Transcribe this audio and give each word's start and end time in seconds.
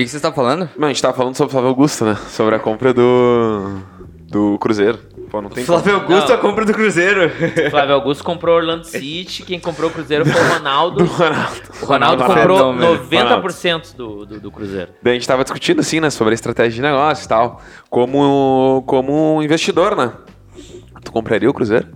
que, 0.00 0.04
que 0.04 0.10
você 0.10 0.16
está 0.16 0.32
falando? 0.32 0.68
Não, 0.76 0.88
a 0.88 0.92
gente 0.92 1.02
tava 1.02 1.14
falando 1.14 1.36
sobre 1.36 1.48
o 1.48 1.52
Flávio 1.52 1.68
Augusto, 1.68 2.04
né? 2.04 2.16
Sobre 2.28 2.54
a 2.54 2.58
compra 2.58 2.94
do. 2.94 3.80
do 4.28 4.58
Cruzeiro. 4.58 4.98
Pô, 5.30 5.40
não 5.40 5.48
tem 5.48 5.64
Flávio 5.64 5.94
Augusto, 5.94 6.28
Não. 6.28 6.34
a 6.34 6.38
compra 6.38 6.64
do 6.64 6.72
Cruzeiro. 6.72 7.30
Flávio 7.70 7.94
Augusto 7.94 8.24
comprou 8.24 8.56
Orlando 8.56 8.84
City, 8.84 9.44
quem 9.44 9.60
comprou 9.60 9.88
o 9.90 9.92
Cruzeiro 9.92 10.26
foi 10.26 10.40
o 10.40 10.54
Ronaldo. 10.54 11.04
como. 11.04 11.12
Ronaldo. 11.18 11.60
O 11.82 11.86
Ronaldo 11.86 12.22
Ronaldo 12.22 12.24
comprou 12.24 12.98
fenômeno. 13.06 13.42
90% 13.42 13.94
do, 13.94 14.26
do, 14.26 14.40
do 14.40 14.50
Cruzeiro. 14.50 14.92
Daí 15.02 15.12
a 15.12 15.14
gente 15.14 15.28
tava 15.28 15.44
discutindo, 15.44 15.80
assim, 15.80 16.00
né? 16.00 16.10
Sobre 16.10 16.32
a 16.32 16.34
estratégia 16.34 16.72
de 16.72 16.82
negócio 16.82 17.24
e 17.24 17.28
tal. 17.28 17.60
Como, 17.88 18.82
como 18.86 19.36
um 19.36 19.42
investidor, 19.42 19.94
né? 19.94 20.12
Tu 21.04 21.12
compraria 21.12 21.48
o 21.48 21.54
Cruzeiro? 21.54 21.86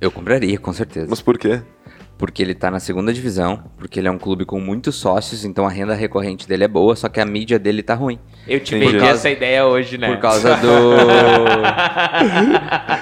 Eu 0.00 0.10
compraria, 0.10 0.58
com 0.58 0.72
certeza. 0.72 1.06
Mas 1.08 1.20
por 1.20 1.38
quê? 1.38 1.62
Porque 2.18 2.40
ele 2.42 2.54
tá 2.54 2.70
na 2.70 2.78
segunda 2.78 3.12
divisão, 3.12 3.64
porque 3.76 3.98
ele 3.98 4.06
é 4.06 4.10
um 4.10 4.18
clube 4.18 4.44
com 4.44 4.60
muitos 4.60 4.94
sócios, 4.94 5.44
então 5.44 5.66
a 5.66 5.70
renda 5.70 5.92
recorrente 5.92 6.46
dele 6.46 6.64
é 6.64 6.68
boa, 6.68 6.94
só 6.94 7.08
que 7.08 7.20
a 7.20 7.24
mídia 7.24 7.58
dele 7.58 7.82
tá 7.82 7.94
ruim. 7.94 8.18
Eu 8.46 8.60
te 8.60 8.78
vendi 8.78 8.98
essa 8.98 9.28
ideia 9.28 9.66
hoje, 9.66 9.98
né? 9.98 10.06
Por 10.08 10.18
causa 10.18 10.56
do. 10.56 10.68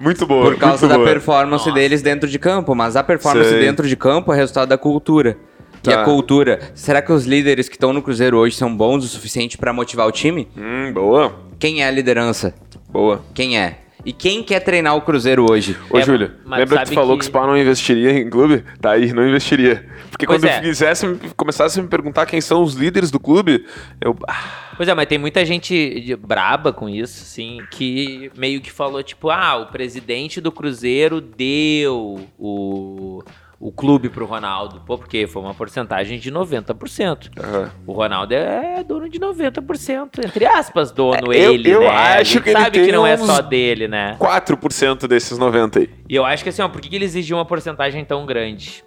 Muito 0.00 0.26
boa. 0.26 0.50
por 0.50 0.58
causa 0.58 0.86
da 0.88 0.96
boa. 0.96 1.06
performance 1.08 1.70
deles 1.72 2.02
dentro 2.02 2.28
de 2.28 2.38
campo, 2.38 2.74
mas 2.74 2.96
a 2.96 3.02
performance 3.02 3.48
Sei. 3.50 3.60
dentro 3.60 3.86
de 3.88 3.96
campo 3.96 4.32
é 4.32 4.36
resultado 4.36 4.68
da 4.68 4.78
cultura. 4.78 5.36
E 5.78 5.82
Tá. 5.90 6.00
a 6.00 6.04
cultura, 6.04 6.60
será 6.74 7.02
que 7.02 7.12
os 7.12 7.26
líderes 7.26 7.68
que 7.68 7.74
estão 7.76 7.92
no 7.92 8.00
Cruzeiro 8.02 8.38
hoje 8.38 8.56
são 8.56 8.74
bons 8.74 9.04
o 9.04 9.08
suficiente 9.08 9.58
pra 9.58 9.70
motivar 9.72 10.06
o 10.08 10.12
time? 10.12 10.48
Hum, 10.56 10.92
boa. 10.94 11.34
Quem 11.58 11.82
é 11.82 11.86
a 11.86 11.90
liderança? 11.90 12.54
Boa. 12.88 13.22
Quem 13.34 13.58
é? 13.58 13.80
E 14.04 14.12
quem 14.12 14.42
quer 14.42 14.60
treinar 14.60 14.94
o 14.96 15.00
Cruzeiro 15.00 15.46
hoje? 15.50 15.76
Ô, 15.90 15.98
É, 15.98 16.02
Júlio, 16.02 16.30
lembra 16.44 16.80
que 16.80 16.90
tu 16.90 16.94
falou 16.94 17.16
que, 17.16 17.20
que- 17.20 17.24
o 17.24 17.28
Spa 17.28 17.46
não 17.46 17.56
investiria 17.56 18.12
em 18.12 18.28
clube? 18.28 18.62
Tá 18.80 18.90
aí, 18.92 19.12
não 19.12 19.26
investiria. 19.26 19.86
Porque 20.10 20.26
Pois 20.26 20.40
quando 20.40 20.50
é. 20.50 20.58
eu 20.58 20.62
fizesse, 20.62 21.06
começasse 21.36 21.80
a 21.80 21.82
me 21.82 21.88
perguntar 21.88 22.26
quem 22.26 22.40
são 22.40 22.62
os 22.62 22.74
líderes 22.74 23.10
do 23.10 23.18
clube, 23.18 23.64
eu. 24.00 24.14
Ah, 24.28 24.60
Pois 24.76 24.88
é, 24.88 24.94
mas 24.94 25.06
tem 25.06 25.18
muita 25.18 25.44
gente 25.46 26.16
braba 26.16 26.72
com 26.72 26.88
isso, 26.88 27.22
assim, 27.22 27.60
que 27.70 28.30
meio 28.36 28.60
que 28.60 28.70
falou, 28.72 29.02
tipo, 29.04 29.30
ah, 29.30 29.56
o 29.58 29.66
presidente 29.66 30.40
do 30.40 30.50
Cruzeiro 30.52 31.20
deu 31.20 32.26
o, 32.38 33.22
o 33.66 33.72
clube 33.72 34.10
pro 34.10 34.26
Ronaldo. 34.26 34.82
Pô, 34.84 34.98
porque 34.98 35.26
foi 35.26 35.40
uma 35.40 35.54
porcentagem 35.54 36.18
de 36.18 36.30
90%. 36.30 37.30
aham. 37.42 37.70
O 37.86 37.92
Ronaldo 37.94 38.34
é 38.34 38.84
dono 38.84 39.08
de 39.08 39.18
90%, 39.18 40.18
entre 40.22 40.44
aspas, 40.44 40.92
dono 40.92 41.32
É, 41.32 41.38
eu- 41.46 41.52
ele, 41.54 41.70
eu 41.70 41.80
né? 41.80 41.86
A 41.88 42.18
acho 42.20 42.42
que 42.42 42.50
ele 42.50 42.58
sabe 42.60 42.70
tem 42.72 42.84
que 42.86 42.92
não 42.92 43.06
é 43.06 43.16
só 43.16 43.40
dele, 43.40 43.88
né? 43.88 44.16
4% 44.18 45.08
desses 45.08 45.38
90 45.38 45.78
aí. 45.78 45.88
E 46.06 46.14
eu 46.14 46.26
acho 46.26 46.42
que 46.42 46.50
assim, 46.50 46.60
ó, 46.60 46.68
por 46.68 46.78
que, 46.82 46.94
ele 46.94 47.06
exigiu 47.06 47.38
uma 47.38 47.46
porcentagem 47.46 48.04
tão 48.04 48.26
grande? 48.26 48.84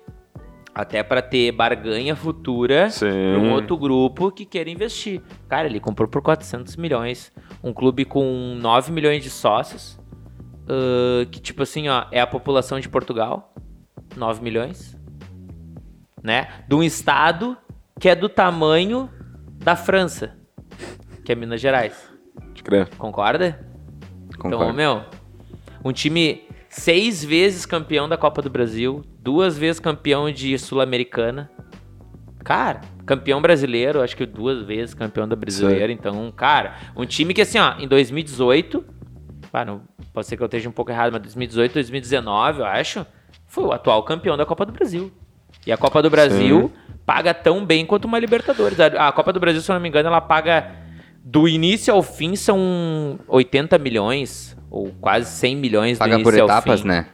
Até 0.76 1.02
pra 1.02 1.24
ter 1.24 1.52
barganha 1.52 2.16
futura 2.16 2.88
pra 3.00 3.10
um 3.42 3.52
outro 3.54 3.76
grupo 3.76 4.30
que 4.30 4.46
queira 4.46 4.70
investir. 4.70 5.24
Cara, 5.50 5.66
ele 5.68 5.80
comprou 5.80 6.08
por 6.08 6.22
400 6.22 6.76
milhões. 6.76 7.32
Um 7.64 7.74
clube 7.74 8.06
com 8.06 8.56
9 8.62 8.92
milhões 8.92 9.24
de 9.24 9.32
sócios. 9.32 10.00
ah, 10.70 11.26
que, 11.32 11.40
tipo 11.40 11.64
assim, 11.64 11.88
ó, 11.90 12.06
é 12.12 12.20
a 12.22 12.28
população 12.28 12.80
de 12.80 12.88
Portugal. 12.88 13.56
9 14.18 14.44
milhões. 14.44 14.98
Né? 16.22 16.48
De 16.68 16.76
um 16.76 16.84
estado 16.84 17.58
que 18.00 18.10
é 18.10 18.16
do 18.16 18.28
tamanho 18.28 19.10
da 19.64 19.76
França. 19.76 20.36
Que 21.24 21.32
é 21.32 21.36
Minas 21.36 21.62
Gerais. 21.62 22.10
Crer. 22.64 22.90
Concorda? 22.98 23.66
Então, 24.28 24.52
Concordo. 24.52 24.74
meu, 24.74 25.04
um 25.84 25.94
time 25.94 26.44
seis 26.68 27.24
vezes 27.24 27.66
campeão 27.66 28.10
da 28.10 28.18
Copa 28.18 28.42
do 28.42 28.50
Brasil, 28.50 29.06
duas 29.20 29.58
vezes 29.58 29.80
campeão 29.80 30.30
de 30.30 30.58
Sul-Americana. 30.60 31.50
Cara, 32.44 32.82
campeão 33.06 33.42
brasileiro, 33.42 34.02
acho 34.02 34.18
que 34.18 34.26
duas 34.26 34.64
vezes 34.64 34.94
campeão 34.94 35.28
da 35.28 35.36
brasileira. 35.36 35.92
Então, 35.92 36.30
cara, 36.32 36.76
um 36.96 37.06
time 37.06 37.34
que 37.34 37.42
assim, 37.42 37.58
ó, 37.58 37.76
em 37.80 37.88
2018, 37.88 38.84
ah, 39.54 39.66
não, 39.66 39.82
pode 40.14 40.28
ser 40.28 40.38
que 40.38 40.44
eu 40.44 40.46
esteja 40.46 40.68
um 40.70 40.74
pouco 40.74 40.92
errado, 40.92 41.12
mas 41.12 41.22
2018, 41.22 41.74
2019, 41.74 42.60
eu 42.60 42.66
acho, 42.66 43.06
foi 43.48 43.64
o 43.66 43.72
atual 43.72 44.04
campeão 44.04 44.38
da 44.38 44.46
Copa 44.46 44.66
do 44.66 44.72
Brasil. 44.72 45.12
E 45.66 45.72
a 45.72 45.78
Copa 45.78 46.02
do 46.02 46.10
Brasil 46.10 46.72
paga 47.06 47.34
tão 47.34 47.66
bem 47.66 47.86
quanto 47.86 48.06
uma 48.06 48.20
Libertadores. 48.20 48.80
A 48.80 49.12
Copa 49.12 49.34
do 49.34 49.40
Brasil, 49.40 49.62
se 49.62 49.72
eu 49.72 49.74
não 49.74 49.82
me 49.82 49.90
engano, 49.90 50.08
ela 50.10 50.22
paga 50.22 50.72
do 51.24 51.48
início 51.48 51.94
ao 51.94 52.02
fim 52.02 52.36
são 52.36 53.20
80 53.28 53.78
milhões, 53.78 54.56
ou 54.72 54.94
quase 55.02 55.30
100 55.30 55.56
milhões 55.58 55.98
do 55.98 56.00
Paga 56.00 56.14
início 56.16 56.32
por 56.32 56.40
ao 56.40 56.48
etapas, 56.48 56.82
fim. 56.82 56.88
né? 56.88 57.08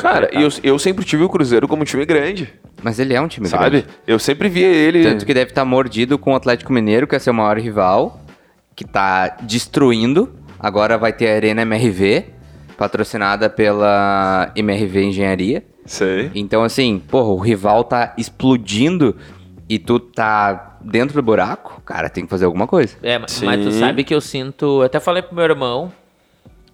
Cara, 0.00 0.26
por 0.26 0.40
eu, 0.40 0.48
eu 0.64 0.78
sempre 0.80 1.04
tive 1.04 1.22
o 1.22 1.28
Cruzeiro 1.28 1.68
como 1.68 1.82
um 1.82 1.84
time 1.84 2.04
grande, 2.04 2.52
Mas 2.82 2.98
ele 2.98 3.14
é 3.14 3.20
um 3.20 3.28
time 3.28 3.46
sabe? 3.46 3.70
grande. 3.82 3.86
Eu 4.04 4.18
sempre 4.18 4.48
via 4.48 4.66
ele. 4.66 5.04
Tanto 5.04 5.24
que 5.24 5.32
deve 5.32 5.50
estar 5.52 5.64
mordido 5.64 6.18
com 6.18 6.32
o 6.32 6.34
Atlético 6.34 6.72
Mineiro, 6.72 7.06
que 7.06 7.14
é 7.14 7.18
seu 7.20 7.32
maior 7.32 7.56
rival, 7.58 8.20
que 8.74 8.84
tá 8.84 9.36
destruindo. 9.42 10.34
Agora 10.58 10.98
vai 10.98 11.12
ter 11.12 11.30
a 11.30 11.34
Arena 11.36 11.62
MRV, 11.62 12.24
patrocinada 12.76 13.48
pela 13.48 14.50
MRV 14.56 15.04
Engenharia. 15.04 15.62
Sei. 15.90 16.30
Então, 16.34 16.62
assim, 16.62 16.98
porra, 17.00 17.28
o 17.30 17.36
rival 17.38 17.82
tá 17.84 18.14
explodindo 18.16 19.16
e 19.68 19.78
tu 19.78 19.98
tá 19.98 20.78
dentro 20.80 21.16
do 21.16 21.22
buraco, 21.22 21.80
cara, 21.82 22.08
tem 22.08 22.24
que 22.24 22.30
fazer 22.30 22.44
alguma 22.44 22.66
coisa. 22.66 22.96
É, 23.02 23.18
ma- 23.18 23.26
mas 23.44 23.64
tu 23.64 23.72
sabe 23.72 24.04
que 24.04 24.14
eu 24.14 24.20
sinto. 24.20 24.64
Eu 24.80 24.82
até 24.82 25.00
falei 25.00 25.20
pro 25.22 25.34
meu 25.34 25.44
irmão, 25.44 25.92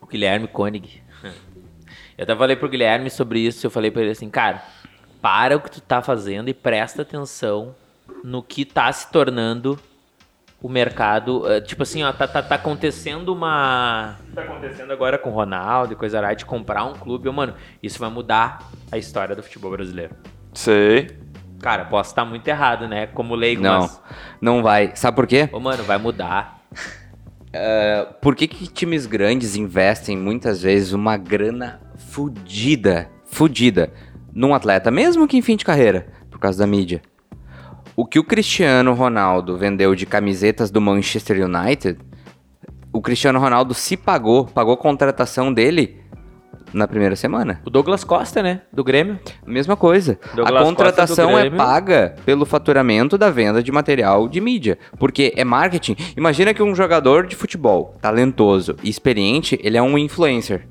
o 0.00 0.06
Guilherme 0.06 0.46
Koenig. 0.46 1.02
Eu 2.18 2.22
até 2.24 2.36
falei 2.36 2.56
pro 2.56 2.68
Guilherme 2.68 3.10
sobre 3.10 3.40
isso. 3.40 3.66
Eu 3.66 3.70
falei 3.70 3.90
pra 3.90 4.02
ele 4.02 4.10
assim, 4.10 4.28
cara, 4.30 4.62
para 5.20 5.56
o 5.56 5.60
que 5.60 5.70
tu 5.70 5.80
tá 5.80 6.00
fazendo 6.02 6.48
e 6.48 6.54
presta 6.54 7.02
atenção 7.02 7.74
no 8.22 8.42
que 8.42 8.64
tá 8.64 8.90
se 8.92 9.10
tornando 9.10 9.78
o 10.62 10.68
mercado. 10.68 11.50
eh, 11.50 11.60
Tipo 11.60 11.82
assim, 11.82 12.02
ó, 12.02 12.12
tá, 12.12 12.26
tá, 12.26 12.42
tá 12.42 12.54
acontecendo 12.54 13.32
uma. 13.32 14.16
Tá 14.34 14.42
acontecendo 14.42 14.92
agora 14.92 15.18
com 15.18 15.30
o 15.30 15.32
Ronaldo 15.32 15.92
e 15.92 15.96
coisa 15.96 16.20
de 16.34 16.44
comprar 16.44 16.84
um 16.84 16.94
clube. 16.94 17.28
Ô, 17.28 17.32
Mano, 17.32 17.54
isso 17.82 17.98
vai 17.98 18.10
mudar 18.10 18.58
a 18.90 18.98
história 18.98 19.34
do 19.36 19.42
futebol 19.42 19.70
brasileiro. 19.70 20.14
Sei. 20.54 21.10
Cara, 21.60 21.84
posso 21.86 22.10
estar 22.10 22.24
muito 22.24 22.46
errado, 22.48 22.86
né? 22.86 23.06
Como 23.06 23.34
leigo, 23.34 23.62
Não, 23.62 23.80
mas. 23.80 24.02
não 24.40 24.62
vai. 24.62 24.92
Sabe 24.94 25.14
por 25.16 25.26
quê? 25.26 25.48
Ô, 25.52 25.58
mano, 25.60 25.82
vai 25.84 25.98
mudar. 25.98 26.60
Por 28.20 28.36
que, 28.36 28.46
que 28.46 28.66
times 28.68 29.06
grandes 29.06 29.56
investem 29.56 30.16
muitas 30.16 30.60
vezes 30.62 30.92
uma 30.92 31.16
grana 31.16 31.80
fudida, 31.96 33.08
fudida, 33.24 33.90
num 34.34 34.54
atleta, 34.54 34.90
mesmo 34.90 35.26
que 35.26 35.38
em 35.38 35.42
fim 35.42 35.56
de 35.56 35.64
carreira, 35.64 36.06
por 36.30 36.38
causa 36.38 36.58
da 36.58 36.66
mídia? 36.66 37.00
O 37.96 38.04
que 38.04 38.18
o 38.18 38.24
Cristiano 38.24 38.92
Ronaldo 38.92 39.56
vendeu 39.56 39.94
de 39.94 40.04
camisetas 40.04 40.70
do 40.70 40.82
Manchester 40.82 41.42
United, 41.42 41.98
o 42.92 43.00
Cristiano 43.00 43.38
Ronaldo 43.38 43.72
se 43.72 43.96
pagou, 43.96 44.44
pagou 44.44 44.74
a 44.74 44.76
contratação 44.76 45.50
dele 45.50 45.96
na 46.74 46.86
primeira 46.86 47.16
semana. 47.16 47.62
O 47.64 47.70
Douglas 47.70 48.04
Costa, 48.04 48.42
né? 48.42 48.60
Do 48.70 48.84
Grêmio. 48.84 49.18
Mesma 49.46 49.78
coisa. 49.78 50.18
Douglas 50.34 50.62
a 50.62 50.64
contratação 50.66 51.38
é 51.38 51.48
paga 51.48 52.16
pelo 52.26 52.44
faturamento 52.44 53.16
da 53.16 53.30
venda 53.30 53.62
de 53.62 53.72
material 53.72 54.28
de 54.28 54.42
mídia. 54.42 54.78
Porque 54.98 55.32
é 55.34 55.42
marketing. 55.42 55.96
Imagina 56.18 56.52
que 56.52 56.62
um 56.62 56.74
jogador 56.74 57.26
de 57.26 57.34
futebol 57.34 57.94
talentoso 58.02 58.76
e 58.82 58.90
experiente, 58.90 59.58
ele 59.62 59.78
é 59.78 59.82
um 59.82 59.96
influencer. 59.96 60.68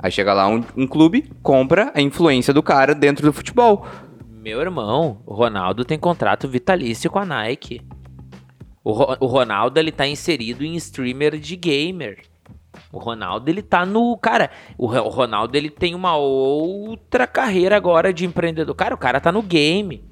Aí 0.00 0.10
chega 0.10 0.32
lá 0.32 0.48
um, 0.48 0.64
um 0.76 0.86
clube, 0.86 1.30
compra 1.44 1.92
a 1.94 2.00
influência 2.00 2.52
do 2.52 2.62
cara 2.62 2.92
dentro 2.92 3.24
do 3.24 3.32
futebol. 3.32 3.86
Meu 4.40 4.60
irmão, 4.60 5.22
o 5.26 5.34
Ronaldo 5.34 5.84
tem 5.84 5.98
contrato 5.98 6.48
vitalício 6.48 7.10
com 7.10 7.18
a 7.18 7.26
Nike. 7.26 7.82
O, 8.82 8.92
Ro- 8.92 9.16
o 9.20 9.26
Ronaldo, 9.26 9.78
ele 9.78 9.92
tá 9.92 10.06
inserido 10.06 10.64
em 10.64 10.74
streamer 10.76 11.38
de 11.38 11.56
gamer. 11.56 12.22
O 12.90 12.98
Ronaldo, 12.98 13.50
ele 13.50 13.60
tá 13.60 13.84
no... 13.84 14.16
Cara, 14.16 14.50
o, 14.78 14.86
Ro- 14.86 15.02
o 15.02 15.08
Ronaldo, 15.08 15.54
ele 15.56 15.68
tem 15.68 15.94
uma 15.94 16.16
outra 16.16 17.26
carreira 17.26 17.76
agora 17.76 18.12
de 18.14 18.24
empreendedor. 18.24 18.74
Cara, 18.74 18.94
o 18.94 18.98
cara 18.98 19.20
tá 19.20 19.30
no 19.30 19.42
game. 19.42 20.02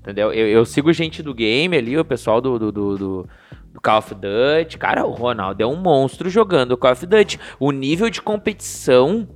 Entendeu? 0.00 0.32
Eu, 0.32 0.48
eu 0.48 0.64
sigo 0.64 0.92
gente 0.92 1.22
do 1.22 1.32
game 1.32 1.76
ali, 1.76 1.96
o 1.96 2.04
pessoal 2.04 2.40
do, 2.40 2.58
do, 2.58 2.72
do, 2.72 2.98
do- 2.98 3.28
Call 3.80 3.98
of 3.98 4.12
Duty. 4.14 4.76
Cara, 4.76 5.06
o 5.06 5.12
Ronaldo 5.12 5.62
é 5.62 5.66
um 5.66 5.76
monstro 5.76 6.28
jogando 6.28 6.76
Call 6.76 6.92
of 6.92 7.06
Duty. 7.06 7.38
O 7.60 7.70
nível 7.70 8.10
de 8.10 8.20
competição 8.20 9.28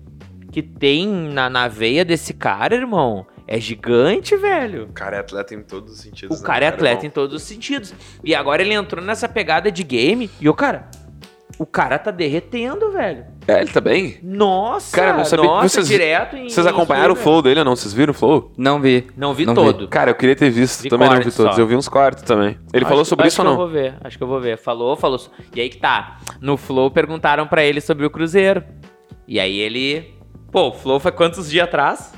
que 0.50 0.62
tem 0.62 1.06
na, 1.06 1.48
na 1.48 1.68
veia 1.68 2.04
desse 2.04 2.34
cara, 2.34 2.74
irmão, 2.74 3.24
é 3.46 3.58
gigante, 3.60 4.36
velho. 4.36 4.84
O 4.84 4.92
cara 4.92 5.16
é 5.16 5.20
atleta 5.20 5.54
em 5.54 5.62
todos 5.62 5.92
os 5.94 6.00
sentidos. 6.00 6.38
O 6.38 6.42
né, 6.42 6.46
cara 6.46 6.64
é 6.64 6.68
atleta 6.68 7.00
bom. 7.02 7.06
em 7.06 7.10
todos 7.10 7.36
os 7.36 7.42
sentidos. 7.42 7.94
E 8.24 8.34
agora 8.34 8.62
ele 8.62 8.74
entrou 8.74 9.04
nessa 9.04 9.28
pegada 9.28 9.70
de 9.70 9.82
game 9.82 10.30
e 10.40 10.48
o 10.48 10.54
cara. 10.54 10.88
O 11.58 11.64
cara 11.64 11.98
tá 11.98 12.10
derretendo, 12.10 12.90
velho. 12.92 13.24
É, 13.48 13.62
ele 13.62 13.70
tá 13.70 13.80
bem. 13.80 14.18
Nossa, 14.22 14.94
Cara, 14.94 15.16
não 15.16 15.24
sabia 15.24 15.46
que 15.46 15.50
nossa, 15.50 15.68
vocês- 15.68 15.88
direto 15.88 16.36
em. 16.36 16.50
Vocês 16.50 16.66
em 16.66 16.68
acompanharam 16.68 17.14
o 17.14 17.16
streamer. 17.16 17.22
flow 17.22 17.40
dele 17.42 17.60
ou 17.60 17.64
não? 17.64 17.74
Vocês 17.74 17.94
viram 17.94 18.10
o 18.10 18.14
flow? 18.14 18.52
Não 18.58 18.78
vi. 18.78 19.06
Não 19.16 19.32
vi 19.32 19.46
Não 19.46 19.54
vi. 19.54 19.60
todo. 19.62 19.88
Cara, 19.88 20.10
eu 20.10 20.14
queria 20.14 20.36
ter 20.36 20.50
visto. 20.50 20.82
Vi 20.82 20.90
também 20.90 21.08
não 21.08 21.16
vi 21.16 21.22
todos. 21.32 21.54
só. 21.54 21.58
Eu 21.58 21.66
vi 21.66 21.74
uns 21.74 21.88
cortes 21.88 22.24
também. 22.24 22.58
Ele 22.74 22.84
Acho 22.84 22.88
falou 22.90 23.04
que- 23.04 23.08
sobre 23.08 23.26
acho 23.26 23.32
isso 23.32 23.40
ou 23.40 23.46
que 23.48 23.54
não? 23.54 23.62
Eu 23.62 23.66
vou 23.66 23.68
ver, 23.74 23.94
acho 24.04 24.18
que 24.18 24.22
eu 24.24 24.28
vou 24.28 24.38
ver. 24.40 24.58
Falou, 24.58 24.96
falou. 24.96 25.18
E 25.54 25.60
aí 25.62 25.70
que 25.70 25.78
tá. 25.78 26.18
No 26.42 26.58
Flow 26.58 26.90
perguntaram 26.90 27.46
pra 27.46 27.64
ele 27.64 27.80
sobre 27.80 28.04
o 28.04 28.10
Cruzeiro. 28.10 28.62
E 29.26 29.40
aí 29.40 29.58
ele. 29.58 30.14
Pô, 30.52 30.68
o 30.68 30.72
Flow 30.74 31.00
foi 31.00 31.12
quantos 31.12 31.48
dias 31.48 31.64
atrás? 31.64 32.12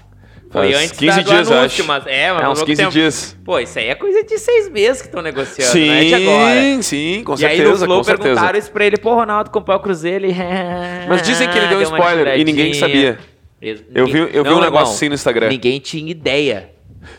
Foi 0.50 0.72
antes 0.74 0.92
15 0.92 1.16
da, 1.16 1.22
do 1.22 1.28
dias, 1.30 1.50
anúncio, 1.50 1.82
acho. 1.82 1.84
mas 1.84 2.06
é, 2.06 2.32
mas 2.32 2.42
É, 2.42 2.44
uns 2.48 2.50
mesmo 2.52 2.66
15 2.66 2.82
tempo- 2.82 2.92
dias. 2.92 3.36
Pô, 3.44 3.58
isso 3.58 3.78
aí 3.78 3.86
é 3.88 3.94
coisa 3.94 4.22
de 4.24 4.38
seis 4.38 4.70
meses 4.70 5.02
que 5.02 5.08
estão 5.08 5.20
negociando, 5.22 5.76
não 5.78 5.92
é 5.92 6.00
de 6.00 6.08
Sim, 6.08 6.14
agora. 6.14 6.82
sim, 6.82 7.22
com 7.24 7.34
e 7.38 7.44
aí 7.46 7.58
no 7.58 7.64
certeza, 7.64 7.84
Flow 7.84 7.98
com 7.98 8.04
certeza. 8.04 8.28
perguntaram 8.28 8.58
isso 8.58 8.70
pra 8.72 8.86
ele, 8.86 8.96
pô, 8.96 9.14
Ronaldo 9.14 9.50
comprou 9.50 9.76
o 9.76 9.80
Cruzeiro, 9.80 10.24
ele... 10.24 10.34
Mas 11.08 11.22
dizem 11.22 11.48
que 11.50 11.58
ele 11.58 11.66
deu 11.68 11.78
um 11.78 11.80
Deu 11.82 11.88
uma 11.90 11.98
spoiler 11.98 12.38
e 12.38 12.44
ninguém 12.44 12.72
sabia. 12.74 13.18
Eu 13.60 14.06
vi- 14.06 14.30
eu 14.32 14.42
vi 14.44 14.50
um 14.50 14.60
negócio 14.60 14.94
assim 14.94 15.08
no 15.08 15.14
Instagram. 15.14 15.48
Ninguém 15.48 15.78
tinha 15.80 16.10
ideia. 16.10 16.70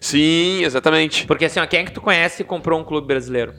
Sim, 0.02 0.64
exatamente. 0.64 1.26
Porque 1.26 1.46
assim, 1.46 1.60
ó, 1.60 1.66
quem 1.66 1.82
é 1.82 1.84
que 1.84 1.92
tu 1.92 2.02
conhece 2.02 2.38
que 2.38 2.44
comprou 2.44 2.80
um 2.80 2.84
clube 2.84 3.08
brasileiro? 3.08 3.54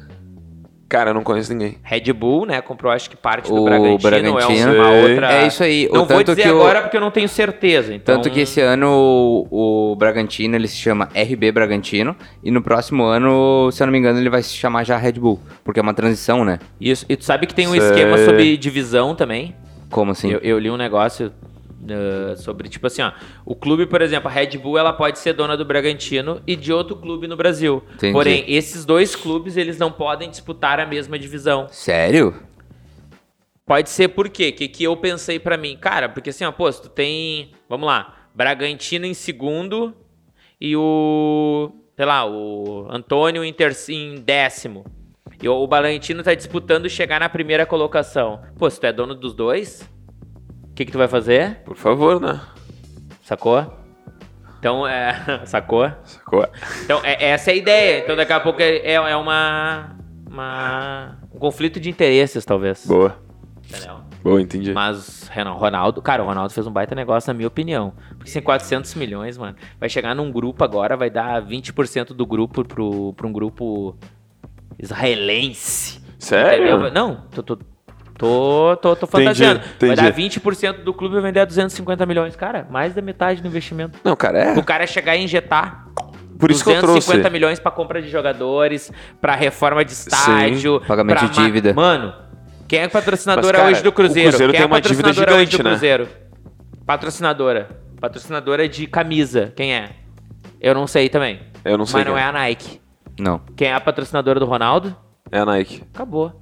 Cara, 0.91 1.11
eu 1.11 1.15
não 1.15 1.23
conheço 1.23 1.53
ninguém. 1.53 1.77
Red 1.85 2.13
Bull, 2.13 2.45
né? 2.47 2.61
Comprou 2.61 2.91
acho 2.93 3.09
que 3.09 3.17
parte 3.17 3.49
do 3.49 3.55
O 3.61 3.65
Bragantino, 3.65 3.99
Bragantino. 4.01 4.75
é 4.75 4.81
uma 4.81 4.91
outra... 4.91 5.33
É 5.33 5.47
isso 5.47 5.63
aí, 5.63 5.87
o 5.89 5.95
Não 5.95 6.05
vou 6.05 6.17
tanto 6.25 6.35
dizer 6.35 6.53
o- 6.53 6.57
agora 6.61 6.83
porque 6.83 6.97
eu 6.97 7.01
não 7.01 7.13
tenho 7.13 7.29
certeza. 7.29 7.95
Então... 7.95 8.17
Tanto 8.17 8.29
que 8.29 8.41
esse 8.41 8.61
ano 8.61 9.47
o, 9.49 9.93
o 9.93 9.95
Bragantino 9.95 10.57
ele 10.57 10.67
se 10.67 10.75
chama 10.77 11.09
RB 11.15 11.53
Bragantino 11.53 12.17
e 12.43 12.51
no 12.51 12.61
próximo 12.61 13.05
ano, 13.05 13.71
se 13.71 13.81
eu 13.81 13.87
não 13.87 13.93
me 13.93 14.01
engano, 14.01 14.19
ele 14.19 14.29
vai 14.29 14.43
se 14.43 14.53
chamar 14.53 14.83
já 14.83 14.97
Red 14.97 15.13
Bull, 15.13 15.39
porque 15.63 15.79
é 15.79 15.83
uma 15.83 15.95
transição, 15.95 16.45
né? 16.45 16.59
Isso, 16.81 17.07
e 17.09 17.15
tu 17.15 17.25
sabe 17.25 17.47
que 17.47 17.55
tem 17.55 17.69
um 17.69 17.71
Sei. 17.71 17.79
esquema 17.81 18.19
sobre 18.19 18.57
divisão 18.57 19.15
também? 19.15 19.55
Como 19.91 20.11
assim? 20.11 20.33
Eu, 20.33 20.41
eu 20.41 20.59
li 20.59 20.69
um 20.73 20.77
negócio 20.77 21.31
uh, 21.81 22.37
sobre, 22.37 22.69
tipo 22.69 22.87
assim, 22.87 23.03
ó. 23.03 23.12
O 23.44 23.55
clube, 23.55 23.87
por 23.87 24.03
exemplo, 24.03 24.29
a 24.29 24.32
Red 24.32 24.59
Bull, 24.59 24.79
ela 24.79 24.93
pode 24.93 25.19
ser 25.19 25.32
dona 25.32 25.56
do 25.56 25.65
Bragantino 25.65 26.43
e 26.47 26.56
de 26.56 26.73
outro 26.73 26.97
clube 26.97 27.27
no 27.27 27.37
Brasil. 27.37 27.82
Entendi. 27.94 28.12
Porém, 28.12 28.44
esses 28.47 28.85
dois 28.85 29.17
clubes, 29.17 29.56
eles 29.56 29.79
não 29.79 29.91
podem 29.91 30.31
disputar 30.31 30.81
a 30.81 30.87
mesma 30.87 31.19
divisão. 31.19 31.67
Sério? 31.69 32.35
Pode 33.65 33.88
ser 33.88 34.09
por 34.09 34.29
quê? 34.29 34.49
O 34.49 34.53
que, 34.53 34.69
que 34.69 34.85
eu 34.85 34.97
pensei 34.97 35.38
pra 35.38 35.56
mim? 35.56 35.77
Cara, 35.77 36.09
porque 36.09 36.31
assim, 36.31 36.44
ó, 36.44 36.50
pô, 36.50 36.71
tu 36.73 36.88
tem, 36.88 37.53
vamos 37.69 37.87
lá, 37.87 38.27
Bragantino 38.35 39.06
em 39.06 39.15
segundo 39.15 39.94
e 40.61 40.77
o, 40.77 41.71
sei 41.97 42.05
lá, 42.05 42.29
o 42.29 42.87
Antônio 42.91 43.44
em, 43.44 43.55
em 43.91 44.15
décimo. 44.17 44.85
E 45.41 45.49
o, 45.49 45.55
o 45.55 45.67
Bragantino 45.67 46.23
tá 46.23 46.35
disputando 46.35 46.88
chegar 46.88 47.21
na 47.21 47.29
primeira 47.29 47.65
colocação. 47.65 48.43
Pô, 48.59 48.69
se 48.69 48.81
tu 48.81 48.87
é 48.87 48.93
dono 48.93 49.15
dos 49.15 49.35
dois, 49.35 49.88
que 50.81 50.87
que 50.87 50.93
tu 50.93 50.99
vai 50.99 51.09
fazer? 51.09 51.56
Por 51.65 51.77
favor, 51.77 52.19
né? 52.19 52.41
Sacou? 53.23 53.71
Então, 54.59 54.87
é... 54.87 55.15
Sacou? 55.44 55.91
Sacou? 56.05 56.49
Então, 56.85 57.00
é, 57.05 57.23
essa 57.32 57.50
é 57.50 57.55
a 57.55 57.56
ideia. 57.56 58.03
Então, 58.03 58.17
daqui 58.17 58.32
a 58.32 58.41
pouco 58.41 58.62
é, 58.62 58.79
é 58.79 58.93
é 58.94 59.17
uma... 59.17 59.94
uma... 60.27 61.19
Um 61.35 61.38
conflito 61.38 61.79
de 61.79 61.91
interesses, 61.91 62.47
talvez. 62.47 62.87
Boa. 62.87 63.15
Entendeu? 63.69 63.97
Boa, 64.23 64.41
entendi. 64.41 64.73
Mas 64.73 65.29
Renan- 65.29 65.53
Ronaldo, 65.53 66.00
cara, 66.00 66.23
o 66.23 66.27
Ronaldo 66.27 66.53
fez 66.53 66.67
um 66.67 66.73
baita 66.73 66.94
negócio, 66.94 67.29
na 67.29 67.35
minha 67.35 67.49
opinião. 67.49 67.93
Porque 68.17 68.31
sem 68.31 68.41
400 68.41 68.94
milhões, 68.94 69.37
mano, 69.37 69.56
vai 69.79 69.88
chegar 69.91 70.15
num 70.15 70.32
grupo 70.32 70.65
agora, 70.65 70.97
vai 70.97 71.11
dar 71.11 71.43
20% 71.43 72.15
do 72.15 72.25
grupo 72.27 72.65
pro, 72.65 73.12
pra 73.12 73.27
um 73.27 73.32
grupo 73.32 73.97
israelense. 74.79 76.00
Sério? 76.19 76.69
Entendeu? 76.69 76.91
Não, 76.93 77.17
tô, 77.35 77.43
tô, 77.43 77.59
tô, 78.20 78.76
tô, 78.76 78.94
tô 78.96 79.06
fantasiando. 79.06 79.61
Vai 79.81 79.90
entendi. 79.90 79.96
dar 79.96 80.12
20% 80.12 80.84
do 80.84 80.93
clube 80.93 81.17
e 81.17 81.20
vender 81.20 81.40
a 81.40 81.44
250 81.44 82.05
milhões. 82.06 82.37
Cara, 82.37 82.67
mais 82.70 82.94
da 82.94 83.00
metade 83.02 83.40
do 83.40 83.49
investimento. 83.49 83.99
Não, 84.05 84.14
cara, 84.14 84.38
é. 84.38 84.58
O 84.58 84.62
cara 84.62 84.87
chegar 84.87 85.17
e 85.17 85.25
injetar 85.25 85.87
Por 86.38 86.50
isso 86.50 86.62
que 86.62 86.70
eu 86.70 86.75
250 86.81 87.20
trouxe. 87.22 87.32
milhões 87.32 87.58
pra 87.58 87.70
compra 87.70 88.00
de 88.02 88.08
jogadores, 88.08 88.93
pra 89.20 89.34
reforma 89.34 89.84
de 89.84 89.93
estádio, 89.93 90.81
Pagamento 90.87 91.19
pra 91.19 91.28
de 91.28 91.34
dívida. 91.34 91.72
ma- 91.75 91.82
Mano, 91.82 92.14
quem 92.69 92.81
é 92.81 92.88
patrocinadora 92.88 93.46
Mas, 93.46 93.56
cara, 93.56 93.72
hoje 93.72 93.82
do 93.82 93.90
Cruzeiro? 93.93 94.28
o 94.28 94.32
Cruzeiro 94.32 94.52
quem 94.52 94.61
tem 94.61 94.64
é 94.64 94.67
uma 94.67 94.81
dívida 94.81 95.02
patrocinadora 95.08 95.37
hoje 95.37 95.50
gigante, 95.50 95.62
do 95.62 95.64
né? 95.64 95.70
Cruzeiro? 95.70 96.08
Patrocinadora. 96.87 97.69
Patrocinadora 98.00 98.69
de 98.69 98.87
camisa. 98.87 99.52
Quem 99.56 99.75
é? 99.75 99.90
Eu 100.61 100.75
não 100.75 100.87
sei 100.87 101.08
também. 101.08 101.40
Eu 101.64 101.76
não 101.78 101.84
sei 101.87 102.00
Mas 102.00 102.06
não 102.06 102.14
quem 102.14 102.22
é 102.22 102.26
é. 102.26 102.28
a 102.28 102.32
Nike. 102.32 102.81
Não. 103.19 103.40
Quem 103.56 103.69
é 103.69 103.75
a 103.75 103.81
patrocinadora 103.81 104.38
do 104.40 104.46
Ronaldo? 104.46 104.94
É 105.31 105.38
a 105.38 105.44
Nike. 105.44 105.82
Acabou. 105.94 106.40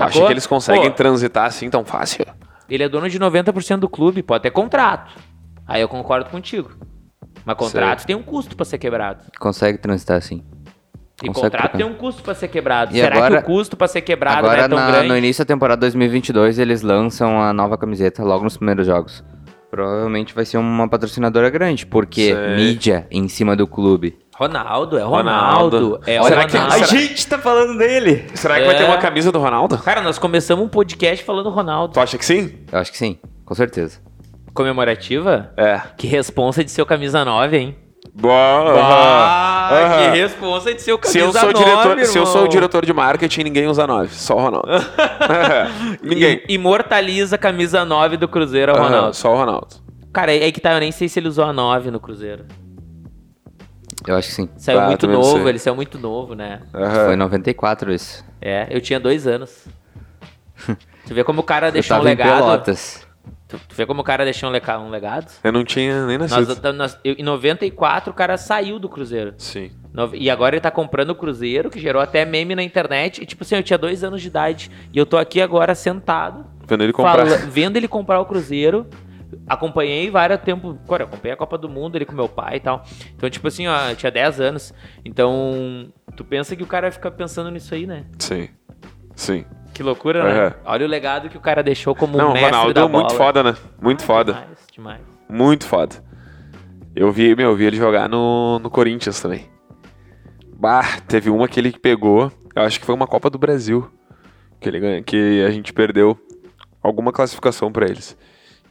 Tu 0.00 0.18
acha 0.18 0.26
que 0.26 0.32
eles 0.32 0.46
conseguem 0.46 0.90
Pô. 0.90 0.96
transitar 0.96 1.46
assim 1.46 1.68
tão 1.70 1.84
fácil? 1.84 2.24
Ele 2.68 2.82
é 2.82 2.88
dono 2.88 3.08
de 3.08 3.18
90% 3.18 3.78
do 3.78 3.88
clube, 3.88 4.22
pode 4.22 4.42
ter 4.42 4.50
contrato. 4.50 5.12
Aí 5.66 5.80
eu 5.80 5.88
concordo 5.88 6.30
contigo. 6.30 6.70
Mas 7.44 7.56
contrato 7.56 8.04
tem 8.06 8.14
um 8.16 8.22
custo 8.22 8.54
pra 8.56 8.64
ser 8.64 8.78
quebrado. 8.78 9.24
Consegue 9.38 9.78
transitar 9.78 10.16
assim. 10.18 10.44
E 11.22 11.26
Consegue 11.26 11.34
contrato 11.34 11.62
trocar. 11.70 11.78
tem 11.78 11.86
um 11.86 11.94
custo 11.94 12.22
pra 12.22 12.34
ser 12.34 12.48
quebrado. 12.48 12.96
E 12.96 13.00
Será 13.00 13.16
agora- 13.16 13.42
que 13.42 13.50
o 13.50 13.54
custo 13.56 13.76
pra 13.76 13.86
ser 13.88 14.00
quebrado 14.00 14.38
Agora, 14.38 14.56
não 14.56 14.64
é 14.64 14.68
tão 14.68 14.78
na- 14.78 14.90
grande? 14.90 15.08
no 15.08 15.16
início 15.16 15.44
da 15.44 15.48
temporada 15.48 15.80
2022, 15.80 16.58
eles 16.58 16.80
lançam 16.82 17.42
a 17.42 17.52
nova 17.52 17.76
camiseta 17.76 18.22
logo 18.24 18.44
nos 18.44 18.56
primeiros 18.56 18.86
jogos. 18.86 19.22
Provavelmente 19.70 20.34
vai 20.34 20.44
ser 20.44 20.58
uma 20.58 20.88
patrocinadora 20.88 21.48
grande, 21.50 21.86
porque 21.86 22.34
Sei. 22.34 22.56
mídia 22.56 23.06
em 23.10 23.28
cima 23.28 23.54
do 23.54 23.66
clube. 23.66 24.18
Ronaldo, 24.40 24.96
é 24.98 25.02
Ronaldo. 25.02 25.76
Ronaldo. 25.78 26.00
É 26.06 26.22
Será 26.22 26.44
o 26.44 26.48
que- 26.48 26.56
Ronaldo. 26.56 26.74
será- 26.86 26.86
gente 27.00 27.26
tá 27.26 27.38
falando 27.38 27.76
dele! 27.76 28.24
Será 28.34 28.58
que 28.58 28.64
vai 28.64 28.74
ter 28.76 28.84
É. 28.84 28.86
uma 28.86 28.96
camisa 28.96 29.30
do 29.30 29.38
Ronaldo? 29.38 29.76
Cara, 29.78 30.00
nós 30.00 30.18
começamos 30.18 30.64
um 30.64 30.68
podcast 30.68 31.22
falando 31.24 31.50
Ronaldo. 31.50 31.92
Tu 31.92 32.00
acha 32.00 32.16
que 32.16 32.24
sim? 32.24 32.54
Eu 32.72 32.78
acho 32.78 32.90
que 32.90 32.96
sim, 32.96 33.18
com 33.44 33.54
certeza. 33.54 33.98
Comemorativa? 34.54 35.52
É. 35.58 35.80
Que 35.98 36.06
responsa 36.06 36.64
de 36.64 36.70
seu 36.70 36.86
camisa 36.86 37.22
9, 37.22 37.56
hein? 37.58 37.76
Boa. 38.14 38.34
Ah, 38.34 39.68
aham. 39.72 40.12
que 40.12 40.18
responsa 40.18 40.74
de 40.74 40.80
seu 40.82 40.96
Se 41.02 41.18
camisa 41.18 41.18
eu, 41.20 41.32
sou 41.32 41.52
9, 41.52 41.64
diretor, 41.64 42.06
se 42.06 42.18
eu 42.18 42.24
sou 42.26 42.34
o 42.34 42.38
irmão. 42.38 42.48
diretor 42.48 42.86
de 42.86 42.92
marketing, 42.94 43.42
ninguém 43.44 43.66
usa 43.68 43.86
9, 43.86 44.08
só 44.14 44.36
o 44.36 44.40
Ronaldo. 44.40 44.68
ninguém. 46.02 46.42
I- 46.48 46.54
Imortaliza 46.54 47.36
a 47.36 47.38
camisa 47.38 47.84
9 47.84 48.16
do 48.16 48.26
Cruzeiro 48.26 48.72
ao 48.72 48.78
Aham, 48.78 48.88
Ronaldo. 48.88 49.16
Só 49.16 49.32
o 49.32 49.36
Ronaldo. 49.36 49.68
Cara, 50.12 50.34
é 50.34 50.42
aí 50.44 50.50
que 50.50 50.60
tá, 50.60 50.72
eu 50.72 50.80
nem 50.80 50.90
sei 50.90 51.08
se 51.08 51.20
ele 51.20 51.28
usou 51.28 51.44
a 51.44 51.52
9 51.52 51.90
no 51.90 52.00
Cruzeiro. 52.00 52.44
Eu 54.06 54.16
acho 54.16 54.28
que 54.28 54.34
sim. 54.34 54.48
Saiu 54.56 54.80
Ah, 54.80 54.86
muito 54.86 55.06
novo, 55.06 55.48
ele 55.48 55.58
saiu 55.58 55.74
muito 55.76 55.98
novo, 55.98 56.34
né? 56.34 56.60
Aham. 56.74 57.04
Foi 57.06 57.14
em 57.14 57.16
94 57.16 57.92
isso. 57.92 58.24
É, 58.40 58.66
eu 58.70 58.80
tinha 58.80 58.98
dois 58.98 59.26
anos. 59.26 59.66
tu 61.06 61.14
vê 61.14 61.24
como 61.24 61.40
o 61.40 61.44
cara 61.44 61.70
deixou 61.70 61.96
um 61.98 62.00
em 62.00 62.04
legado. 62.04 62.36
Pelotas. 62.38 63.06
Tu, 63.48 63.58
tu 63.68 63.74
vê 63.74 63.84
como 63.84 64.00
o 64.00 64.04
cara 64.04 64.24
deixou 64.24 64.48
um, 64.48 64.52
leca- 64.52 64.78
um 64.78 64.90
legado? 64.90 65.30
Eu 65.42 65.52
não 65.52 65.64
tinha 65.64 66.06
nem 66.06 66.16
Nós, 66.18 66.30
nascido. 66.30 66.72
nós- 66.72 66.98
eu- 67.04 67.16
em 67.18 67.22
94 67.22 68.12
o 68.12 68.14
cara 68.14 68.36
saiu 68.36 68.78
do 68.78 68.88
Cruzeiro. 68.88 69.34
Sim. 69.38 69.70
No- 69.92 70.14
E 70.14 70.30
agora 70.30 70.54
ele 70.54 70.60
tá 70.60 70.70
comprando 70.70 71.10
o 71.10 71.14
Cruzeiro, 71.16 71.68
que 71.68 71.80
gerou 71.80 72.00
até 72.00 72.24
meme 72.24 72.54
na 72.54 72.62
internet. 72.62 73.20
E 73.22 73.26
tipo 73.26 73.42
assim, 73.42 73.56
eu 73.56 73.62
tinha 73.62 73.76
dois 73.78 74.04
anos 74.04 74.22
de 74.22 74.28
idade. 74.28 74.70
E 74.92 74.98
eu 74.98 75.04
tô 75.04 75.16
aqui 75.18 75.40
agora 75.42 75.74
sentado, 75.74 76.46
Vendo 76.66 76.84
ele 76.84 76.92
comprar. 76.92 77.26
fala- 77.26 77.36
vendo 77.38 77.76
ele 77.76 77.88
comprar 77.88 78.20
o 78.20 78.24
Cruzeiro. 78.24 78.86
Acompanhei 79.46 80.10
vários 80.10 80.40
tempos. 80.40 80.76
Cara, 80.88 81.04
acompanhei 81.04 81.34
a 81.34 81.36
Copa 81.36 81.56
do 81.58 81.68
Mundo 81.68 81.96
ele 81.96 82.04
com 82.04 82.14
meu 82.14 82.28
pai 82.28 82.56
e 82.56 82.60
tal. 82.60 82.84
Então, 83.14 83.28
tipo 83.30 83.46
assim, 83.48 83.66
ó, 83.66 83.94
tinha 83.94 84.10
10 84.10 84.40
anos. 84.40 84.74
Então, 85.04 85.92
tu 86.16 86.24
pensa 86.24 86.56
que 86.56 86.62
o 86.62 86.66
cara 86.66 86.90
fica 86.90 87.10
pensando 87.10 87.50
nisso 87.50 87.74
aí, 87.74 87.86
né? 87.86 88.04
Sim. 88.18 88.48
Sim. 89.14 89.44
Que 89.74 89.82
loucura, 89.82 90.24
né? 90.24 90.54
Olha 90.64 90.84
o 90.84 90.88
legado 90.88 91.28
que 91.28 91.36
o 91.36 91.40
cara 91.40 91.62
deixou 91.62 91.94
como 91.94 92.16
não, 92.16 92.32
mestre 92.32 92.50
Ronaldo 92.50 92.74
da 92.74 92.80
é 92.82 92.88
muito 92.88 93.06
bola. 93.06 93.18
foda, 93.18 93.42
né? 93.42 93.56
Muito 93.80 94.02
foda. 94.02 94.32
Demais, 94.32 94.66
demais. 94.72 95.00
Muito 95.28 95.66
foda. 95.66 95.96
Eu 96.94 97.12
vi, 97.12 97.34
meu, 97.36 97.50
eu 97.50 97.56
vi 97.56 97.64
ele 97.64 97.76
jogar 97.76 98.08
no, 98.08 98.58
no 98.58 98.68
Corinthians 98.68 99.20
também. 99.20 99.48
Bah, 100.54 101.00
teve 101.06 101.30
uma 101.30 101.48
que 101.48 101.58
ele 101.58 101.72
pegou, 101.72 102.30
eu 102.54 102.62
acho 102.62 102.80
que 102.80 102.84
foi 102.84 102.94
uma 102.94 103.06
Copa 103.06 103.30
do 103.30 103.38
Brasil, 103.38 103.90
que 104.60 104.68
ele 104.68 104.80
ganha, 104.80 105.02
que 105.02 105.42
a 105.46 105.50
gente 105.50 105.72
perdeu 105.72 106.18
alguma 106.82 107.12
classificação 107.12 107.72
pra 107.72 107.86
eles. 107.86 108.16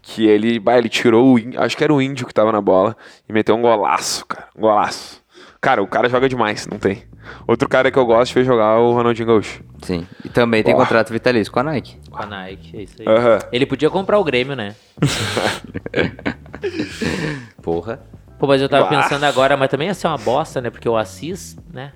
Que 0.01 0.25
ele, 0.27 0.59
bah, 0.59 0.77
ele 0.77 0.89
tirou 0.89 1.35
o, 1.35 1.39
acho 1.61 1.77
que 1.77 1.83
era 1.83 1.93
o 1.93 2.01
índio 2.01 2.25
que 2.25 2.33
tava 2.33 2.51
na 2.51 2.61
bola 2.61 2.95
e 3.27 3.33
meteu 3.33 3.55
um 3.55 3.61
golaço, 3.61 4.25
cara, 4.25 4.47
um 4.55 4.61
golaço. 4.61 5.19
Cara, 5.61 5.83
o 5.83 5.87
cara 5.87 6.07
joga 6.07 6.29
demais, 6.29 6.65
não 6.67 6.79
tem. 6.79 7.03
Outro 7.45 7.67
cara 7.67 7.91
que 7.91 7.99
eu 7.99 8.05
gosto 8.05 8.33
ver 8.33 8.45
jogar 8.45 8.77
é 8.77 8.79
o 8.79 8.93
Ronaldinho 8.93 9.27
Gaúcho. 9.27 9.61
Sim. 9.83 10.07
E 10.23 10.29
também 10.29 10.63
tem 10.63 10.73
contrato 10.73 11.11
vitalício 11.11 11.51
com 11.51 11.59
a 11.59 11.63
Nike. 11.63 11.97
Com 12.09 12.23
a 12.23 12.25
Nike, 12.25 12.77
é 12.77 12.81
isso 12.83 12.95
aí. 12.99 13.05
Aham. 13.07 13.39
Ele 13.51 13.65
podia 13.65 13.89
comprar 13.89 14.17
o 14.17 14.23
Grêmio, 14.23 14.55
né? 14.55 14.73
Porra. 17.61 18.01
Pô, 18.39 18.47
mas 18.47 18.61
eu 18.61 18.69
tava 18.69 18.89
Bah. 18.89 19.01
pensando 19.01 19.25
agora, 19.25 19.57
mas 19.57 19.69
também 19.69 19.87
ia 19.87 19.93
ser 19.93 20.07
uma 20.07 20.17
bosta, 20.17 20.61
né? 20.61 20.69
Porque 20.69 20.87
o 20.87 20.95
Assis, 20.95 21.57
né? 21.73 21.91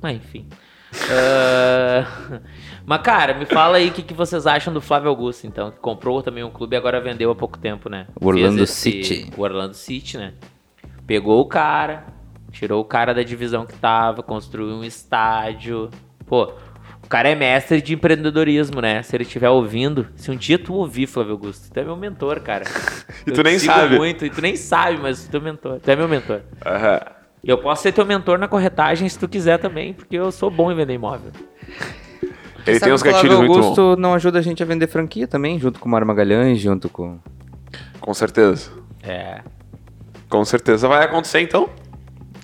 Mas 0.00 0.16
enfim. 0.16 0.46
Ah, 1.10 2.06
Mas, 2.88 3.02
cara, 3.02 3.34
me 3.34 3.44
fala 3.44 3.76
aí 3.76 3.88
o 3.88 3.92
que, 3.92 4.00
que 4.00 4.14
vocês 4.14 4.46
acham 4.46 4.72
do 4.72 4.80
Flávio 4.80 5.10
Augusto, 5.10 5.46
então, 5.46 5.70
que 5.70 5.76
comprou 5.76 6.22
também 6.22 6.42
um 6.42 6.48
clube 6.48 6.74
e 6.74 6.78
agora 6.78 6.98
vendeu 7.02 7.30
há 7.30 7.34
pouco 7.34 7.58
tempo, 7.58 7.90
né? 7.90 8.06
O 8.18 8.26
Orlando 8.26 8.62
esse- 8.62 8.72
City. 8.72 9.30
O 9.36 9.42
Orlando 9.42 9.74
City, 9.74 10.16
né? 10.16 10.32
Pegou 11.06 11.38
o 11.38 11.44
cara, 11.44 12.06
tirou 12.50 12.80
o 12.80 12.84
cara 12.86 13.12
da 13.12 13.22
divisão 13.22 13.66
que 13.66 13.74
tava, 13.74 14.22
construiu 14.22 14.68
um 14.68 14.82
estádio. 14.82 15.90
Pô, 16.26 16.50
o 17.04 17.08
cara 17.08 17.28
é 17.28 17.34
mestre 17.34 17.82
de 17.82 17.92
empreendedorismo, 17.92 18.80
né? 18.80 19.02
Se 19.02 19.14
ele 19.14 19.24
estiver 19.24 19.50
ouvindo, 19.50 20.06
se 20.16 20.30
um 20.30 20.34
dia 20.36 20.58
tu 20.58 20.72
ouvir, 20.72 21.06
Flávio 21.06 21.32
Augusto, 21.32 21.70
tu 21.70 21.78
é 21.78 21.84
meu 21.84 21.94
mentor, 21.94 22.40
cara. 22.40 22.64
E 23.26 23.32
tu 23.32 23.42
nem 23.42 23.58
sabe. 23.58 23.96
muito, 23.98 24.24
e 24.24 24.30
tu 24.30 24.40
nem 24.40 24.56
sabe, 24.56 24.96
mas 24.98 25.28
tu 25.28 25.36
é 25.36 25.40
mentor. 25.40 25.78
Tu 25.80 25.90
é 25.90 25.94
meu 25.96 26.08
mentor. 26.08 26.40
Aham. 26.64 27.00
E 27.44 27.50
eu 27.50 27.58
posso 27.58 27.82
ser 27.82 27.92
teu 27.92 28.06
mentor 28.06 28.38
na 28.38 28.48
corretagem 28.48 29.06
se 29.06 29.18
tu 29.18 29.28
quiser 29.28 29.58
também, 29.58 29.92
porque 29.92 30.16
eu 30.16 30.32
sou 30.32 30.50
bom 30.50 30.72
em 30.72 30.74
vender 30.74 30.94
imóvel. 30.94 31.30
Ele 32.68 32.78
Sabe 32.78 32.88
tem 32.88 32.92
uns 32.94 33.00
o 33.00 33.04
Flávio 33.04 33.22
gatilhos 33.22 33.38
muito 33.38 33.52
bons. 33.52 33.64
Augusto 33.78 33.96
não 34.00 34.14
ajuda 34.14 34.38
a 34.38 34.42
gente 34.42 34.62
a 34.62 34.66
vender 34.66 34.86
franquia 34.86 35.26
também, 35.26 35.58
junto 35.58 35.80
com 35.80 35.88
o 35.88 35.92
Mário 35.92 36.06
Magalhães, 36.06 36.60
junto 36.60 36.88
com... 36.88 37.18
Com 38.00 38.14
certeza. 38.14 38.70
É. 39.02 39.40
Com 40.28 40.44
certeza 40.44 40.86
vai 40.88 41.04
acontecer 41.04 41.40
então. 41.40 41.68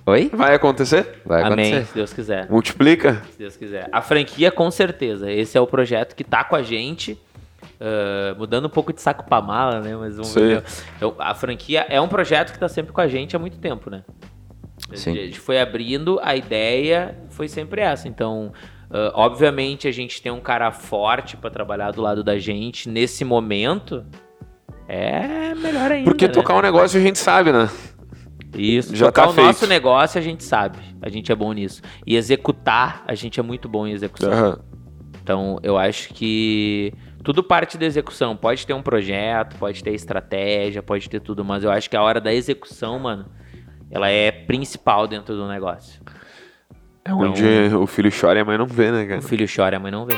Oi? 0.07 0.31
Vai 0.33 0.55
acontecer? 0.55 1.23
Vai 1.25 1.43
Amém, 1.43 1.67
acontecer. 1.67 1.87
se 1.87 1.95
Deus 1.95 2.13
quiser. 2.13 2.51
Multiplica. 2.51 3.23
Se 3.33 3.39
Deus 3.39 3.57
quiser. 3.57 3.89
A 3.91 4.03
franquia, 4.03 4.51
com 4.51 4.71
certeza. 4.71 5.31
Esse 5.31 5.57
é 5.57 5.61
o 5.61 5.67
projeto 5.67 6.15
que 6.15 6.25
tá 6.25 6.45
com 6.45 6.55
a 6.57 6.63
gente. 6.63 7.19
ah, 7.81 8.35
mudando 8.39 8.67
um 8.67 8.71
pouco 8.71 8.93
de 8.93 9.01
saco 9.01 9.25
pra 9.25 9.41
mala, 9.41 9.81
né? 9.81 9.97
Mas 9.97 10.17
vamos 10.17 10.29
Sim. 10.29 10.41
ver. 10.41 10.65
Então, 10.97 11.15
a 11.19 11.35
franquia 11.35 11.87
é 11.89 12.01
um 12.01 12.09
projeto 12.09 12.53
que 12.53 12.59
tá 12.59 12.69
sempre 12.69 12.93
com 12.93 13.01
a 13.01 13.09
gente 13.09 13.37
há 13.37 13.39
muito 13.39 13.59
tempo, 13.59 13.91
né? 13.91 14.03
Sim. 14.95 15.13
A 15.13 15.15
gente 15.15 15.41
foi 15.41 15.61
abrindo, 15.61 16.21
a 16.23 16.37
ideia 16.37 17.17
foi 17.31 17.49
sempre 17.49 17.81
essa. 17.81 18.09
Então, 18.09 18.53
ah, 18.91 19.13
obviamente, 19.15 19.89
a 19.89 19.93
gente 19.93 20.21
tem 20.23 20.31
um 20.31 20.41
cara 20.41 20.71
forte 20.71 21.37
pra 21.37 21.51
trabalhar 21.51 21.91
do 21.91 22.01
lado 22.01 22.23
da 22.23 22.39
gente 22.39 22.89
nesse 22.89 23.25
momento. 23.25 24.05
É 24.89 25.55
melhor 25.55 25.91
ainda. 25.91 26.05
Porque 26.05 26.27
né? 26.27 26.33
tocar 26.33 26.55
um 26.55 26.63
negócio 26.63 26.99
a 26.99 27.03
gente 27.03 27.19
sabe, 27.19 27.53
né? 27.53 27.69
Isso, 28.57 28.95
Já 28.95 29.07
tocar 29.07 29.23
tá 29.23 29.31
o 29.31 29.35
nosso 29.35 29.61
feito. 29.61 29.71
negócio 29.71 30.19
a 30.19 30.23
gente 30.23 30.45
sabe. 30.45 30.79
A 31.03 31.09
gente 31.09 31.33
é 31.33 31.35
bom 31.35 31.53
nisso. 31.53 31.83
E 32.07 32.17
executar, 32.17 33.03
a 33.07 33.15
gente 33.15 33.41
é 33.41 33.43
muito 33.43 33.69
bom 33.69 33.87
em 33.87 33.93
execução. 33.93 34.33
Aham. 34.33 34.59
Então, 35.23 35.59
eu 35.63 35.77
acho 35.79 36.11
que 36.11 36.93
tudo 37.25 37.43
parte 37.43 37.79
da 37.79 37.87
execução. 37.87 38.37
Pode 38.37 38.67
ter 38.67 38.75
um 38.75 38.83
projeto, 38.83 39.57
pode 39.57 39.83
ter 39.83 39.95
estratégia, 39.95 40.83
pode 40.83 41.09
ter 41.09 41.21
tudo, 41.21 41.45
mas 41.45 41.65
eu 41.65 41.71
acho 41.71 41.89
que 41.89 41.97
a 41.97 42.03
hora 42.03 42.21
da 42.21 42.33
execução, 42.33 42.99
mano, 42.99 43.27
ela 43.91 44.09
é 44.11 44.31
principal 44.31 45.09
dentro 45.09 45.35
do 45.35 45.49
negócio. 45.49 46.01
É 47.07 47.13
onde 47.13 47.45
o 47.77 47.87
filho 47.87 48.11
chora 48.11 48.39
e 48.39 48.43
a 48.43 48.45
mãe 48.45 48.57
não 48.57 48.67
vê, 48.67 48.91
né, 48.91 49.05
O 49.05 49.09
cara? 49.09 49.23
filho 49.23 49.47
chora, 49.55 49.77
a 49.77 49.81
mãe 49.81 49.91
não 49.93 50.07
vê. 50.07 50.15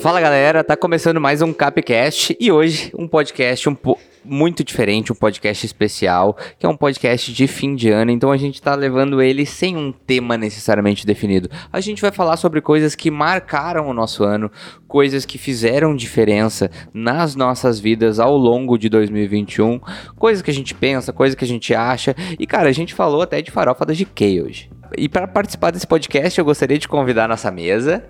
Fala 0.00 0.20
galera, 0.20 0.62
tá 0.62 0.76
começando 0.76 1.20
mais 1.20 1.42
um 1.42 1.52
Capcast 1.52 2.36
e 2.38 2.52
hoje 2.52 2.92
um 2.96 3.08
podcast 3.08 3.68
um 3.68 3.74
po- 3.74 3.98
muito 4.24 4.62
diferente, 4.62 5.10
um 5.12 5.14
podcast 5.14 5.66
especial, 5.66 6.36
que 6.58 6.64
é 6.64 6.68
um 6.68 6.76
podcast 6.76 7.32
de 7.32 7.46
fim 7.48 7.74
de 7.74 7.90
ano, 7.90 8.10
então 8.12 8.30
a 8.30 8.36
gente 8.36 8.62
tá 8.62 8.74
levando 8.74 9.20
ele 9.20 9.44
sem 9.44 9.76
um 9.76 9.90
tema 9.90 10.36
necessariamente 10.36 11.04
definido. 11.04 11.50
A 11.72 11.80
gente 11.80 12.00
vai 12.00 12.12
falar 12.12 12.36
sobre 12.36 12.60
coisas 12.60 12.94
que 12.94 13.10
marcaram 13.10 13.88
o 13.88 13.94
nosso 13.94 14.22
ano, 14.22 14.50
coisas 14.86 15.24
que 15.24 15.36
fizeram 15.38 15.96
diferença 15.96 16.70
nas 16.94 17.34
nossas 17.34 17.80
vidas 17.80 18.20
ao 18.20 18.36
longo 18.36 18.78
de 18.78 18.88
2021, 18.88 19.80
coisas 20.16 20.42
que 20.42 20.50
a 20.50 20.54
gente 20.54 20.74
pensa, 20.74 21.12
coisas 21.12 21.34
que 21.34 21.44
a 21.44 21.48
gente 21.48 21.74
acha. 21.74 22.14
E 22.38 22.46
cara, 22.46 22.68
a 22.68 22.72
gente 22.72 22.94
falou 22.94 23.22
até 23.22 23.42
de 23.42 23.50
farofa 23.50 23.84
da 23.84 23.94
GK 23.94 24.42
hoje. 24.42 24.70
E 24.96 25.08
para 25.08 25.26
participar 25.26 25.70
desse 25.70 25.86
podcast, 25.86 26.38
eu 26.38 26.44
gostaria 26.44 26.78
de 26.78 26.86
convidar 26.88 27.24
a 27.24 27.28
nossa 27.28 27.50
mesa 27.50 28.04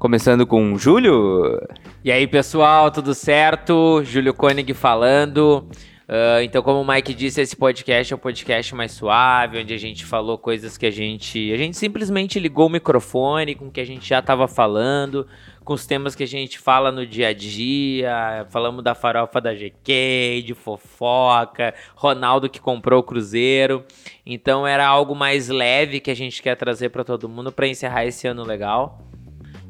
Começando 0.00 0.46
com 0.46 0.72
o 0.72 0.78
Júlio. 0.78 1.60
E 2.02 2.10
aí, 2.10 2.26
pessoal, 2.26 2.90
tudo 2.90 3.12
certo? 3.12 4.02
Júlio 4.02 4.32
Koenig 4.32 4.72
falando. 4.72 5.68
Ah, 6.08 6.42
então, 6.42 6.62
como 6.62 6.80
o 6.80 6.86
Mike 6.90 7.12
disse, 7.12 7.42
esse 7.42 7.54
podcast 7.54 8.10
é 8.10 8.16
um 8.16 8.18
podcast 8.18 8.74
mais 8.74 8.92
suave, 8.92 9.58
onde 9.60 9.74
a 9.74 9.76
gente 9.76 10.06
falou 10.06 10.38
coisas 10.38 10.78
que 10.78 10.86
a 10.86 10.90
gente. 10.90 11.52
A 11.52 11.56
gente 11.58 11.76
simplesmente 11.76 12.40
ligou 12.40 12.66
o 12.66 12.70
microfone 12.70 13.54
com 13.54 13.66
o 13.66 13.70
que 13.70 13.78
a 13.78 13.84
gente 13.84 14.08
já 14.08 14.20
estava 14.20 14.48
falando, 14.48 15.26
com 15.66 15.74
os 15.74 15.84
temas 15.84 16.14
que 16.14 16.22
a 16.22 16.26
gente 16.26 16.58
fala 16.58 16.90
no 16.90 17.04
dia 17.04 17.28
a 17.28 17.34
dia. 17.34 18.46
Falamos 18.48 18.82
da 18.82 18.94
farofa 18.94 19.38
da 19.38 19.52
GK, 19.52 20.42
de 20.46 20.54
fofoca, 20.54 21.74
Ronaldo 21.94 22.48
que 22.48 22.58
comprou 22.58 23.00
o 23.00 23.04
Cruzeiro. 23.04 23.84
Então, 24.24 24.66
era 24.66 24.86
algo 24.86 25.14
mais 25.14 25.50
leve 25.50 26.00
que 26.00 26.10
a 26.10 26.16
gente 26.16 26.42
quer 26.42 26.56
trazer 26.56 26.88
para 26.88 27.04
todo 27.04 27.28
mundo 27.28 27.52
para 27.52 27.68
encerrar 27.68 28.06
esse 28.06 28.26
ano 28.26 28.42
legal. 28.44 29.09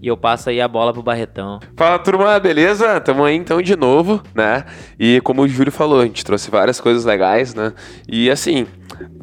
E 0.03 0.09
eu 0.09 0.17
passo 0.17 0.49
aí 0.49 0.61
a 0.61 0.69
bola 0.69 0.93
pro 0.93 1.03
Barretão. 1.03 1.61
Fala 1.77 1.99
turma, 1.99 2.39
beleza? 2.39 3.01
Tamo 3.01 3.25
aí 3.25 3.37
então 3.37 3.61
de 3.61 3.77
novo, 3.77 4.23
né? 4.35 4.65
E 4.99 5.21
como 5.21 5.43
o 5.43 5.49
Júlio 5.49 5.71
falou, 5.71 6.01
a 6.01 6.05
gente 6.05 6.25
trouxe 6.25 6.51
várias 6.51 6.81
coisas 6.81 7.05
legais, 7.05 7.55
né? 7.55 7.73
E 8.09 8.31
assim, 8.31 8.67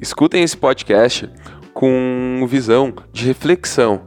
escutem 0.02 0.44
esse 0.44 0.56
podcast 0.56 1.30
com 1.74 2.46
visão 2.48 2.94
de 3.12 3.26
reflexão, 3.26 4.02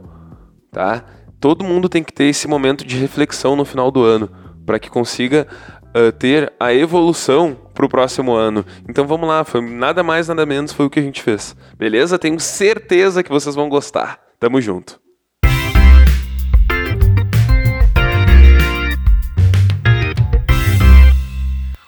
tá? 0.71 1.03
Todo 1.39 1.65
mundo 1.65 1.89
tem 1.89 2.03
que 2.03 2.13
ter 2.13 2.25
esse 2.25 2.47
momento 2.47 2.85
de 2.85 2.97
reflexão 2.97 3.55
no 3.55 3.65
final 3.65 3.91
do 3.91 4.03
ano, 4.03 4.29
para 4.65 4.79
que 4.79 4.89
consiga 4.89 5.47
ah, 5.93 6.11
ter 6.11 6.53
a 6.59 6.73
evolução 6.73 7.57
pro 7.73 7.89
próximo 7.89 8.33
ano. 8.33 8.65
Então 8.87 9.05
vamos 9.05 9.27
lá, 9.27 9.43
foi 9.43 9.61
nada 9.61 10.03
mais 10.03 10.27
nada 10.27 10.45
menos 10.45 10.71
foi 10.71 10.85
o 10.85 10.89
que 10.89 10.99
a 10.99 11.03
gente 11.03 11.21
fez. 11.21 11.55
Beleza? 11.77 12.17
Tenho 12.17 12.39
certeza 12.39 13.23
que 13.23 13.29
vocês 13.29 13.55
vão 13.55 13.67
gostar. 13.67 14.19
Tamo 14.39 14.61
junto. 14.61 14.99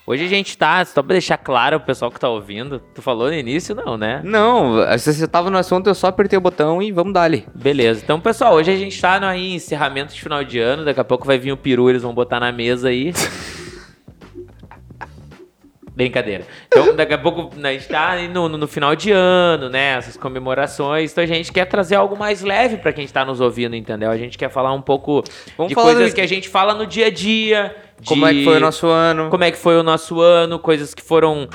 Hoje 0.06 0.26
a 0.26 0.28
gente 0.28 0.58
tá, 0.58 0.84
só 0.84 1.02
pra 1.02 1.14
deixar 1.14 1.38
claro 1.38 1.78
o 1.78 1.80
pessoal 1.80 2.12
que 2.12 2.20
tá 2.20 2.28
ouvindo, 2.28 2.82
tu 2.94 3.02
falou 3.02 3.30
no 3.30 3.34
início, 3.34 3.74
não, 3.74 3.98
né? 3.98 4.20
Não, 4.22 4.76
se 4.98 5.14
você 5.14 5.26
tava 5.26 5.50
no 5.50 5.58
assunto, 5.58 5.88
eu 5.88 5.96
só 5.96 6.08
apertei 6.08 6.38
o 6.38 6.42
botão 6.42 6.82
e 6.82 6.92
vamos 6.92 7.14
dar 7.14 7.24
ali. 7.24 7.48
Beleza. 7.56 8.02
Então, 8.04 8.20
pessoal, 8.20 8.54
hoje 8.54 8.70
a 8.70 8.76
gente 8.76 9.00
tá 9.00 9.18
no 9.18 9.28
aí, 9.28 9.54
encerramento 9.54 10.14
de 10.14 10.22
final 10.22 10.44
de 10.44 10.60
ano, 10.60 10.84
daqui 10.84 11.00
a 11.00 11.06
pouco 11.06 11.26
vai 11.26 11.38
vir 11.38 11.54
o 11.54 11.58
peru, 11.58 11.90
eles 11.90 12.02
vão 12.02 12.14
botar 12.14 12.38
na 12.42 12.52
mesa 12.52 12.90
aí. 12.90 13.14
Brincadeira. 15.96 16.46
Então, 16.68 16.96
daqui 16.96 17.14
a 17.14 17.18
pouco 17.18 17.56
né, 17.56 17.70
a 17.70 17.74
gente 17.74 17.88
tá 17.88 18.18
no, 18.28 18.50
no, 18.50 18.68
final 18.68 18.96
de 18.96 19.12
ano, 19.12 19.70
né? 19.70 19.96
Essas 19.96 20.18
comemorações. 20.18 21.12
Então 21.12 21.24
a 21.24 21.28
gente 21.28 21.52
quer 21.52 21.66
trazer 21.66 21.96
algo 21.96 22.18
mais 22.18 22.42
leve 22.42 22.78
pra 22.78 22.92
quem 22.92 23.08
tá 23.08 23.24
nos 23.24 23.40
ouvindo, 23.40 23.76
entendeu? 23.76 24.10
A 24.10 24.18
gente 24.18 24.36
quer 24.36 24.50
falar 24.50 24.74
um 24.74 24.82
pouco 24.82 25.24
Vamos 25.56 25.70
de 25.70 25.76
falar 25.76 25.94
coisas 25.94 26.12
que 26.12 26.22
a 26.22 26.28
gente 26.28 26.50
fala 26.50 26.74
no 26.74 26.88
dia 26.88 27.08
a 27.08 27.10
dia. 27.12 27.76
Como 28.06 28.26
é 28.26 28.32
que 28.34 28.40
de- 28.40 28.46
foi 28.46 28.58
o 28.58 28.60
nosso 28.60 28.88
ano? 28.88 29.30
como 29.30 29.44
é 29.44 29.52
que 29.52 29.58
foi 29.58 29.78
o 29.80 29.84
nosso 29.84 30.20
ano, 30.20 30.60
coisas 30.60 30.94
que 30.94 31.02
foram 31.02 31.48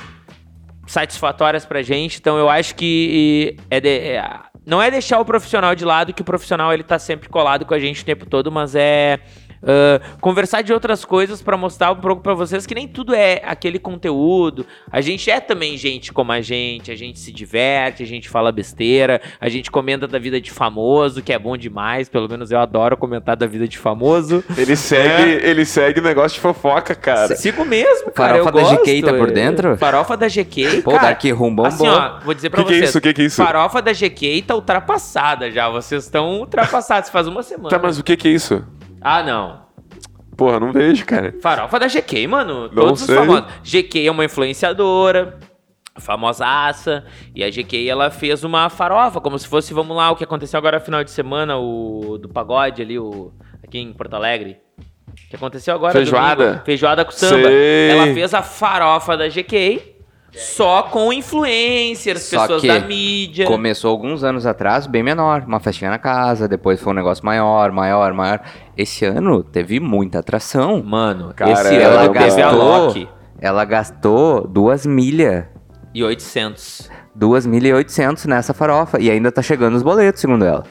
satisfatórias 0.87 1.65
pra 1.67 1.83
gente. 1.83 2.19
Então 2.19 2.39
eu 2.39 2.49
acho 2.49 2.75
que 2.75 3.57
é 3.71 3.81
de- 3.81 3.89
é- 3.89 4.25
não 4.67 4.81
é 4.83 4.91
deixar 4.91 5.19
o 5.21 5.25
profissional 5.25 5.75
de 5.75 5.85
lado, 5.85 6.13
que 6.13 6.23
o 6.23 6.25
profissional 6.25 6.73
ele 6.73 6.83
tá 6.83 6.99
sempre 6.99 7.29
colado 7.29 7.65
com 7.67 7.75
a 7.75 7.79
gente 7.79 8.03
o 8.03 8.05
tempo 8.05 8.27
todo, 8.27 8.51
mas 8.51 8.75
é 8.75 9.19
ah, 9.63 10.01
conversar 10.21 10.63
de 10.63 10.73
outras 10.73 11.05
coisas 11.05 11.43
pra 11.43 11.57
mostrar 11.57 11.93
um 11.93 11.97
pouco 11.97 12.23
pra 12.23 12.35
vocês 12.35 12.67
que 12.67 12.75
nem 12.75 12.87
tudo 12.87 13.15
é 13.15 13.43
aquele 13.45 13.79
conteúdo. 13.79 14.67
A 14.91 15.01
gente 15.01 15.31
é 15.31 15.41
também 15.41 15.77
gente 15.77 16.13
como 16.13 16.33
a 16.33 16.41
gente, 16.41 16.91
a 16.91 16.97
gente 16.97 17.19
se 17.19 17.33
diverte, 17.33 18.03
a 18.03 18.07
gente 18.07 18.29
fala 18.29 18.53
besteira, 18.53 19.21
a 19.41 19.49
gente 19.49 19.71
comenta 19.71 20.07
da 20.07 20.19
vida 20.19 20.41
de 20.41 20.51
famoso, 20.51 21.23
que 21.23 21.33
é 21.33 21.39
bom 21.39 21.57
demais, 21.57 22.09
pelo 22.09 22.29
menos 22.29 22.51
eu 22.51 22.59
adoro 22.59 22.97
comentar 22.97 23.37
da 23.37 23.47
vida 23.47 23.67
de 23.67 23.79
famoso. 23.79 24.45
Ele 24.57 24.77
segue, 24.77 25.47
ele 25.47 25.65
segue 25.65 26.01
o 26.01 26.03
negócio 26.03 26.37
de 26.37 26.41
fofoca, 26.41 26.95
cara. 26.95 27.37
Sigo 27.37 27.65
mesmo, 27.65 28.11
cara. 28.11 28.43
Farofa 28.43 28.59
eu 28.59 28.65
da. 28.65 28.83
GK 28.83 29.03
tá 29.03 29.13
por 29.15 29.31
dentro? 29.31 29.77
Farofa 29.77 30.17
da 30.17 30.29
GK, 30.29 30.83
Pô, 30.83 30.93
cara. 30.93 31.03
Dark 31.09 31.25
Room 31.25 31.55
bombou. 31.55 31.67
Assim, 31.67 31.87
ó, 31.87 32.21
vou 32.21 32.35
dizer 32.35 32.51
pra 32.51 32.63
Que 32.63 32.69
que 32.69 32.75
é 32.75 32.77
vocês. 32.79 32.91
isso? 32.91 33.01
Que 33.01 33.13
que 33.13 33.23
é 33.23 33.25
isso? 33.25 33.37
Farofa 33.43 33.81
da 33.83 33.93
GK 33.93 34.43
tá 34.43 34.55
ultrapassada 34.55 35.51
já. 35.51 35.69
Vocês 35.69 36.05
estão 36.05 36.41
ultrapassados 36.41 37.11
faz 37.11 37.27
uma 37.27 37.43
semana. 37.43 37.69
Tá, 37.69 37.79
mas 37.79 37.99
o 37.99 38.05
que 38.05 38.17
que 38.17 38.29
é 38.29 38.33
isso? 38.33 38.65
Ah, 39.01 39.23
não. 39.23 39.69
Porra, 40.37 40.61
não 40.61 40.73
vejo, 40.73 41.05
cara. 41.05 41.35
Farofa 41.43 41.81
da 41.81 41.89
GK, 41.89 42.27
mano. 42.27 42.69
Todos 42.69 43.01
sei. 43.01 43.15
os 43.15 43.21
famosos. 43.21 43.51
GK 43.63 44.07
é 44.07 44.11
uma 44.11 44.25
influenciadora. 44.25 45.39
Famosaça. 45.99 47.05
E 47.35 47.43
a 47.43 47.51
GK, 47.51 47.89
ela 47.89 48.09
fez 48.09 48.45
uma 48.45 48.71
farofa, 48.71 49.21
como 49.21 49.37
se 49.37 49.49
fosse, 49.49 49.75
vamos 49.75 49.97
lá, 49.97 50.13
o 50.13 50.17
que 50.17 50.23
aconteceu 50.23 50.57
agora 50.57 50.79
no 50.79 50.85
final 50.85 51.03
de 51.03 51.11
semana, 51.11 51.59
o 51.59 52.19
do 52.19 52.29
pagode 52.29 52.81
ali, 52.81 52.97
o 53.01 53.33
aqui 53.65 53.81
em 53.81 53.93
Porto 53.93 54.15
Alegre. 54.15 54.59
O 54.79 55.29
que 55.29 55.35
aconteceu 55.35 55.75
agora? 55.75 55.93
Feijoada? 55.93 56.45
domingo? 56.45 56.65
Feijoada 56.65 57.05
com 57.05 57.11
samba. 57.11 57.49
Sei. 57.49 57.91
Ela 57.91 58.15
fez 58.15 58.33
a 58.33 58.43
farofa 58.43 59.17
da 59.17 59.29
GK 59.29 59.98
só 60.33 60.83
com 60.85 61.13
influencers, 61.13 62.23
Só 62.23 62.41
pessoas 62.43 62.61
que 62.61 62.69
da 62.69 62.81
mídia. 62.81 63.47
Começou 63.47 63.91
alguns 63.91 64.23
anos 64.23 64.47
atrás, 64.47 64.87
bem 64.87 65.03
menor. 65.03 65.45
Uma 65.47 65.61
festinha 65.61 65.91
na 65.91 65.99
casa, 65.99 66.47
depois 66.47 66.81
foi 66.81 66.93
um 66.93 66.97
negócio 66.97 67.25
maior, 67.25 67.73
maior, 67.73 68.13
maior. 68.13 68.41
Esse 68.77 69.05
ano 69.05 69.43
teve 69.43 69.81
muita 69.81 70.19
atração. 70.19 70.83
Mano, 70.83 71.33
Caramba. 71.35 71.61
esse 71.61 71.75
ano 71.77 71.83
Ela 71.83 72.09
teve 72.09 72.43
a 72.43 72.51
gastou, 72.51 72.87
Loki 72.87 73.09
ela 73.41 73.65
gastou 73.65 74.47
duas 74.47 74.85
milhas. 74.85 75.45
e 75.95 76.03
800. 76.03 76.91
2.800 77.19 78.27
nessa 78.27 78.53
farofa. 78.53 79.01
E 79.01 79.11
ainda 79.11 79.33
tá 79.33 79.43
chegando 79.43 79.75
os 79.75 79.83
boletos, 79.83 80.21
segundo 80.21 80.45
ela. 80.45 80.65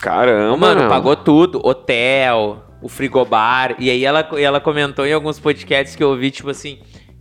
Caramba, 0.00 0.56
Mano, 0.56 0.88
pagou 0.88 1.16
tudo, 1.16 1.60
hotel, 1.64 2.62
o 2.82 2.88
frigobar. 2.88 3.74
E 3.78 3.90
aí 3.90 4.04
ela, 4.04 4.26
e 4.36 4.42
ela 4.42 4.60
comentou 4.60 5.06
em 5.06 5.12
alguns 5.12 5.38
podcasts 5.40 5.96
que 5.96 6.02
eu 6.02 6.10
ouvi, 6.10 6.30
tipo 6.30 6.50
assim, 6.50 6.78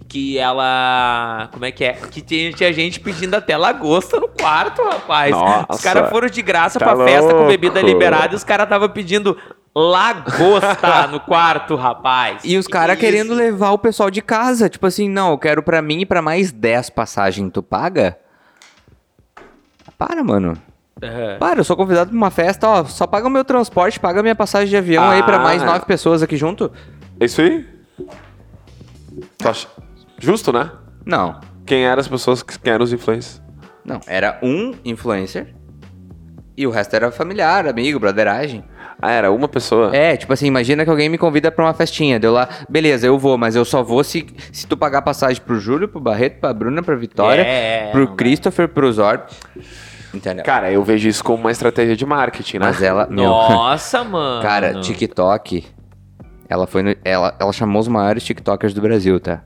que 0.08 0.38
ela. 0.38 1.50
Como 1.52 1.66
é 1.66 1.72
que 1.72 1.84
é? 1.84 1.94
Que 1.94 2.22
tinha, 2.22 2.52
tinha 2.54 2.72
gente 2.72 3.00
pedindo 3.00 3.34
até 3.36 3.58
lagosta 3.58 4.20
no 4.20 4.28
quarto, 4.28 4.84
rapaz. 4.84 5.32
Nossa, 5.32 5.66
os 5.70 5.82
caras 5.82 6.10
foram 6.10 6.30
de 6.30 6.42
graça 6.42 6.80
tá 6.80 6.86
pra 6.96 7.06
festa 7.06 7.34
com 7.34 7.48
bebida 7.48 7.80
louco. 7.80 7.88
liberada 7.88 8.34
e 8.34 8.36
os 8.36 8.44
caras 8.44 8.68
tava 8.70 8.88
pedindo 8.88 9.38
lagosta 9.76 11.08
no 11.12 11.20
quarto, 11.20 11.76
rapaz. 11.76 12.42
E 12.44 12.58
os 12.58 12.68
caras 12.68 12.96
que 12.98 13.02
querendo 13.06 13.34
levar 13.34 13.72
o 13.72 13.78
pessoal 13.78 14.10
de 14.10 14.22
casa. 14.22 14.70
Tipo 14.70 14.88
assim, 14.88 15.10
não, 15.10 15.32
eu 15.32 15.38
quero 15.38 15.62
pra 15.64 15.82
mim 15.82 16.02
e 16.02 16.06
pra 16.06 16.22
mais 16.22 16.52
10 16.52 16.90
passagens. 16.92 17.52
Tu 17.54 17.62
paga? 17.64 18.18
para, 19.98 20.24
mano. 20.24 20.58
Aham. 21.02 21.38
Para, 21.40 21.60
eu 21.60 21.64
sou 21.64 21.76
convidado 21.76 22.10
pra 22.10 22.18
uma 22.18 22.30
festa, 22.32 22.68
ó, 22.68 22.84
só 22.86 23.06
paga 23.08 23.28
o 23.28 23.30
meu 23.30 23.44
transporte, 23.46 24.00
paga 24.00 24.20
a 24.20 24.24
minha 24.24 24.36
passagem 24.36 24.70
de 24.70 24.76
avião 24.78 25.10
aí 25.10 25.24
pra 25.24 25.38
Ah. 25.38 25.40
mais 25.40 25.62
nove 25.64 25.86
pessoas 25.86 26.22
aqui 26.24 26.36
junto. 26.38 26.72
É 27.20 27.26
isso 27.26 27.42
aí? 27.42 27.66
Tu 29.38 29.48
acha 29.50 29.68
justo, 30.26 30.52
né? 30.52 30.72
Não, 31.06 31.40
Quem 31.66 31.86
eram 31.86 32.00
as 32.00 32.08
pessoas, 32.08 32.42
que- 32.44 32.58
quem 32.60 32.74
eram 32.74 32.84
os 32.84 32.92
influencers? 32.94 33.42
não, 33.86 34.00
era 34.08 34.40
um 34.42 34.74
influencer 34.84 35.54
e 36.58 36.66
o 36.66 36.70
resto 36.72 36.96
era 36.96 37.12
familiar, 37.12 37.68
amigo, 37.68 38.00
broderagem. 38.00 38.64
Ah, 39.02 39.12
era 39.12 39.30
uma 39.32 39.48
pessoa? 39.48 39.94
É, 39.96 40.16
tipo 40.16 40.32
assim, 40.32 40.46
imagina 40.48 40.84
que 40.86 40.90
alguém 40.90 41.10
me 41.10 41.18
convida 41.18 41.52
pra 41.52 41.66
uma 41.66 41.74
festinha, 41.74 42.18
deu 42.20 42.32
lá, 42.32 42.48
beleza, 42.70 43.06
eu 43.06 43.20
vou, 43.20 43.38
mas 43.38 43.56
eu 43.56 43.66
só 43.66 43.84
vou 43.84 44.04
se, 44.04 44.26
se 44.54 44.66
tu 44.66 44.78
pagar 44.78 45.02
passagem 45.02 45.42
pro 45.42 45.60
Júlio, 45.60 45.88
pro 45.88 46.00
Barreto, 46.00 46.40
pra 46.40 46.54
Bruna, 46.54 46.82
pra 46.82 46.96
Vitória, 46.96 47.42
É, 47.42 47.92
pro 47.92 48.02
não 48.02 48.08
dá. 48.12 48.16
Christopher, 48.16 48.70
pro 48.70 48.92
Zor. 48.92 49.22
Entendeu? 50.14 50.46
Cara, 50.46 50.72
eu 50.72 50.82
vejo 50.82 51.10
isso 51.10 51.22
como 51.24 51.40
uma 51.44 51.52
estratégia 51.52 51.96
de 51.96 52.06
marketing, 52.06 52.58
né? 52.60 52.68
Mas 52.68 52.82
ela, 52.82 53.06
meu, 53.08 53.26
Nossa, 53.26 54.02
mano. 54.06 54.42
cara, 54.42 54.80
TikTok, 54.80 55.66
ela 56.48 56.66
foi 56.66 56.82
no, 56.84 56.96
ela, 57.04 57.36
ela 57.38 57.52
chamou 57.52 57.82
os 57.82 57.88
maiores 57.90 58.24
TikTokers 58.24 58.74
do 58.74 58.80
Brasil, 58.82 59.20
tá? 59.20 59.42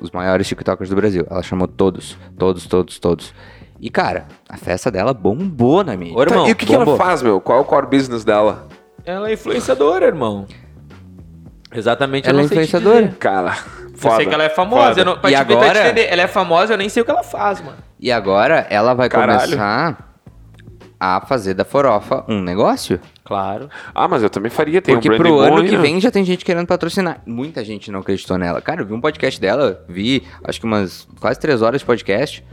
Os 0.00 0.10
maiores 0.10 0.46
TikTokers 0.48 0.88
do 0.90 0.96
Brasil. 0.96 1.26
Ela 1.30 1.42
chamou 1.42 1.68
todos, 1.68 2.16
todos, 2.38 2.66
todos, 2.66 2.98
todos. 2.98 3.34
E, 3.80 3.90
cara, 3.90 4.26
a 4.48 4.56
festa 4.56 4.90
dela 4.90 5.12
bombou 5.14 5.82
na 5.84 5.96
mídia. 5.96 6.16
Ô, 6.16 6.22
irmão, 6.22 6.42
Tá, 6.44 6.48
e 6.48 6.52
o 6.52 6.56
que, 6.56 6.66
que 6.66 6.74
ela 6.74 6.96
faz, 6.96 7.22
meu? 7.22 7.40
Qual 7.40 7.58
é 7.58 7.60
o 7.60 7.64
core 7.64 7.86
business 7.86 8.24
dela? 8.24 8.66
Ela 9.04 9.30
é 9.30 9.32
influenciadora, 9.34 10.06
irmão. 10.06 10.46
Exatamente, 11.72 12.26
eu 12.26 12.30
Ela 12.32 12.42
é 12.42 12.44
influenciadora. 12.44 13.08
Cara, 13.18 13.54
Eu 13.92 13.96
foda. 13.96 14.16
sei 14.16 14.26
que 14.26 14.34
ela 14.34 14.44
é 14.44 14.48
famosa. 14.48 15.00
Eu 15.00 15.04
não, 15.04 15.18
pra 15.18 15.30
E 15.30 15.34
te 15.34 15.38
tentar 15.44 15.52
agora- 15.60 15.80
te 15.80 15.86
entender, 15.86 16.08
ela 16.10 16.22
é 16.22 16.26
famosa, 16.26 16.72
eu 16.74 16.78
nem 16.78 16.88
sei 16.88 17.02
o 17.02 17.04
que 17.04 17.10
ela 17.10 17.22
faz, 17.22 17.60
mano. 17.60 17.76
E 17.98 18.10
agora 18.10 18.66
ela 18.70 18.92
vai 18.94 19.08
Caralho. 19.08 19.40
começar 19.50 20.09
a 21.00 21.22
fazer 21.22 21.54
da 21.54 21.64
Farofa 21.64 22.22
um 22.28 22.42
negócio. 22.42 23.00
Claro. 23.24 23.70
Ah, 23.94 24.06
mas 24.06 24.22
eu 24.22 24.28
também 24.28 24.50
faria, 24.50 24.82
tem 24.82 24.94
Porque 24.94 25.10
um 25.10 25.16
pro 25.16 25.38
ano 25.38 25.64
que 25.64 25.76
vem 25.78 25.98
já 25.98 26.10
tem 26.10 26.22
gente 26.24 26.44
querendo 26.44 26.66
patrocinar. 26.66 27.22
Muita 27.24 27.64
gente 27.64 27.90
não 27.90 28.00
acreditou 28.00 28.36
nela. 28.36 28.60
Cara, 28.60 28.82
eu 28.82 28.86
vi 28.86 28.92
um 28.92 29.00
podcast 29.00 29.40
dela, 29.40 29.82
vi 29.88 30.24
acho 30.44 30.60
que 30.60 30.66
umas 30.66 31.08
quase 31.18 31.40
três 31.40 31.62
horas 31.62 31.80
de 31.80 31.86
podcast. 31.86 32.44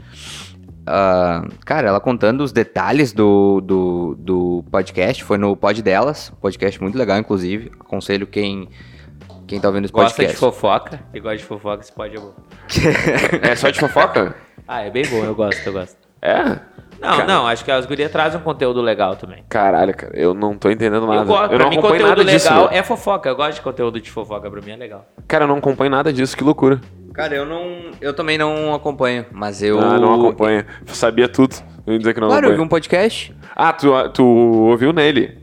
Ah, 0.86 1.46
cara, 1.66 1.88
ela 1.88 2.00
contando 2.00 2.40
os 2.42 2.50
detalhes 2.50 3.12
do, 3.12 3.60
do, 3.60 4.16
do 4.18 4.64
podcast. 4.70 5.22
Foi 5.22 5.36
no 5.36 5.54
Pod 5.54 5.82
Delas, 5.82 6.32
podcast 6.40 6.80
muito 6.80 6.96
legal, 6.96 7.18
inclusive. 7.18 7.70
Aconselho 7.78 8.26
quem, 8.26 8.70
quem 9.46 9.60
tá 9.60 9.68
ouvindo 9.68 9.84
esse 9.84 9.92
Gosta 9.92 10.08
de 10.08 10.16
podcast. 10.16 10.38
fofoca. 10.38 11.00
Quem 11.12 11.20
gosta 11.20 11.36
de 11.36 11.44
fofoca, 11.44 11.82
esse 11.82 11.92
pode 11.92 12.16
é 12.16 12.20
bom. 12.20 12.32
É 13.42 13.54
só 13.54 13.68
de 13.68 13.78
fofoca? 13.78 14.34
Ah, 14.70 14.82
é 14.82 14.90
bem 14.90 15.02
bom, 15.08 15.24
eu 15.24 15.34
gosto, 15.34 15.66
eu 15.66 15.72
gosto. 15.72 15.96
É? 16.20 16.58
Não, 17.00 17.08
Cara. 17.10 17.24
não, 17.26 17.46
acho 17.46 17.64
que 17.64 17.70
as 17.70 17.86
gurias 17.86 18.10
trazem 18.10 18.40
um 18.40 18.42
conteúdo 18.42 18.80
legal 18.82 19.14
também. 19.14 19.44
Caralho, 19.48 19.94
cara, 19.96 20.12
eu 20.18 20.34
não 20.34 20.56
tô 20.58 20.68
entendendo 20.70 21.06
nada. 21.06 21.20
eu 21.22 21.24
gosto, 21.26 21.42
eu 21.44 21.48
pra 21.50 21.58
não 21.58 21.70
mim, 21.70 21.76
acompanho 21.78 22.00
conteúdo 22.02 22.18
nada 22.18 22.24
disso. 22.24 22.48
legal 22.50 22.68
meu. 22.70 22.78
é 22.78 22.82
fofoca. 22.82 23.28
Eu 23.28 23.36
gosto 23.36 23.54
de 23.54 23.60
conteúdo 23.60 24.00
de 24.00 24.10
fofoca, 24.10 24.50
pra 24.50 24.60
mim 24.60 24.72
é 24.72 24.76
legal. 24.76 25.06
Cara, 25.28 25.44
eu 25.44 25.48
não 25.48 25.58
acompanho 25.58 25.90
nada 25.90 26.12
disso, 26.12 26.36
que 26.36 26.42
loucura. 26.42 26.80
Cara, 27.14 27.34
eu 27.34 27.46
não. 27.46 27.90
Eu 28.00 28.12
também 28.14 28.36
não 28.36 28.74
acompanho, 28.74 29.26
mas 29.32 29.62
eu. 29.62 29.78
Ah, 29.80 29.98
não 29.98 30.14
acompanho. 30.14 30.64
Sabia 30.86 31.28
tudo. 31.28 31.54
Eu 31.86 31.92
ia 31.94 31.98
dizer 31.98 32.14
que 32.14 32.20
não 32.20 32.28
Claro, 32.28 32.48
eu 32.48 32.54
vi 32.56 32.60
um 32.60 32.68
podcast. 32.68 33.34
Ah, 33.54 33.72
tu, 33.72 33.90
tu 34.10 34.24
ouviu 34.24 34.92
nele? 34.92 35.38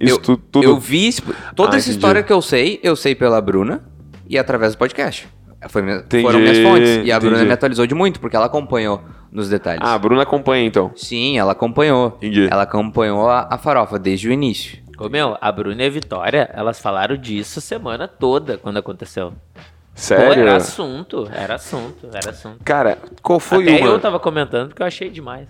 Isso 0.00 0.14
eu, 0.14 0.18
tu- 0.22 0.36
tudo. 0.36 0.64
Eu 0.64 0.78
vi. 0.78 1.10
Toda 1.56 1.70
Ah, 1.74 1.78
essa 1.78 1.88
entendi. 1.88 1.90
história 1.90 2.22
que 2.22 2.32
eu 2.32 2.40
sei, 2.40 2.78
eu 2.82 2.94
sei 2.94 3.14
pela 3.14 3.40
Bruna 3.40 3.82
e 4.28 4.38
através 4.38 4.74
do 4.74 4.78
podcast. 4.78 5.28
Foi 5.68 5.82
minha- 5.82 5.96
Entendi, 5.96 6.22
foram 6.22 6.38
minhas 6.38 6.58
fontes. 6.58 7.00
E 7.04 7.10
a 7.10 7.18
Bruna 7.18 7.34
entendi. 7.34 7.48
me 7.48 7.52
atualizou 7.54 7.84
de 7.86 7.94
muito, 7.94 8.20
porque 8.20 8.36
ela 8.36 8.46
acompanhou 8.46 9.02
nos 9.30 9.48
detalhes. 9.48 9.80
Ah, 9.82 9.94
a 9.94 9.98
Bruna 9.98 10.22
acompanha 10.22 10.64
então. 10.64 10.92
Sim, 10.96 11.38
ela 11.38 11.52
acompanhou. 11.52 12.08
Entendi. 12.16 12.48
Ela 12.50 12.62
acompanhou 12.62 13.28
a, 13.28 13.48
a 13.50 13.58
farofa 13.58 13.98
desde 13.98 14.28
o 14.28 14.32
início. 14.32 14.78
Ô, 14.98 15.08
meu, 15.08 15.36
a 15.40 15.52
Bruna 15.52 15.82
e 15.82 15.86
a 15.86 15.90
Vitória, 15.90 16.50
elas 16.52 16.80
falaram 16.80 17.16
disso 17.16 17.58
a 17.60 17.62
semana 17.62 18.08
toda 18.08 18.58
quando 18.58 18.78
aconteceu. 18.78 19.30
Pô, 19.54 19.64
Sério? 19.94 20.42
era 20.42 20.56
assunto, 20.56 21.28
era 21.32 21.54
assunto, 21.56 22.08
era 22.12 22.30
assunto. 22.30 22.58
Cara, 22.64 22.98
qual 23.22 23.38
foi 23.40 23.62
Até 23.64 23.78
uma? 23.84 23.86
eu 23.94 24.00
tava 24.00 24.18
comentando 24.18 24.68
porque 24.68 24.82
eu 24.82 24.86
achei 24.86 25.10
demais. 25.10 25.48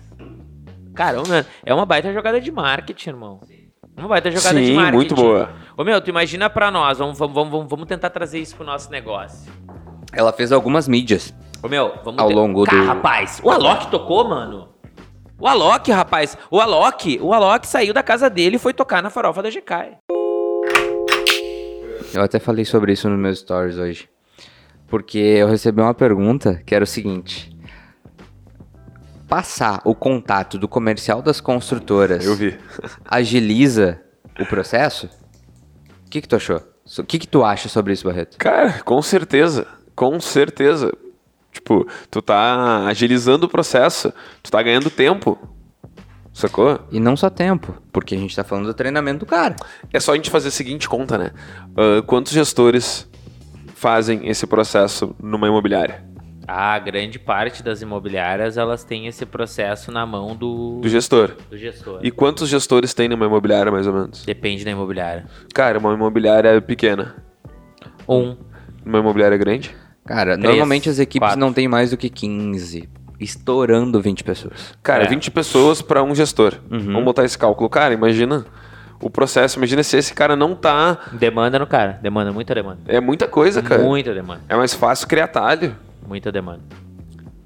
Cara, 0.95 1.19
ô, 1.21 1.27
meu, 1.27 1.45
é 1.65 1.73
uma 1.73 1.85
baita 1.85 2.11
jogada 2.13 2.41
de 2.41 2.51
marketing, 2.51 3.09
irmão. 3.09 3.39
Uma 3.97 4.07
baita 4.07 4.31
jogada 4.31 4.59
de 4.59 4.67
Sim, 4.67 4.73
marketing. 4.73 4.95
muito 4.95 5.15
boa. 5.15 5.49
Ô, 5.77 5.83
meu, 5.83 5.99
tu 6.01 6.09
imagina 6.09 6.49
pra 6.49 6.71
nós, 6.71 6.97
vamos, 6.97 7.17
vamos, 7.17 7.35
vamos, 7.35 7.67
vamos 7.69 7.85
tentar 7.87 8.09
trazer 8.09 8.39
isso 8.39 8.55
pro 8.55 8.65
nosso 8.65 8.89
negócio. 8.91 9.51
Ela 10.13 10.31
fez 10.33 10.51
algumas 10.51 10.87
mídias. 10.87 11.33
Ô, 11.61 11.67
meu, 11.67 11.93
vamos 12.03 12.21
Ao 12.21 12.27
ter- 12.29 12.33
longo 12.35 12.63
Cara, 12.63 12.77
do- 12.77 12.85
rapaz, 12.85 13.41
o 13.43 13.51
Alok 13.51 13.91
tocou, 13.91 14.27
mano. 14.27 14.69
O 15.39 15.47
Alok, 15.47 15.91
rapaz, 15.91 16.37
o 16.51 16.59
Alok, 16.59 17.19
o 17.21 17.33
Alok 17.33 17.65
saiu 17.67 17.93
da 17.93 18.03
casa 18.03 18.29
dele 18.29 18.55
e 18.57 18.59
foi 18.59 18.73
tocar 18.73 19.01
na 19.03 19.09
farofa 19.09 19.41
da 19.41 19.49
GK. 19.49 19.97
Eu 22.13 22.21
até 22.23 22.39
falei 22.39 22.65
sobre 22.65 22.93
isso 22.93 23.09
nos 23.09 23.19
meus 23.19 23.39
stories 23.39 23.77
hoje. 23.77 24.09
Porque 24.87 25.17
eu 25.17 25.47
recebi 25.47 25.81
uma 25.81 25.93
pergunta 25.93 26.61
que 26.65 26.73
era 26.73 26.83
o 26.83 26.87
seguinte: 26.87 27.55
Passar 29.27 29.81
o 29.85 29.93
contato 29.93 30.57
do 30.57 30.67
comercial 30.67 31.21
das 31.21 31.39
construtoras 31.39 32.25
Eu 32.25 32.35
vi. 32.35 32.57
agiliza 33.05 34.01
o 34.39 34.45
processo? 34.45 35.07
O 36.05 36.09
que, 36.09 36.21
que 36.21 36.27
tu 36.27 36.35
achou? 36.35 36.61
O 36.97 37.03
que, 37.03 37.19
que 37.19 37.27
tu 37.27 37.43
acha 37.43 37.69
sobre 37.69 37.93
isso, 37.93 38.05
Barreto? 38.07 38.37
Cara, 38.39 38.81
com 38.83 38.99
certeza. 39.01 39.67
Com 39.95 40.19
certeza. 40.19 40.91
Tipo, 41.51 41.87
tu 42.11 42.21
tá 42.21 42.85
agilizando 42.87 43.45
o 43.45 43.49
processo. 43.49 44.13
Tu 44.43 44.51
tá 44.51 44.61
ganhando 44.61 44.89
tempo. 44.89 45.37
Sacou? 46.31 46.79
E 46.91 46.99
não 46.99 47.17
só 47.17 47.29
tempo, 47.29 47.75
porque 47.91 48.15
a 48.15 48.17
gente 48.17 48.35
tá 48.35 48.43
falando 48.43 48.65
do 48.67 48.73
treinamento 48.73 49.19
do 49.19 49.25
cara. 49.25 49.55
É 49.91 49.99
só 49.99 50.13
a 50.13 50.15
gente 50.15 50.29
fazer 50.29 50.49
a 50.49 50.51
seguinte 50.51 50.87
conta, 50.87 51.17
né? 51.17 51.31
Ah, 51.75 52.01
quantos 52.05 52.31
gestores 52.31 53.09
fazem 53.75 54.27
esse 54.29 54.45
processo 54.47 55.15
numa 55.21 55.47
imobiliária? 55.47 56.07
A 56.47 56.79
grande 56.79 57.19
parte 57.19 57.61
das 57.61 57.81
imobiliárias, 57.81 58.57
elas 58.57 58.83
têm 58.83 59.05
esse 59.05 59.25
processo 59.25 59.91
na 59.91 60.05
mão 60.05 60.35
do, 60.35 60.79
Do 60.81 60.89
gestor. 60.89 61.35
do 61.49 61.57
gestor. 61.57 61.99
E 62.01 62.09
quantos 62.09 62.47
gestores 62.49 62.93
tem 62.93 63.07
numa 63.07 63.25
imobiliária, 63.25 63.71
mais 63.71 63.85
ou 63.85 63.93
menos? 63.93 64.23
Depende 64.25 64.63
da 64.65 64.71
imobiliária. 64.71 65.27
Cara, 65.53 65.77
uma 65.77 65.93
imobiliária 65.93 66.59
pequena. 66.61 67.15
Um. 68.07 68.35
Uma 68.85 68.99
imobiliária 68.99 69.37
grande? 69.37 69.75
Cara, 70.05 70.37
Três, 70.37 70.47
normalmente 70.49 70.89
as 70.89 70.99
equipes 70.99 71.27
quatro. 71.27 71.39
não 71.39 71.53
têm 71.53 71.67
mais 71.67 71.91
do 71.91 71.97
que 71.97 72.09
15, 72.09 72.89
estourando 73.19 74.01
20 74.01 74.23
pessoas. 74.23 74.73
Cara, 74.81 75.03
É. 75.03 75.07
20 75.07 75.29
pessoas 75.31 75.81
pra 75.81 76.01
um 76.03 76.15
gestor. 76.15 76.55
Uhum. 76.71 76.79
Vamos 76.79 77.03
botar 77.05 77.23
esse 77.25 77.37
cálculo. 77.37 77.69
Cara, 77.69 77.93
imagina 77.93 78.45
o 79.01 79.09
processo. 79.09 79.57
Imagina 79.57 79.83
se 79.83 79.97
esse 79.97 80.13
cara 80.13 80.35
não 80.35 80.55
tá. 80.55 80.97
Demanda 81.13 81.59
no 81.59 81.67
cara. 81.67 81.99
Demanda, 82.01 82.31
muita 82.31 82.55
demanda. 82.55 82.79
É 82.87 82.99
muita 82.99 83.27
coisa, 83.27 83.61
cara. 83.61 83.81
Muita 83.83 84.13
demanda. 84.13 84.41
É 84.49 84.55
mais 84.55 84.73
fácil 84.73 85.07
criar 85.07 85.27
talho. 85.27 85.75
Muita 86.07 86.31
demanda. 86.31 86.61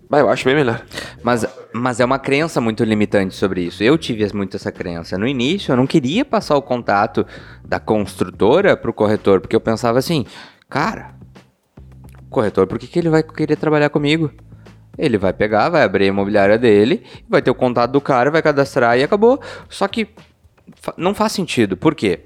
Mas 0.10 0.22
eu 0.22 0.30
acho 0.30 0.46
bem 0.46 0.54
melhor. 0.54 0.80
Mas, 1.24 1.44
mas 1.74 2.00
é 2.00 2.06
uma 2.06 2.20
crença 2.20 2.62
muito 2.62 2.84
limitante 2.84 3.34
sobre 3.36 3.62
isso. 3.64 3.84
Eu 3.84 3.98
tive 3.98 4.32
muito 4.34 4.56
essa 4.56 4.72
crença. 4.72 5.18
No 5.18 5.28
início, 5.28 5.72
eu 5.72 5.76
não 5.76 5.88
queria 5.88 6.24
passar 6.24 6.56
o 6.56 6.62
contato 6.62 7.26
da 7.66 7.80
construtora 7.80 8.78
pro 8.78 8.94
corretor, 8.94 9.42
porque 9.42 9.56
eu 9.56 9.60
pensava 9.62 9.98
assim, 9.98 10.24
cara, 10.70 11.13
corretor, 12.34 12.68
por 12.68 12.78
que, 12.78 12.88
que 12.88 13.00
ele 13.00 13.10
vai 13.10 13.24
querer 13.24 13.56
trabalhar 13.56 13.90
comigo? 13.90 14.32
Ele 14.98 15.18
vai 15.18 15.34
pegar, 15.34 15.70
vai 15.70 15.84
abrir 15.84 16.06
a 16.06 16.08
imobiliária 16.08 16.58
dele, 16.58 17.04
vai 17.28 17.42
ter 17.42 17.50
o 17.50 17.56
contato 17.56 17.92
do 17.92 18.02
cara, 18.02 18.30
vai 18.30 18.42
cadastrar 18.42 18.98
e 18.98 19.04
acabou. 19.04 19.42
Só 19.70 19.88
que 19.88 20.08
não 20.98 21.16
faz 21.16 21.32
sentido. 21.32 21.78
Por 21.78 21.96
quê? 21.96 22.20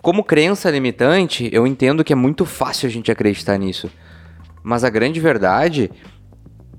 Como 0.00 0.24
crença 0.24 0.70
limitante, 0.70 1.50
eu 1.52 1.66
entendo 1.66 2.02
que 2.02 2.12
é 2.12 2.16
muito 2.16 2.46
fácil 2.46 2.88
a 2.88 2.90
gente 2.90 3.12
acreditar 3.12 3.58
nisso. 3.58 3.90
Mas 4.62 4.84
a 4.84 4.90
grande 4.90 5.20
verdade 5.20 5.90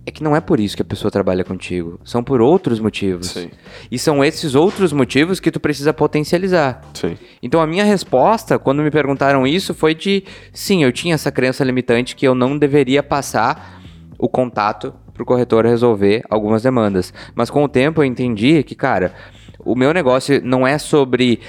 é 0.06 0.12
que 0.12 0.24
não 0.24 0.36
é 0.36 0.42
por 0.42 0.60
isso 0.60 0.76
que 0.76 0.82
a 0.82 0.86
pessoa 0.86 1.12
trabalha 1.12 1.44
contigo. 1.44 2.00
São 2.04 2.24
por 2.24 2.42
outros 2.42 2.80
motivos. 2.80 3.28
Sim. 3.28 3.50
E 3.92 4.00
são 4.00 4.24
esses 4.24 4.56
outros 4.56 4.92
motivos 4.92 5.40
que 5.40 5.52
tu 5.52 5.60
precisa 5.60 5.94
potencializar. 5.94 6.82
Sim. 6.94 7.18
Então 7.42 7.62
a 7.62 7.68
minha 7.68 7.84
resposta, 7.84 8.58
quando 8.58 8.82
me 8.82 8.90
perguntaram 8.90 9.46
isso, 9.46 9.74
foi 9.74 9.94
de 9.94 10.24
sim, 10.52 10.84
eu 10.84 10.92
tinha 10.92 11.14
essa 11.14 11.32
crença 11.32 11.64
limitante 11.64 12.16
que 12.16 12.28
eu 12.28 12.34
não 12.34 12.58
deveria 12.58 13.04
passar 13.04 13.82
o 14.18 14.28
contato 14.28 14.94
pro 15.14 15.26
corretor 15.26 15.66
resolver 15.66 16.24
algumas 16.30 16.64
demandas. 16.64 17.14
Mas 17.36 17.50
com 17.50 17.64
o 17.64 17.70
tempo 17.70 18.02
eu 18.02 18.06
entendi 18.06 18.64
que, 18.64 18.74
cara, 18.74 19.14
o 19.60 19.76
meu 19.76 19.94
negócio 19.94 20.42
não 20.44 20.66
é 20.66 20.80
sobre 20.80 21.40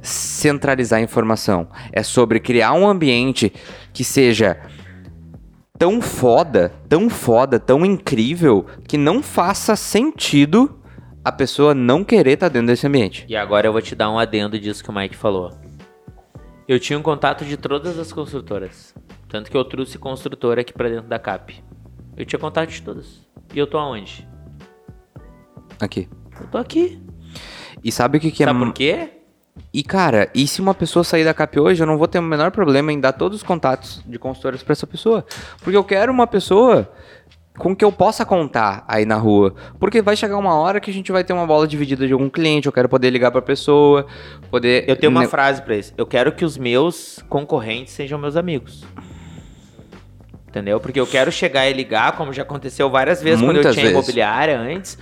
centralizar 0.00 0.98
a 0.98 1.02
informação, 1.02 1.68
é 1.92 2.02
sobre 2.02 2.40
criar 2.40 2.72
um 2.72 2.88
ambiente 2.88 3.52
que 3.92 4.02
seja 4.02 4.58
tão 5.82 6.00
foda, 6.00 6.72
tão 6.88 7.10
foda, 7.10 7.58
tão 7.58 7.84
incrível 7.84 8.64
que 8.86 8.96
não 8.96 9.20
faça 9.20 9.74
sentido 9.74 10.80
a 11.24 11.32
pessoa 11.32 11.74
não 11.74 12.04
querer 12.04 12.34
estar 12.34 12.48
dentro 12.48 12.68
desse 12.68 12.86
ambiente. 12.86 13.26
E 13.28 13.34
agora 13.34 13.66
eu 13.66 13.72
vou 13.72 13.82
te 13.82 13.96
dar 13.96 14.08
um 14.08 14.16
adendo 14.16 14.60
disso 14.60 14.84
que 14.84 14.90
o 14.90 14.92
Mike 14.92 15.16
falou. 15.16 15.50
Eu 16.68 16.78
tinha 16.78 16.96
um 16.96 17.02
contato 17.02 17.44
de 17.44 17.56
todas 17.56 17.98
as 17.98 18.12
construtoras. 18.12 18.94
Tanto 19.28 19.50
que 19.50 19.56
eu 19.56 19.64
trouxe 19.64 19.98
construtora 19.98 20.60
aqui 20.60 20.72
pra 20.72 20.88
dentro 20.88 21.08
da 21.08 21.18
CAP. 21.18 21.64
Eu 22.16 22.24
tinha 22.24 22.38
contato 22.38 22.70
de 22.70 22.80
todas. 22.80 23.20
E 23.52 23.58
eu 23.58 23.66
tô 23.66 23.76
aonde? 23.76 24.24
Aqui. 25.80 26.08
eu 26.40 26.46
tô 26.46 26.58
aqui. 26.58 27.02
E 27.82 27.90
sabe 27.90 28.18
o 28.18 28.20
que, 28.20 28.30
que 28.30 28.44
é. 28.44 28.46
Sabe 28.46 28.58
por 28.60 28.72
quê? 28.72 29.21
E 29.72 29.82
cara, 29.82 30.30
e 30.34 30.46
se 30.46 30.60
uma 30.60 30.74
pessoa 30.74 31.04
sair 31.04 31.24
da 31.24 31.34
CAP 31.34 31.58
hoje, 31.60 31.82
eu 31.82 31.86
não 31.86 31.98
vou 31.98 32.08
ter 32.08 32.18
o 32.18 32.22
menor 32.22 32.50
problema 32.50 32.92
em 32.92 33.00
dar 33.00 33.12
todos 33.12 33.38
os 33.38 33.42
contatos 33.42 34.02
de 34.06 34.18
consultoras 34.18 34.62
pra 34.62 34.72
essa 34.72 34.86
pessoa. 34.86 35.24
Porque 35.62 35.76
eu 35.76 35.84
quero 35.84 36.12
uma 36.12 36.26
pessoa 36.26 36.90
com 37.58 37.76
que 37.76 37.84
eu 37.84 37.92
possa 37.92 38.24
contar 38.24 38.84
aí 38.88 39.04
na 39.04 39.16
rua. 39.16 39.54
Porque 39.78 40.00
vai 40.00 40.16
chegar 40.16 40.38
uma 40.38 40.54
hora 40.54 40.80
que 40.80 40.90
a 40.90 40.94
gente 40.94 41.12
vai 41.12 41.22
ter 41.22 41.32
uma 41.32 41.46
bola 41.46 41.66
dividida 41.66 42.06
de 42.06 42.12
algum 42.12 42.30
cliente, 42.30 42.66
eu 42.66 42.72
quero 42.72 42.88
poder 42.88 43.10
ligar 43.10 43.30
pra 43.30 43.42
pessoa, 43.42 44.06
poder. 44.50 44.88
Eu 44.88 44.96
tenho 44.96 45.10
uma 45.10 45.28
frase 45.28 45.60
pra 45.62 45.76
isso. 45.76 45.92
Eu 45.96 46.06
quero 46.06 46.32
que 46.32 46.44
os 46.44 46.56
meus 46.56 47.22
concorrentes 47.28 47.92
sejam 47.92 48.18
meus 48.18 48.36
amigos. 48.36 48.84
Entendeu? 50.48 50.80
Porque 50.80 51.00
eu 51.00 51.06
quero 51.06 51.32
chegar 51.32 51.68
e 51.68 51.72
ligar, 51.72 52.12
como 52.12 52.32
já 52.32 52.42
aconteceu 52.42 52.90
várias 52.90 53.22
vezes 53.22 53.40
quando 53.40 53.56
eu 53.56 53.62
Muitas 53.62 53.74
tinha 53.74 53.84
vezes. 53.86 53.98
imobiliária 53.98 54.58
antes. 54.58 54.98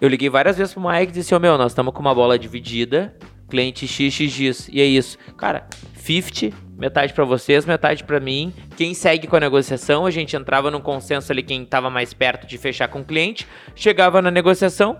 Eu 0.00 0.08
liguei 0.08 0.28
várias 0.28 0.56
vezes 0.56 0.72
pro 0.72 0.82
Mike 0.86 1.12
e 1.12 1.14
disse, 1.14 1.34
ô 1.34 1.40
meu, 1.40 1.56
nós 1.58 1.72
estamos 1.72 1.92
com 1.92 2.00
uma 2.00 2.14
bola 2.14 2.38
dividida, 2.38 3.14
cliente 3.50 3.86
XXX, 3.86 4.68
e 4.72 4.80
é 4.80 4.84
isso. 4.84 5.18
Cara, 5.36 5.66
50, 5.96 6.56
metade 6.78 7.12
pra 7.12 7.24
vocês, 7.24 7.66
metade 7.66 8.04
pra 8.04 8.18
mim. 8.18 8.54
Quem 8.76 8.94
segue 8.94 9.26
com 9.26 9.36
a 9.36 9.40
negociação, 9.40 10.06
a 10.06 10.10
gente 10.10 10.34
entrava 10.36 10.70
num 10.70 10.80
consenso 10.80 11.30
ali, 11.30 11.42
quem 11.42 11.64
tava 11.64 11.90
mais 11.90 12.14
perto 12.14 12.46
de 12.46 12.56
fechar 12.56 12.88
com 12.88 13.00
o 13.00 13.04
cliente, 13.04 13.46
chegava 13.74 14.22
na 14.22 14.30
negociação 14.30 14.98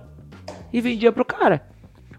e 0.73 0.81
vendia 0.81 1.11
pro 1.13 1.25
cara. 1.25 1.67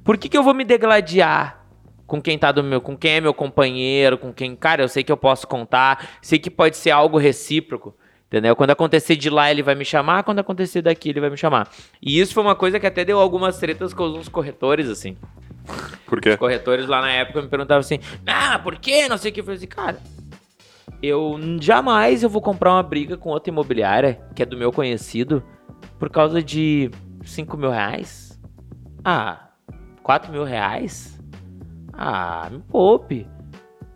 Por 0.03 0.17
que, 0.17 0.27
que 0.27 0.37
eu 0.37 0.43
vou 0.43 0.53
me 0.53 0.63
degladiar 0.63 1.63
com 2.07 2.21
quem 2.21 2.37
tá 2.37 2.51
do 2.51 2.63
meu, 2.63 2.81
com 2.81 2.97
quem 2.97 3.13
é 3.13 3.21
meu 3.21 3.33
companheiro, 3.33 4.17
com 4.17 4.33
quem, 4.33 4.55
cara, 4.55 4.83
eu 4.83 4.87
sei 4.89 5.03
que 5.03 5.11
eu 5.11 5.15
posso 5.15 5.47
contar, 5.47 6.09
sei 6.21 6.39
que 6.39 6.49
pode 6.49 6.75
ser 6.75 6.91
algo 6.91 7.17
recíproco. 7.17 7.95
Entendeu? 8.27 8.55
Quando 8.55 8.71
acontecer 8.71 9.17
de 9.17 9.29
lá, 9.29 9.51
ele 9.51 9.61
vai 9.61 9.75
me 9.75 9.83
chamar, 9.83 10.23
quando 10.23 10.39
acontecer 10.39 10.81
daqui, 10.81 11.09
ele 11.09 11.19
vai 11.19 11.29
me 11.29 11.35
chamar. 11.35 11.69
E 12.01 12.17
isso 12.17 12.33
foi 12.33 12.41
uma 12.41 12.55
coisa 12.55 12.79
que 12.79 12.87
até 12.87 13.03
deu 13.03 13.19
algumas 13.19 13.57
tretas 13.59 13.93
com 13.93 14.05
uns 14.05 14.29
corretores, 14.29 14.87
assim. 14.87 15.17
Por 16.05 16.19
quê? 16.19 16.31
Os 16.31 16.35
corretores 16.35 16.87
lá 16.87 17.01
na 17.01 17.11
época 17.11 17.41
me 17.41 17.47
perguntavam 17.47 17.79
assim: 17.79 17.99
Ah, 18.27 18.59
por 18.59 18.75
quê? 18.77 19.07
Não 19.07 19.17
sei 19.17 19.31
o 19.31 19.33
que. 19.33 19.39
Eu 19.39 19.45
falei 19.45 19.57
assim, 19.57 19.67
cara, 19.67 19.97
eu 21.01 21.39
jamais 21.59 22.21
eu 22.21 22.29
vou 22.29 22.41
comprar 22.41 22.73
uma 22.73 22.83
briga 22.83 23.17
com 23.17 23.29
outra 23.29 23.49
imobiliária, 23.49 24.21
que 24.35 24.43
é 24.43 24.45
do 24.45 24.57
meu 24.57 24.71
conhecido, 24.71 25.41
por 25.97 26.09
causa 26.09 26.43
de 26.43 26.91
5 27.23 27.57
mil 27.57 27.71
reais. 27.71 28.39
Ah, 29.03 29.49
4 30.03 30.31
mil 30.31 30.43
reais? 30.43 31.19
Ah, 31.93 32.49
me 32.51 32.59
poupe. 32.59 33.27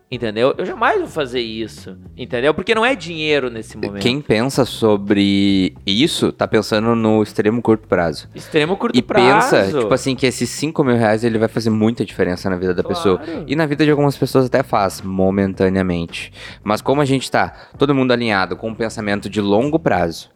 Entendeu? 0.09 0.53
Eu 0.55 0.65
jamais 0.65 0.99
vou 0.99 1.07
fazer 1.07 1.39
isso. 1.41 1.97
Entendeu? 2.15 2.53
Porque 2.53 2.75
não 2.75 2.85
é 2.85 2.95
dinheiro 2.95 3.49
nesse 3.49 3.75
momento. 3.75 4.01
Quem 4.03 4.21
pensa 4.21 4.63
sobre 4.63 5.75
isso, 5.85 6.31
tá 6.31 6.47
pensando 6.47 6.95
no 6.95 7.23
extremo 7.23 7.59
curto 7.61 7.87
prazo. 7.87 8.29
Extremo 8.35 8.77
curto 8.77 8.95
E 8.97 9.01
prazo. 9.01 9.49
pensa, 9.55 9.79
tipo 9.79 9.93
assim, 9.93 10.15
que 10.15 10.27
esses 10.27 10.47
5 10.51 10.83
mil 10.83 10.95
reais 10.95 11.23
ele 11.23 11.39
vai 11.39 11.47
fazer 11.47 11.71
muita 11.71 12.05
diferença 12.05 12.49
na 12.49 12.55
vida 12.55 12.73
da 12.73 12.83
pessoa. 12.83 13.17
Claro. 13.17 13.43
E 13.47 13.55
na 13.55 13.65
vida 13.65 13.83
de 13.83 13.89
algumas 13.89 14.15
pessoas 14.15 14.45
até 14.45 14.61
faz, 14.61 15.01
momentaneamente. 15.01 16.31
Mas 16.63 16.81
como 16.81 17.01
a 17.01 17.05
gente 17.05 17.29
tá 17.29 17.51
todo 17.77 17.93
mundo 17.95 18.13
alinhado 18.13 18.55
com 18.55 18.69
um 18.69 18.75
pensamento 18.75 19.27
de 19.27 19.41
longo 19.41 19.79
prazo, 19.79 20.29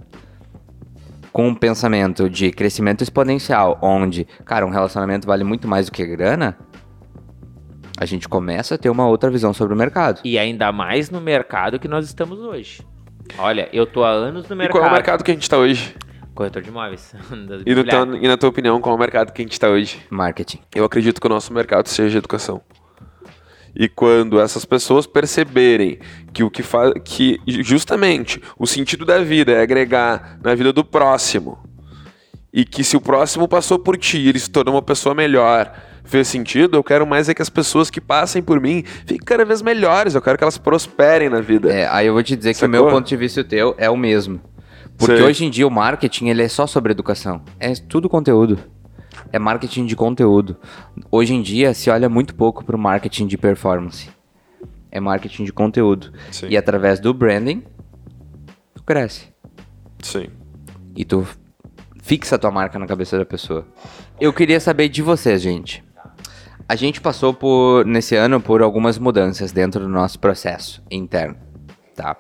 com 1.32 1.48
um 1.48 1.54
pensamento 1.56 2.28
de 2.28 2.52
crescimento 2.52 3.04
exponencial, 3.04 3.78
onde, 3.84 4.28
cara, 4.44 4.66
um 4.66 4.72
relacionamento 4.72 5.28
vale 5.28 5.44
muito 5.44 5.68
mais 5.68 5.86
do 5.86 5.92
que 5.92 6.04
grana, 6.06 6.58
a 8.00 8.06
gente 8.06 8.30
começa 8.30 8.76
a 8.76 8.78
ter 8.78 8.90
uma 8.90 9.08
outra 9.08 9.30
visão 9.30 9.54
sobre 9.54 9.74
o 9.74 9.78
mercado. 9.78 10.22
E 10.24 10.40
ainda 10.40 10.72
mais 10.72 11.10
no 11.10 11.20
mercado 11.20 11.78
que 11.80 11.88
nós 11.88 12.06
estamos 12.06 12.40
hoje. 12.40 12.82
Olha, 13.38 13.68
eu 13.74 13.86
tô 13.86 14.04
há 14.04 14.10
anos 14.10 14.48
no 14.48 14.56
E 14.56 14.58
mercado. 14.58 14.78
qual 14.78 14.86
é 14.86 14.90
o 14.90 14.94
mercado 14.94 15.24
que 15.24 15.32
a 15.32 15.34
gente 15.34 15.50
tá 15.50 15.58
hoje? 15.58 15.96
Corretor 16.34 16.62
de 16.62 16.70
imóveis. 16.70 17.14
E, 17.66 17.76
no 17.76 17.84
teu- 17.84 18.16
e 18.16 18.28
na 18.28 18.38
tua 18.38 18.50
opinião, 18.50 18.80
qual 18.80 18.94
é 18.94 18.98
o 18.98 19.00
mercado 19.00 19.34
que 19.34 19.42
a 19.42 19.46
gente 19.46 19.60
tá 19.60 19.68
hoje? 19.68 20.00
Marketing. 20.10 20.60
Eu 20.74 20.86
acredito 20.86 21.20
que 21.20 21.28
o 21.28 21.30
nosso 21.30 21.54
mercado 21.54 21.88
seja 21.90 22.18
educação. 22.18 22.62
E 23.76 23.88
quando 23.88 24.40
essas 24.40 24.66
pessoas 24.66 25.06
perceberem 25.06 26.00
que 26.34 26.44
o 26.44 26.50
que 26.50 26.64
faz 26.64 26.92
que 27.06 27.40
justamente 27.62 28.42
o 28.58 28.66
sentido 28.66 29.06
da 29.06 29.20
vida 29.20 29.52
é 29.52 29.62
agregar 29.62 30.40
na 30.44 30.56
vida 30.56 30.74
do 30.74 30.84
próximo 30.84 31.60
e 32.52 32.66
que 32.66 32.84
se 32.84 32.98
o 32.98 33.02
próximo 33.02 33.48
passou 33.48 33.78
por 33.78 33.96
ti, 33.96 34.18
e 34.18 34.28
ele 34.30 34.40
se 34.40 34.50
tornou 34.50 34.74
uma 34.74 34.82
pessoa 34.82 35.14
melhor, 35.14 35.72
fez 36.10 36.28
sentido, 36.28 36.76
eu 36.76 36.84
quero 36.84 37.06
mais 37.06 37.30
é 37.30 37.34
que 37.34 37.42
as 37.42 37.50
pessoas 37.50 37.90
que 37.90 38.02
passem 38.02 38.42
por 38.42 38.60
mim 38.60 38.84
fiquem 39.06 39.20
cada 39.20 39.46
vez 39.46 39.62
melhores, 39.62 40.16
eu 40.16 40.22
quero 40.22 40.38
que 40.38 40.44
elas 40.44 40.58
prosperem 40.58 41.30
na 41.30 41.40
vida. 41.40 41.72
É, 41.72 41.88
aí 41.88 42.08
eu 42.08 42.14
vou 42.14 42.24
te 42.24 42.36
dizer 42.36 42.50
que 42.52 42.58
o 42.58 42.60
Sacou? 42.62 42.72
meu 42.72 42.90
ponto 42.90 43.08
de 43.08 43.16
vista 43.16 43.40
e 43.40 43.44
o 43.44 43.46
teu 43.46 43.76
é 43.78 43.90
o 43.90 43.96
mesmo. 43.96 44.42
Porque 44.98 45.16
Sei. 45.16 45.26
hoje 45.26 45.46
em 45.46 45.50
dia 45.50 45.66
o 45.66 45.72
marketing 45.72 46.28
ele 46.28 46.42
é 46.42 46.48
só 46.48 46.68
sobre 46.68 46.92
educação. 46.92 47.42
É 47.60 47.72
tudo 47.74 48.10
conteúdo. 48.10 48.60
É 49.32 49.40
marketing 49.40 49.86
de 49.86 49.96
conteúdo. 49.96 50.58
Hoje 51.12 51.34
em 51.34 51.42
dia 51.42 51.74
se 51.74 51.90
olha 51.90 52.10
muito 52.10 52.36
pouco 52.36 52.66
pro 52.66 52.78
marketing 52.78 53.28
de 53.28 53.38
performance. 53.38 54.10
É 54.92 55.00
marketing 55.00 55.46
de 55.46 55.54
conteúdo. 55.54 56.12
Sim. 56.32 56.48
E 56.50 56.58
através 56.58 57.00
do 57.00 57.14
branding, 57.14 57.64
tu 58.74 58.84
cresce. 58.84 59.28
Sim. 60.02 60.28
E 60.96 61.06
tu 61.06 61.26
fixa 62.02 62.36
a 62.36 62.40
tua 62.40 62.52
marca 62.52 62.80
na 62.80 62.88
cabeça 62.88 63.18
da 63.18 63.26
pessoa. 63.26 63.66
Eu 64.20 64.34
queria 64.34 64.60
saber 64.60 64.90
de 64.90 65.02
vocês, 65.02 65.42
gente. 65.42 65.84
A 66.70 66.76
gente 66.76 67.02
passou 67.02 67.34
por 67.34 67.84
nesse 67.84 68.16
ano 68.16 68.40
por 68.40 68.62
algumas 68.62 69.00
mudanças 69.00 69.52
dentro 69.52 69.82
do 69.82 69.90
nosso 69.90 70.20
processo 70.20 70.84
interno, 70.92 71.36
tá? 71.96 72.16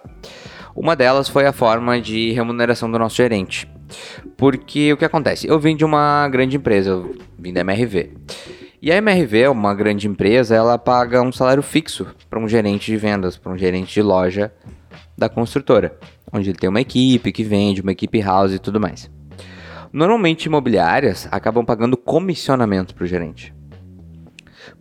Uma 0.75 0.95
delas 0.95 1.29
foi 1.29 1.45
a 1.45 1.53
forma 1.53 2.01
de 2.01 2.31
remuneração 2.31 2.89
do 2.89 2.97
nosso 2.97 3.15
gerente. 3.15 3.71
Porque 4.35 4.91
o 4.91 4.97
que 4.97 5.05
acontece? 5.05 5.47
Eu 5.47 5.59
vim 5.59 5.75
de 5.75 5.85
uma 5.85 6.27
grande 6.29 6.57
empresa, 6.57 6.89
eu 6.89 7.15
vim 7.37 7.53
da 7.53 7.61
MRV. 7.61 8.11
E 8.81 8.91
a 8.91 8.95
MRV, 8.95 9.49
uma 9.49 9.75
grande 9.75 10.07
empresa, 10.07 10.55
ela 10.55 10.79
paga 10.79 11.21
um 11.21 11.31
salário 11.31 11.61
fixo 11.61 12.07
para 12.27 12.39
um 12.39 12.49
gerente 12.49 12.87
de 12.87 12.97
vendas, 12.97 13.37
para 13.37 13.51
um 13.51 13.57
gerente 13.57 13.93
de 13.93 14.01
loja 14.01 14.51
da 15.15 15.29
construtora, 15.29 15.95
onde 16.33 16.49
ele 16.49 16.57
tem 16.57 16.71
uma 16.71 16.81
equipe 16.81 17.31
que 17.31 17.43
vende, 17.43 17.81
uma 17.81 17.91
equipe 17.91 18.19
house 18.19 18.53
e 18.53 18.57
tudo 18.57 18.79
mais. 18.79 19.11
Normalmente 19.93 20.45
imobiliárias 20.45 21.27
acabam 21.29 21.63
pagando 21.63 21.95
comissionamento 21.95 22.95
para 22.95 23.03
o 23.03 23.07
gerente. 23.07 23.58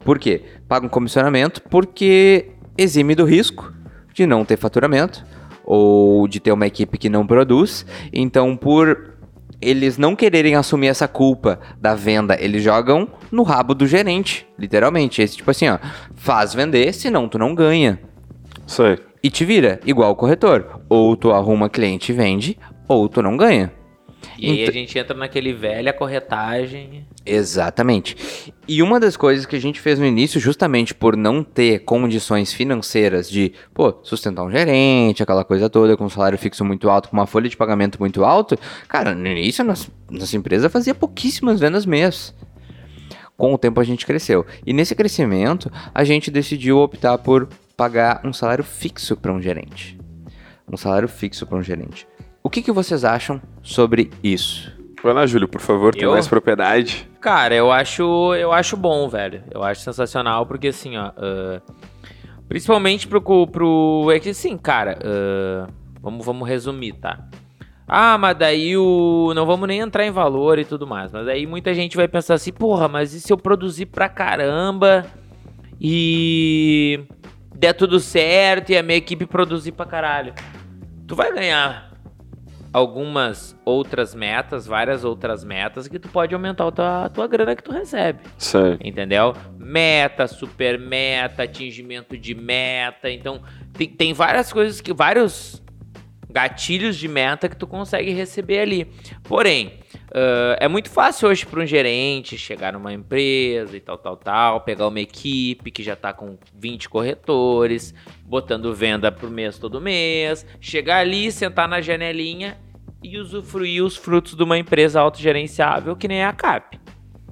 Por 0.09 0.19
quê? 0.19 0.41
Pagam 0.67 0.89
comissionamento 0.89 1.61
porque 1.61 2.53
exime 2.79 3.15
do 3.15 3.27
risco 3.27 3.71
de 4.15 4.27
não 4.27 4.43
ter 4.43 4.57
faturamento 4.57 5.23
ou 5.63 6.27
de 6.27 6.41
ter 6.41 6.51
uma 6.51 6.67
equipe 6.67 6.97
que 6.97 7.11
não 7.11 7.27
produz. 7.27 7.85
Então, 8.11 8.57
por 8.57 9.19
eles 9.61 9.99
não 9.99 10.17
quererem 10.17 10.55
assumir 10.55 10.87
essa 10.87 11.07
culpa 11.07 11.61
da 11.79 11.95
venda, 11.95 12.39
eles 12.41 12.63
jogam 12.63 13.07
no 13.31 13.43
rabo 13.43 13.75
do 13.75 13.87
gerente, 13.87 14.49
literalmente. 14.59 15.21
Esse 15.21 15.37
tipo 15.37 15.51
assim, 15.51 15.69
ó, 15.69 15.79
faz 16.15 16.55
vender, 16.55 16.95
senão 16.95 17.29
tu 17.29 17.39
não 17.39 17.55
ganha. 17.55 18.01
Aí. 18.85 18.99
E 19.23 19.29
te 19.29 19.45
vira, 19.45 19.79
igual 19.85 20.13
o 20.13 20.17
corretor. 20.17 20.81
Ou 20.89 21.15
tu 21.19 21.33
arruma 21.33 21.69
cliente 21.69 22.13
e 22.13 22.15
vende, 22.15 22.59
ou 22.89 23.11
tu 23.11 23.21
não 23.21 23.37
ganha. 23.37 23.71
E 24.37 24.51
aí 24.51 24.69
a 24.69 24.71
gente 24.71 24.99
entra 24.99 25.17
naquele 25.17 25.53
velha 25.53 25.93
corretagem. 25.93 27.07
Exatamente. 27.25 28.53
E 28.67 28.83
uma 28.83 28.99
das 28.99 29.17
coisas 29.17 29.47
que 29.47 29.57
a 29.57 29.61
gente 29.61 29.81
fez 29.81 29.99
no 29.99 30.07
início, 30.07 30.41
justamente 30.41 30.95
por 30.95 31.17
não 31.17 31.43
ter 31.43 31.81
condições 31.81 32.53
financeiras 32.53 33.31
de, 33.31 33.53
pô, 33.73 33.95
sustentar 34.03 34.43
um 34.45 34.51
gerente, 34.51 35.23
aquela 35.23 35.45
coisa 35.45 35.71
toda, 35.71 35.97
com 35.97 36.05
um 36.05 36.11
salário 36.11 36.39
fixo 36.39 36.65
muito 36.65 36.91
alto, 36.91 37.09
com 37.09 37.17
uma 37.17 37.27
folha 37.27 37.49
de 37.49 37.57
pagamento 37.57 37.99
muito 37.99 38.25
alto, 38.25 38.59
cara, 38.89 39.15
no 39.15 39.27
início 39.27 39.65
nossa, 39.65 39.89
nossa 40.11 40.37
empresa 40.37 40.69
fazia 40.69 40.95
pouquíssimas 40.95 41.61
vendas 41.61 41.87
mês. 41.87 42.35
Com 43.37 43.55
o 43.55 43.59
tempo 43.59 43.81
a 43.81 43.85
gente 43.85 44.05
cresceu. 44.05 44.45
E 44.67 44.73
nesse 44.73 44.97
crescimento, 44.97 45.71
a 45.95 46.03
gente 46.03 46.29
decidiu 46.29 46.79
optar 46.79 47.19
por 47.19 47.49
pagar 47.77 48.21
um 48.25 48.33
salário 48.33 48.65
fixo 48.65 49.17
para 49.17 49.33
um 49.33 49.41
gerente. 49.41 49.97
Um 50.71 50.77
salário 50.77 51.09
fixo 51.09 51.47
para 51.47 51.57
um 51.57 51.63
gerente. 51.63 52.08
O 52.43 52.51
que, 52.51 52.63
que 52.63 52.73
vocês 52.73 53.05
acham 53.05 53.41
sobre 53.63 54.11
isso? 54.23 54.73
Vai 55.03 55.13
lá, 55.13 55.27
Júlio, 55.27 55.49
por 55.49 55.61
favor, 55.61 55.95
tem 55.95 56.05
Eu? 56.05 56.13
mais 56.13 56.27
propriedade. 56.27 57.09
Cara, 57.21 57.55
eu 57.55 57.71
acho, 57.71 58.35
eu 58.35 58.53
acho 58.53 58.77
bom, 58.77 59.09
velho. 59.09 59.43
Eu 59.51 59.63
acho 59.63 59.81
sensacional, 59.83 60.47
porque 60.47 60.69
assim, 60.69 60.97
ó. 60.97 61.13
ah, 61.17 61.61
principalmente 62.49 63.07
pro, 63.07 63.21
pro. 63.47 64.11
É 64.13 64.19
que 64.19 64.31
assim, 64.31 64.57
cara. 64.57 64.99
ah, 65.05 65.69
vamos, 66.01 66.25
vamos 66.25 66.49
resumir, 66.49 66.95
tá? 66.95 67.29
Ah, 67.87 68.19
mas 68.19 68.37
daí 68.37 68.77
o. 68.77 69.33
Não 69.35 69.47
vamos 69.47 69.69
nem 69.69 69.81
entrar 69.81 70.05
em 70.05 70.11
valor 70.11 70.59
e 70.59 70.65
tudo 70.65 70.87
mais. 70.87 71.13
Mas 71.13 71.29
aí 71.29 71.47
muita 71.47 71.73
gente 71.75 71.97
vai 71.97 72.09
pensar 72.09 72.35
assim, 72.35 72.53
porra, 72.53 72.89
mas 72.89 73.15
e 73.15 73.21
se 73.21 73.33
eu 73.33 73.37
produzir 73.37 73.87
pra 73.87 74.09
caramba 74.09 75.07
e 75.81 77.05
der 77.55 77.73
tudo 77.73 78.01
certo 78.01 78.71
e 78.71 78.77
a 78.77 78.83
minha 78.83 78.99
equipe 78.99 79.27
produzir 79.27 79.73
pra 79.73 79.87
caralho? 79.87 80.35
Tu 81.07 81.15
vai 81.15 81.33
ganhar 81.33 81.88
algumas 82.73 83.59
outras 83.65 84.15
metas, 84.15 84.67
várias 84.67 85.05
outras 85.05 85.45
metas, 85.45 85.89
que 85.89 85.99
tu 85.99 86.09
pode 86.09 86.35
aumentar 86.35 86.69
a 86.69 86.73
tua, 86.73 87.05
a 87.05 87.09
tua 87.09 87.27
grana 87.27 87.57
que 87.57 87.63
tu 87.63 87.73
recebe. 87.73 88.21
Aí. 88.37 88.79
Entendeu? 88.83 89.35
Meta, 89.59 90.27
super 90.27 90.79
meta, 90.79 91.43
atingimento 91.43 92.17
de 92.17 92.35
meta. 92.35 93.11
Então, 93.11 93.43
tem, 93.73 93.89
tem 93.89 94.13
várias 94.13 94.53
coisas 94.53 94.81
que. 94.81 94.93
vários 94.93 95.63
gatilhos 96.31 96.97
de 96.97 97.09
meta 97.09 97.49
que 97.49 97.57
tu 97.57 97.67
consegue 97.67 98.13
receber 98.13 98.61
ali. 98.61 98.87
Porém, 99.25 99.81
ah, 100.13 100.57
é 100.59 100.69
muito 100.69 100.91
fácil 100.91 101.29
hoje 101.29 101.45
para 101.45 101.61
um 101.61 101.67
gerente 101.67 102.39
chegar 102.39 102.73
numa 102.73 102.93
empresa 102.93 103.77
e 103.77 103.81
tal, 103.81 103.99
tal, 103.99 104.17
tal, 104.17 104.61
pegar 104.63 104.89
uma 104.89 105.01
equipe 105.01 105.71
que 105.71 105.83
já 105.83 105.97
tá 105.97 106.13
com 106.13 106.39
20 106.55 106.89
corretores, 106.89 107.95
botando 108.25 108.75
venda 108.75 109.11
pro 109.13 109.31
mês 109.31 109.59
todo 109.59 109.81
mês, 109.81 110.47
chegar 110.61 110.99
ali, 110.99 111.31
sentar 111.31 111.69
na 111.69 111.81
janelinha 111.81 112.59
e 113.03 113.19
usufruir 113.19 113.85
os 113.85 113.97
frutos 113.97 114.35
de 114.35 114.43
uma 114.43 114.59
empresa 114.59 115.01
autogerenciável 115.01 115.95
que 115.95 116.09
nem 116.09 116.19
é 116.19 116.27
a 116.27 116.33
CAP. 116.33 116.81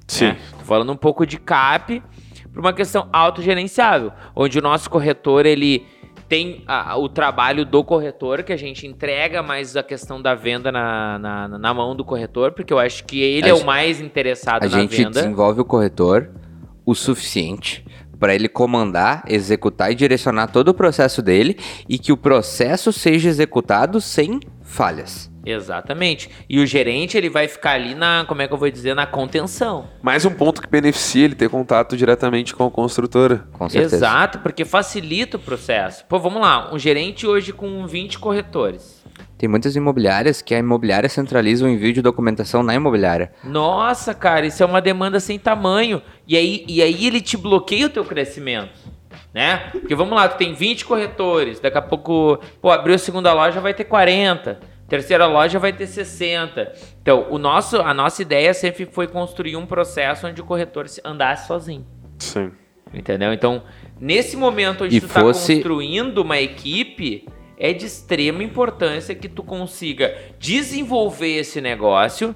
Sim. 0.07 0.27
né? 0.27 0.37
Tô 0.59 0.65
falando 0.65 0.91
um 0.91 0.97
pouco 0.97 1.25
de 1.25 1.37
CAP 1.37 2.01
para 2.51 2.61
uma 2.61 2.73
questão 2.73 3.09
autogerenciável, 3.11 4.11
onde 4.35 4.57
o 4.57 4.61
nosso 4.61 4.89
corretor 4.89 5.45
ele 5.45 5.85
tem 6.27 6.63
a- 6.67 6.97
o 6.97 7.07
trabalho 7.07 7.65
do 7.65 7.83
corretor, 7.83 8.43
que 8.43 8.51
a 8.53 8.57
gente 8.57 8.85
entrega 8.85 9.41
mais 9.41 9.75
a 9.77 9.83
questão 9.83 10.21
da 10.21 10.35
venda 10.35 10.71
na, 10.71 11.17
na, 11.19 11.47
na 11.47 11.73
mão 11.73 11.95
do 11.95 12.03
corretor, 12.03 12.51
porque 12.51 12.73
eu 12.73 12.79
acho 12.79 13.03
que 13.05 13.19
ele 13.21 13.45
A 13.47 13.49
é 13.49 13.53
gente- 13.53 13.63
o 13.63 13.65
mais 13.65 14.01
interessado 14.01 14.63
A 14.63 14.69
na 14.69 14.79
gente 14.81 14.95
venda. 14.97 15.11
desenvolve 15.11 15.61
o 15.61 15.65
corretor 15.65 16.29
o 16.85 16.93
suficiente 16.95 17.85
para 18.19 18.33
ele 18.33 18.47
comandar, 18.49 19.23
executar 19.27 19.91
e 19.91 19.95
direcionar 19.95 20.47
todo 20.47 20.69
o 20.69 20.73
processo 20.73 21.21
dele 21.21 21.57
e 21.87 21.99
que 21.99 22.11
o 22.11 22.17
processo 22.17 22.91
seja 22.91 23.29
executado 23.29 24.01
sem 24.01 24.39
falhas. 24.63 25.29
Exatamente. 25.49 26.29
E 26.49 26.59
o 26.59 26.65
gerente 26.65 27.17
ele 27.17 27.29
vai 27.29 27.47
ficar 27.47 27.71
ali 27.71 27.95
na, 27.95 28.25
como 28.27 28.41
é 28.41 28.47
que 28.47 28.53
eu 28.53 28.57
vou 28.57 28.69
dizer, 28.69 28.93
na 28.93 29.05
contenção. 29.05 29.87
Mais 30.01 30.25
um 30.25 30.31
ponto 30.31 30.61
que 30.61 30.67
beneficia 30.67 31.25
ele 31.25 31.35
ter 31.35 31.49
contato 31.49 31.95
diretamente 31.95 32.53
com 32.53 32.65
a 32.65 32.71
construtora. 32.71 33.47
Com 33.53 33.69
certeza. 33.69 33.95
Exato, 33.95 34.39
porque 34.39 34.65
facilita 34.65 35.37
o 35.37 35.39
processo. 35.39 36.05
Pô, 36.05 36.19
vamos 36.19 36.41
lá, 36.41 36.73
um 36.73 36.77
gerente 36.77 37.25
hoje 37.25 37.53
com 37.53 37.87
20 37.87 38.19
corretores. 38.19 38.97
Tem 39.37 39.47
muitas 39.47 39.75
imobiliárias 39.75 40.41
que 40.41 40.55
a 40.55 40.59
imobiliária 40.59 41.07
centraliza 41.07 41.65
o 41.65 41.69
envio 41.69 41.93
de 41.93 42.01
documentação 42.01 42.63
na 42.63 42.73
imobiliária. 42.73 43.31
Nossa, 43.43 44.13
cara, 44.13 44.47
isso 44.47 44.63
é 44.63 44.65
uma 44.65 44.81
demanda 44.81 45.19
sem 45.19 45.37
tamanho. 45.37 46.01
E 46.27 46.35
aí, 46.35 46.65
e 46.67 46.81
aí 46.81 47.05
ele 47.05 47.21
te 47.21 47.37
bloqueia 47.37 47.85
o 47.85 47.89
teu 47.89 48.03
crescimento. 48.03 48.97
Né? 49.33 49.69
Porque 49.71 49.93
vamos 49.93 50.15
lá, 50.15 50.27
tu 50.27 50.37
tem 50.37 50.53
20 50.53 50.85
corretores, 50.85 51.59
daqui 51.59 51.77
a 51.77 51.81
pouco, 51.81 52.39
pô, 52.59 52.71
abriu 52.71 52.95
a 52.95 52.97
segunda 52.97 53.31
loja 53.33 53.61
vai 53.61 53.73
ter 53.73 53.83
40, 53.83 54.59
terceira 54.87 55.25
loja 55.25 55.59
vai 55.59 55.73
ter 55.73 55.87
60. 55.87 56.73
Então, 57.01 57.27
o 57.29 57.37
nosso, 57.37 57.77
a 57.81 57.93
nossa 57.93 58.21
ideia 58.21 58.53
sempre 58.53 58.85
foi 58.85 59.07
construir 59.07 59.55
um 59.55 59.65
processo 59.65 60.27
onde 60.27 60.41
o 60.41 60.45
corretor 60.45 60.87
se- 60.87 61.01
andasse 61.03 61.47
sozinho. 61.47 61.85
Sim. 62.19 62.51
Entendeu? 62.93 63.33
Então, 63.33 63.63
nesse 63.99 64.37
momento 64.37 64.85
onde 64.85 64.95
E 64.97 65.01
tu 65.01 65.07
tá 65.07 65.19
fosse- 65.21 65.55
construindo 65.55 66.19
uma 66.19 66.39
equipe, 66.39 67.27
é 67.59 67.73
de 67.73 67.85
extrema 67.85 68.41
importância 68.43 69.13
que 69.13 69.27
tu 69.27 69.43
consiga 69.43 70.15
desenvolver 70.39 71.37
esse 71.39 71.59
negócio 71.59 72.35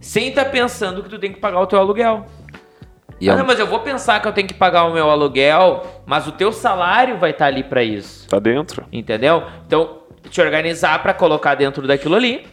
sem 0.00 0.28
estar 0.28 0.44
pensando 0.46 1.02
que 1.02 1.08
tu 1.08 1.18
tem 1.18 1.32
que 1.32 1.40
pagar 1.40 1.60
o 1.60 1.66
teu 1.66 1.78
aluguel. 1.78 2.26
E 3.20 3.28
ah, 3.28 3.32
é 3.32 3.34
um- 3.34 3.38
não, 3.38 3.46
mas 3.46 3.58
eu 3.58 3.66
vou 3.66 3.80
pensar 3.80 4.20
que 4.20 4.28
eu 4.28 4.32
tenho 4.32 4.46
que 4.46 4.54
pagar 4.54 4.84
o 4.84 4.92
meu 4.92 5.10
aluguel, 5.10 5.82
mas 6.06 6.26
o 6.28 6.32
teu 6.32 6.52
salário 6.52 7.16
vai 7.18 7.30
estar 7.30 7.46
ali 7.46 7.64
para 7.64 7.82
isso. 7.82 8.28
Tá 8.28 8.38
dentro? 8.38 8.84
Entendeu? 8.92 9.42
Então, 9.66 9.97
te 10.28 10.40
organizar 10.40 11.02
pra 11.02 11.14
colocar 11.14 11.54
dentro 11.54 11.86
daquilo 11.86 12.14
ali. 12.14 12.46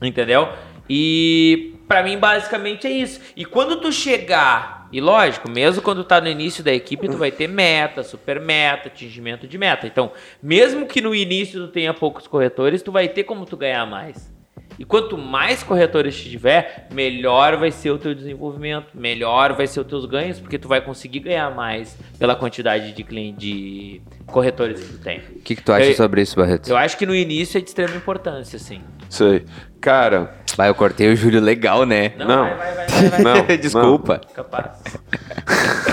Entendeu? 0.00 0.48
E 0.88 1.74
pra 1.88 2.02
mim 2.02 2.18
basicamente 2.18 2.86
é 2.86 2.90
isso. 2.90 3.20
E 3.36 3.44
quando 3.44 3.80
tu 3.80 3.92
chegar, 3.92 4.88
e 4.92 5.00
lógico, 5.00 5.50
mesmo 5.50 5.82
quando 5.82 6.04
tá 6.04 6.20
no 6.20 6.28
início 6.28 6.62
da 6.62 6.72
equipe, 6.72 7.08
tu 7.08 7.16
vai 7.16 7.30
ter 7.30 7.48
meta, 7.48 8.02
super 8.02 8.40
meta, 8.40 8.88
atingimento 8.88 9.46
de 9.46 9.58
meta. 9.58 9.86
Então, 9.86 10.12
mesmo 10.42 10.86
que 10.86 11.00
no 11.00 11.14
início 11.14 11.66
tu 11.66 11.72
tenha 11.72 11.92
poucos 11.92 12.26
corretores, 12.26 12.82
tu 12.82 12.92
vai 12.92 13.08
ter 13.08 13.24
como 13.24 13.46
tu 13.46 13.56
ganhar 13.56 13.86
mais. 13.86 14.35
E 14.78 14.84
quanto 14.84 15.16
mais 15.16 15.62
corretores 15.62 16.22
tiver, 16.22 16.86
melhor 16.92 17.56
vai 17.56 17.70
ser 17.70 17.90
o 17.90 17.98
teu 17.98 18.14
desenvolvimento, 18.14 18.88
melhor 18.94 19.54
vai 19.54 19.66
ser 19.66 19.80
os 19.80 19.86
teus 19.86 20.04
ganhos, 20.06 20.38
porque 20.38 20.58
tu 20.58 20.68
vai 20.68 20.80
conseguir 20.80 21.20
ganhar 21.20 21.54
mais 21.54 21.96
pela 22.18 22.36
quantidade 22.36 22.92
de 22.92 23.02
clientes, 23.02 23.40
de 23.40 24.00
corretores 24.26 24.80
que 24.80 24.92
tu 24.92 24.98
tem. 24.98 25.18
O 25.36 25.40
que, 25.40 25.56
que 25.56 25.62
tu 25.62 25.72
acha 25.72 25.86
Eu- 25.86 25.94
sobre 25.94 26.20
isso, 26.22 26.36
Barreto? 26.36 26.68
Eu 26.68 26.76
acho 26.76 26.96
que 26.98 27.06
no 27.06 27.14
início 27.14 27.58
é 27.58 27.60
de 27.60 27.68
extrema 27.68 27.96
importância, 27.96 28.58
sim. 28.58 28.80
Sei. 29.08 29.44
Cara, 29.80 30.34
Vai, 30.56 30.70
eu 30.70 30.74
cortei 30.74 31.12
o 31.12 31.14
Júlio 31.16 31.40
legal, 31.40 31.84
né? 31.84 32.12
Não. 32.16 32.26
vai, 32.26 32.56
vai, 32.56 32.74
vai, 32.74 32.86
vai, 32.86 33.10
vai. 33.10 33.22
Não. 33.22 33.46
Desculpa. 33.60 34.20
Capaz. 34.34 34.82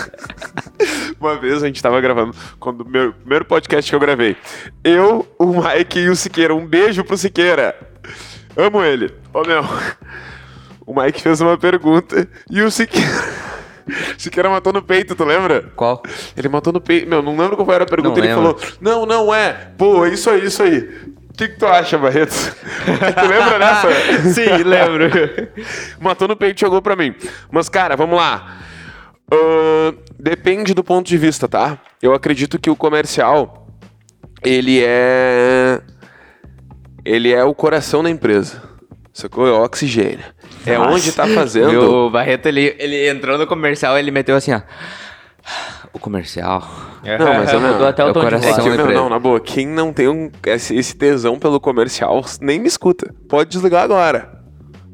uma 1.19 1.37
vez 1.37 1.61
a 1.61 1.67
gente 1.67 1.81
tava 1.81 1.99
gravando, 1.99 2.33
quando 2.59 2.81
o 2.81 2.89
meu 2.89 3.13
primeiro 3.13 3.45
podcast 3.45 3.89
que 3.91 3.95
eu 3.95 3.99
gravei. 3.99 4.35
Eu, 4.83 5.27
o 5.37 5.47
Mike 5.47 5.99
e 5.99 6.09
o 6.09 6.15
Siqueira. 6.15 6.55
Um 6.55 6.65
beijo 6.65 7.03
pro 7.03 7.17
Siqueira. 7.17 7.75
Amo 8.55 8.83
ele. 8.83 9.13
Ô 9.33 9.41
meu. 9.41 9.63
O 10.85 10.99
Mike 10.99 11.21
fez 11.21 11.41
uma 11.41 11.57
pergunta 11.57 12.27
e 12.49 12.61
o 12.61 12.69
Siqueira. 12.69 13.43
Siqueira 14.17 14.49
matou 14.49 14.71
no 14.71 14.81
peito, 14.81 15.15
tu 15.15 15.25
lembra? 15.25 15.71
Qual? 15.75 16.01
Ele 16.35 16.49
matou 16.49 16.71
no 16.71 16.81
peito. 16.81 17.07
Meu, 17.07 17.21
não 17.21 17.37
lembro 17.37 17.57
qual 17.57 17.71
era 17.71 17.83
a 17.83 17.87
pergunta. 17.87 18.19
Não 18.19 18.25
ele 18.25 18.33
lembro. 18.33 18.57
falou: 18.57 18.77
Não, 18.79 19.05
não 19.05 19.33
é. 19.33 19.71
Pô, 19.77 20.05
isso 20.05 20.29
aí, 20.29 20.45
isso 20.45 20.61
aí. 20.63 20.79
O 21.29 21.35
que, 21.35 21.47
que 21.47 21.57
tu 21.57 21.65
acha, 21.65 21.97
Barreto? 21.97 22.31
tu 22.85 23.27
lembra 23.27 23.57
dessa? 23.57 23.89
Sim, 24.29 24.63
lembro. 24.63 25.09
Matou 25.99 26.27
no 26.27 26.35
peito 26.35 26.59
e 26.59 26.61
jogou 26.61 26.81
pra 26.81 26.95
mim. 26.95 27.15
Mas, 27.51 27.67
cara, 27.69 27.95
vamos 27.95 28.17
lá. 28.17 28.59
Ahn, 29.31 29.95
depende 30.19 30.75
do 30.75 30.83
ponto 30.83 31.07
de 31.07 31.17
vista, 31.17 31.47
tá? 31.47 31.79
Eu 32.01 32.13
acredito 32.13 32.59
que 32.59 32.69
o 32.69 32.75
comercial, 32.75 33.67
ele 34.43 34.83
é... 34.83 35.81
Ele 37.05 37.31
é 37.33 37.43
o 37.43 37.53
coração 37.53 38.01
da 38.03 38.09
empresa. 38.09 38.61
Sacou? 39.11 39.47
É 39.47 39.51
o 39.51 39.63
oxigênio. 39.63 40.23
É 40.65 40.77
Nossa. 40.77 40.91
onde 40.91 41.11
tá 41.11 41.27
fazendo... 41.27 41.69
Meu, 41.71 41.91
o 42.05 42.09
Barreto, 42.09 42.47
ele, 42.47 42.75
ele 42.79 43.09
entrou 43.09 43.37
no 43.37 43.45
comercial 43.45 43.97
ele 43.97 44.09
meteu 44.11 44.35
assim, 44.35 44.53
ó. 44.53 44.61
O 45.91 45.99
comercial. 45.99 46.67
Não, 47.19 47.33
mas 47.33 47.51
eu 47.53 47.59
não- 47.59 47.73
Mudou 47.73 47.87
até 47.87 48.01
é 48.01 48.05
o 48.05 48.09
o 48.09 48.13
tom 48.13 48.21
de 48.21 48.25
coração 48.25 48.67
É 48.67 48.77
voz. 48.77 48.95
não, 48.95 49.09
na 49.09 49.19
boa, 49.19 49.39
quem 49.39 49.67
não 49.67 49.91
tem 49.93 50.07
um- 50.07 50.31
esse, 50.47 50.75
esse 50.75 50.95
tesão 50.95 51.37
pelo 51.37 51.59
comercial, 51.59 52.23
nem 52.41 52.59
me 52.59 52.67
escuta. 52.67 53.13
Pode 53.29 53.49
desligar 53.51 53.83
agora. 53.83 54.41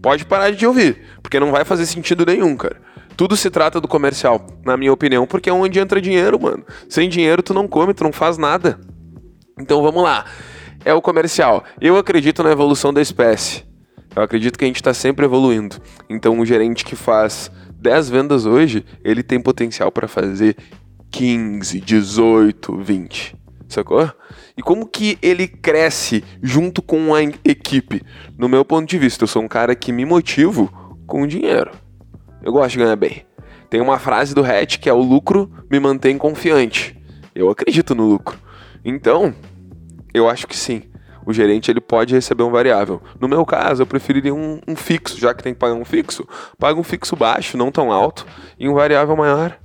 Pode 0.02 0.26
parar 0.26 0.52
de 0.52 0.66
ouvir, 0.66 1.02
porque 1.22 1.40
não 1.40 1.52
vai 1.52 1.64
fazer 1.64 1.86
sentido 1.86 2.26
nenhum, 2.26 2.58
cara. 2.58 2.78
Tudo 3.16 3.38
se 3.38 3.50
trata 3.50 3.80
do 3.80 3.88
comercial, 3.88 4.46
na 4.66 4.76
minha 4.76 4.92
opinião, 4.92 5.28
porque 5.28 5.50
é 5.50 5.54
onde 5.54 5.80
entra 5.80 6.02
dinheiro, 6.02 6.40
mano. 6.42 6.66
Sem 6.90 7.08
dinheiro 7.08 7.44
tu 7.44 7.54
não 7.54 7.68
come, 7.68 7.94
tu 7.94 8.04
não 8.04 8.12
faz 8.14 8.38
nada. 8.38 8.80
Então 9.60 9.82
vamos 9.84 10.02
lá. 10.02 10.26
É 10.86 10.94
o 10.94 11.02
comercial. 11.02 11.64
Eu 11.82 11.98
acredito 11.98 12.42
na 12.44 12.52
evolução 12.52 12.94
da 12.94 13.02
espécie. 13.02 13.64
Eu 14.16 14.24
acredito 14.24 14.58
que 14.58 14.66
a 14.66 14.68
gente 14.68 14.78
está 14.78 14.94
sempre 14.94 15.26
evoluindo. 15.26 15.78
Então 16.10 16.40
o 16.40 16.46
gerente 16.46 16.86
que 16.86 16.96
faz 16.96 17.52
10 17.80 18.10
vendas 18.10 18.46
hoje, 18.46 18.86
ele 19.04 19.24
tem 19.24 19.40
potencial 19.40 19.92
para 19.92 20.08
fazer 20.08 20.56
15, 21.12 21.80
18, 21.80 22.78
20. 22.78 23.36
Sacou? 23.68 24.12
E 24.58 24.62
como 24.62 24.88
que 24.88 25.18
ele 25.22 25.48
cresce 25.48 26.24
junto 26.42 26.82
com 26.82 27.14
a 27.14 27.22
equipe? 27.22 28.02
No 28.38 28.50
meu 28.50 28.66
ponto 28.66 28.90
de 28.90 28.98
vista, 28.98 29.24
eu 29.24 29.28
sou 29.28 29.44
um 29.44 29.48
cara 29.48 29.76
que 29.76 29.92
me 29.92 30.06
motivo 30.06 30.72
com 31.06 31.28
dinheiro. 31.28 31.72
Eu 32.42 32.52
gosto 32.52 32.72
de 32.72 32.80
ganhar 32.80 32.96
bem. 32.96 33.26
Tem 33.70 33.80
uma 33.80 34.00
frase 34.00 34.34
do 34.34 34.44
Hatch 34.44 34.80
que 34.80 34.90
é 34.90 34.94
o 34.94 35.02
lucro 35.02 35.52
me 35.70 35.80
mantém 35.80 36.18
confiante. 36.18 37.00
Eu 37.36 37.50
acredito 37.50 37.94
no 37.94 38.08
lucro. 38.08 38.40
Então, 38.84 39.34
eu 40.14 40.30
acho 40.30 40.48
que 40.48 40.56
sim. 40.58 40.84
O 41.26 41.34
gerente 41.34 41.70
ele 41.70 41.82
pode 41.82 42.14
receber 42.16 42.44
um 42.44 42.50
variável. 42.50 43.02
No 43.20 43.28
meu 43.28 43.46
caso, 43.46 43.84
eu 43.84 43.86
preferiria 43.88 44.34
um, 44.34 44.60
um 44.68 44.76
fixo, 44.76 45.20
já 45.20 45.34
que 45.34 45.44
tem 45.44 45.54
que 45.54 45.60
pagar 45.60 45.76
um 45.76 45.86
fixo. 45.86 46.28
Paga 46.58 46.80
um 46.80 46.84
fixo 46.84 47.16
baixo, 47.16 47.56
não 47.58 47.72
tão 47.72 47.92
alto, 47.92 48.26
e 48.58 48.68
um 48.68 48.74
variável 48.74 49.16
maior. 49.16 49.58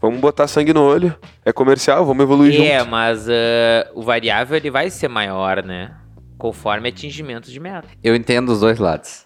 Vamos 0.00 0.20
botar 0.20 0.46
sangue 0.46 0.72
no 0.72 0.82
olho. 0.82 1.14
É 1.44 1.52
comercial, 1.52 2.04
vamos 2.06 2.22
evoluir 2.22 2.60
É, 2.62 2.78
junto. 2.78 2.90
mas 2.90 3.28
ah, 3.28 3.90
o 3.94 4.02
variável 4.02 4.56
ele 4.56 4.70
vai 4.70 4.88
ser 4.90 5.08
maior, 5.08 5.62
né? 5.62 5.92
Conforme 6.38 6.88
atingimento 6.88 7.50
de 7.50 7.60
meta. 7.60 7.88
Eu 8.02 8.14
entendo 8.16 8.50
os 8.50 8.60
dois 8.60 8.78
lados. 8.78 9.25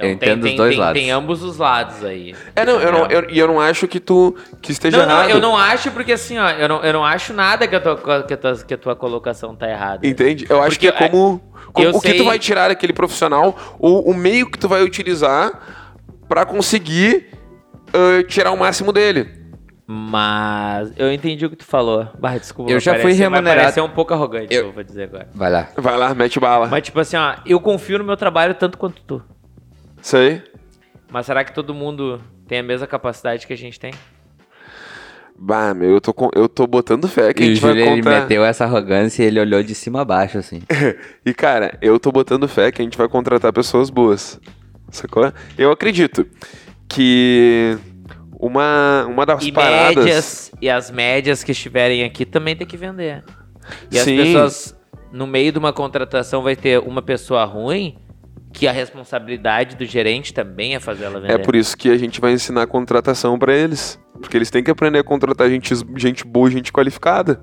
Então, 0.00 0.08
eu 0.10 0.16
tem- 0.18 0.28
entendo 0.30 0.42
tem, 0.42 0.50
os 0.52 0.56
dois 0.56 0.70
tem, 0.70 0.78
lados. 0.80 1.00
Tem 1.02 1.10
ambos 1.10 1.42
os 1.42 1.56
lados 1.58 2.04
aí. 2.04 2.34
É, 2.56 2.64
não, 2.64 2.80
eu 2.80 2.92
não, 2.92 3.06
eu, 3.06 3.26
e 3.30 3.38
eu 3.38 3.46
não 3.46 3.60
acho 3.60 3.86
que 3.86 4.00
tu 4.00 4.34
que 4.62 4.72
esteja 4.72 4.98
Não, 4.98 5.06
não, 5.06 5.14
errado. 5.18 5.30
eu 5.30 5.40
não 5.40 5.56
acho 5.56 5.90
porque 5.90 6.12
assim, 6.12 6.38
ó, 6.38 6.48
eu 6.50 6.68
não, 6.68 6.82
eu 6.82 6.92
não 6.92 7.04
acho 7.04 7.32
nada 7.32 7.66
que 7.68 7.76
a 7.76 7.80
tua, 7.80 8.22
que 8.24 8.34
a 8.34 8.36
tua, 8.36 8.56
que 8.64 8.74
a 8.74 8.78
tua 8.78 8.96
colocação 8.96 9.54
tá 9.54 9.68
errada. 9.68 10.06
Entende? 10.06 10.46
Eu 10.48 10.58
acho 10.60 10.70
Porque 10.78 10.90
que 10.90 11.04
é 11.04 11.08
como, 11.08 11.40
como 11.72 11.86
eu 11.86 11.90
o 11.94 12.00
que 12.00 12.08
sei- 12.08 12.18
tu 12.18 12.24
vai 12.24 12.38
tirar 12.38 12.68
daquele 12.68 12.92
profissional 12.92 13.56
ou 13.78 14.08
o 14.08 14.14
meio 14.14 14.50
que 14.50 14.58
tu 14.58 14.68
vai 14.68 14.82
utilizar 14.82 15.52
pra 16.28 16.44
conseguir 16.46 17.26
ah, 17.92 18.22
tirar 18.26 18.52
o 18.52 18.56
máximo 18.56 18.92
dele. 18.92 19.38
Mas 19.92 20.92
eu 20.96 21.12
entendi 21.12 21.44
o 21.44 21.50
que 21.50 21.56
tu 21.56 21.64
falou. 21.64 22.06
Barra, 22.16 22.38
desculpa. 22.38 22.70
Eu 22.70 22.78
já 22.78 22.94
fui 22.94 23.02
vai 23.10 23.12
remunerado- 23.12 23.60
parecer 23.60 23.80
um 23.80 23.88
pouco 23.88 24.14
arrogante, 24.14 24.54
Eu- 24.54 24.66
eu 24.66 24.72
vou 24.72 24.84
dizer 24.84 25.04
agora. 25.04 25.28
Vai 25.34 25.50
lá. 25.50 25.68
Vai 25.76 25.96
lá, 25.96 26.14
mete 26.14 26.38
bala. 26.38 26.68
Mas 26.68 26.82
tipo 26.84 27.00
assim, 27.00 27.16
ó, 27.16 27.34
eu 27.44 27.58
confio 27.58 27.98
no 27.98 28.04
meu 28.04 28.16
trabalho 28.16 28.54
tanto 28.54 28.78
quanto 28.78 29.02
tu. 29.02 29.20
Isso 30.02 30.16
aí. 30.16 30.42
Mas 31.10 31.26
será 31.26 31.44
que 31.44 31.52
todo 31.54 31.74
mundo 31.74 32.20
tem 32.46 32.58
a 32.58 32.62
mesma 32.62 32.86
capacidade 32.86 33.46
que 33.46 33.52
a 33.52 33.56
gente 33.56 33.78
tem? 33.80 33.92
Bah, 35.42 35.72
meu, 35.72 35.90
eu 35.90 36.00
tô, 36.00 36.12
com- 36.12 36.30
eu 36.34 36.48
tô 36.48 36.66
botando 36.66 37.08
fé 37.08 37.32
que 37.32 37.42
a 37.42 37.46
E 37.46 37.50
o 37.50 37.54
gente 37.54 37.62
vai 37.62 37.70
Júlio, 37.72 37.84
ele 37.86 38.02
contar... 38.02 38.20
meteu 38.22 38.44
essa 38.44 38.64
arrogância 38.64 39.22
e 39.22 39.26
ele 39.26 39.40
olhou 39.40 39.62
de 39.62 39.74
cima 39.74 40.02
a 40.02 40.04
baixo, 40.04 40.36
assim. 40.38 40.60
E, 41.24 41.32
cara, 41.32 41.78
eu 41.80 41.98
tô 41.98 42.12
botando 42.12 42.46
fé 42.46 42.70
que 42.70 42.82
a 42.82 42.84
gente 42.84 42.98
vai 42.98 43.08
contratar 43.08 43.52
pessoas 43.52 43.88
boas. 43.88 44.38
Sacou? 44.90 45.32
Eu 45.56 45.70
acredito 45.72 46.26
que 46.88 47.78
uma, 48.38 49.06
uma 49.08 49.24
das 49.24 49.42
E 49.44 49.50
paradas. 49.52 49.96
médias, 50.04 50.52
e 50.60 50.68
as 50.68 50.90
médias 50.90 51.42
que 51.42 51.52
estiverem 51.52 52.04
aqui 52.04 52.26
também 52.26 52.54
tem 52.54 52.66
que 52.66 52.76
vender. 52.76 53.24
E 53.90 53.98
as 53.98 54.04
Sim. 54.04 54.16
pessoas, 54.16 54.76
no 55.10 55.26
meio 55.26 55.52
de 55.52 55.58
uma 55.58 55.72
contratação, 55.72 56.42
vai 56.42 56.54
ter 56.56 56.80
uma 56.80 57.00
pessoa 57.00 57.44
ruim, 57.44 57.96
que 58.52 58.66
a 58.66 58.72
responsabilidade 58.72 59.76
do 59.76 59.84
gerente 59.84 60.34
também 60.34 60.74
é 60.74 60.80
fazer 60.80 61.04
ela 61.04 61.20
vender. 61.20 61.34
É 61.34 61.38
por 61.38 61.54
isso 61.54 61.76
que 61.76 61.88
a 61.88 61.96
gente 61.96 62.20
vai 62.20 62.32
ensinar 62.32 62.66
contratação 62.66 63.38
pra 63.38 63.54
eles. 63.54 63.98
Porque 64.20 64.36
eles 64.36 64.50
têm 64.50 64.62
que 64.62 64.70
aprender 64.70 64.98
a 64.98 65.04
contratar 65.04 65.48
gente, 65.48 65.72
gente 65.96 66.24
boa 66.24 66.50
gente 66.50 66.72
qualificada. 66.72 67.40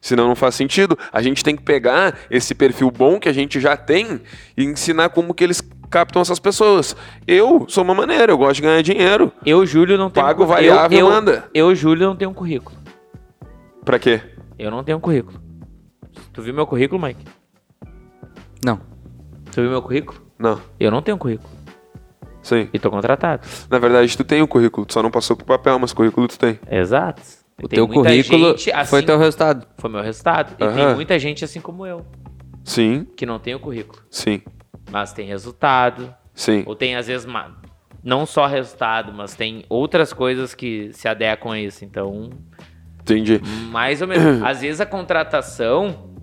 Senão 0.00 0.28
não 0.28 0.36
faz 0.36 0.54
sentido. 0.54 0.98
A 1.12 1.22
gente 1.22 1.42
tem 1.42 1.56
que 1.56 1.62
pegar 1.62 2.18
esse 2.30 2.54
perfil 2.54 2.90
bom 2.90 3.18
que 3.18 3.28
a 3.28 3.32
gente 3.32 3.60
já 3.60 3.76
tem 3.76 4.20
e 4.56 4.64
ensinar 4.64 5.08
como 5.10 5.34
que 5.34 5.44
eles 5.44 5.60
captam 5.90 6.22
essas 6.22 6.38
pessoas. 6.38 6.96
Eu 7.26 7.66
sou 7.68 7.84
uma 7.84 7.94
maneira, 7.94 8.32
eu 8.32 8.38
gosto 8.38 8.56
de 8.56 8.62
ganhar 8.62 8.82
dinheiro. 8.82 9.32
Eu, 9.44 9.64
Júlio, 9.64 9.96
não 9.96 10.10
tenho... 10.10 10.26
Pago 10.26 10.44
variável, 10.44 10.98
eu, 10.98 11.06
eu, 11.06 11.12
manda. 11.12 11.44
Eu, 11.54 11.74
Júlio, 11.74 12.08
não 12.08 12.16
tenho 12.16 12.30
um 12.30 12.34
currículo. 12.34 12.76
Pra 13.84 13.98
quê? 13.98 14.20
Eu 14.58 14.70
não 14.70 14.82
tenho 14.82 14.98
um 14.98 15.00
currículo. 15.00 15.40
Tu 16.32 16.42
viu 16.42 16.52
meu 16.52 16.66
currículo, 16.66 17.00
Mike? 17.00 17.24
Não. 18.64 18.80
Tu 19.52 19.60
viu 19.60 19.70
meu 19.70 19.82
currículo? 19.82 20.25
Não. 20.38 20.60
Eu 20.78 20.90
não 20.90 21.00
tenho 21.02 21.16
currículo. 21.18 21.48
Sim. 22.42 22.68
E 22.72 22.78
tô 22.78 22.90
contratado. 22.90 23.46
Na 23.68 23.78
verdade, 23.78 24.16
tu 24.16 24.22
tem 24.22 24.40
o 24.42 24.46
currículo, 24.48 24.86
tu 24.86 24.92
só 24.92 25.02
não 25.02 25.10
passou 25.10 25.36
pro 25.36 25.44
papel, 25.46 25.78
mas 25.78 25.92
currículo 25.92 26.28
tu 26.28 26.38
tem. 26.38 26.58
Exato. 26.70 27.20
O 27.62 27.66
Tem 27.68 27.76
teu 27.78 27.88
currículo 27.88 28.48
assim- 28.50 28.70
foi 28.86 29.02
teu 29.02 29.18
resultado. 29.18 29.66
Foi 29.78 29.90
meu 29.90 30.02
resultado. 30.02 30.52
E 30.52 30.56
tem 30.56 30.68
Aham. 30.68 30.94
muita 30.94 31.18
gente 31.18 31.44
assim 31.44 31.60
como 31.60 31.86
eu, 31.86 32.04
Sim, 32.62 33.06
que 33.16 33.24
não 33.24 33.38
tem 33.38 33.54
o 33.54 33.58
currículo. 33.60 34.00
sim, 34.10 34.42
Mas 34.92 35.12
tem 35.12 35.26
resultado. 35.26 36.14
sim. 36.34 36.62
Ou 36.66 36.76
tem, 36.76 36.94
às 36.96 37.06
vezes, 37.06 37.26
não 38.04 38.26
só 38.26 38.46
resultado, 38.46 39.12
mas 39.12 39.34
tem 39.34 39.64
outras 39.70 40.12
coisas 40.12 40.54
que 40.54 40.90
se 40.92 41.08
adequam 41.08 41.52
a 41.52 41.58
isso. 41.58 41.84
Então, 41.84 42.30
Entendi. 43.00 43.40
mais 43.70 44.02
ou 44.02 44.06
menos. 44.08 44.42
às 44.44 44.60
vezes 44.60 44.80
a 44.80 44.86
contratação. 44.86 46.14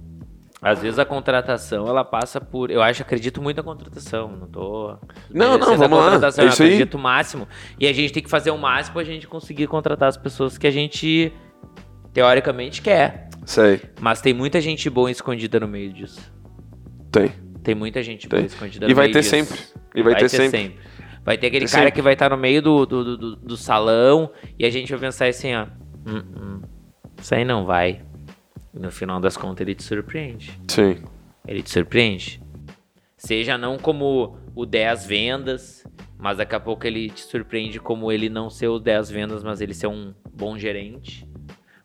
Às 0.64 0.82
vezes 0.82 0.98
a 0.98 1.04
contratação 1.06 1.88
ela 1.88 2.06
passa 2.06 2.40
por. 2.40 2.72
Eu 2.72 2.82
acho, 2.82 3.02
acredito 3.02 3.42
muito 3.42 3.58
na 3.58 3.64
contratação. 3.64 4.30
Não 4.32 4.48
tô. 4.48 4.96
Não, 5.30 5.58
não, 5.58 5.78
vamos 5.78 6.00
lá. 6.00 6.16
É 6.26 6.30
isso 6.30 6.42
aí. 6.42 6.48
acredito 6.48 6.96
o 6.96 7.00
máximo. 7.00 7.48
E 7.80 7.86
a 7.88 7.92
gente 7.94 8.14
tem 8.14 8.24
que 8.24 8.30
fazer 8.30 8.52
o 8.52 8.58
máximo 8.58 8.94
pra 8.94 9.04
gente 9.04 9.28
conseguir 9.28 9.68
contratar 9.68 10.08
as 10.10 10.16
pessoas 10.18 10.58
que 10.58 10.66
a 10.66 10.72
gente 10.72 11.34
teoricamente 12.14 12.82
quer. 12.82 13.30
Sei. 13.46 13.82
Mas 14.00 14.22
tem 14.22 14.34
muita 14.34 14.62
gente 14.62 14.90
boa 14.90 15.12
escondida 15.12 15.60
no 15.60 15.68
meio 15.68 15.92
disso. 15.92 16.22
Tem. 17.12 17.32
Tem 17.64 17.76
muita 17.76 18.02
gente 18.02 18.28
boa 18.28 18.40
Tem. 18.40 18.48
escondida 18.48 18.86
E 18.86 18.90
no 18.90 18.96
vai 18.96 19.06
meio 19.06 19.14
ter 19.14 19.20
disso. 19.22 19.30
sempre. 19.32 19.60
E 19.96 20.02
vai, 20.02 20.16
ter, 20.16 20.30
sempre. 20.30 20.78
Vai 21.24 21.38
ter 21.38 21.48
aquele 21.48 21.66
Ter 21.66 21.72
cara 21.72 21.84
sempre. 21.86 21.92
que 21.96 22.02
vai 22.02 22.14
estar 22.14 22.30
no 22.30 22.38
meio 22.38 22.62
do, 22.62 22.86
do, 22.86 23.04
do- 23.04 23.18
do, 23.18 23.36
do 23.36 23.58
salão 23.58 24.32
e 24.58 24.66
a 24.66 24.70
gente 24.70 24.90
vai 24.92 25.00
pensar 25.00 25.28
assim, 25.28 25.54
ó. 25.56 25.68
"Hum, 26.08 26.24
hum, 26.36 26.62
isso 27.22 27.34
aí 27.36 27.46
não 27.46 27.66
vai. 27.66 28.02
E 28.74 28.80
no 28.80 28.92
final 28.92 29.20
das 29.20 29.38
contas 29.38 29.62
ele 29.62 29.76
te 29.76 29.84
surpreende. 29.84 30.60
Sim. 30.68 31.04
Ele 31.48 31.62
te 31.62 31.70
surpreende. 31.70 32.42
Seja 33.18 33.58
não 33.58 33.78
como 33.78 34.38
o 34.56 34.66
10 34.66 35.06
vendas, 35.06 35.86
mas 36.18 36.38
daqui 36.38 36.56
a 36.56 36.60
pouco 36.60 36.86
ele 36.86 37.10
te 37.10 37.22
surpreende 37.22 37.80
como 37.80 38.12
ele 38.12 38.30
não 38.30 38.50
ser 38.50 38.68
o 38.68 38.80
10 38.80 39.10
vendas, 39.12 39.44
mas 39.44 39.62
ele 39.62 39.74
ser 39.74 39.88
um 39.88 40.14
bom 40.34 40.58
gerente. 40.58 41.28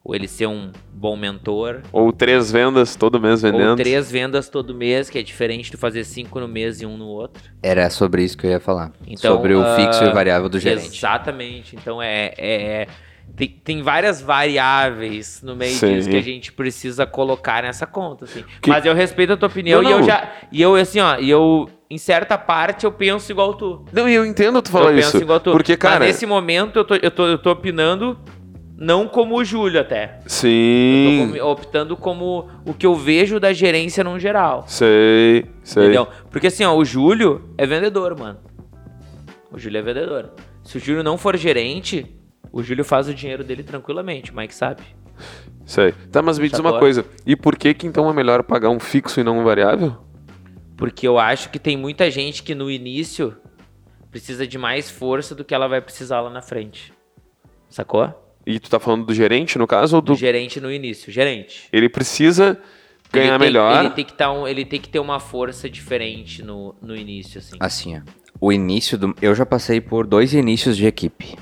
Ou 0.04 0.14
ele 0.14 0.26
ser 0.26 0.46
um 0.46 0.72
bom 0.90 1.16
mentor. 1.16 1.82
Ou 1.92 2.10
três 2.12 2.50
vendas 2.50 2.96
todo 2.96 3.20
mês 3.20 3.42
vendendo. 3.42 3.70
Ou 3.70 3.76
três 3.76 4.10
vendas 4.10 4.48
todo 4.48 4.74
mês, 4.74 5.10
que 5.10 5.18
é 5.18 5.22
diferente 5.22 5.70
de 5.70 5.76
fazer 5.76 6.02
cinco 6.04 6.40
no 6.40 6.48
mês 6.48 6.80
e 6.80 6.86
um 6.86 6.96
no 6.96 7.06
outro. 7.06 7.52
Era 7.62 7.90
sobre 7.90 8.24
isso 8.24 8.38
que 8.38 8.46
eu 8.46 8.50
ia 8.50 8.60
falar. 8.60 8.90
Então, 9.06 9.36
sobre 9.36 9.54
o 9.54 9.60
ah, 9.60 9.76
fixo 9.76 10.04
e 10.04 10.08
o 10.08 10.14
variável 10.14 10.48
do 10.48 10.58
gerente. 10.58 10.96
Exatamente. 10.96 11.76
Então 11.76 12.00
é. 12.00 12.32
é- 12.38 12.62
é- 12.82 12.86
tem, 13.36 13.48
tem 13.62 13.82
várias 13.82 14.20
variáveis 14.20 15.40
no 15.42 15.54
meio 15.54 15.74
Sim. 15.74 15.94
disso 15.94 16.08
que 16.10 16.16
a 16.16 16.22
gente 16.22 16.52
precisa 16.52 17.06
colocar 17.06 17.62
nessa 17.62 17.86
conta, 17.86 18.24
assim. 18.24 18.44
Que- 18.60 18.70
Mas 18.70 18.84
eu 18.84 18.94
respeito 18.94 19.32
a 19.32 19.36
tua 19.36 19.48
opinião 19.48 19.82
Não, 19.82 19.90
e 19.90 19.92
eu 19.92 20.02
já. 20.02 20.28
E 20.50 20.60
eu, 20.60 20.74
assim, 20.74 21.00
ó, 21.00 21.16
e 21.18 21.30
eu, 21.30 21.68
em 21.88 21.98
certa 21.98 22.36
parte, 22.36 22.84
eu 22.84 22.92
penso 22.92 23.30
igual 23.30 23.54
tu. 23.54 23.84
Não, 23.92 24.08
e 24.08 24.14
eu 24.14 24.26
entendo 24.26 24.60
tu 24.60 24.70
falar 24.70 24.92
eu 24.92 24.98
isso. 24.98 25.12
penso 25.12 25.24
igual 25.24 25.40
tu. 25.40 25.52
Porque, 25.52 25.76
cara. 25.76 26.00
Mas 26.00 26.08
nesse 26.08 26.26
momento 26.26 26.78
eu 26.80 26.84
tô, 26.84 26.94
eu 26.96 27.10
tô, 27.10 27.26
eu 27.26 27.38
tô 27.38 27.50
opinando. 27.52 28.18
Não 28.80 29.08
como 29.08 29.36
o 29.36 29.44
Júlio 29.44 29.80
até. 29.80 30.18
Eu 30.18 30.22
tô 30.22 30.28
Sim. 30.28 31.40
optando 31.40 31.96
como 31.96 32.48
o 32.64 32.72
que 32.72 32.86
eu 32.86 32.94
vejo 32.94 33.40
da 33.40 33.52
gerência 33.52 34.04
no 34.04 34.16
geral. 34.20 34.64
Sei, 34.68 35.46
sei. 35.64 35.82
Entendeu? 35.82 36.06
Porque 36.30 36.46
assim, 36.46 36.64
ó, 36.64 36.76
o 36.76 36.84
Júlio 36.84 37.50
é 37.58 37.66
vendedor, 37.66 38.16
mano. 38.16 38.38
O 39.50 39.58
Júlio 39.58 39.78
é 39.78 39.82
vendedor. 39.82 40.30
Se 40.62 40.76
o 40.76 40.80
Júlio 40.80 41.02
não 41.02 41.18
for 41.18 41.36
gerente, 41.36 42.06
o 42.52 42.62
Júlio 42.62 42.84
faz 42.84 43.08
o 43.08 43.14
dinheiro 43.14 43.42
dele 43.44 43.62
tranquilamente, 43.62 44.30
o 44.32 44.36
Mike 44.36 44.54
sabe. 44.54 44.82
Sei. 45.66 45.92
Tá, 46.10 46.22
mas 46.22 46.38
me 46.38 46.48
diz 46.48 46.58
uma 46.58 46.78
coisa. 46.78 47.04
E 47.26 47.36
por 47.36 47.56
que 47.56 47.74
que 47.74 47.86
então 47.86 48.08
é 48.08 48.12
melhor 48.12 48.42
pagar 48.42 48.70
um 48.70 48.80
fixo 48.80 49.20
e 49.20 49.24
não 49.24 49.38
um 49.40 49.44
variável? 49.44 49.96
Porque 50.76 51.06
eu 51.06 51.18
acho 51.18 51.50
que 51.50 51.58
tem 51.58 51.76
muita 51.76 52.10
gente 52.10 52.42
que 52.42 52.54
no 52.54 52.70
início 52.70 53.36
precisa 54.10 54.46
de 54.46 54.56
mais 54.56 54.90
força 54.90 55.34
do 55.34 55.44
que 55.44 55.54
ela 55.54 55.66
vai 55.68 55.80
precisar 55.80 56.20
lá 56.20 56.30
na 56.30 56.40
frente. 56.40 56.92
Sacou? 57.68 58.12
E 58.46 58.58
tu 58.58 58.70
tá 58.70 58.78
falando 58.80 59.04
do 59.04 59.12
gerente, 59.12 59.58
no 59.58 59.66
caso, 59.66 59.96
ou 59.96 60.00
Do 60.02 60.12
do... 60.12 60.16
gerente 60.18 60.60
no 60.60 60.72
início. 60.72 61.12
Gerente. 61.12 61.68
Ele 61.70 61.88
precisa 61.88 62.58
ganhar 63.12 63.34
ele 63.34 63.38
tem, 63.38 63.46
melhor. 63.46 63.84
Ele 63.84 63.90
tem, 63.94 64.04
que 64.04 64.12
tá 64.14 64.32
um- 64.32 64.48
ele 64.48 64.64
tem 64.64 64.80
que 64.80 64.88
ter 64.88 65.00
uma 65.00 65.20
força 65.20 65.68
diferente 65.68 66.42
no, 66.42 66.74
no 66.80 66.96
início, 66.96 67.38
assim. 67.40 67.56
Assim, 67.60 67.98
ó. 67.98 68.00
O 68.40 68.50
início 68.52 68.96
do. 68.96 69.14
Eu 69.20 69.34
já 69.34 69.44
passei 69.44 69.80
por 69.80 70.06
dois 70.06 70.32
inícios 70.32 70.76
de 70.76 70.86
equipe. 70.86 71.36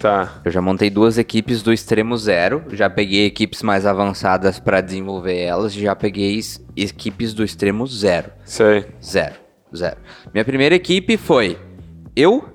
Tá. 0.00 0.40
Eu 0.44 0.50
já 0.50 0.62
montei 0.62 0.88
duas 0.88 1.18
equipes 1.18 1.62
do 1.62 1.70
extremo 1.72 2.16
zero. 2.16 2.64
Já 2.72 2.88
peguei 2.88 3.26
equipes 3.26 3.62
mais 3.62 3.84
avançadas 3.84 4.58
pra 4.58 4.80
desenvolver 4.80 5.38
elas. 5.38 5.74
Já 5.74 5.94
peguei 5.94 6.36
es- 6.38 6.64
equipes 6.74 7.34
do 7.34 7.44
extremo 7.44 7.86
zero. 7.86 8.30
Sei. 8.44 8.86
Zero. 9.04 9.34
Zero. 9.76 9.98
Minha 10.32 10.44
primeira 10.44 10.74
equipe 10.74 11.16
foi 11.18 11.58
eu, 12.16 12.48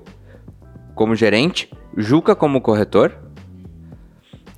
como 0.94 1.14
gerente, 1.14 1.70
Juca 1.96 2.34
como 2.34 2.60
corretor, 2.60 3.16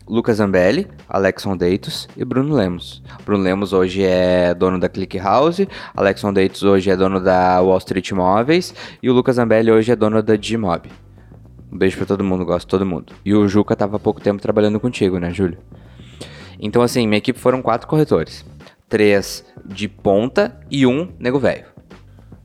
Lucas 0.09 0.39
Zambelli, 0.39 0.89
Alexon 1.09 1.57
Deitos 1.57 2.09
e 2.17 2.25
Bruno 2.25 2.55
Lemos. 2.55 3.01
Bruno 3.25 3.45
Lemos 3.45 3.73
hoje 3.75 4.03
é 4.03 4.55
dono 4.55 4.81
da 4.81 4.89
Click 4.89 5.19
House, 5.19 5.61
Alexon 5.95 6.33
Deitos 6.33 6.63
hoje 6.63 6.91
é 6.91 6.97
dono 6.97 7.21
da 7.21 7.61
Wall 7.61 7.79
Street 7.79 8.09
Imóveis 8.09 8.75
e 9.03 9.09
o 9.11 9.13
Lucas 9.13 9.37
Zambelli 9.37 9.71
hoje 9.71 9.93
é 9.93 9.95
dono 9.97 10.21
da 10.23 10.35
Digimob. 10.35 10.89
Um 11.71 11.77
beijo 11.79 11.97
pra 11.97 12.07
todo 12.07 12.25
mundo, 12.25 12.45
gosto 12.45 12.67
de 12.67 12.71
todo 12.71 12.87
mundo. 12.87 13.13
E 13.25 13.35
o 13.35 13.47
Juca 13.47 13.77
tava 13.77 13.97
há 13.97 14.01
pouco 14.01 14.21
tempo 14.21 14.41
trabalhando 14.41 14.81
contigo, 14.81 15.19
né, 15.19 15.31
Júlio? 15.33 15.59
Então, 16.59 16.83
assim, 16.83 17.07
minha 17.07 17.19
equipe 17.19 17.39
foram 17.39 17.61
quatro 17.63 17.87
corretores. 17.87 18.45
Três 18.89 19.45
de 19.65 19.87
ponta 19.87 20.59
e 20.71 20.87
um 20.87 21.13
nego 21.19 21.39
velho. 21.39 21.67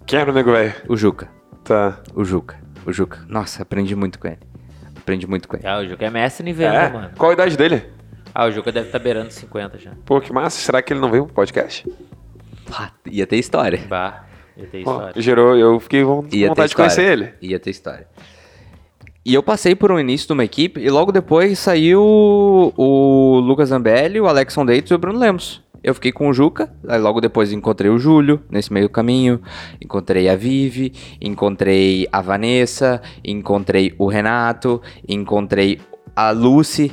Quem 0.06 0.20
era 0.20 0.30
o 0.30 0.34
nego 0.34 0.52
velho? 0.52 0.74
O 0.90 0.98
Juca. 0.98 1.30
Tá. 1.64 2.00
O 2.14 2.26
Juca. 2.26 2.58
O 2.86 2.92
Juca. 2.92 3.20
Nossa, 3.30 3.64
aprendi 3.64 3.96
muito 3.96 4.20
com 4.20 4.28
ele. 4.28 4.40
Aprendi 4.98 5.26
muito 5.26 5.48
com 5.48 5.56
ele. 5.56 5.66
Ah, 5.66 5.80
o 5.80 5.88
Juca 5.88 6.06
é 6.06 6.10
mestre 6.10 6.50
em 6.50 6.54
venda, 6.54 6.76
É? 6.76 6.90
mano. 6.90 7.10
Qual 7.18 7.32
a 7.32 7.34
idade 7.34 7.56
dele? 7.58 7.84
Ah, 8.36 8.46
o 8.46 8.52
Juca 8.52 8.72
deve 8.72 8.88
estar 8.88 9.00
beirando 9.00 9.32
50 9.32 9.78
já. 9.80 9.92
Pô, 10.06 10.20
que 10.20 10.34
massa. 10.34 10.60
Será 10.60 10.82
que 10.82 10.92
ele 10.92 11.00
não 11.00 11.10
veio 11.10 11.26
pro 11.26 11.34
podcast? 11.36 11.88
Ia 13.10 13.26
ter 13.28 13.38
história. 13.38 13.80
Bah, 13.88 14.26
ia 14.58 14.66
ter 14.68 14.80
história. 14.80 15.22
gerou, 15.22 15.56
eu 15.58 15.80
fiquei 15.80 16.04
com 16.04 16.22
vontade 16.24 16.70
de 16.70 16.76
conhecer 16.76 17.04
ele. 17.12 17.34
Ia 17.42 17.60
ter 17.60 17.70
história. 17.70 18.08
E 19.26 19.34
eu 19.34 19.42
passei 19.42 19.74
por 19.74 19.92
um 19.92 20.00
início 20.00 20.28
de 20.28 20.34
uma 20.34 20.44
equipe 20.44 20.82
e 20.82 20.90
logo 20.90 21.12
depois 21.12 21.58
saiu 21.58 22.02
o 22.04 23.40
Lucas 23.40 23.70
Zambelli, 23.70 24.20
o 24.20 24.28
Alexon 24.28 24.66
Deitos 24.66 24.92
e 24.92 24.94
o 24.94 24.98
Bruno 24.98 25.18
Lemos. 25.20 25.64
Eu 25.82 25.94
fiquei 25.94 26.12
com 26.12 26.30
o 26.30 26.34
Juca, 26.34 26.74
aí 26.88 27.00
logo 27.00 27.20
depois 27.20 27.52
encontrei 27.52 27.90
o 27.90 27.98
Júlio 28.00 28.42
nesse 28.50 28.72
meio 28.72 28.90
caminho, 28.90 29.42
encontrei 29.82 30.30
a 30.30 30.36
Vivi, 30.36 30.94
encontrei 31.22 32.08
a 32.12 32.22
Vanessa, 32.22 33.02
encontrei 33.24 33.94
o 33.98 34.08
Renato, 34.08 34.82
encontrei 35.08 35.80
a 36.16 36.32
Lucy, 36.32 36.92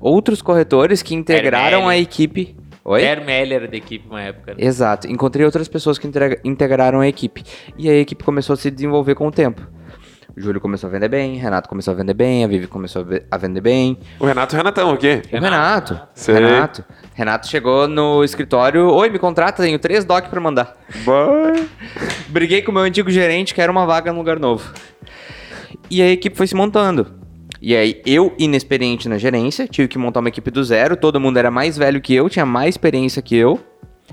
outros 0.00 0.42
corretores 0.42 1.02
que 1.02 1.14
integraram 1.14 1.88
a 1.88 1.96
equipe. 1.96 2.54
Oi? 2.84 3.02
Ermelli 3.02 3.54
era 3.54 3.66
da 3.66 3.76
equipe 3.76 4.06
uma 4.06 4.22
época. 4.22 4.52
né? 4.54 4.58
Exato. 4.64 5.08
Encontrei 5.10 5.44
outras 5.44 5.66
pessoas 5.66 5.98
que 5.98 6.06
integra- 6.06 6.38
integraram 6.44 7.00
a 7.00 7.08
equipe. 7.08 7.42
E 7.76 7.88
a 7.90 7.94
equipe 7.98 8.22
começou 8.22 8.54
a 8.54 8.56
se 8.56 8.70
desenvolver 8.70 9.14
com 9.16 9.26
o 9.26 9.30
tempo. 9.32 9.66
O 10.34 10.40
Júlio 10.40 10.60
começou 10.60 10.88
a 10.88 10.90
vender 10.90 11.08
bem, 11.08 11.36
Renato 11.36 11.68
começou 11.68 11.92
a 11.92 11.96
vender 11.96 12.14
bem, 12.14 12.44
a 12.44 12.46
Vivi 12.48 12.66
começou 12.66 13.02
a 13.02 13.04
ve- 13.04 13.22
a 13.30 13.36
vender 13.38 13.60
bem. 13.60 13.98
O 14.20 14.26
Renato 14.26 14.54
o 14.54 14.56
Renatão 14.58 14.90
aqui. 14.90 15.22
O 15.32 15.38
Renato. 15.40 15.98
Sei. 16.14 16.34
Renato. 16.34 16.84
Renato 17.14 17.46
chegou 17.48 17.86
no 17.88 18.22
escritório. 18.24 18.86
Oi, 18.90 19.08
me 19.08 19.18
contrata, 19.18 19.62
tenho 19.62 19.78
três 19.78 20.04
doc 20.04 20.26
pra 20.28 20.40
mandar. 20.40 20.76
Briguei 22.28 22.62
com 22.62 22.70
o 22.70 22.74
meu 22.74 22.82
antigo 22.82 23.10
gerente, 23.10 23.54
que 23.54 23.60
era 23.60 23.70
uma 23.72 23.86
vaga 23.86 24.12
no 24.12 24.18
lugar 24.18 24.38
novo. 24.38 24.70
E 25.90 26.02
a 26.02 26.10
equipe 26.10 26.36
foi 26.36 26.46
se 26.46 26.54
montando. 26.54 27.14
E 27.62 27.74
aí, 27.74 28.02
eu, 28.04 28.34
inexperiente 28.38 29.08
na 29.08 29.16
gerência, 29.18 29.66
tive 29.66 29.88
que 29.88 29.96
montar 29.96 30.20
uma 30.20 30.28
equipe 30.28 30.50
do 30.50 30.62
zero. 30.62 30.96
Todo 30.96 31.18
mundo 31.18 31.38
era 31.38 31.50
mais 31.50 31.76
velho 31.78 32.00
que 32.00 32.14
eu, 32.14 32.28
tinha 32.28 32.44
mais 32.44 32.70
experiência 32.74 33.22
que 33.22 33.34
eu. 33.36 33.58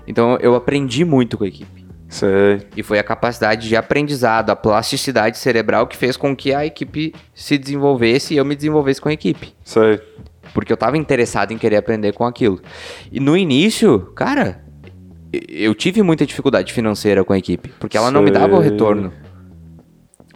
Então, 0.07 0.38
eu 0.39 0.55
aprendi 0.55 1.03
muito 1.03 1.38
com 1.38 1.43
a 1.43 1.47
equipe. 1.47 1.82
Sei. 2.14 2.61
E 2.78 2.84
foi 2.84 2.99
a 2.99 3.03
capacidade 3.03 3.68
de 3.68 3.76
aprendizado, 3.76 4.51
a 4.51 4.55
plasticidade 4.55 5.36
cerebral 5.38 5.88
que 5.88 5.97
fez 5.97 6.16
com 6.16 6.36
que 6.36 6.53
a 6.53 6.64
equipe 6.64 7.11
se 7.34 7.57
desenvolvesse 7.57 8.36
e 8.36 8.38
eu 8.38 8.45
me 8.45 8.55
desenvolvesse 8.55 9.01
com 9.01 9.09
a 9.09 9.14
equipe. 9.14 9.51
Sei. 9.64 9.99
Porque 10.53 10.72
eu 10.72 10.78
tava 10.78 10.95
interessado 10.95 11.51
em 11.51 11.57
querer 11.57 11.78
aprender 11.78 12.14
com 12.14 12.24
aquilo. 12.24 12.61
E 13.11 13.20
no 13.20 13.36
início, 13.36 14.11
cara, 14.16 14.64
eu 15.49 15.74
tive 15.74 16.03
muita 16.03 16.24
dificuldade 16.24 16.72
financeira 16.72 17.24
com 17.24 17.34
a 17.34 17.38
equipe. 17.39 17.74
Porque 17.80 17.97
ela 17.97 18.11
não 18.11 18.22
me 18.22 18.30
dava 18.30 18.55
o 18.57 18.61
Sei. 18.61 18.70
retorno 18.70 19.11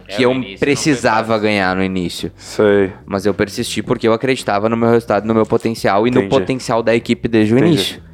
É, 0.08 0.16
que 0.16 0.24
no 0.24 0.32
eu 0.32 0.34
início 0.34 0.58
precisava 0.58 1.38
ganhar 1.38 1.76
no 1.76 1.84
início. 1.84 2.32
Sei. 2.36 2.92
Mas 3.06 3.24
eu 3.24 3.32
persisti 3.32 3.84
porque 3.84 4.08
eu 4.08 4.12
acreditava 4.12 4.68
no 4.68 4.76
meu 4.76 4.90
resultado, 4.90 5.24
no 5.24 5.32
meu 5.34 5.46
potencial 5.46 6.08
e 6.08 6.10
no 6.10 6.18
Entendi. 6.22 6.30
potencial 6.30 6.82
da 6.82 6.92
equipe 6.92 7.28
desde 7.28 7.54
o 7.54 7.58
Entendi. 7.58 7.74
início. 7.74 8.07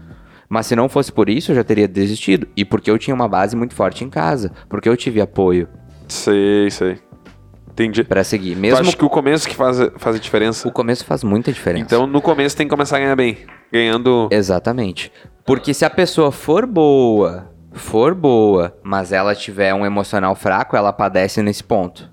Mas 0.48 0.66
se 0.66 0.76
não 0.76 0.88
fosse 0.88 1.10
por 1.12 1.28
isso, 1.28 1.52
eu 1.52 1.56
já 1.56 1.64
teria 1.64 1.88
desistido. 1.88 2.46
E 2.56 2.64
porque 2.64 2.90
eu 2.90 2.98
tinha 2.98 3.14
uma 3.14 3.28
base 3.28 3.56
muito 3.56 3.74
forte 3.74 4.04
em 4.04 4.10
casa. 4.10 4.52
Porque 4.68 4.88
eu 4.88 4.96
tive 4.96 5.20
apoio 5.20 5.68
Sei, 6.08 6.70
sei. 6.70 6.98
Entendi. 7.70 8.04
pra 8.04 8.22
seguir. 8.22 8.54
Tu 8.54 8.60
Mesmo 8.60 8.78
acha 8.80 8.96
que 8.96 9.04
o 9.04 9.10
começo 9.10 9.48
que 9.48 9.56
faz, 9.56 9.78
faz 9.96 10.14
a 10.16 10.18
diferença? 10.18 10.68
o 10.68 10.70
começo 10.70 11.04
faz 11.04 11.24
muita 11.24 11.52
diferença. 11.52 11.84
Então, 11.86 12.06
no 12.06 12.22
começo 12.22 12.56
tem 12.56 12.66
que 12.66 12.70
começar 12.70 12.96
a 12.98 13.00
ganhar 13.00 13.16
bem. 13.16 13.38
Ganhando. 13.72 14.28
Exatamente. 14.30 15.10
Porque 15.44 15.74
se 15.74 15.84
a 15.84 15.90
pessoa 15.90 16.30
for 16.30 16.66
boa, 16.66 17.50
for 17.72 18.14
boa, 18.14 18.76
mas 18.82 19.10
ela 19.12 19.34
tiver 19.34 19.74
um 19.74 19.84
emocional 19.84 20.34
fraco, 20.36 20.76
ela 20.76 20.92
padece 20.92 21.42
nesse 21.42 21.64
ponto. 21.64 22.08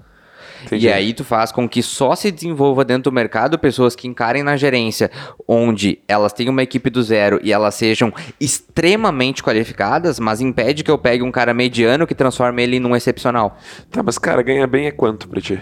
Entendi. 0.65 0.85
E 0.85 0.91
aí 0.91 1.13
tu 1.13 1.23
faz 1.23 1.51
com 1.51 1.67
que 1.67 1.81
só 1.81 2.15
se 2.15 2.31
desenvolva 2.31 2.85
dentro 2.85 3.11
do 3.11 3.11
mercado 3.11 3.57
pessoas 3.57 3.95
que 3.95 4.07
encarem 4.07 4.43
na 4.43 4.55
gerência, 4.57 5.09
onde 5.47 5.99
elas 6.07 6.33
têm 6.33 6.49
uma 6.49 6.63
equipe 6.63 6.89
do 6.89 7.01
zero 7.01 7.39
e 7.43 7.51
elas 7.51 7.75
sejam 7.75 8.13
extremamente 8.39 9.43
qualificadas, 9.43 10.19
mas 10.19 10.41
impede 10.41 10.83
que 10.83 10.91
eu 10.91 10.97
pegue 10.97 11.23
um 11.23 11.31
cara 11.31 11.53
mediano 11.53 12.07
que 12.07 12.15
transforme 12.15 12.63
ele 12.63 12.79
num 12.79 12.95
excepcional. 12.95 13.57
Tá, 13.89 14.03
mas 14.03 14.17
cara, 14.17 14.41
ganhar 14.41 14.67
bem 14.67 14.87
é 14.87 14.91
quanto 14.91 15.27
pra 15.27 15.41
ti? 15.41 15.61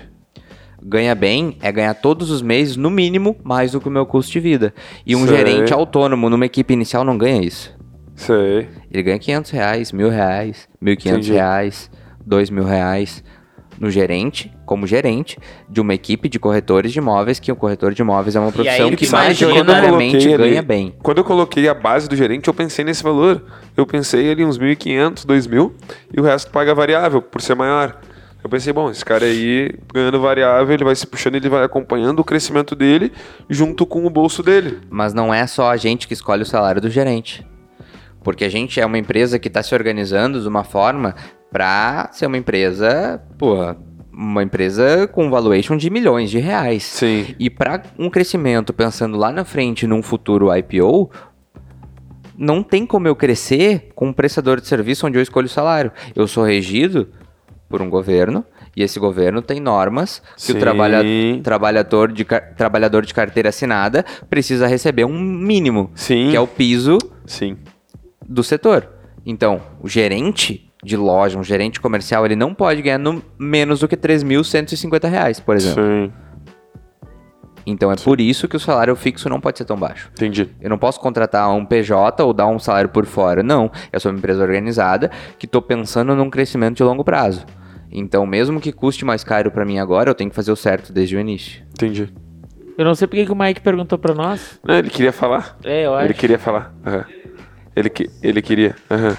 Ganha 0.81 1.13
bem 1.13 1.57
é 1.61 1.71
ganhar 1.71 1.93
todos 1.93 2.31
os 2.31 2.41
meses, 2.41 2.77
no 2.77 2.89
mínimo, 2.89 3.35
mais 3.43 3.73
do 3.73 3.81
que 3.81 3.87
o 3.89 3.91
meu 3.91 4.05
custo 4.05 4.31
de 4.31 4.39
vida. 4.39 4.73
E 5.05 5.15
um 5.15 5.27
Sei. 5.27 5.37
gerente 5.37 5.73
autônomo 5.73 6.29
numa 6.29 6.45
equipe 6.45 6.73
inicial 6.73 7.03
não 7.03 7.17
ganha 7.17 7.43
isso. 7.43 7.77
Sei. 8.15 8.67
Ele 8.91 9.03
ganha 9.03 9.19
500 9.19 9.51
reais, 9.51 9.91
mil 9.91 10.09
reais, 10.09 10.67
1.500 10.81 11.07
Entendi. 11.07 11.33
reais, 11.33 11.91
dois 12.25 12.49
mil 12.49 12.63
reais 12.63 13.23
no 13.79 13.89
gerente, 13.89 14.51
como 14.65 14.85
gerente 14.85 15.37
de 15.69 15.79
uma 15.79 15.93
equipe 15.93 16.27
de 16.27 16.37
corretores 16.37 16.91
de 16.91 16.99
imóveis, 16.99 17.39
que 17.39 17.51
o 17.51 17.55
corretor 17.55 17.93
de 17.93 18.01
imóveis 18.01 18.35
é 18.35 18.39
uma 18.39 18.51
profissão 18.51 18.89
que 18.97 19.05
imagina- 19.05 19.51
majoritariamente 19.53 20.17
ali- 20.33 20.49
ganha 20.49 20.61
bem. 20.61 20.93
Quando 21.01 21.19
eu 21.19 21.23
coloquei 21.23 21.67
a 21.69 21.73
base 21.73 22.09
do 22.09 22.15
gerente, 22.15 22.47
eu 22.47 22.53
pensei 22.53 22.83
nesse 22.83 23.01
valor. 23.01 23.41
Eu 23.77 23.85
pensei 23.85 24.29
ali 24.31 24.43
uns 24.43 24.57
1.500, 24.57 25.25
2.000 25.25 25.71
e 26.15 26.19
o 26.19 26.23
resto 26.23 26.51
paga 26.51 26.75
variável, 26.75 27.21
por 27.21 27.41
ser 27.41 27.55
maior. 27.55 27.97
Eu 28.43 28.49
pensei, 28.49 28.71
bom, 28.71 28.89
esse 28.89 29.03
cara 29.03 29.25
aí 29.25 29.73
ganhando 29.93 30.19
variável, 30.21 30.73
ele 30.73 30.83
vai 30.85 30.95
se 30.95 31.05
puxando, 31.05 31.35
ele 31.35 31.49
vai 31.49 31.63
acompanhando 31.63 32.19
o 32.19 32.23
crescimento 32.23 32.73
dele 32.75 33.11
junto 33.49 33.85
com 33.85 34.05
o 34.05 34.09
bolso 34.09 34.41
dele. 34.41 34.79
Mas 34.89 35.13
não 35.13 35.33
é 35.33 35.45
só 35.45 35.69
a 35.69 35.75
gente 35.77 36.07
que 36.07 36.13
escolhe 36.13 36.43
o 36.43 36.45
salário 36.45 36.79
do 36.81 36.89
gerente. 36.89 37.45
Porque 38.23 38.43
a 38.45 38.49
gente 38.49 38.79
é 38.79 38.85
uma 38.85 38.97
empresa 38.97 39.39
que 39.39 39.47
está 39.47 39.63
se 39.63 39.73
organizando 39.73 40.41
de 40.41 40.47
uma 40.47 40.63
forma 40.63 41.15
para 41.51 42.09
ser 42.11 42.25
uma 42.27 42.37
empresa, 42.37 43.21
pô, 43.37 43.55
uma 44.11 44.43
empresa 44.43 45.07
com 45.07 45.29
valuation 45.29 45.77
de 45.77 45.89
milhões 45.89 46.29
de 46.29 46.37
reais. 46.39 46.83
Sim. 46.83 47.33
E 47.39 47.49
para 47.49 47.81
um 47.97 48.09
crescimento, 48.09 48.73
pensando 48.73 49.17
lá 49.17 49.31
na 49.31 49.45
frente 49.45 49.87
num 49.87 50.03
futuro 50.03 50.53
IPO, 50.55 51.09
não 52.37 52.63
tem 52.63 52.85
como 52.85 53.07
eu 53.07 53.15
crescer 53.15 53.89
com 53.95 54.07
um 54.09 54.13
prestador 54.13 54.61
de 54.61 54.67
serviço 54.67 55.07
onde 55.07 55.17
eu 55.17 55.21
escolho 55.21 55.45
o 55.47 55.49
salário. 55.49 55.91
Eu 56.15 56.27
sou 56.27 56.43
regido 56.43 57.09
por 57.69 57.81
um 57.81 57.89
governo 57.89 58.43
e 58.75 58.81
esse 58.83 58.99
governo 58.99 59.41
tem 59.41 59.59
normas 59.59 60.21
que 60.35 60.41
Sim. 60.43 60.53
o 60.53 60.59
trabalha- 60.59 61.03
trabalhador, 61.43 62.11
de, 62.11 62.23
trabalhador 62.55 63.05
de 63.05 63.13
carteira 63.13 63.49
assinada 63.49 64.05
precisa 64.29 64.67
receber 64.67 65.05
um 65.05 65.19
mínimo, 65.19 65.91
Sim. 65.95 66.29
que 66.31 66.35
é 66.35 66.39
o 66.39 66.47
piso 66.47 66.97
Sim. 67.25 67.57
Do 68.29 68.43
setor. 68.43 68.87
Então, 69.25 69.61
o 69.81 69.87
gerente 69.89 70.71
de 70.83 70.95
loja, 70.95 71.37
um 71.37 71.43
gerente 71.43 71.81
comercial, 71.81 72.25
ele 72.25 72.35
não 72.37 72.53
pode 72.53 72.81
ganhar 72.81 72.97
no- 72.97 73.21
menos 73.37 73.79
do 73.81 73.87
que 73.87 73.97
3.150 73.97 75.09
reais, 75.09 75.39
por 75.39 75.55
exemplo. 75.57 75.83
Sim. 75.83 76.13
Então 77.65 77.91
é 77.91 77.95
por 77.95 78.19
isso 78.19 78.47
que 78.47 78.55
o 78.55 78.59
salário 78.59 78.95
fixo 78.95 79.29
não 79.29 79.39
pode 79.39 79.57
ser 79.57 79.65
tão 79.65 79.77
baixo. 79.77 80.09
Entendi. 80.13 80.49
Eu 80.59 80.69
não 80.69 80.77
posso 80.77 80.99
contratar 80.99 81.51
um 81.53 81.65
PJ 81.65 82.23
ou 82.23 82.33
dar 82.33 82.47
um 82.47 82.57
salário 82.57 82.89
por 82.89 83.05
fora. 83.05 83.43
Não. 83.43 83.69
Eu 83.91 83.99
sou 83.99 84.11
uma 84.11 84.17
empresa 84.17 84.41
organizada 84.41 85.11
que 85.37 85.45
estou 85.45 85.61
pensando 85.61 86.15
num 86.15 86.29
crescimento 86.29 86.77
de 86.77 86.83
longo 86.83 87.03
prazo. 87.03 87.45
Então, 87.91 88.25
mesmo 88.25 88.59
que 88.59 88.71
custe 88.71 89.03
mais 89.05 89.23
caro 89.23 89.51
para 89.51 89.65
mim 89.65 89.77
agora, 89.77 90.09
eu 90.09 90.15
tenho 90.15 90.29
que 90.29 90.35
fazer 90.35 90.51
o 90.51 90.55
certo 90.55 90.91
desde 90.93 91.15
o 91.15 91.19
início. 91.19 91.61
Entendi. 91.71 92.11
Eu 92.77 92.85
não 92.85 92.95
sei 92.95 93.07
porque 93.07 93.25
que 93.25 93.31
o 93.31 93.35
Mike 93.35 93.61
perguntou 93.61 93.99
pra 93.99 94.13
nós. 94.15 94.59
Não, 94.63 94.75
ele 94.75 94.89
queria 94.89 95.11
falar. 95.11 95.57
É, 95.63 95.85
eu 95.85 95.93
Ele 95.99 96.11
acho. 96.11 96.19
queria 96.19 96.39
falar. 96.39 96.73
Aham. 96.85 97.05
Ele, 97.79 97.89
que, 97.89 98.09
ele 98.21 98.41
queria. 98.41 98.75
Aham. 98.91 99.17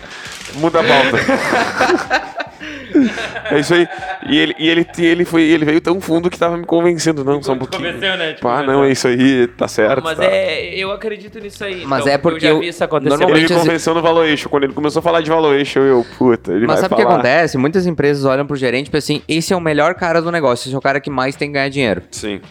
Muda 0.57 0.81
a 0.81 0.85
pauta. 0.85 2.31
é 3.51 3.59
isso 3.59 3.73
aí. 3.73 3.89
E 4.29 4.39
ele, 4.39 4.55
e 4.59 4.69
ele, 4.69 4.87
e 4.99 5.07
ele, 5.07 5.25
foi, 5.25 5.43
ele 5.45 5.65
veio 5.65 5.81
tão 5.81 5.99
fundo 5.99 6.29
que 6.29 6.39
tava 6.39 6.59
me 6.59 6.67
convencendo. 6.67 7.25
Não, 7.25 7.43
só 7.43 7.55
um 7.55 7.59
pouquinho. 7.59 7.87
Convenceu, 7.87 8.19
né? 8.19 8.35
Te 8.35 8.43
Pá, 8.43 8.63
não, 8.63 8.85
é 8.85 8.91
isso 8.91 9.09
aí, 9.09 9.47
tá 9.47 9.67
certo. 9.67 10.05
Mas 10.05 10.19
tá. 10.19 10.27
é, 10.27 10.75
eu 10.75 10.93
acredito 10.93 11.41
nisso 11.41 11.65
aí. 11.65 11.87
Mas 11.87 12.03
então, 12.03 12.13
é 12.13 12.19
porque 12.19 12.47
eu 12.47 12.57
já 12.57 12.61
vi 12.61 12.69
isso 12.69 12.85
acontecer. 12.85 13.15
Ele 13.15 13.25
me 13.25 13.33
normalmente 13.33 13.55
convenceu 13.55 13.95
no 13.95 14.03
valuation. 14.03 14.51
Quando 14.51 14.65
ele 14.65 14.75
começou 14.75 15.01
a 15.01 15.03
falar 15.03 15.23
de 15.23 15.31
valuation, 15.31 15.81
eu, 15.81 16.05
puta, 16.19 16.53
ele 16.53 16.67
Mas 16.67 16.81
vai 16.81 16.83
sabe 16.83 16.95
o 16.95 16.97
que 16.99 17.03
acontece? 17.03 17.57
Muitas 17.57 17.87
empresas 17.87 18.27
olham 18.27 18.47
pro 18.47 18.57
gerente 18.57 18.89
e 18.89 18.91
pensam 18.91 19.17
assim: 19.17 19.25
esse 19.27 19.55
é 19.55 19.57
o 19.57 19.61
melhor 19.61 19.95
cara 19.95 20.21
do 20.21 20.31
negócio, 20.31 20.69
esse 20.69 20.75
é 20.75 20.79
o 20.79 20.83
cara 20.83 21.01
que 21.01 21.09
mais 21.09 21.35
tem 21.35 21.49
que 21.49 21.55
ganhar 21.55 21.71
dinheiro, 21.71 22.03
Sim, 22.11 22.43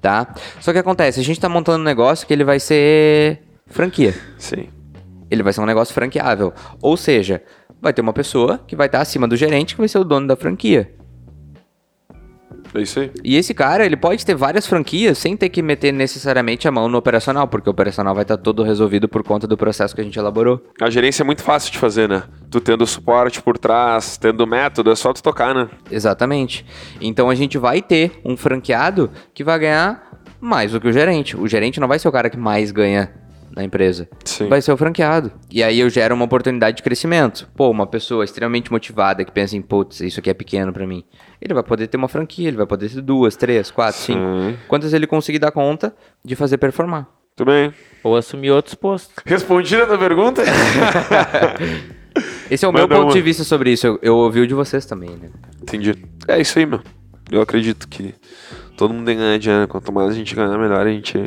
tá? 0.00 0.34
Só 0.60 0.72
que 0.72 0.78
acontece, 0.78 1.20
a 1.20 1.24
gente 1.24 1.38
tá 1.38 1.48
montando 1.48 1.78
um 1.78 1.84
negócio 1.84 2.26
que 2.26 2.32
ele 2.32 2.42
vai 2.42 2.58
ser 2.58 3.38
franquia. 3.68 4.12
sim. 4.38 4.68
Ele 5.32 5.42
vai 5.42 5.50
ser 5.50 5.62
um 5.62 5.66
negócio 5.66 5.94
franqueável. 5.94 6.52
Ou 6.82 6.94
seja, 6.94 7.42
vai 7.80 7.90
ter 7.94 8.02
uma 8.02 8.12
pessoa 8.12 8.60
que 8.66 8.76
vai 8.76 8.86
estar 8.86 9.00
acima 9.00 9.26
do 9.26 9.34
gerente 9.34 9.74
que 9.74 9.80
vai 9.80 9.88
ser 9.88 9.96
o 9.96 10.04
dono 10.04 10.26
da 10.26 10.36
franquia. 10.36 10.92
É 12.74 12.82
isso 12.82 13.00
aí. 13.00 13.10
E 13.24 13.36
esse 13.36 13.54
cara, 13.54 13.86
ele 13.86 13.96
pode 13.96 14.26
ter 14.26 14.34
várias 14.34 14.66
franquias 14.66 15.16
sem 15.16 15.34
ter 15.34 15.48
que 15.48 15.62
meter 15.62 15.90
necessariamente 15.90 16.68
a 16.68 16.70
mão 16.70 16.86
no 16.86 16.98
operacional, 16.98 17.48
porque 17.48 17.68
o 17.68 17.72
operacional 17.72 18.14
vai 18.14 18.22
estar 18.22 18.36
todo 18.36 18.62
resolvido 18.62 19.08
por 19.08 19.22
conta 19.22 19.46
do 19.46 19.56
processo 19.56 19.94
que 19.94 20.02
a 20.02 20.04
gente 20.04 20.18
elaborou. 20.18 20.62
A 20.80 20.90
gerência 20.90 21.22
é 21.22 21.24
muito 21.24 21.42
fácil 21.42 21.72
de 21.72 21.78
fazer, 21.78 22.06
né? 22.06 22.24
Tu 22.50 22.60
tendo 22.60 22.86
suporte 22.86 23.40
por 23.40 23.56
trás, 23.56 24.18
tendo 24.18 24.46
método, 24.46 24.90
é 24.90 24.94
só 24.94 25.14
tu 25.14 25.22
tocar, 25.22 25.54
né? 25.54 25.68
Exatamente. 25.90 26.66
Então 27.00 27.30
a 27.30 27.34
gente 27.34 27.56
vai 27.56 27.80
ter 27.80 28.20
um 28.22 28.36
franqueado 28.36 29.10
que 29.32 29.42
vai 29.42 29.58
ganhar 29.58 30.20
mais 30.38 30.72
do 30.72 30.80
que 30.80 30.88
o 30.88 30.92
gerente. 30.92 31.36
O 31.38 31.48
gerente 31.48 31.80
não 31.80 31.88
vai 31.88 31.98
ser 31.98 32.08
o 32.08 32.12
cara 32.12 32.28
que 32.28 32.38
mais 32.38 32.70
ganha 32.70 33.21
na 33.54 33.62
empresa. 33.62 34.08
Sim. 34.24 34.48
Vai 34.48 34.62
ser 34.62 34.72
o 34.72 34.76
franqueado. 34.76 35.32
E 35.50 35.62
aí 35.62 35.80
eu 35.80 35.90
gero 35.90 36.14
uma 36.14 36.24
oportunidade 36.24 36.78
de 36.78 36.82
crescimento. 36.82 37.48
Pô, 37.54 37.70
uma 37.70 37.86
pessoa 37.86 38.24
extremamente 38.24 38.72
motivada 38.72 39.24
que 39.24 39.32
pensa 39.32 39.56
em, 39.56 39.62
putz, 39.62 40.00
isso 40.00 40.20
aqui 40.20 40.30
é 40.30 40.34
pequeno 40.34 40.72
pra 40.72 40.86
mim. 40.86 41.04
Ele 41.40 41.54
vai 41.54 41.62
poder 41.62 41.86
ter 41.86 41.96
uma 41.96 42.08
franquia, 42.08 42.48
ele 42.48 42.56
vai 42.56 42.66
poder 42.66 42.88
ter 42.88 43.00
duas, 43.00 43.36
três, 43.36 43.70
quatro, 43.70 44.00
cinco. 44.00 44.20
Sim. 44.20 44.56
Quantas 44.68 44.92
ele 44.92 45.06
conseguir 45.06 45.38
dar 45.38 45.50
conta 45.50 45.94
de 46.24 46.34
fazer 46.34 46.58
performar. 46.58 47.08
Tudo 47.36 47.50
bem. 47.50 47.72
Ou 48.02 48.16
assumir 48.16 48.50
outros 48.50 48.74
postos. 48.74 49.14
Respondida 49.24 49.84
a 49.84 49.86
tua 49.86 49.98
pergunta? 49.98 50.42
Esse 52.50 52.64
é 52.64 52.68
o 52.68 52.72
meu 52.72 52.86
ponto 52.86 53.04
uma. 53.04 53.12
de 53.12 53.22
vista 53.22 53.42
sobre 53.42 53.72
isso. 53.72 53.86
Eu, 53.86 53.98
eu 54.02 54.16
ouvi 54.16 54.40
o 54.40 54.46
de 54.46 54.52
vocês 54.52 54.84
também, 54.84 55.10
né? 55.10 55.30
Entendi. 55.62 55.94
É 56.28 56.40
isso 56.40 56.58
aí, 56.58 56.66
meu. 56.66 56.80
Eu 57.30 57.40
acredito 57.40 57.88
que 57.88 58.14
todo 58.76 58.92
mundo 58.92 59.06
tem 59.06 59.16
que 59.16 59.22
ganhar 59.22 59.38
dinheiro. 59.38 59.68
Quanto 59.68 59.90
mais 59.90 60.10
a 60.10 60.12
gente 60.12 60.34
ganhar, 60.34 60.58
melhor 60.58 60.86
a 60.86 60.90
gente 60.90 61.18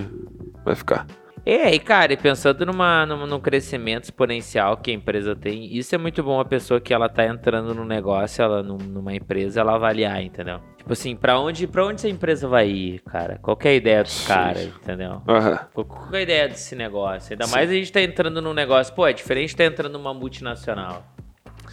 vai 0.64 0.76
ficar. 0.76 1.08
É, 1.46 1.74
e 1.76 1.78
cara, 1.80 2.12
e 2.14 2.18
pensando 2.18 2.66
numa, 2.66 3.06
num, 3.06 3.28
num 3.28 3.40
crescimento 3.40 4.06
exponencial 4.06 4.78
que 4.78 4.90
a 4.90 4.94
empresa 4.96 5.36
tem, 5.36 5.76
isso 5.78 5.94
é 5.94 5.98
muito 5.98 6.24
bom 6.24 6.40
a 6.40 6.46
pessoa 6.46 6.82
que 6.82 6.92
ela 6.92 7.08
tá 7.08 7.24
entrando 7.24 7.74
no 7.76 7.86
negócio, 7.86 8.42
ela 8.42 8.64
num- 8.64 8.78
numa 8.80 9.14
empresa, 9.14 9.62
ela 9.62 9.76
avaliar, 9.76 10.24
entendeu? 10.24 10.60
Tipo 10.78 10.94
assim, 10.94 11.16
pra 11.16 11.40
onde, 11.40 11.68
pra 11.68 11.86
onde 11.86 11.96
essa 11.96 12.10
empresa 12.10 12.48
vai 12.48 12.68
ir, 12.68 13.00
cara? 13.02 13.38
Qual 13.44 13.56
que 13.56 13.68
é 13.68 13.72
a 13.72 13.76
ideia 13.76 14.02
dos 14.04 14.12
Sim. 14.14 14.28
caras, 14.28 14.64
entendeu? 14.66 15.22
Aham. 15.28 15.60
Qual, 15.72 15.86
qual 15.86 16.08
que 16.10 16.16
é 16.16 16.20
a 16.20 16.22
ideia 16.24 16.48
desse 16.48 16.76
negócio? 16.76 17.34
Ainda 17.34 17.46
mais 17.48 17.70
a 17.70 17.74
gente 17.74 17.92
tá 17.92 18.02
entrando 18.02 18.42
num 18.42 18.54
negócio, 18.54 18.94
pô, 18.96 19.06
é 19.06 19.14
diferente 19.14 19.50
de 19.50 19.56
tá 19.58 19.66
entrando 19.66 19.94
numa 19.94 20.14
multinacional. 20.16 21.04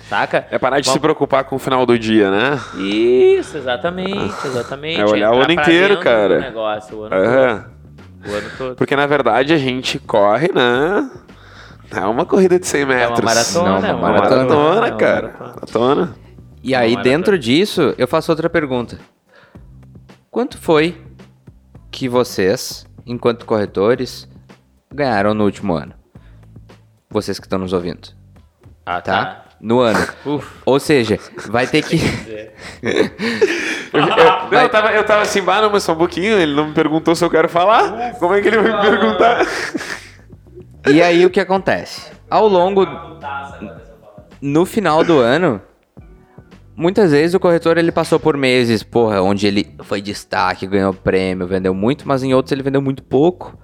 Saca? 0.09 0.47
É 0.51 0.59
parar 0.59 0.81
de 0.81 0.87
Vamos- 0.87 0.95
se 0.99 1.01
preocupar 1.01 1.45
com 1.45 1.57
o 1.57 1.59
final 1.59 1.87
do 1.87 1.99
dia, 1.99 2.31
né? 2.31 2.61
Isso, 2.77 3.57
exatamente, 3.57 4.47
exatamente. 4.47 5.01
É 5.01 5.05
olhar 5.07 5.33
o 5.33 5.41
ano 5.41 5.53
inteiro, 5.53 5.99
cara. 6.01 6.39
negócio, 6.41 6.99
o 6.99 7.05
ano 7.05 7.14
Aham. 7.14 7.72
O 8.27 8.35
ano 8.35 8.51
todo. 8.57 8.77
Porque 8.77 8.95
na 8.97 9.07
verdade 9.07 9.53
a 9.53 9.59
gente 9.59 9.99
corre, 9.99 10.51
né? 10.53 11.11
Não 11.93 12.03
é 12.03 12.07
uma 12.07 12.25
corrida 12.25 12.59
de 12.59 12.66
100 12.66 12.81
É 12.81 12.85
uma 12.85 12.95
metros. 12.95 13.20
maratona, 13.25 13.64
Não, 13.68 13.77
é 13.77 13.93
uma 13.93 13.95
uma 13.95 14.09
Maratona, 14.12 14.37
maratona. 14.45 14.87
é 14.87 14.91
uma 14.91 14.97
cara. 14.97 15.23
maratona. 15.39 15.49
Maratona. 15.55 16.14
E 16.62 16.75
aí, 16.75 16.97
dentro 17.03 17.37
disso, 17.39 17.93
eu 17.99 18.07
faço 18.07 18.31
outra 18.31 18.49
pergunta. 18.49 18.99
Quanto 20.31 20.57
foi 20.57 20.97
que 21.91 22.09
vocês, 22.09 22.87
enquanto 23.05 23.45
corretores, 23.45 24.29
ganharam 24.95 25.35
no 25.35 25.45
último 25.45 25.75
ano? 25.75 25.93
Vocês 27.11 27.39
que 27.41 27.47
estão 27.47 27.59
nos 27.59 27.73
ouvindo. 27.73 28.09
Ah, 28.87 29.01
Tá? 29.01 29.25
tá. 29.25 29.41
No 29.62 29.78
ano. 29.80 30.06
Uf. 30.26 30.46
Ou 30.66 30.78
seja, 30.80 31.18
vai 31.48 31.66
ter 31.66 31.82
que. 31.82 31.96
Eu, 33.92 34.00
eu- 34.00 34.06
não, 34.50 34.62
eu, 34.62 34.68
tava, 34.70 34.90
eu 34.92 35.04
tava 35.04 35.20
assim, 35.20 35.42
bah, 35.42 35.60
não, 35.60 35.70
mas 35.70 35.82
só 35.82 35.92
um 35.92 35.96
pouquinho, 35.96 36.38
ele 36.38 36.54
não 36.54 36.68
me 36.68 36.72
perguntou 36.74 37.14
se 37.14 37.22
eu 37.22 37.28
quero 37.28 37.46
falar. 37.46 38.14
Como 38.14 38.32
é 38.34 38.40
que 38.40 38.48
ele 38.48 38.56
vai 38.58 38.72
me 38.72 38.80
perguntar? 38.90 39.46
E 40.88 41.02
aí 41.02 41.26
o 41.26 41.30
que 41.30 41.38
acontece? 41.38 42.10
Ao 42.30 42.48
longo. 42.48 42.86
No 44.40 44.64
final 44.64 45.04
do 45.04 45.18
ano, 45.18 45.60
muitas 46.74 47.10
vezes 47.12 47.34
o 47.34 47.38
corretor 47.40 47.76
ele 47.76 47.92
passou 47.92 48.18
por 48.18 48.34
meses, 48.34 48.82
porra, 48.82 49.20
onde 49.20 49.46
ele 49.46 49.74
foi 49.82 50.00
destaque, 50.00 50.66
ganhou 50.66 50.94
prêmio, 50.94 51.46
vendeu 51.46 51.74
muito, 51.74 52.08
mas 52.08 52.22
em 52.22 52.32
outros 52.32 52.52
ele 52.52 52.62
vendeu 52.62 52.80
muito 52.80 53.02
pouco. 53.02 53.58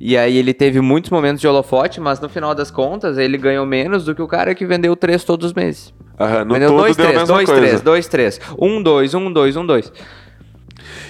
E 0.00 0.16
aí 0.16 0.36
ele 0.36 0.54
teve 0.54 0.80
muitos 0.80 1.10
momentos 1.10 1.40
de 1.40 1.48
holofote, 1.48 2.00
mas 2.00 2.20
no 2.20 2.28
final 2.28 2.54
das 2.54 2.70
contas 2.70 3.18
ele 3.18 3.36
ganhou 3.36 3.66
menos 3.66 4.04
do 4.04 4.14
que 4.14 4.22
o 4.22 4.28
cara 4.28 4.54
que 4.54 4.64
vendeu 4.64 4.94
três 4.94 5.24
todos 5.24 5.46
os 5.48 5.52
meses. 5.52 5.92
Aham, 6.20 6.44
no 6.44 6.54
vendeu 6.54 6.68
todo 6.70 6.78
dois, 6.78 6.96
deu 6.96 7.04
a 7.06 7.08
três, 7.08 7.20
mesma 7.22 7.34
dois, 7.34 7.48
coisa. 7.48 7.62
três, 7.66 7.82
dois, 7.82 8.06
três. 8.06 8.40
Um, 8.60 8.82
dois, 8.82 9.14
um, 9.14 9.32
dois, 9.32 9.56
um, 9.56 9.66
dois. 9.66 9.92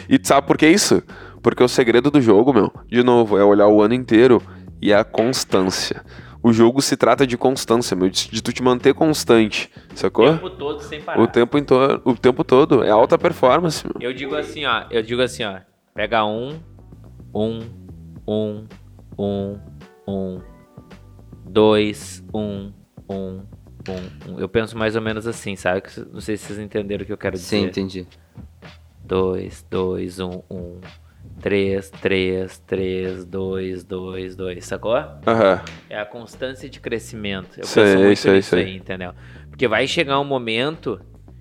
E 0.08 0.18
sabe 0.22 0.46
por 0.46 0.56
que 0.56 0.66
isso? 0.66 1.02
Porque 1.42 1.62
o 1.62 1.68
segredo 1.68 2.10
do 2.10 2.20
jogo, 2.20 2.52
meu, 2.52 2.72
de 2.88 3.02
novo, 3.02 3.38
é 3.38 3.44
olhar 3.44 3.68
o 3.68 3.80
ano 3.82 3.94
inteiro 3.94 4.42
e 4.80 4.92
a 4.92 5.04
constância. 5.04 6.02
O 6.42 6.52
jogo 6.52 6.80
se 6.80 6.96
trata 6.96 7.26
de 7.26 7.36
constância, 7.36 7.96
meu, 7.96 8.08
de, 8.08 8.30
de 8.30 8.42
tu 8.42 8.52
te 8.52 8.62
manter 8.62 8.94
constante, 8.94 9.70
O 9.92 9.98
sacou? 9.98 10.30
tempo 10.32 10.50
todo 10.50 10.80
sem 10.82 11.00
parar. 11.00 11.20
O 11.20 11.26
tempo, 11.26 11.60
to- 11.62 12.00
o 12.04 12.14
tempo 12.14 12.44
todo. 12.44 12.82
É 12.84 12.90
alta 12.90 13.18
performance, 13.18 13.84
meu. 13.86 13.96
Eu 14.08 14.14
digo 14.14 14.34
assim, 14.36 14.64
ó. 14.64 14.84
Eu 14.90 15.02
digo 15.02 15.20
assim, 15.20 15.44
ó. 15.44 15.56
Pega 15.94 16.24
um, 16.24 16.58
um, 17.34 17.60
um, 18.28 18.66
um, 19.18 19.58
um, 20.06 20.40
dois, 21.46 22.22
um, 22.34 22.70
um, 23.08 23.42
um, 23.88 24.32
um. 24.32 24.38
Eu 24.38 24.48
penso 24.48 24.76
mais 24.76 24.94
ou 24.94 25.00
menos 25.00 25.26
assim, 25.26 25.56
sabe? 25.56 25.82
Não 26.12 26.20
sei 26.20 26.36
se 26.36 26.44
vocês 26.44 26.58
entenderam 26.58 27.02
o 27.02 27.06
que 27.06 27.12
eu 27.12 27.18
quero 27.18 27.36
dizer. 27.36 27.46
Sim, 27.46 27.64
entendi. 27.64 28.06
Dois, 29.02 29.64
dois, 29.70 30.20
um, 30.20 30.42
um. 30.50 30.78
Três, 31.40 31.88
três, 31.88 32.58
três, 32.66 33.24
dois, 33.24 33.84
dois, 33.84 34.34
dois. 34.36 34.64
Sacou? 34.66 34.94
Aham. 34.94 35.62
É 35.88 35.98
a 35.98 36.04
constância 36.04 36.68
de 36.68 36.80
crescimento. 36.80 37.58
Eu 37.58 37.64
Sei, 37.64 37.84
penso 37.84 37.98
muito 38.04 38.18
sei, 38.18 38.32
nisso 38.34 38.50
sei. 38.50 38.64
aí, 38.64 38.76
entendeu? 38.76 39.14
Porque 39.48 39.68
vai 39.68 39.86
chegar 39.86 40.18
um 40.20 40.24
momento, 40.24 41.00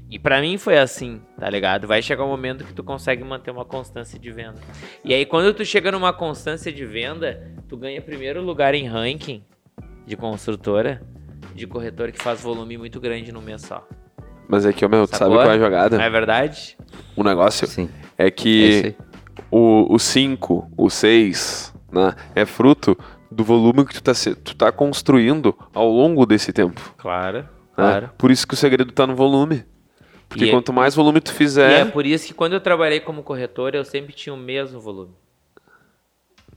e 0.10 0.18
pra 0.18 0.39
mim 0.39 0.58
foi 0.58 0.78
assim, 0.78 1.22
tá 1.38 1.49
ligado? 1.49 1.86
Vai 1.88 2.01
chegar 2.01 2.24
um 2.24 2.30
momento 2.30 2.64
que 2.64 2.74
tu 2.74 2.84
consegue 2.84 3.24
manter 3.24 3.51
uma 3.51 3.66
constância 3.66 4.18
de 4.18 4.32
venda. 4.32 4.60
E 5.03 5.14
aí 5.14 5.26
quando 5.26 5.53
tu 5.53 5.66
chega 5.66 5.91
numa 5.91 6.14
constância 6.14 6.72
de 6.72 6.86
venda, 6.86 7.51
tu 7.68 7.76
ganha 7.76 8.01
primeiro 8.01 8.41
lugar 8.41 8.74
em 8.74 8.88
ranking 8.88 9.43
de 10.05 10.16
construtora, 10.16 11.01
de 11.53 11.68
corretor 11.68 12.12
que 12.12 12.22
faz 12.22 12.41
volume 12.41 12.78
muito 12.78 12.99
grande 13.01 13.32
no 13.32 13.41
mês 13.41 13.62
só. 13.64 13.86
Mas 14.47 14.66
é 14.66 14.72
que, 14.72 14.88
meu, 14.88 15.05
tu 15.05 15.18
sabe 15.18 15.36
qual 15.36 15.51
é 15.51 15.55
a 15.55 15.60
jogada? 15.60 15.97
Não 15.97 16.03
é 16.05 16.10
verdade? 16.10 16.78
O 17.16 17.24
negócio 17.24 17.68
Sim. 17.68 17.89
é 18.18 18.28
É 18.28 18.32
que 18.32 18.86
aí. 18.86 18.95
o 19.51 19.99
5, 19.99 20.72
o 20.78 20.89
6, 20.89 21.74
né, 21.91 22.14
é 22.34 22.45
fruto 22.45 22.97
do 23.30 23.43
volume 23.43 23.86
que 23.86 23.93
tu 23.95 24.01
tá, 24.01 24.14
tu 24.41 24.55
tá 24.55 24.72
construindo 24.72 25.53
ao 25.74 25.89
longo 25.89 26.26
desse 26.26 26.53
tempo. 26.53 26.95
Claro, 26.97 27.39
né? 27.39 27.45
claro. 27.76 28.10
Por 28.18 28.32
isso 28.32 28.47
que 28.47 28.53
o 28.53 28.58
segredo 28.58 28.93
tá 28.93 29.05
no 29.05 29.16
volume. 29.16 29.66
Porque 30.30 30.45
E 30.45 30.49
é- 30.49 30.51
quanto 30.51 30.73
mais 30.73 30.93
volume 30.95 31.21
tu 31.21 31.32
E 31.32 31.34
é 31.34 31.36
fizer. 31.36 31.91
por 31.91 32.05
isso 32.05 32.28
que 32.28 32.34
quando 32.34 32.53
eu 32.53 32.59
trabalhei 32.59 32.99
como 32.99 33.23
corretor, 33.23 33.73
eu 33.75 33.86
sempre 33.86 34.13
tinha 34.13 34.34
o 34.34 34.38
mesmo 34.38 34.80
volume. 34.80 35.13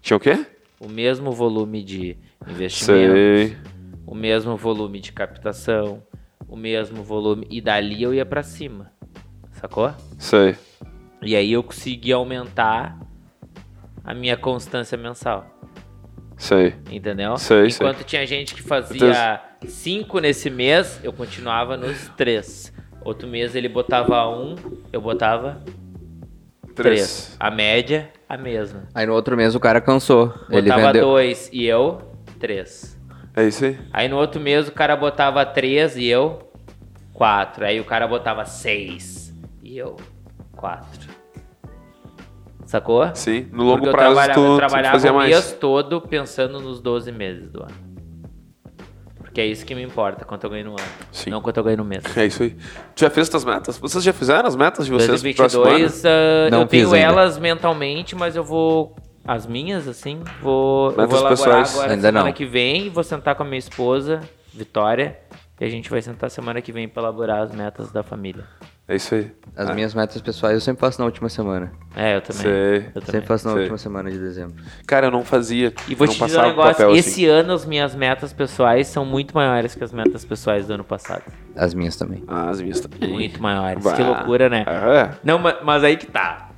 Tinha 0.01 0.17
o 0.17 0.21
quê? 0.21 0.45
O 0.81 0.89
mesmo 0.89 1.31
volume 1.33 1.83
de 1.85 2.17
investimento. 2.49 3.13
Sei. 3.15 3.57
o 4.07 4.15
mesmo 4.15 4.57
volume 4.57 4.99
de 4.99 5.13
captação, 5.13 6.03
o 6.49 6.57
mesmo 6.57 7.01
volume. 7.05 7.47
E 7.49 7.61
dali 7.61 8.03
eu 8.03 8.13
ia 8.13 8.27
pra 8.27 8.43
cima. 8.43 8.91
Sacou? 9.53 9.93
Sei. 10.19 10.57
E 11.23 11.37
aí 11.37 11.53
eu 11.53 11.63
consegui 11.63 12.13
aumentar 12.13 12.99
a 14.03 14.13
minha 14.15 14.37
constância 14.37 14.99
mensal. 14.99 15.47
Sei. 16.37 16.75
Entendeu? 16.91 17.37
Sei, 17.37 17.71
sei. 17.71 17.87
Enquanto 17.87 18.05
tinha 18.05 18.27
gente 18.27 18.53
que 18.55 18.63
fazia 18.63 19.41
cinco 19.67 20.19
nesse 20.19 20.51
mês, 20.51 20.99
eu 21.05 21.13
continuava 21.13 21.77
nos 21.77 22.09
três. 22.17 22.73
Outro 23.05 23.27
mês 23.29 23.55
ele 23.55 23.69
botava 23.69 24.29
um, 24.29 24.57
eu 24.93 25.01
botava 25.01 25.63
três. 26.75 27.35
A 27.41 27.51
média, 27.51 28.11
a 28.29 28.37
mesma. 28.37 28.89
Aí 28.95 29.07
no 29.07 29.15
outro 29.15 29.37
mês 29.37 29.55
o 29.55 29.61
cara 29.61 29.81
cansou. 29.81 30.33
Ele 30.51 30.63
Botava 30.63 30.87
vendeu. 30.89 31.03
dois 31.05 31.49
e 31.53 31.65
eu, 31.65 32.01
três. 32.39 32.99
É 33.35 33.45
isso 33.47 33.65
aí. 33.65 33.79
Aí 33.93 34.09
no 34.09 34.17
outro 34.17 34.41
mês 34.41 34.69
o 34.69 34.73
cara 34.73 34.97
botava 34.97 35.47
3 35.47 35.97
e 35.97 36.07
eu 36.07 36.51
4. 37.15 37.65
Aí 37.65 37.81
o 37.81 37.85
cara 37.85 38.07
botava 38.09 38.45
6 38.45 39.33
e 39.63 39.79
eu 39.79 39.97
4. 40.57 41.09
Sacou? 42.67 43.09
Sim. 43.15 43.49
No 43.53 43.63
longo 43.65 43.77
Porque 43.77 43.89
eu 43.89 43.93
prazo 43.93 44.15
trabalhava, 44.15 44.35
tu, 44.41 44.45
eu 44.47 44.55
tu 44.55 44.57
trabalhava 44.57 44.93
fazia 44.93 45.13
o 45.13 45.17
mais. 45.17 45.31
mês 45.31 45.53
todo 45.53 46.01
pensando 46.01 46.61
nos 46.61 46.81
12 46.81 47.13
meses 47.13 47.49
do 47.51 47.63
ano. 47.63 47.90
Porque 49.41 49.49
é 49.49 49.53
isso 49.53 49.65
que 49.65 49.75
me 49.75 49.83
importa, 49.83 50.25
quanto 50.25 50.45
eu 50.45 50.51
ganho 50.51 50.65
no 50.67 50.71
ano. 50.73 50.89
Sim. 51.11 51.31
Não 51.31 51.41
quanto 51.41 51.57
eu 51.57 51.65
ganho 51.65 51.79
no 51.79 51.85
mês. 51.85 52.05
É 52.15 52.27
isso 52.27 52.43
aí. 52.43 52.51
Tu 52.95 53.01
já 53.01 53.09
fez 53.09 53.27
tuas 53.29 53.43
metas? 53.45 53.79
Vocês 53.79 54.05
já 54.05 54.13
fizeram 54.13 54.47
as 54.47 54.55
metas 54.55 54.85
de 54.85 54.93
vocês 54.93 55.23
pro 55.23 55.35
próximo 55.35 55.63
ano? 55.63 55.71
2022, 55.79 56.05
ah, 56.05 56.51
Não 56.51 56.61
eu 56.63 56.67
tenho 56.67 56.87
ainda. 56.93 56.99
elas 56.99 57.39
mentalmente, 57.39 58.15
mas 58.15 58.37
eu 58.37 58.45
vou. 58.45 58.95
As 59.27 59.47
minhas, 59.47 59.87
assim, 59.89 60.21
vou, 60.43 60.91
eu 60.91 60.97
Metas 60.97 61.11
vou 61.11 61.19
elaborar 61.21 61.31
pessoais. 61.31 61.73
agora 61.75 61.93
Ainda 61.93 62.09
semana 62.09 62.25
não. 62.27 62.33
que 62.33 62.45
vem. 62.45 62.91
Vou 62.91 63.03
sentar 63.05 63.35
com 63.35 63.43
a 63.43 63.47
minha 63.47 63.59
esposa, 63.59 64.21
Vitória, 64.53 65.19
e 65.59 65.65
a 65.65 65.69
gente 65.69 65.89
vai 65.89 66.03
sentar 66.03 66.31
semana 66.31 66.61
que 66.61 66.73
vem 66.73 66.89
pra 66.89 67.03
elaborar 67.03 67.43
as 67.43 67.55
metas 67.55 67.91
da 67.93 68.03
família. 68.03 68.45
É 68.91 68.97
isso 68.97 69.15
aí. 69.15 69.31
As 69.57 69.69
Ah, 69.69 69.75
minhas 69.75 69.95
metas 69.95 70.21
pessoais 70.23 70.55
eu 70.55 70.61
sempre 70.61 70.81
faço 70.81 70.99
na 71.01 71.05
última 71.05 71.29
semana. 71.29 71.71
É, 71.95 72.17
eu 72.17 72.21
também. 72.23 72.43
Sei. 72.43 72.77
Eu 72.79 72.83
também. 73.01 73.05
Sempre 73.07 73.27
faço 73.27 73.47
na 73.47 73.53
Sei. 73.53 73.61
última 73.63 73.79
semana 73.79 74.11
de 74.11 74.19
dezembro. 74.19 74.55
Cara, 74.87 75.07
eu 75.07 75.11
não 75.11 75.25
fazia. 75.25 75.73
E 75.89 75.95
vou 75.95 76.07
não 76.07 76.15
te 76.15 76.19
dizer 76.21 76.25
um 76.25 76.29
passava 76.41 76.49
negócio, 76.49 76.73
papel 76.73 76.97
esse 76.97 77.11
assim. 77.11 77.27
ano 77.27 77.53
as 77.53 77.65
minhas 77.65 77.95
metas 77.95 78.33
pessoais 78.33 78.87
são 78.89 79.05
muito 79.05 79.35
maiores 79.35 79.75
que 79.75 79.85
as 79.85 79.93
metas 79.93 80.25
pessoais 80.25 80.67
do 80.67 80.73
ano 80.75 80.85
passado. 80.85 81.23
As 81.57 81.73
minhas 81.75 81.97
também. 81.97 82.25
Ah, 82.27 82.49
as 82.51 82.61
minhas 82.61 82.81
também. 82.81 83.11
Muito 83.13 83.43
maiores. 83.43 83.83
Bah. 83.85 83.93
Que 83.95 84.03
loucura, 84.03 84.49
né? 84.49 84.65
Ah, 84.67 85.11
Não, 85.23 85.39
ma- 85.39 85.59
mas 85.63 85.85
aí 85.85 85.97
que 85.97 86.07
tá. 86.07 86.50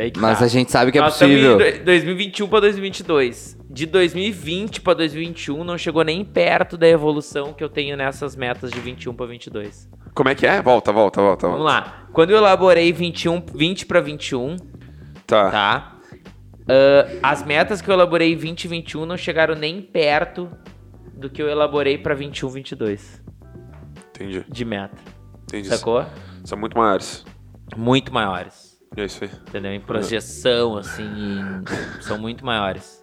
Aí 0.00 0.10
que 0.10 0.20
Mas 0.20 0.38
tá. 0.40 0.44
a 0.44 0.48
gente 0.48 0.70
sabe 0.70 0.92
que 0.92 0.98
é 0.98 1.00
Nós 1.00 1.14
estamos 1.14 1.34
possível. 1.34 1.60
em 1.68 1.78
do- 1.78 1.84
2021 1.84 2.48
para 2.48 2.60
2022. 2.60 3.56
De 3.70 3.86
2020 3.86 4.80
para 4.82 4.94
2021 4.94 5.64
não 5.64 5.78
chegou 5.78 6.04
nem 6.04 6.22
perto 6.24 6.76
da 6.76 6.86
evolução 6.88 7.52
que 7.54 7.64
eu 7.64 7.68
tenho 7.70 7.96
nessas 7.96 8.36
metas 8.36 8.70
de 8.70 8.78
21 8.80 9.14
para 9.14 9.26
22. 9.26 9.88
Como 10.14 10.28
é 10.28 10.34
que 10.34 10.46
é? 10.46 10.60
Volta, 10.60 10.92
volta, 10.92 11.22
volta. 11.22 11.46
Vamos 11.48 11.62
volta. 11.64 11.74
lá. 11.80 12.06
Quando 12.12 12.30
eu 12.30 12.36
elaborei 12.36 12.92
21, 12.92 13.42
20 13.54 13.86
para 13.86 14.00
21, 14.00 14.56
Tá. 15.26 15.50
tá? 15.50 15.98
Ah, 16.68 17.30
as 17.30 17.42
metas 17.44 17.80
que 17.80 17.88
eu 17.88 17.94
elaborei 17.94 18.36
20 18.36 18.64
e 18.64 18.68
21 18.68 19.06
não 19.06 19.16
chegaram 19.16 19.54
nem 19.54 19.80
perto 19.80 20.50
do 21.14 21.30
que 21.30 21.40
eu 21.42 21.48
elaborei 21.48 21.96
para 21.96 22.14
21 22.14 22.48
22 22.50 23.22
Entendi. 24.10 24.44
de 24.48 24.64
meta. 24.64 24.96
Entendi. 25.44 25.68
Sacou? 25.68 26.04
São 26.44 26.58
muito 26.58 26.76
maiores. 26.76 27.24
Muito 27.76 28.12
maiores. 28.12 28.71
É 28.96 29.04
isso 29.04 29.24
aí. 29.24 29.30
Entendeu? 29.48 29.72
Em 29.72 29.80
projeção, 29.80 30.76
assim, 30.76 31.04
em- 31.04 31.62
são 32.02 32.18
muito 32.18 32.44
maiores. 32.44 33.02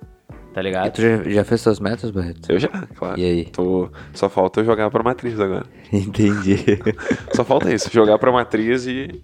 Tá 0.54 0.62
E 0.62 0.64
ligado? 0.64 0.92
tu 0.92 1.02
já, 1.02 1.24
já 1.30 1.44
fez 1.44 1.62
suas 1.62 1.80
metas, 1.80 2.10
Barreto? 2.12 2.52
Eu 2.52 2.60
já, 2.60 2.68
claro. 2.70 3.20
E 3.20 3.24
aí? 3.24 3.46
Tô... 3.46 3.90
Só 4.14 4.28
falta 4.30 4.60
eu 4.62 4.66
jogar 4.66 4.90
pra 4.90 5.04
matriz 5.04 5.40
agora. 5.40 5.66
Entendi. 5.94 6.58
Só 7.36 7.44
falta 7.46 7.72
isso, 7.74 7.90
jogar 7.92 8.18
pra 8.18 8.32
matriz 8.32 8.86
e, 8.88 9.24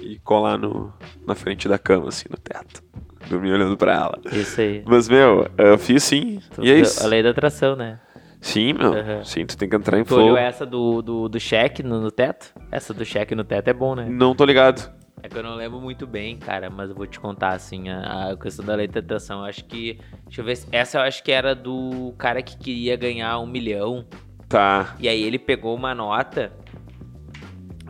e 0.00 0.18
colar 0.24 0.58
no, 0.58 0.92
na 1.26 1.34
frente 1.34 1.68
da 1.68 1.78
cama, 1.78 2.08
assim, 2.08 2.24
no 2.28 2.36
teto. 2.36 2.82
Dormir 3.28 3.52
olhando 3.52 3.76
pra 3.76 3.94
ela. 3.94 4.20
Isso 4.32 4.60
aí. 4.60 4.82
Mas, 4.84 5.08
meu, 5.08 5.48
eu 5.56 5.78
fiz 5.78 6.02
sim. 6.04 6.40
E 6.60 6.70
é 6.70 6.78
isso. 6.80 7.02
A 7.04 7.06
lei 7.06 7.22
da 7.22 7.30
atração, 7.30 7.74
né? 7.76 7.98
Sim, 8.40 8.74
meu. 8.74 8.92
Aham. 8.92 9.24
Sim, 9.24 9.46
tu 9.46 9.56
tem 9.56 9.68
que 9.68 9.74
entrar 9.76 9.98
em 9.98 10.04
Tu 10.04 10.08
flow. 10.08 10.24
olhou 10.24 10.36
essa 10.36 10.66
do, 10.66 11.00
do, 11.00 11.28
do 11.28 11.40
cheque 11.40 11.82
no, 11.82 12.00
no 12.00 12.10
teto? 12.10 12.52
Essa 12.70 12.92
do 12.92 13.04
cheque 13.04 13.34
no 13.34 13.42
teto 13.44 13.68
é 13.68 13.72
bom, 13.72 13.94
né? 13.94 14.06
Não 14.10 14.34
tô 14.34 14.44
ligado. 14.44 14.92
É 15.22 15.28
que 15.28 15.38
eu 15.38 15.42
não 15.42 15.54
lembro 15.54 15.80
muito 15.80 16.06
bem, 16.06 16.36
cara, 16.36 16.68
mas 16.68 16.90
eu 16.90 16.96
vou 16.96 17.06
te 17.06 17.18
contar, 17.18 17.54
assim, 17.54 17.88
a, 17.88 18.32
a 18.32 18.36
questão 18.36 18.64
da 18.64 18.74
lei 18.74 18.86
da 18.86 19.00
atração. 19.00 19.40
Eu 19.40 19.46
acho 19.46 19.64
que. 19.64 19.98
Deixa 20.24 20.40
eu 20.40 20.44
ver. 20.44 20.58
Essa 20.70 20.98
eu 20.98 21.02
acho 21.02 21.22
que 21.22 21.32
era 21.32 21.54
do 21.54 22.14
cara 22.18 22.42
que 22.42 22.56
queria 22.58 22.96
ganhar 22.96 23.38
um 23.38 23.46
milhão. 23.46 24.04
Tá. 24.48 24.94
E 25.00 25.08
aí 25.08 25.22
ele 25.22 25.38
pegou 25.38 25.74
uma 25.74 25.94
nota 25.94 26.52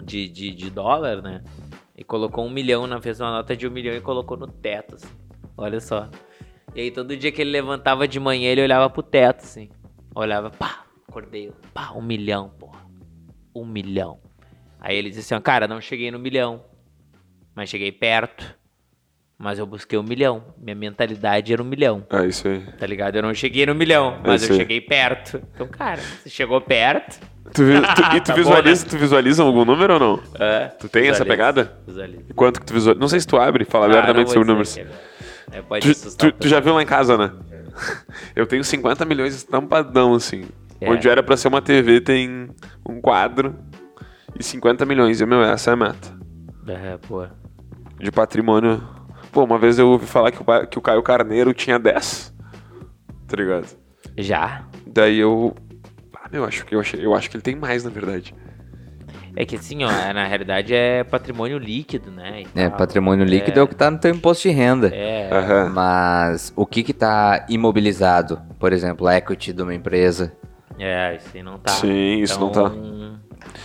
de, 0.04 0.28
de, 0.28 0.54
de 0.54 0.70
dólar, 0.70 1.22
né? 1.22 1.42
E 1.96 2.04
colocou 2.04 2.44
um 2.44 2.50
milhão, 2.50 2.86
na 2.86 3.00
fez 3.00 3.20
uma 3.20 3.30
nota 3.30 3.56
de 3.56 3.66
um 3.66 3.70
milhão 3.70 3.94
e 3.94 4.00
colocou 4.00 4.36
no 4.36 4.46
teto, 4.46 4.96
assim. 4.96 5.08
Olha 5.56 5.80
só. 5.80 6.08
E 6.74 6.80
aí 6.80 6.90
todo 6.90 7.16
dia 7.16 7.30
que 7.30 7.40
ele 7.40 7.50
levantava 7.50 8.06
de 8.06 8.18
manhã, 8.18 8.50
ele 8.50 8.62
olhava 8.62 8.90
pro 8.90 9.02
teto, 9.02 9.44
assim. 9.44 9.70
Olhava, 10.14 10.50
pá, 10.50 10.84
acordei, 11.08 11.52
pá, 11.72 11.92
um 11.92 12.02
milhão, 12.02 12.50
porra. 12.58 12.84
Um 13.54 13.64
milhão. 13.64 14.18
Aí 14.80 14.96
ele 14.96 15.08
disse 15.08 15.20
assim, 15.20 15.34
ó, 15.34 15.40
cara, 15.40 15.68
não 15.68 15.80
cheguei 15.80 16.10
no 16.10 16.18
milhão. 16.18 16.64
Mas 17.54 17.68
cheguei 17.70 17.92
perto. 17.92 18.44
Mas 19.38 19.58
eu 19.58 19.66
busquei 19.66 19.98
um 19.98 20.02
milhão. 20.02 20.44
Minha 20.58 20.76
mentalidade 20.76 21.52
era 21.52 21.60
um 21.62 21.66
milhão. 21.66 22.06
É 22.10 22.24
isso 22.26 22.46
aí. 22.46 22.60
Tá 22.78 22.86
ligado? 22.86 23.16
Eu 23.16 23.22
não 23.22 23.34
cheguei 23.34 23.66
no 23.66 23.74
milhão, 23.74 24.20
mas 24.24 24.42
isso 24.42 24.52
eu 24.52 24.56
cheguei 24.56 24.80
perto. 24.80 25.42
Então, 25.54 25.66
cara, 25.66 26.00
você 26.00 26.30
chegou 26.30 26.60
perto, 26.60 27.18
Tu, 27.52 27.62
tu- 27.62 28.16
e 28.16 28.20
tu 28.20 28.24
Tá 28.26 28.32
bom, 28.32 28.36
visualiza, 28.38 28.86
tu 28.86 28.96
visualiza 28.96 29.42
algum 29.42 29.64
número 29.64 29.94
ou 29.94 30.00
não? 30.00 30.22
É, 30.38 30.68
Tu 30.68 30.88
tem 30.88 31.08
essa 31.08 31.24
visualiza, 31.24 31.24
pegada? 31.26 31.78
visualiza. 31.86 32.34
Quanto 32.34 32.60
que 32.60 32.66
tu 32.66 32.72
visualiza? 32.74 33.00
Não 33.00 33.08
sei 33.08 33.20
se 33.20 33.26
tu 33.26 33.36
abre, 33.36 33.64
fala 33.64 33.86
Ah, 33.86 33.90
abertamente 33.90 34.30
sobre 34.30 34.48
números. 34.48 34.76
é- 34.78 34.86
é, 35.52 35.62
pode 35.62 35.92
Tu, 35.94 36.16
tu- 36.16 36.32
tu 36.32 36.48
já 36.48 36.60
viu 36.60 36.72
lá 36.74 36.82
em 36.82 36.86
casa, 36.86 37.18
né? 37.18 37.32
Eu 38.36 38.46
tenho 38.46 38.62
50 38.64 39.04
milhões 39.04 39.34
estampadão, 39.34 40.14
assim. 40.14 40.44
É. 40.80 40.88
Onde 40.90 41.08
era 41.08 41.22
pra 41.22 41.36
ser 41.36 41.48
uma 41.48 41.60
TV, 41.60 42.00
tem 42.00 42.48
um 42.88 43.00
quadro 43.00 43.54
e 44.38 44.42
50 44.44 44.86
milhões. 44.86 45.20
E, 45.20 45.26
meu, 45.26 45.42
essa 45.42 45.70
é 45.70 45.72
a 45.72 45.76
meta. 45.76 46.23
É, 46.66 46.96
pô. 46.96 47.26
De 47.98 48.10
patrimônio. 48.10 48.82
Pô, 49.32 49.44
uma 49.44 49.58
vez 49.58 49.78
eu 49.78 49.88
ouvi 49.88 50.06
falar 50.06 50.30
que 50.30 50.40
o, 50.40 50.66
que 50.66 50.78
o 50.78 50.82
Caio 50.82 51.02
Carneiro 51.02 51.52
tinha 51.52 51.78
10. 51.78 52.34
Tá 53.26 53.36
ligado? 53.36 53.66
Já? 54.16 54.64
Daí 54.86 55.18
eu. 55.18 55.54
Ah, 56.14 56.28
meu, 56.30 56.44
acho 56.44 56.64
que 56.64 56.74
eu, 56.74 56.80
achei, 56.80 57.04
eu 57.04 57.14
acho 57.14 57.30
que 57.30 57.36
ele 57.36 57.42
tem 57.42 57.56
mais, 57.56 57.84
na 57.84 57.90
verdade. 57.90 58.34
É 59.36 59.44
que 59.44 59.56
assim, 59.56 59.82
ó, 59.82 59.90
é, 59.90 60.12
na 60.12 60.26
realidade 60.26 60.72
é 60.72 61.02
patrimônio 61.02 61.58
líquido, 61.58 62.10
né? 62.10 62.44
É, 62.54 62.68
patrimônio 62.68 63.24
líquido 63.24 63.58
é. 63.58 63.62
o 63.64 63.66
que 63.66 63.74
tá 63.74 63.90
no 63.90 63.98
teu 63.98 64.12
imposto 64.14 64.48
de 64.48 64.54
renda. 64.54 64.94
É, 64.94 65.28
Aham. 65.32 65.70
Mas 65.70 66.52
o 66.54 66.64
que 66.64 66.84
que 66.84 66.92
tá 66.92 67.44
imobilizado? 67.48 68.40
Por 68.60 68.72
exemplo, 68.72 69.08
a 69.08 69.16
equity 69.16 69.52
de 69.52 69.62
uma 69.62 69.74
empresa, 69.74 70.32
é, 70.78 71.16
isso 71.16 71.28
aí 71.34 71.42
não 71.42 71.58
tá. 71.58 71.72
Sim, 71.72 72.20
isso 72.20 72.38
não 72.38 72.50
tá. 72.50 72.70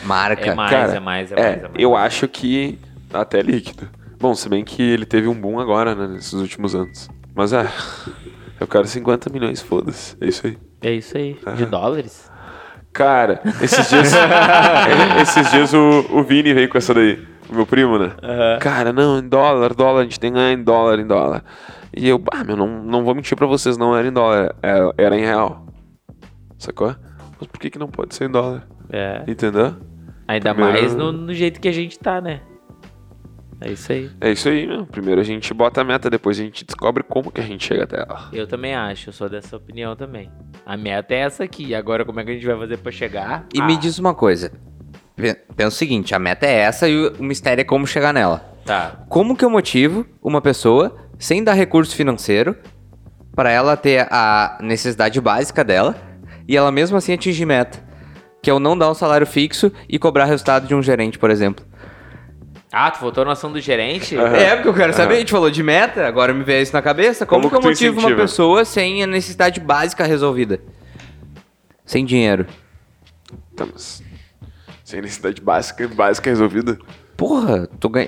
marca. 0.04 0.52
É 0.52 0.56
mais, 0.56 0.72
Cara, 0.72 0.94
é 0.96 1.00
mais, 1.00 1.32
é 1.32 1.36
É, 1.36 1.38
mais, 1.38 1.58
é 1.58 1.62
mais. 1.68 1.74
eu 1.78 1.96
acho 1.96 2.28
que 2.28 2.80
até 3.14 3.42
líquido. 3.42 3.90
Bom, 4.20 4.34
se 4.36 4.50
bem 4.50 4.64
que 4.64 4.82
ele 4.82 5.06
teve 5.06 5.28
um 5.28 5.34
boom 5.40 5.60
agora, 5.60 5.96
né, 5.96 6.08
nesses 6.08 6.34
últimos 6.34 6.76
anos. 6.76 7.10
Mas 7.34 7.54
é, 7.54 7.66
eu 8.60 8.68
quero 8.68 8.86
50 8.86 9.30
milhões, 9.30 9.62
foda-se. 9.62 10.18
É 10.20 10.28
isso 10.28 10.46
aí. 10.48 10.58
É 10.82 10.92
isso 10.94 11.18
aí, 11.18 11.38
de 11.56 11.66
dólares. 11.66 12.30
Cara, 12.92 13.42
esses 13.62 13.90
dias. 13.90 14.14
é, 14.14 15.22
esses 15.22 15.50
dias 15.52 15.74
o, 15.74 16.06
o 16.12 16.24
Vini 16.24 16.54
veio 16.54 16.68
com 16.70 16.78
essa 16.78 16.94
daí. 16.94 17.26
O 17.50 17.56
meu 17.56 17.66
primo, 17.66 17.98
né? 17.98 18.12
Cara, 18.62 18.94
não, 18.94 19.18
em 19.20 19.28
dólar, 19.28 19.74
dólar, 19.74 20.02
a 20.02 20.04
gente 20.04 20.20
tem 20.20 20.32
que 20.32 20.38
ganhar 20.38 20.52
em 20.54 20.62
dólar, 20.64 21.00
em 21.00 21.08
dólar. 21.08 21.44
E 21.96 22.08
eu, 22.08 22.22
ah, 22.32 22.44
meu, 22.44 22.56
não, 22.56 22.68
não 22.84 23.04
vou 23.04 23.16
mentir 23.16 23.36
pra 23.36 23.48
vocês, 23.48 23.76
não 23.76 23.96
era 23.98 24.08
em 24.08 24.12
dólar, 24.12 24.54
era, 24.62 24.94
era 24.98 25.18
em 25.18 25.22
real. 25.22 25.66
Sacou? 26.58 26.96
Mas 27.40 27.48
por 27.48 27.60
que, 27.60 27.70
que 27.72 27.80
não 27.80 27.88
pode 27.88 28.14
ser 28.14 28.26
em 28.26 28.32
dólar? 28.32 28.68
É. 28.92 29.24
Entendeu? 29.28 29.76
Ainda 30.28 30.54
Primeiro- 30.54 30.80
mais 30.80 30.96
no, 30.96 31.12
no 31.12 31.34
jeito 31.34 31.60
que 31.60 31.68
a 31.68 31.72
gente 31.72 31.98
tá, 31.98 32.22
né? 32.22 32.42
É 33.62 33.72
isso 33.72 33.92
aí. 33.92 34.10
É 34.22 34.32
isso 34.32 34.48
aí, 34.48 34.66
meu. 34.66 34.86
Primeiro 34.86 35.20
a 35.20 35.24
gente 35.24 35.54
bota 35.54 35.82
a 35.82 35.84
meta, 35.84 36.10
depois 36.10 36.40
a 36.40 36.44
gente 36.44 36.64
descobre 36.66 37.04
como 37.04 37.30
que 37.32 37.42
a 37.42 37.44
gente 37.44 37.66
chega 37.66 37.84
até 37.84 37.98
ela. 37.98 38.30
Eu 38.32 38.48
também 38.48 38.74
acho, 38.74 39.10
eu 39.10 39.14
sou 39.14 39.28
dessa 39.30 39.58
opinião 39.58 39.96
também. 39.96 40.32
A 40.66 40.78
meta 40.78 41.14
é 41.14 41.18
essa 41.20 41.44
aqui. 41.44 41.76
Agora, 41.76 42.06
como 42.06 42.20
é 42.20 42.24
que 42.24 42.32
a 42.32 42.34
gente 42.34 42.46
vai 42.46 42.58
fazer 42.58 42.78
pra 42.78 42.92
chegar? 42.92 43.46
E 43.54 43.60
Ah, 43.60 43.66
me 43.66 43.76
diz 43.76 44.00
uma 44.00 44.14
coisa. 44.14 44.52
Pe- 45.16 45.36
Pensa 45.56 45.68
o 45.68 45.72
seguinte, 45.78 46.16
a 46.16 46.20
meta 46.20 46.46
é 46.46 46.54
essa 46.54 46.88
e 46.88 46.96
o 46.98 47.14
o 47.20 47.24
mistério 47.24 47.62
é 47.62 47.66
como 47.66 47.86
chegar 47.86 48.14
nela. 48.14 48.40
Tá. 48.66 49.04
Como 49.10 49.36
que 49.36 49.44
eu 49.44 49.50
motivo 49.50 50.06
uma 50.24 50.42
pessoa, 50.42 50.96
sem 51.18 51.44
dar 51.44 51.54
recurso 51.54 51.94
financeiro, 51.96 52.56
para 53.36 53.52
ela 53.52 53.76
ter 53.76 54.08
a 54.10 54.58
necessidade 54.62 55.20
básica 55.20 55.64
dela 55.64 55.96
e 56.48 56.56
ela 56.56 56.72
mesmo 56.72 56.96
assim 56.96 57.14
atingir 57.14 57.46
meta? 57.46 57.80
Que 58.42 58.50
é 58.50 58.54
o 58.54 58.60
não 58.60 58.78
dar 58.78 58.90
um 58.90 58.94
salário 58.94 59.28
fixo 59.28 59.70
e 59.90 60.00
cobrar 60.00 60.24
resultado 60.26 60.66
de 60.66 60.74
um 60.74 60.82
gerente, 60.82 61.20
por 61.20 61.30
exemplo. 61.30 61.66
Ah, 62.72 62.92
tu 62.92 63.00
voltou 63.00 63.26
na 63.26 63.32
ação 63.32 63.52
do 63.52 63.60
gerente? 63.60 64.16
Aham. 64.16 64.36
É, 64.36 64.56
porque 64.56 64.70
eu 64.70 64.74
quero 64.74 64.94
saber, 64.94 65.14
Aham. 65.14 65.16
a 65.16 65.20
gente 65.22 65.32
falou 65.32 65.50
de 65.50 65.64
meta, 65.64 66.06
agora 66.08 66.34
me 66.34 66.44
veio 66.44 66.62
isso 66.62 66.74
na 66.74 66.82
cabeça. 66.82 67.26
Como, 67.26 67.50
Como 67.50 67.60
que 67.62 67.66
eu 67.68 67.70
motivo 67.72 67.94
uma 67.94 68.00
incentiva? 68.02 68.22
pessoa 68.22 68.64
sem 68.66 69.02
a 69.04 69.08
necessidade 69.08 69.60
básica 69.60 70.04
resolvida? 70.04 70.60
Sem 71.86 72.06
dinheiro. 72.06 72.46
Tá, 73.56 73.66
mas. 73.72 74.04
Sem 74.84 75.02
necessidade 75.02 75.42
básica, 75.42 75.88
básica 75.88 76.30
resolvida. 76.30 76.78
Porra, 77.18 77.68
tu 77.80 77.90
ganha. 77.90 78.08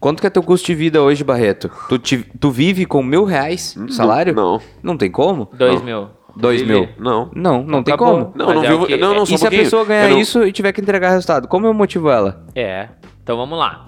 Quanto 0.00 0.20
que 0.20 0.26
é 0.26 0.30
teu 0.30 0.42
custo 0.42 0.66
de 0.66 0.74
vida 0.74 1.02
hoje, 1.02 1.22
Barreto? 1.24 1.70
Tu, 1.88 1.98
te- 1.98 2.26
tu 2.38 2.50
vive 2.50 2.84
com 2.84 3.02
mil 3.02 3.24
reais 3.24 3.74
de 3.86 3.94
salário? 3.94 4.34
Não. 4.34 4.60
Não 4.82 4.96
tem 4.96 5.10
como? 5.10 5.48
Dois 5.54 5.76
Não. 5.76 5.84
mil. 5.84 6.08
Dois 6.36 6.60
Vive. 6.60 6.72
mil. 6.72 6.88
Não. 6.98 7.30
Não, 7.34 7.62
não 7.62 7.82
tem 7.82 7.94
acabou. 7.94 8.24
como. 8.26 8.32
Não, 8.36 8.46
Mas 8.46 8.54
não 8.56 8.82
é 8.84 8.86
que- 8.86 8.96
Não, 8.96 9.14
não, 9.14 9.24
só 9.24 9.32
E 9.32 9.34
um 9.34 9.38
se 9.38 9.46
a 9.46 9.48
pouquinho. 9.48 9.62
pessoa 9.62 9.84
ganhar 9.84 10.08
não- 10.10 10.18
isso 10.18 10.44
e 10.44 10.50
tiver 10.52 10.72
que 10.72 10.80
entregar 10.80 11.10
resultado? 11.10 11.46
Como 11.46 11.66
eu 11.66 11.72
motivo 11.72 12.10
ela? 12.10 12.44
É. 12.54 12.88
Então 13.24 13.38
vamos 13.38 13.58
lá. 13.58 13.86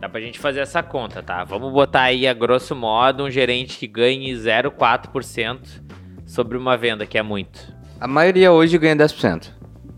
Dá 0.00 0.08
pra 0.08 0.18
gente 0.18 0.38
fazer 0.38 0.60
essa 0.60 0.82
conta, 0.82 1.22
tá? 1.22 1.44
Vamos 1.44 1.70
botar 1.70 2.00
aí, 2.04 2.26
a 2.26 2.32
grosso 2.32 2.74
modo, 2.74 3.24
um 3.24 3.30
gerente 3.30 3.78
que 3.78 3.86
ganhe 3.86 4.32
0,4% 4.32 5.82
sobre 6.24 6.56
uma 6.56 6.74
venda, 6.74 7.04
que 7.06 7.18
é 7.18 7.22
muito. 7.22 7.60
A 8.00 8.08
maioria 8.08 8.50
hoje 8.50 8.78
ganha 8.78 8.96
10%. 8.96 9.50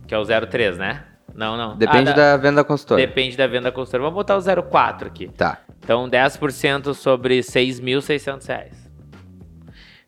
Que 0.09 0.12
é 0.12 0.18
o 0.18 0.22
0,3, 0.22 0.76
né? 0.76 1.05
Não, 1.32 1.57
não. 1.57 1.76
Depende 1.76 2.11
Ah, 2.11 2.14
da 2.14 2.36
venda 2.36 2.64
consultora. 2.64 3.01
Depende 3.01 3.36
da 3.36 3.47
venda 3.47 3.70
consultora. 3.70 4.03
Vamos 4.03 4.16
botar 4.16 4.36
o 4.36 4.40
0,4 4.40 5.07
aqui. 5.07 5.28
Tá. 5.28 5.61
Então, 5.78 6.09
10% 6.11 6.95
sobre 6.95 7.38
6.600 7.38 8.45
reais. 8.49 8.90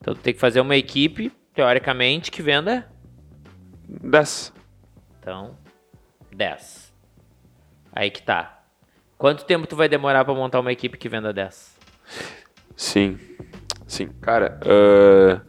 Então, 0.00 0.12
tu 0.12 0.20
tem 0.20 0.34
que 0.34 0.40
fazer 0.40 0.60
uma 0.60 0.74
equipe, 0.74 1.30
teoricamente, 1.54 2.32
que 2.32 2.42
venda. 2.42 2.84
10. 3.88 4.52
Então, 5.20 5.56
10. 6.34 6.83
Aí 7.94 8.10
que 8.10 8.22
tá. 8.22 8.58
Quanto 9.16 9.44
tempo 9.44 9.66
tu 9.66 9.76
vai 9.76 9.88
demorar 9.88 10.24
pra 10.24 10.34
montar 10.34 10.58
uma 10.58 10.72
equipe 10.72 10.98
que 10.98 11.08
venda 11.08 11.32
10? 11.32 11.78
Sim. 12.76 13.18
Sim. 13.86 14.08
Cara, 14.20 14.58
ah, 14.64 15.40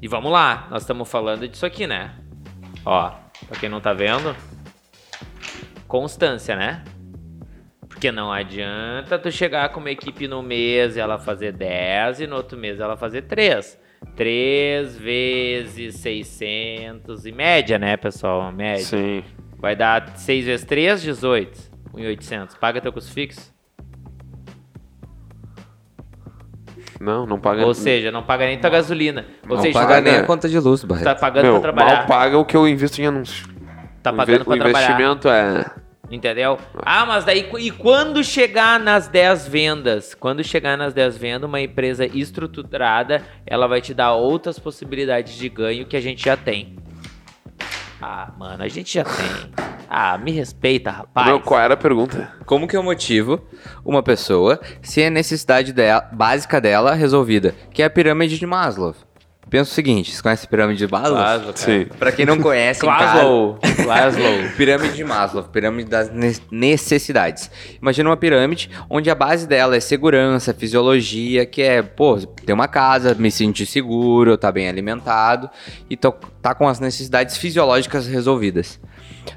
E 0.00 0.08
vamos 0.08 0.32
lá, 0.32 0.66
nós 0.70 0.82
estamos 0.82 1.08
falando 1.10 1.46
disso 1.46 1.66
aqui, 1.66 1.86
né? 1.86 2.14
Ó, 2.84 3.10
pra 3.46 3.58
quem 3.60 3.68
não 3.68 3.80
tá 3.80 3.92
vendo, 3.92 4.34
constância, 5.86 6.56
né? 6.56 6.82
Porque 7.86 8.10
não 8.10 8.32
adianta 8.32 9.18
tu 9.18 9.30
chegar 9.30 9.68
com 9.70 9.80
uma 9.80 9.90
equipe 9.90 10.26
no 10.28 10.42
mês 10.42 10.96
e 10.96 11.00
ela 11.00 11.18
fazer 11.18 11.52
10 11.52 12.20
e 12.20 12.26
no 12.26 12.36
outro 12.36 12.56
mês 12.56 12.80
ela 12.80 12.96
fazer 12.96 13.22
3. 13.22 13.78
3 14.14 14.96
vezes 14.96 15.96
600 15.96 17.26
em 17.26 17.32
média, 17.32 17.78
né, 17.78 17.96
pessoal? 17.96 18.50
Média. 18.52 18.84
sim. 18.84 19.24
Vai 19.66 19.74
dar 19.74 20.12
6 20.14 20.44
vezes 20.44 20.64
3, 20.64 21.02
18. 21.02 21.58
1.800. 21.92 22.56
Paga 22.56 22.80
teu 22.80 22.92
custo 22.92 23.10
fixo? 23.12 23.52
Não, 27.00 27.26
não 27.26 27.36
paga. 27.36 27.66
Ou 27.66 27.74
seja, 27.74 28.12
não 28.12 28.22
paga 28.22 28.46
nem 28.46 28.60
tua 28.60 28.70
gasolina. 28.70 29.26
Ou 29.48 29.56
não 29.56 29.62
seja, 29.62 29.76
paga 29.76 30.00
nem 30.00 30.14
a 30.18 30.22
conta 30.22 30.48
de 30.48 30.56
luz, 30.60 30.82
tá 30.82 30.86
Barreto. 30.86 31.18
pagando 31.18 31.42
Meu, 31.42 31.52
pra 31.54 31.72
trabalhar. 31.72 31.96
mal 31.96 32.06
paga 32.06 32.38
o 32.38 32.44
que 32.44 32.56
eu 32.56 32.68
invisto 32.68 33.02
em 33.02 33.06
anúncio. 33.06 33.44
Tá 34.04 34.12
O 34.12 34.14
inve- 34.14 34.24
pagando 34.24 34.44
pra 34.44 34.54
O 34.54 34.56
trabalhar. 34.56 34.84
investimento 34.92 35.28
é. 35.28 35.64
Entendeu? 36.12 36.56
Ah, 36.84 37.04
mas 37.04 37.24
daí, 37.24 37.50
e 37.58 37.72
quando 37.72 38.22
chegar 38.22 38.78
nas 38.78 39.08
10 39.08 39.48
vendas? 39.48 40.14
Quando 40.14 40.44
chegar 40.44 40.78
nas 40.78 40.94
10 40.94 41.16
vendas, 41.18 41.48
uma 41.48 41.60
empresa 41.60 42.06
estruturada, 42.06 43.20
ela 43.44 43.66
vai 43.66 43.80
te 43.80 43.92
dar 43.92 44.12
outras 44.12 44.60
possibilidades 44.60 45.34
de 45.34 45.48
ganho 45.48 45.84
que 45.86 45.96
a 45.96 46.00
gente 46.00 46.24
já 46.24 46.36
tem. 46.36 46.76
Ah, 48.00 48.30
mano, 48.38 48.62
a 48.62 48.68
gente 48.68 48.92
já 48.94 49.04
tem. 49.04 49.50
Ah, 49.88 50.18
me 50.18 50.30
respeita, 50.30 50.90
rapaz. 50.90 51.26
Meu, 51.28 51.40
qual 51.40 51.60
era 51.60 51.74
a 51.74 51.76
pergunta? 51.76 52.30
Como 52.44 52.66
que 52.68 52.76
eu 52.76 52.82
motivo 52.82 53.40
uma 53.84 54.02
pessoa 54.02 54.60
sem 54.82 55.06
a 55.06 55.10
necessidade 55.10 55.72
dela- 55.72 56.06
básica 56.12 56.60
dela 56.60 56.92
resolvida? 56.94 57.54
Que 57.72 57.82
é 57.82 57.86
a 57.86 57.90
pirâmide 57.90 58.38
de 58.38 58.46
Maslow. 58.46 58.94
Pensa 59.48 59.70
o 59.70 59.74
seguinte, 59.74 60.12
você 60.12 60.20
conhece 60.20 60.44
a 60.44 60.48
pirâmide 60.48 60.84
de 60.84 60.90
Maslow? 60.92 61.16
Cara. 61.16 61.52
Sim. 61.54 61.86
Pra 61.98 62.10
quem 62.10 62.26
não 62.26 62.40
conhece, 62.40 62.84
Laszlo. 62.84 63.58
Laszlo. 63.86 64.22
Pirâmide 64.58 64.94
de 64.96 65.04
Maslow, 65.04 65.44
pirâmide 65.44 65.88
das 65.88 66.10
ne- 66.12 66.36
necessidades. 66.50 67.48
Imagina 67.80 68.08
uma 68.10 68.16
pirâmide 68.16 68.68
onde 68.90 69.08
a 69.08 69.14
base 69.14 69.46
dela 69.46 69.76
é 69.76 69.80
segurança, 69.80 70.52
fisiologia, 70.52 71.46
que 71.46 71.62
é, 71.62 71.80
pô, 71.80 72.16
ter 72.18 72.52
uma 72.52 72.66
casa, 72.66 73.14
me 73.14 73.30
sentir 73.30 73.66
seguro, 73.66 74.36
tá 74.36 74.50
bem 74.50 74.68
alimentado 74.68 75.48
e 75.88 75.96
tô, 75.96 76.10
tá 76.42 76.52
com 76.52 76.66
as 76.68 76.80
necessidades 76.80 77.36
fisiológicas 77.36 78.06
resolvidas. 78.08 78.80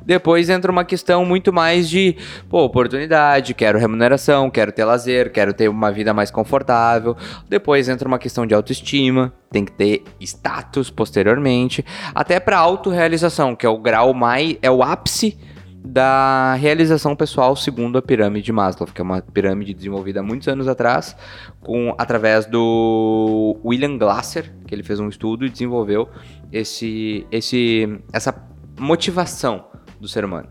Depois 0.06 0.50
entra 0.50 0.72
uma 0.72 0.84
questão 0.84 1.26
muito 1.26 1.52
mais 1.52 1.90
de, 1.90 2.16
pô, 2.50 2.64
oportunidade, 2.64 3.54
quero 3.54 3.78
remuneração, 3.78 4.50
quero 4.50 4.72
ter 4.72 4.86
lazer, 4.86 5.32
quero 5.32 5.54
ter 5.54 5.70
uma 5.70 5.92
vida 5.92 6.14
mais 6.14 6.32
confortável. 6.32 7.16
Depois 7.48 7.90
entra 7.90 8.08
uma 8.08 8.20
questão 8.20 8.46
de 8.46 8.54
autoestima, 8.54 9.34
tem 9.52 9.66
que 9.66 9.72
ter 9.72 10.04
status 10.20 10.90
posteriormente, 10.90 11.86
até 12.14 12.40
para 12.40 12.58
autorrealização, 12.58 13.56
que 13.56 13.66
é 13.66 13.70
o 13.70 13.78
grau 13.78 14.14
mais, 14.14 14.58
é 14.62 14.70
o 14.70 14.84
ápice 14.84 15.38
da 15.84 16.56
realização 16.56 17.16
pessoal 17.16 17.56
segundo 17.56 17.98
a 17.98 18.02
pirâmide 18.02 18.46
de 18.46 18.52
Maslow, 18.52 18.88
que 18.94 19.00
é 19.00 19.04
uma 19.04 19.22
pirâmide 19.22 19.74
desenvolvida 19.74 20.20
há 20.20 20.24
muitos 20.24 20.48
anos 20.48 20.68
atrás, 20.68 21.16
com 21.62 21.96
através 21.98 22.46
do 22.46 23.58
William 23.64 23.98
Glasser, 23.98 24.52
que 24.68 24.76
ele 24.76 24.84
fez 24.84 25.00
um 25.00 25.08
estudo 25.08 25.46
e 25.46 25.50
desenvolveu 25.50 26.10
esse, 26.52 27.26
esse, 27.32 28.00
essa 28.12 28.34
motivação 28.80 29.66
do 30.00 30.08
ser 30.08 30.24
humano. 30.26 30.48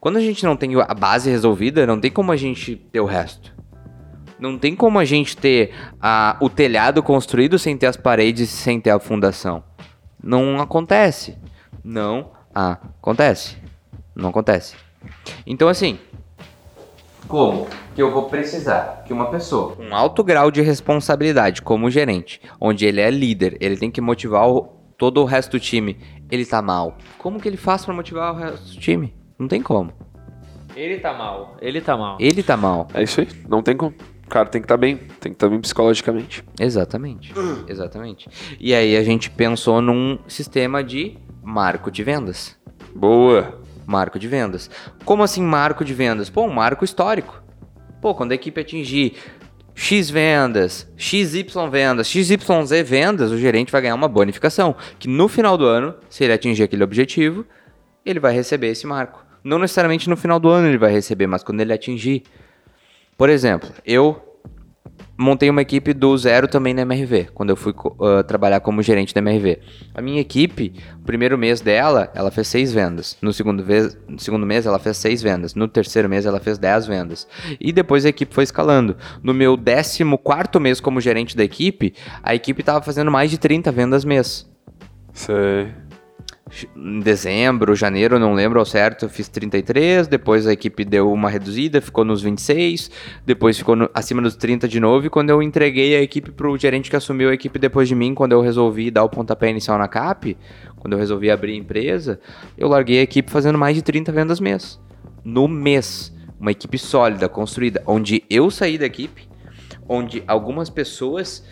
Quando 0.00 0.16
a 0.16 0.20
gente 0.20 0.44
não 0.44 0.56
tem 0.56 0.70
a 0.80 0.94
base 0.94 1.28
resolvida, 1.30 1.86
não 1.86 2.00
tem 2.00 2.10
como 2.10 2.32
a 2.32 2.36
gente 2.36 2.76
ter 2.76 3.00
o 3.00 3.04
resto. 3.06 3.52
Não 4.38 4.56
tem 4.56 4.74
como 4.76 4.98
a 4.98 5.04
gente 5.04 5.36
ter 5.36 5.72
a, 6.00 6.36
o 6.40 6.48
telhado 6.48 7.02
construído 7.02 7.58
sem 7.58 7.76
ter 7.76 7.86
as 7.86 7.96
paredes 7.96 8.48
sem 8.50 8.80
ter 8.80 8.90
a 8.90 9.00
fundação. 9.00 9.64
Não 10.22 10.60
acontece. 10.60 11.36
Não 11.82 12.30
acontece. 12.54 13.56
Não 14.14 14.30
acontece. 14.30 14.76
Então, 15.44 15.68
assim, 15.68 15.98
como 17.26 17.66
que 17.94 18.00
eu 18.02 18.12
vou 18.12 18.24
precisar 18.28 19.02
que 19.06 19.12
uma 19.12 19.26
pessoa 19.30 19.74
com 19.74 19.94
alto 19.94 20.22
grau 20.24 20.50
de 20.50 20.62
responsabilidade 20.62 21.60
como 21.62 21.90
gerente, 21.90 22.40
onde 22.60 22.86
ele 22.86 23.00
é 23.00 23.10
líder, 23.10 23.56
ele 23.60 23.76
tem 23.76 23.90
que 23.90 24.00
motivar 24.00 24.48
o- 24.48 24.68
todo 24.96 25.20
o 25.20 25.24
resto 25.24 25.52
do 25.52 25.60
time, 25.60 25.98
ele 26.30 26.44
tá 26.44 26.60
mal. 26.62 26.96
Como 27.18 27.40
que 27.40 27.48
ele 27.48 27.56
faz 27.56 27.84
pra 27.84 27.94
motivar 27.94 28.34
o 28.34 28.36
resto 28.36 28.74
do 28.74 28.80
time? 28.80 29.14
Não 29.38 29.48
tem 29.48 29.62
como. 29.62 29.92
Ele 30.76 30.98
tá 30.98 31.12
mal. 31.12 31.56
Ele 31.60 31.80
tá 31.80 31.96
mal. 31.96 32.16
Ele 32.20 32.42
tá 32.42 32.56
mal. 32.56 32.88
É 32.94 33.02
isso 33.02 33.20
aí, 33.20 33.28
não 33.48 33.62
tem 33.62 33.76
como. 33.76 33.94
O 34.24 34.28
cara 34.28 34.48
tem 34.48 34.60
que 34.60 34.66
estar 34.66 34.76
bem, 34.76 34.96
tem 34.96 35.32
que 35.32 35.36
estar 35.36 35.48
bem 35.48 35.60
psicologicamente. 35.60 36.44
Exatamente. 36.60 37.32
Exatamente. 37.66 38.28
E 38.60 38.74
aí 38.74 38.96
a 38.96 39.02
gente 39.02 39.30
pensou 39.30 39.80
num 39.80 40.18
sistema 40.28 40.84
de 40.84 41.16
marco 41.42 41.90
de 41.90 42.04
vendas. 42.04 42.56
Boa. 42.94 43.60
Marco 43.86 44.18
de 44.18 44.28
vendas. 44.28 44.70
Como 45.02 45.22
assim 45.22 45.42
marco 45.42 45.82
de 45.82 45.94
vendas? 45.94 46.28
Pô, 46.28 46.42
um 46.42 46.52
marco 46.52 46.84
histórico. 46.84 47.42
Pô, 48.02 48.14
quando 48.14 48.32
a 48.32 48.34
equipe 48.34 48.60
atingir 48.60 49.16
X 49.80 50.10
vendas, 50.10 50.90
XY 50.96 51.46
vendas, 51.70 52.08
XYZ 52.08 52.82
vendas, 52.84 53.30
o 53.30 53.38
gerente 53.38 53.70
vai 53.70 53.80
ganhar 53.80 53.94
uma 53.94 54.08
bonificação. 54.08 54.74
Que 54.98 55.06
no 55.06 55.28
final 55.28 55.56
do 55.56 55.64
ano, 55.64 55.94
se 56.10 56.24
ele 56.24 56.32
atingir 56.32 56.64
aquele 56.64 56.82
objetivo, 56.82 57.46
ele 58.04 58.18
vai 58.18 58.34
receber 58.34 58.70
esse 58.70 58.88
marco. 58.88 59.24
Não 59.44 59.56
necessariamente 59.56 60.10
no 60.10 60.16
final 60.16 60.40
do 60.40 60.48
ano 60.48 60.66
ele 60.66 60.78
vai 60.78 60.90
receber, 60.90 61.28
mas 61.28 61.44
quando 61.44 61.60
ele 61.60 61.72
atingir. 61.72 62.24
Por 63.16 63.30
exemplo, 63.30 63.70
eu 63.86 64.27
montei 65.18 65.50
uma 65.50 65.60
equipe 65.60 65.92
do 65.92 66.16
zero 66.16 66.46
também 66.46 66.72
na 66.72 66.82
MRV, 66.82 67.30
quando 67.34 67.50
eu 67.50 67.56
fui 67.56 67.74
ah, 68.00 68.22
trabalhar 68.22 68.60
como 68.60 68.80
gerente 68.82 69.12
da 69.12 69.18
MRV. 69.18 69.58
A 69.92 70.00
minha 70.00 70.20
equipe, 70.20 70.72
o 71.00 71.04
primeiro 71.04 71.36
mês 71.36 71.60
dela, 71.60 72.10
ela 72.14 72.30
fez 72.30 72.46
seis 72.46 72.72
vendas. 72.72 73.18
No 73.20 73.32
segundo, 73.32 73.64
vez, 73.64 73.98
no 74.06 74.18
segundo 74.20 74.46
mês, 74.46 74.64
ela 74.64 74.78
fez 74.78 74.96
seis 74.96 75.20
vendas. 75.20 75.56
No 75.56 75.66
terceiro 75.66 76.08
mês, 76.08 76.24
ela 76.24 76.38
fez 76.38 76.56
dez 76.56 76.86
vendas. 76.86 77.26
E 77.60 77.72
depois 77.72 78.06
a 78.06 78.10
equipe 78.10 78.32
foi 78.32 78.44
escalando. 78.44 78.96
No 79.20 79.34
meu 79.34 79.56
décimo 79.56 80.16
quarto 80.16 80.60
mês 80.60 80.80
como 80.80 81.00
gerente 81.00 81.36
da 81.36 81.42
equipe, 81.42 81.94
a 82.22 82.34
equipe 82.34 82.60
estava 82.60 82.80
fazendo 82.80 83.10
mais 83.10 83.30
de 83.30 83.38
30 83.38 83.72
vendas 83.72 84.04
mês. 84.04 84.48
Sei. 85.12 85.87
Em 86.74 87.00
dezembro, 87.00 87.74
janeiro, 87.76 88.18
não 88.18 88.32
lembro 88.32 88.58
ao 88.58 88.64
certo, 88.64 89.04
eu 89.04 89.08
fiz 89.08 89.28
33, 89.28 90.08
depois 90.08 90.46
a 90.46 90.52
equipe 90.52 90.84
deu 90.84 91.12
uma 91.12 91.28
reduzida, 91.28 91.80
ficou 91.80 92.04
nos 92.04 92.22
26, 92.22 92.90
depois 93.26 93.58
ficou 93.58 93.76
no- 93.76 93.90
acima 93.92 94.22
dos 94.22 94.34
30 94.34 94.66
de 94.66 94.80
novo, 94.80 95.06
e 95.06 95.10
quando 95.10 95.28
eu 95.30 95.42
entreguei 95.42 95.94
a 95.96 96.00
equipe 96.00 96.30
pro 96.30 96.56
gerente 96.56 96.88
que 96.88 96.96
assumiu 96.96 97.28
a 97.28 97.34
equipe 97.34 97.58
depois 97.58 97.86
de 97.86 97.94
mim, 97.94 98.14
quando 98.14 98.32
eu 98.32 98.40
resolvi 98.40 98.90
dar 98.90 99.04
o 99.04 99.08
pontapé 99.10 99.50
inicial 99.50 99.76
na 99.78 99.88
CAP, 99.88 100.36
quando 100.76 100.94
eu 100.94 100.98
resolvi 100.98 101.30
abrir 101.30 101.52
a 101.52 101.56
empresa, 101.56 102.18
eu 102.56 102.66
larguei 102.68 103.00
a 103.00 103.02
equipe 103.02 103.30
fazendo 103.30 103.58
mais 103.58 103.74
de 103.76 103.82
30 103.82 104.10
vendas 104.10 104.40
mês. 104.40 104.80
No 105.24 105.46
mês. 105.48 106.16
Uma 106.40 106.52
equipe 106.52 106.78
sólida, 106.78 107.28
construída, 107.28 107.82
onde 107.84 108.22
eu 108.30 108.48
saí 108.48 108.78
da 108.78 108.86
equipe, 108.86 109.28
onde 109.88 110.22
algumas 110.26 110.70
pessoas 110.70 111.44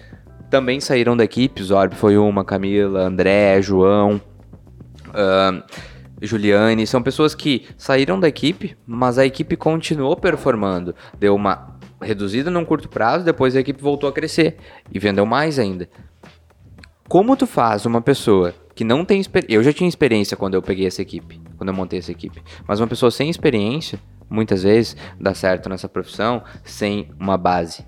também 0.49 0.79
saíram 0.79 1.17
da 1.17 1.25
equipe, 1.25 1.61
Zorb 1.61 1.95
foi 1.97 2.17
uma, 2.17 2.45
Camila, 2.45 3.01
André, 3.01 3.61
João, 3.61 4.21
ahn, 5.17 5.63
Juliane, 6.21 6.87
são 6.87 7.03
pessoas 7.03 7.35
que 7.35 7.67
saíram 7.77 8.21
da 8.21 8.29
equipe, 8.29 8.77
mas 8.87 9.19
a 9.19 9.27
equipe 9.27 9.57
continuou 9.57 10.17
performando. 10.17 10.95
Deu 11.19 11.35
uma 11.35 11.79
reduzida 12.01 12.51
num 12.51 12.65
curto 12.65 12.89
prazo, 12.89 13.25
depois 13.25 13.57
a 13.57 13.61
equipe 13.61 13.83
voltou 13.83 14.09
a 14.09 14.13
crescer 14.13 14.57
e 14.93 14.99
vendeu 14.99 15.27
mais 15.27 15.59
ainda. 15.59 15.89
Como 17.09 17.37
tu 17.37 17.47
faz 17.47 17.87
uma 17.87 18.01
pessoa 18.01 18.55
que 18.77 18.85
não 18.85 19.05
tem 19.05 19.19
experiência. 19.19 19.57
Eu 19.57 19.63
já 19.63 19.73
tinha 19.73 19.89
experiência 19.89 20.37
quando 20.37 20.55
eu 20.55 20.63
peguei 20.63 20.87
essa 20.87 21.01
equipe, 21.01 21.41
quando 21.57 21.71
eu 21.71 21.75
montei 21.75 21.99
essa 21.99 22.13
equipe. 22.13 22.43
Mas 22.69 22.79
uma 22.79 22.87
pessoa 22.87 23.11
sem 23.11 23.31
experiência, 23.31 23.99
muitas 24.29 24.63
vezes, 24.63 24.95
dá 25.19 25.33
certo 25.33 25.71
nessa 25.71 25.89
profissão 25.89 26.45
sem 26.63 27.11
uma 27.19 27.39
base. 27.39 27.87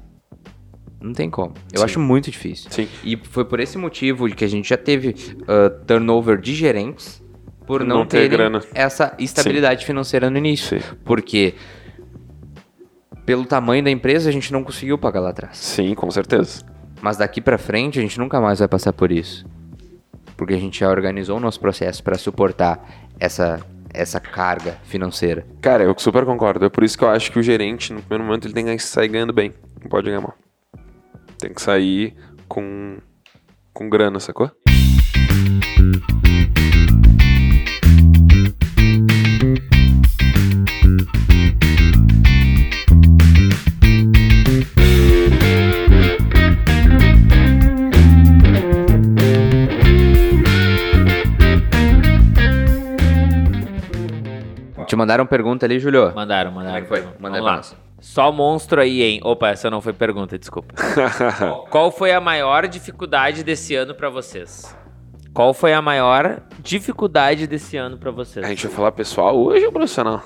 Não 1.01 1.13
tem 1.13 1.31
como. 1.31 1.55
Eu 1.73 1.79
Sim. 1.79 1.85
acho 1.85 2.01
muito 2.01 2.31
difícil. 2.31 2.71
Sim. 2.71 2.89
E 3.05 3.17
foi 3.17 3.45
por 3.45 3.61
esse 3.61 3.79
motivo 3.79 4.29
que 4.29 4.45
a 4.45 4.49
gente 4.49 4.69
já 4.69 4.77
teve 4.77 5.15
ah, 5.47 5.71
turnover 5.87 6.41
de 6.41 6.55
gerentes 6.55 7.23
por 7.67 7.85
não, 7.85 7.99
não 7.99 8.07
ter 8.07 8.29
grana. 8.29 8.61
essa 8.75 9.15
estabilidade 9.19 9.85
financeira 9.85 10.29
no 10.29 10.39
início. 10.39 10.81
Sim. 10.81 10.87
Porque 11.05 11.55
pelo 13.25 13.45
tamanho 13.45 13.85
da 13.85 13.91
empresa 13.91 14.29
a 14.29 14.33
gente 14.33 14.53
não 14.53 14.65
conseguiu 14.65 14.99
pagar 14.99 15.21
lá 15.21 15.31
atrás. 15.31 15.59
Sim, 15.59 15.95
com 15.95 16.11
certeza. 16.11 16.65
Mas 17.01 17.17
daqui 17.17 17.41
pra 17.41 17.59
frente 17.59 17.99
a 17.99 18.03
gente 18.03 18.19
nunca 18.19 18.41
mais 18.41 18.59
vai 18.59 18.67
passar 18.67 18.93
por 18.93 19.13
isso. 19.13 19.47
Porque 20.37 20.55
a 20.55 20.59
gente 20.59 20.81
já 20.81 20.89
organizou 20.91 21.37
o 21.37 21.41
nosso 21.41 21.61
processo 21.61 22.03
para 22.03 22.17
suportar 22.17 23.07
essa 23.21 23.61
essa 23.93 24.21
carga 24.21 24.79
financeira. 24.85 25.47
Cara, 25.61 25.83
eu 25.83 25.95
super 25.99 26.25
concordo. 26.25 26.65
É 26.67 26.69
por 26.69 26.85
isso 26.85 26.97
que 26.97 27.03
eu 27.03 27.09
acho 27.09 27.33
que 27.33 27.39
o 27.39 27.43
gerente, 27.43 27.93
no 27.93 28.01
primeiro 28.01 28.25
momento, 28.25 28.47
ele 28.47 28.55
tem 28.55 28.65
que 28.65 28.79
sair 28.83 29.09
ganhando 29.09 29.33
bem. 29.33 29.53
Não 29.83 29.89
pode 29.89 30.07
ganhar 30.07 30.21
mal. 30.21 30.35
Tem 31.39 31.53
que 31.55 31.63
sair 31.63 32.17
com, 32.49 32.99
com 33.73 33.89
grana, 33.89 34.19
sacou? 34.19 34.51
Te 54.87 54.97
mandaram 54.97 55.27
pergunta 55.27 55.67
ali, 55.67 55.79
Julio? 55.79 56.13
Mandaram, 56.15 56.51
mandaram. 56.51 56.73
Como 56.73 56.79
é 56.79 56.81
que 56.81 56.89
foi? 56.89 56.99
pergunta. 56.99 57.23
Manda 57.23 57.41
Vamos 57.41 57.69
pra 57.69 57.77
lá. 57.79 57.88
Só 58.11 58.33
monstro 58.33 58.81
aí, 58.81 59.03
hein? 59.03 59.21
Opa, 59.23 59.51
essa 59.51 59.69
não 59.71 59.83
foi 59.83 59.93
pergunta, 59.93 60.39
desculpa. 60.39 60.75
Qual 61.69 61.91
foi 61.91 62.11
a 62.11 62.19
maior 62.21 62.67
dificuldade 62.67 63.45
desse 63.45 63.75
ano 63.75 63.95
pra 63.95 64.09
vocês? 64.09 64.75
Qual 65.35 65.53
foi 65.53 65.75
a 65.75 65.83
maior 65.83 66.41
dificuldade 66.61 67.47
desse 67.47 67.77
ano 67.77 67.99
pra 67.99 68.11
vocês? 68.11 68.45
A 68.47 68.49
gente 68.49 68.67
vai 68.67 68.75
falar 68.75 68.93
pessoal 68.93 69.37
hoje 69.39 69.67
ou 69.67 69.71
profissional? 69.73 70.23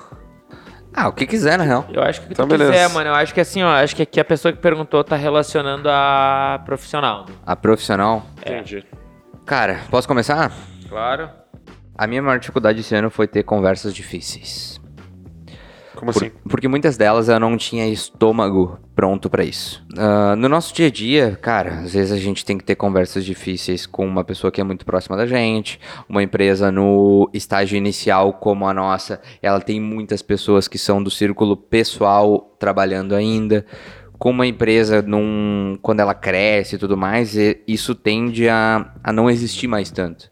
Ah, 0.93 1.09
o 1.09 1.11
que 1.11 1.27
quiser, 1.27 1.57
na 1.57 1.65
real. 1.65 1.85
Eu 1.91 2.01
acho 2.01 2.21
que 2.21 2.25
o 2.25 2.27
que 2.29 2.33
Então, 2.33 2.47
tu 2.47 2.51
quiser, 2.51 2.71
beleza. 2.71 2.93
mano. 2.93 3.09
Eu 3.09 3.15
acho 3.15 3.33
que 3.33 3.41
assim, 3.41 3.61
ó, 3.61 3.67
acho 3.73 3.95
que 3.97 4.03
aqui 4.03 4.17
a 4.19 4.25
pessoa 4.25 4.53
que 4.53 4.59
perguntou 4.59 5.03
tá 5.03 5.17
relacionando 5.17 5.89
a 5.91 6.61
profissional. 6.65 7.25
né? 7.27 7.35
A 7.45 7.53
profissional. 7.55 8.25
Entendi. 8.39 8.85
Cara, 9.45 9.81
posso 9.91 10.07
começar? 10.07 10.53
Claro. 10.87 11.29
A 11.97 12.07
minha 12.07 12.21
maior 12.23 12.39
dificuldade 12.39 12.79
esse 12.79 12.95
ano 12.95 13.09
foi 13.09 13.27
ter 13.27 13.43
conversas 13.43 13.93
difíceis. 13.93 14.72
Como 16.03 16.13
Por- 16.13 16.23
assim? 16.23 16.31
porque 16.49 16.67
muitas 16.67 16.97
delas 16.97 17.29
eu 17.29 17.39
não 17.39 17.55
tinha 17.57 17.87
estômago 17.87 18.77
pronto 18.95 19.29
pra 19.29 19.43
isso. 19.43 19.83
Ah, 19.97 20.35
no 20.35 20.47
nosso 20.49 20.73
dia 20.73 20.87
a 20.87 20.91
dia, 20.91 21.37
cara, 21.41 21.79
às 21.79 21.93
vezes 21.93 22.11
a 22.11 22.17
gente 22.17 22.43
tem 22.45 22.57
que 22.57 22.63
ter 22.63 22.75
conversas 22.75 23.23
difíceis 23.25 23.85
com 23.85 24.05
uma 24.05 24.23
pessoa 24.23 24.51
que 24.51 24.59
é 24.61 24.63
muito 24.63 24.85
próxima 24.85 25.15
da 25.17 25.25
gente, 25.25 25.79
uma 26.07 26.21
empresa 26.21 26.71
no 26.71 27.29
estágio 27.33 27.77
inicial 27.77 28.33
como 28.33 28.67
a 28.67 28.73
nossa, 28.73 29.21
ela 29.41 29.59
tem 29.61 29.79
muitas 29.79 30.21
pessoas 30.21 30.67
que 30.67 30.77
são 30.77 31.01
do 31.01 31.09
círculo 31.09 31.55
pessoal 31.57 32.55
trabalhando 32.59 33.15
ainda. 33.15 33.65
Com 34.19 34.29
uma 34.29 34.47
empresa, 34.47 35.01
num, 35.01 35.77
quando 35.81 35.99
ela 35.99 36.13
cresce 36.13 36.75
e 36.75 36.77
tudo 36.77 36.95
mais, 36.95 37.35
isso 37.67 37.93
tende 37.93 38.47
a, 38.47 38.93
a 39.03 39.11
não 39.11 39.29
existir 39.29 39.67
mais 39.67 39.91
tanto. 39.91 40.29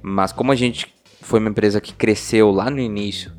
Mas 0.00 0.32
como 0.32 0.50
a 0.50 0.54
gente 0.54 0.86
foi 1.20 1.40
uma 1.40 1.50
empresa 1.50 1.80
que 1.80 1.92
cresceu 1.92 2.50
lá 2.50 2.70
no 2.70 2.78
início, 2.78 3.32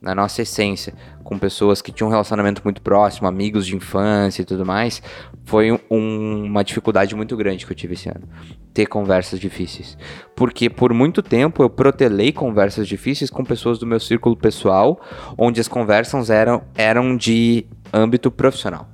na 0.00 0.14
nossa 0.14 0.42
essência, 0.42 0.94
com 1.22 1.38
pessoas 1.38 1.82
que 1.82 1.92
tinham 1.92 2.08
um 2.08 2.10
relacionamento 2.10 2.62
muito 2.64 2.80
próximo, 2.80 3.28
amigos 3.28 3.66
de 3.66 3.76
infância 3.76 4.40
e 4.42 4.44
tudo 4.44 4.64
mais, 4.64 5.02
foi 5.44 5.70
um- 5.72 6.44
uma 6.46 6.64
dificuldade 6.64 7.14
muito 7.14 7.36
grande 7.36 7.66
que 7.66 7.72
eu 7.72 7.76
tive 7.76 7.94
esse 7.94 8.08
ano. 8.08 8.26
Ter 8.72 8.86
conversas 8.86 9.38
difíceis. 9.38 9.98
Porque 10.34 10.70
por 10.70 10.94
muito 10.94 11.22
tempo 11.22 11.62
eu 11.62 11.68
protelei 11.68 12.32
conversas 12.32 12.88
difíceis 12.88 13.28
com 13.28 13.44
pessoas 13.44 13.78
do 13.78 13.86
meu 13.86 14.00
círculo 14.00 14.36
pessoal, 14.36 15.00
onde 15.36 15.60
as 15.60 15.68
conversas 15.68 16.30
eram, 16.30 16.62
eram 16.74 17.16
de 17.16 17.66
âmbito 17.92 18.30
profissional. 18.30 18.88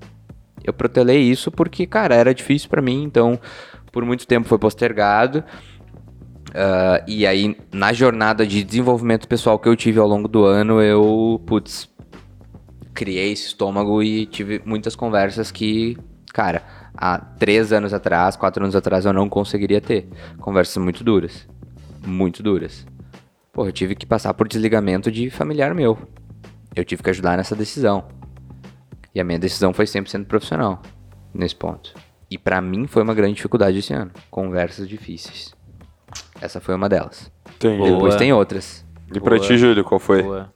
Eu 0.64 0.72
protelei 0.72 1.20
isso 1.20 1.52
porque, 1.52 1.86
cara, 1.86 2.16
era 2.16 2.34
difícil 2.34 2.68
pra 2.68 2.82
mim, 2.82 3.04
então 3.04 3.38
por 3.92 4.04
muito 4.04 4.26
tempo 4.26 4.48
foi 4.48 4.59
postergado. 4.59 5.44
Ah, 6.55 7.03
e 7.07 7.26
aí, 7.26 7.57
na 7.72 7.92
jornada 7.92 8.47
de 8.47 8.62
desenvolvimento 8.62 9.28
pessoal 9.28 9.59
que 9.59 9.68
eu 9.68 9.76
tive 9.76 9.99
ao 9.99 10.07
longo 10.07 10.28
do 10.28 10.44
ano, 10.44 10.80
eu, 10.80 11.40
putz, 11.47 11.88
criei 12.94 13.32
esse 13.32 13.49
estômago 13.49 14.03
e 14.03 14.26
tive 14.26 14.62
muitas 14.64 14.97
conversas 14.97 15.51
que, 15.51 15.97
cara, 16.32 16.62
há 16.94 17.18
três 17.18 17.72
anos 17.72 17.92
atrás, 17.92 18.36
quatro 18.36 18.62
anos 18.62 18.76
atrás, 18.76 19.05
eu 19.05 19.12
não 19.12 19.28
conseguiria 19.28 19.80
ter. 19.80 20.09
Conversas 20.40 20.82
muito 20.82 21.05
duras. 21.05 21.47
Muito 22.07 22.42
duras. 22.42 22.86
Pô, 23.53 23.66
eu 23.66 23.72
tive 23.72 23.94
que 23.94 24.07
passar 24.07 24.34
por 24.34 24.47
desligamento 24.47 25.11
de 25.11 25.30
familiar 25.30 25.74
meu. 25.74 25.99
Eu 26.74 26.84
tive 26.84 27.03
que 27.03 27.11
ajudar 27.11 27.36
nessa 27.36 27.57
decisão. 27.57 28.05
E 29.14 29.20
a 29.20 29.24
minha 29.24 29.38
decisão 29.38 29.72
foi 29.72 29.86
sempre 29.86 30.11
sendo 30.11 30.26
profissional 30.26 30.82
nesse 31.32 31.57
ponto. 31.57 31.94
E 32.30 32.36
pra 32.36 32.61
mim 32.61 32.86
foi 32.86 33.03
uma 33.03 33.14
grande 33.14 33.34
dificuldade 33.34 33.78
esse 33.78 33.94
ano. 33.94 34.11
Conversas 34.30 34.86
difíceis. 34.86 35.55
Essa 36.41 36.61
foi 36.61 36.74
uma 36.74 36.89
delas. 36.89 37.30
Boa. 37.61 37.91
Depois 37.91 38.16
tem 38.16 38.32
outras. 38.32 38.87
E 39.14 39.20
pra 39.20 39.37
Boa. 39.37 39.47
ti, 39.47 39.57
Júlio, 39.57 39.84
qual 39.84 39.99
foi? 39.99 40.22
Boa. 40.22 40.53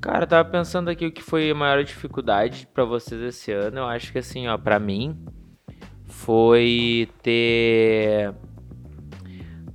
Cara, 0.00 0.24
eu 0.24 0.26
tava 0.26 0.48
pensando 0.48 0.90
aqui 0.90 1.06
o 1.06 1.12
que 1.12 1.22
foi 1.22 1.50
a 1.50 1.54
maior 1.54 1.84
dificuldade 1.84 2.68
pra 2.74 2.84
vocês 2.84 3.20
esse 3.20 3.52
ano. 3.52 3.78
Eu 3.78 3.84
acho 3.84 4.10
que 4.10 4.18
assim, 4.18 4.48
ó, 4.48 4.58
pra 4.58 4.80
mim 4.80 5.16
foi 6.06 7.08
ter. 7.22 8.34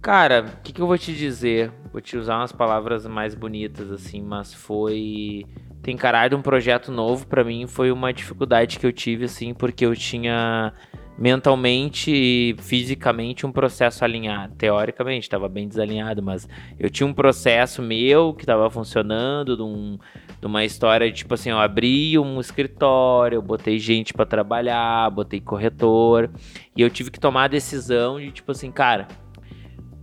Cara, 0.02 0.46
o 0.60 0.62
que, 0.62 0.74
que 0.74 0.82
eu 0.82 0.88
vou 0.88 0.98
te 0.98 1.14
dizer? 1.14 1.72
Vou 1.92 2.02
te 2.02 2.18
usar 2.18 2.38
umas 2.38 2.52
palavras 2.52 3.08
mais 3.08 3.34
bonitas, 3.34 3.90
assim, 3.90 4.22
mas 4.22 4.54
foi. 4.54 5.46
Ter 5.82 5.92
encarado 5.92 6.36
um 6.36 6.42
projeto 6.42 6.92
novo 6.92 7.26
pra 7.26 7.44
mim 7.44 7.66
foi 7.66 7.92
uma 7.92 8.12
dificuldade 8.12 8.78
que 8.80 8.86
eu 8.86 8.92
tive, 8.92 9.26
assim, 9.26 9.54
porque 9.54 9.86
eu 9.86 9.96
tinha 9.96 10.74
mentalmente 11.18 12.12
e 12.12 12.56
fisicamente 12.60 13.46
um 13.46 13.52
processo 13.52 14.06
alinhado. 14.06 14.56
Teoricamente, 14.56 15.24
estava 15.24 15.50
bem 15.50 15.68
desalinhado, 15.68 16.22
mas 16.22 16.48
eu 16.80 16.90
tinha 16.90 17.08
um 17.08 17.14
processo 17.14 17.82
meu 17.82 18.34
que 18.34 18.44
estava 18.44 18.70
funcionando, 18.70 19.56
de, 19.56 19.64
um- 19.64 19.98
de 20.40 20.46
uma 20.46 20.64
história 20.64 21.10
de 21.10 21.18
tipo 21.18 21.34
assim, 21.34 21.50
eu 21.50 21.58
abri 21.58 22.18
um 22.20 22.40
escritório, 22.40 23.38
eu 23.38 23.42
botei 23.42 23.80
gente 23.80 24.14
para 24.14 24.26
trabalhar, 24.26 25.10
botei 25.10 25.40
corretor, 25.40 26.30
e 26.76 26.82
eu 26.82 26.90
tive 26.90 27.10
que 27.10 27.20
tomar 27.20 27.46
a 27.46 27.48
decisão 27.48 28.20
de 28.20 28.32
tipo 28.32 28.52
assim, 28.52 28.72
cara, 28.72 29.08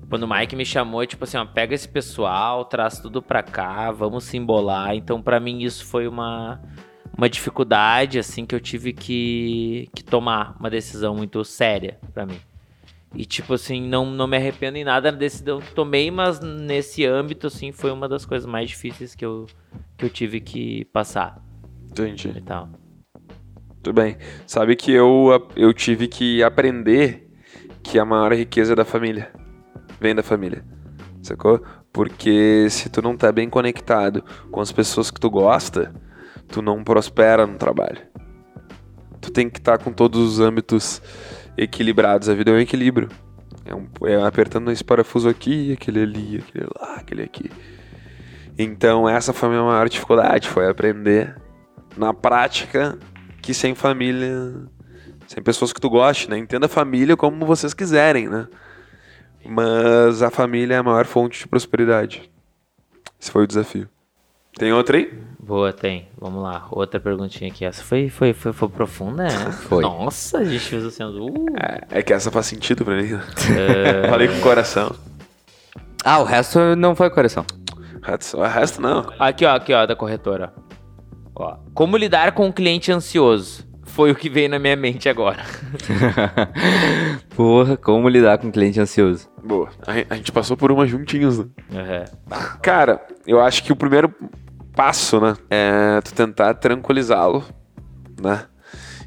quando 0.08 0.24
o 0.24 0.28
Mike 0.28 0.54
me 0.56 0.64
chamou, 0.64 1.04
tipo 1.06 1.24
assim, 1.24 1.36
ó, 1.36 1.44
pega 1.44 1.74
esse 1.74 1.88
pessoal, 1.88 2.64
traz 2.64 2.98
tudo 2.98 3.22
pra 3.22 3.42
cá, 3.42 3.90
vamos 3.90 4.24
se 4.24 4.36
embolar. 4.36 4.94
Então, 4.94 5.20
pra 5.22 5.40
mim, 5.40 5.62
isso 5.62 5.84
foi 5.86 6.06
uma, 6.06 6.60
uma 7.16 7.28
dificuldade, 7.28 8.18
assim, 8.18 8.44
que 8.44 8.54
eu 8.54 8.60
tive 8.60 8.92
que, 8.92 9.88
que 9.94 10.02
tomar 10.02 10.56
uma 10.58 10.68
decisão 10.68 11.14
muito 11.14 11.44
séria 11.44 11.98
pra 12.12 12.26
mim. 12.26 12.38
E, 13.14 13.24
tipo 13.24 13.54
assim, 13.54 13.80
não, 13.80 14.06
não 14.06 14.26
me 14.26 14.36
arrependo 14.36 14.76
em 14.76 14.84
nada 14.84 15.12
da 15.12 15.18
decisão 15.18 15.60
que 15.60 15.72
tomei, 15.72 16.10
mas 16.10 16.40
nesse 16.40 17.06
âmbito, 17.06 17.46
assim, 17.46 17.70
foi 17.70 17.92
uma 17.92 18.08
das 18.08 18.26
coisas 18.26 18.44
mais 18.44 18.68
difíceis 18.68 19.14
que 19.14 19.24
eu, 19.24 19.46
que 19.96 20.04
eu 20.04 20.10
tive 20.10 20.40
que 20.40 20.84
passar 20.86 21.40
Entendi. 21.90 22.32
e 22.36 22.40
tal. 22.40 22.68
Tudo 23.82 23.94
bem. 23.94 24.16
Sabe 24.46 24.74
que 24.74 24.90
eu, 24.90 25.48
eu 25.54 25.72
tive 25.72 26.08
que 26.08 26.42
aprender 26.42 27.30
que 27.82 27.98
a 27.98 28.04
maior 28.04 28.32
riqueza 28.32 28.72
é 28.72 28.76
da 28.76 28.84
família. 28.84 29.30
Vem 30.00 30.14
da 30.14 30.22
família. 30.22 30.64
Sacou? 31.22 31.62
Porque 31.92 32.68
se 32.68 32.88
tu 32.88 33.00
não 33.00 33.16
tá 33.16 33.30
bem 33.30 33.48
conectado 33.48 34.24
com 34.50 34.60
as 34.60 34.72
pessoas 34.72 35.10
que 35.10 35.20
tu 35.20 35.30
gosta, 35.30 35.94
tu 36.49 36.62
não 36.62 36.84
prospera 36.84 37.47
no 37.47 37.57
trabalho. 37.57 37.99
Tu 39.20 39.30
tem 39.30 39.49
que 39.49 39.59
estar 39.59 39.78
com 39.78 39.92
todos 39.92 40.20
os 40.20 40.40
âmbitos 40.40 41.01
equilibrados. 41.57 42.28
A 42.28 42.34
vida 42.34 42.51
é 42.51 42.55
um 42.55 42.59
equilíbrio. 42.59 43.09
É, 43.64 43.74
um, 43.74 43.88
é 44.07 44.22
apertando 44.22 44.70
esse 44.70 44.84
parafuso 44.84 45.28
aqui, 45.28 45.72
aquele 45.72 46.03
ali, 46.03 46.38
aquele 46.38 46.66
lá, 46.78 46.97
aquele 46.97 47.22
aqui. 47.22 47.51
Então 48.59 49.09
essa 49.09 49.32
foi 49.32 49.49
a 49.49 49.53
minha 49.53 49.64
maior 49.64 49.88
dificuldade, 49.88 50.49
foi 50.49 50.68
aprender 50.68 51.34
na 51.97 52.12
prática 52.12 52.99
que 53.40 53.55
sem 53.55 53.74
família, 53.74 54.55
sem 55.26 55.42
pessoas 55.42 55.72
que 55.72 55.80
tu 55.80 55.88
goste, 55.88 56.30
né? 56.30 56.38
Entenda 56.38 56.66
a 56.66 56.68
família 56.68 57.16
como 57.16 57.47
vocês 57.47 57.74
quiserem, 57.74 58.28
né? 58.28 58.47
Mas 59.45 60.22
a 60.22 60.30
família 60.30 60.74
é 60.74 60.78
a 60.78 60.82
maior 60.82 61.05
fonte 61.05 61.40
de 61.40 61.49
prosperidade. 61.49 62.30
Esse 63.20 63.30
foi 63.30 63.45
o 63.45 63.47
desafio. 63.47 63.88
Tem 64.57 64.72
outra 64.72 64.96
aí? 64.96 65.12
Boa, 65.40 65.72
tem. 65.72 66.09
Vamos 66.18 66.42
lá. 66.42 66.66
Outra 66.70 66.98
perguntinha 66.98 67.50
aqui. 67.50 67.64
Essa 67.64 67.82
foi, 67.82 68.09
foi, 68.09 68.32
foi, 68.32 68.52
foi 68.52 68.68
profunda, 68.68 69.24
né? 69.24 69.52
Foi. 69.52 69.82
Nossa, 69.82 70.38
a 70.38 70.44
gente 70.44 70.61
fez 70.64 70.84
assim, 70.84 71.05
uh, 71.05 71.34
É, 71.90 71.98
é 71.98 72.02
que 72.02 72.12
essa 72.12 72.30
faz 72.30 72.46
sentido 72.46 72.84
pra 72.84 72.94
mim. 72.96 73.11
né? 73.12 73.20
Falei 74.09 74.28
com 74.28 74.36
o 74.38 74.40
coração. 74.40 74.94
Ah, 76.05 76.18
o 76.20 76.24
resto 76.24 76.59
não 76.76 76.94
foi 76.94 77.11
coração. 77.11 77.44
O 78.02 78.07
resto- 78.07 78.38
O 78.38 78.42
resto 78.42 78.80
não. 78.80 79.05
Aqui, 79.18 79.44
ó, 79.44 79.55
aqui, 79.55 79.72
ó, 79.74 79.84
da 79.86 79.96
corretora. 79.96 80.52
Ó. 81.34 81.57
Como 81.74 81.96
lidar 81.96 82.32
com 82.32 82.46
um 82.46 82.52
cliente 82.52 82.90
ansioso? 82.92 83.64
Foi 83.82 84.11
o 84.11 84.14
que 84.14 84.28
veio 84.30 84.48
na 84.48 84.59
minha 84.59 84.76
mente 84.76 85.09
agora. 85.09 85.42
Porra, 87.36 87.76
como 87.76 88.09
lidar 88.09 88.38
com 88.38 88.48
um 88.48 88.50
cliente 88.50 88.80
ansioso? 88.80 89.28
Boa. 89.42 89.68
A 90.09 90.14
gente 90.16 90.32
passou 90.32 90.57
por 90.57 90.72
uma 90.72 90.86
juntinhos, 90.86 91.38
né? 91.38 91.44
Uhum. 91.70 92.59
Cara, 92.62 93.05
eu 93.26 93.40
acho 93.40 93.62
que 93.62 93.72
o 93.72 93.76
primeiro 93.76 94.12
passo, 94.74 95.20
né, 95.20 95.36
é 95.50 96.00
tu 96.00 96.14
tentar 96.14 96.54
tranquilizá-lo, 96.54 97.44
né? 98.20 98.46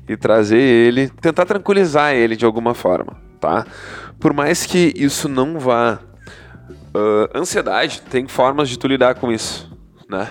E 0.07 0.15
trazer 0.15 0.59
ele, 0.59 1.09
tentar 1.09 1.45
tranquilizar 1.45 2.13
ele 2.13 2.35
de 2.35 2.45
alguma 2.45 2.73
forma, 2.73 3.19
tá? 3.39 3.65
Por 4.19 4.33
mais 4.33 4.65
que 4.65 4.93
isso 4.95 5.27
não 5.27 5.59
vá. 5.59 5.99
ah, 6.95 7.29
ansiedade, 7.37 8.01
tem 8.03 8.27
formas 8.27 8.69
de 8.69 8.79
tu 8.79 8.87
lidar 8.87 9.15
com 9.15 9.31
isso, 9.31 9.69
né? 10.09 10.29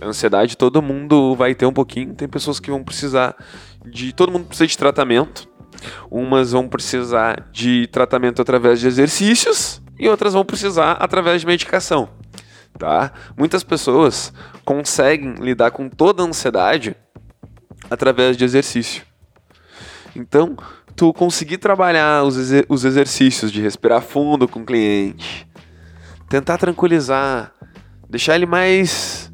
Ansiedade 0.00 0.56
todo 0.56 0.80
mundo 0.80 1.34
vai 1.34 1.54
ter 1.54 1.66
um 1.66 1.72
pouquinho, 1.72 2.14
tem 2.14 2.26
pessoas 2.26 2.58
que 2.58 2.70
vão 2.70 2.82
precisar 2.82 3.36
de. 3.84 4.12
Todo 4.12 4.32
mundo 4.32 4.46
precisa 4.46 4.66
de 4.66 4.78
tratamento. 4.78 5.48
Umas 6.10 6.52
vão 6.52 6.66
precisar 6.66 7.48
de 7.52 7.86
tratamento 7.88 8.40
através 8.40 8.80
de 8.80 8.86
exercícios 8.86 9.82
e 9.98 10.08
outras 10.08 10.32
vão 10.32 10.44
precisar 10.44 10.92
através 10.92 11.42
de 11.42 11.46
medicação, 11.46 12.08
tá? 12.78 13.12
Muitas 13.36 13.62
pessoas 13.64 14.32
conseguem 14.64 15.34
lidar 15.34 15.70
com 15.70 15.88
toda 15.88 16.22
a 16.22 16.26
ansiedade 16.26 16.96
através 17.90 18.36
de 18.36 18.44
exercício. 18.44 19.02
Então, 20.16 20.56
tu 20.94 21.12
conseguir 21.12 21.58
trabalhar 21.58 22.22
os, 22.24 22.36
exer- 22.36 22.66
os 22.68 22.84
exercícios 22.84 23.50
de 23.50 23.60
respirar 23.60 24.00
fundo 24.00 24.46
com 24.46 24.60
o 24.60 24.64
cliente, 24.64 25.48
tentar 26.28 26.56
tranquilizar, 26.58 27.52
deixar 28.08 28.34
ele 28.36 28.46
mais 28.46 29.32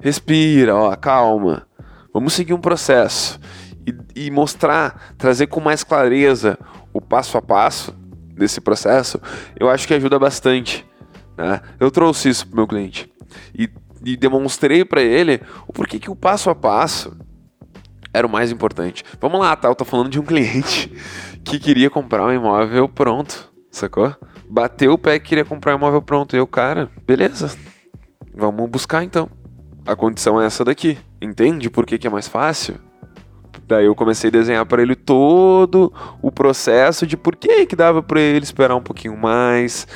respira, 0.00 0.74
ó, 0.74 0.94
calma. 0.96 1.66
Vamos 2.12 2.32
seguir 2.32 2.54
um 2.54 2.60
processo 2.60 3.38
e, 3.86 4.26
e 4.26 4.30
mostrar, 4.30 5.14
trazer 5.16 5.46
com 5.46 5.60
mais 5.60 5.84
clareza 5.84 6.58
o 6.92 7.00
passo 7.00 7.38
a 7.38 7.42
passo 7.42 7.94
desse 8.34 8.60
processo, 8.60 9.20
eu 9.58 9.68
acho 9.68 9.86
que 9.86 9.94
ajuda 9.94 10.18
bastante. 10.18 10.86
Né? 11.36 11.60
Eu 11.78 11.90
trouxe 11.90 12.28
isso 12.28 12.46
pro 12.46 12.56
meu 12.56 12.66
cliente 12.66 13.10
e, 13.54 13.68
e 14.04 14.16
demonstrei 14.16 14.84
para 14.84 15.02
ele 15.02 15.40
o 15.66 15.72
porquê 15.72 15.98
que 15.98 16.10
o 16.10 16.16
passo 16.16 16.50
a 16.50 16.54
passo 16.54 17.16
era 18.12 18.26
o 18.26 18.30
mais 18.30 18.52
importante. 18.52 19.04
Vamos 19.20 19.40
lá, 19.40 19.56
tá? 19.56 19.68
Eu 19.68 19.74
tô 19.74 19.84
falando 19.84 20.10
de 20.10 20.20
um 20.20 20.24
cliente 20.26 20.92
que 21.44 21.58
queria 21.58 21.88
comprar 21.88 22.26
um 22.26 22.32
imóvel 22.32 22.88
pronto, 22.88 23.50
sacou? 23.70 24.14
Bateu 24.48 24.92
o 24.92 24.98
pé 24.98 25.18
que 25.18 25.28
queria 25.28 25.44
comprar 25.44 25.74
um 25.74 25.78
imóvel 25.78 26.02
pronto. 26.02 26.36
E 26.36 26.38
eu, 26.38 26.46
cara, 26.46 26.90
beleza. 27.06 27.56
Vamos 28.34 28.68
buscar 28.68 29.02
então. 29.02 29.30
A 29.86 29.96
condição 29.96 30.40
é 30.40 30.46
essa 30.46 30.64
daqui. 30.64 30.98
Entende 31.20 31.70
por 31.70 31.86
que, 31.86 31.98
que 31.98 32.06
é 32.06 32.10
mais 32.10 32.28
fácil? 32.28 32.76
Daí 33.66 33.86
eu 33.86 33.94
comecei 33.94 34.28
a 34.28 34.30
desenhar 34.30 34.66
para 34.66 34.82
ele 34.82 34.94
todo 34.94 35.92
o 36.20 36.30
processo 36.30 37.06
de 37.06 37.16
por 37.16 37.36
que 37.36 37.64
que 37.64 37.76
dava 37.76 38.02
para 38.02 38.20
ele 38.20 38.44
esperar 38.44 38.76
um 38.76 38.82
pouquinho 38.82 39.16
mais. 39.16 39.86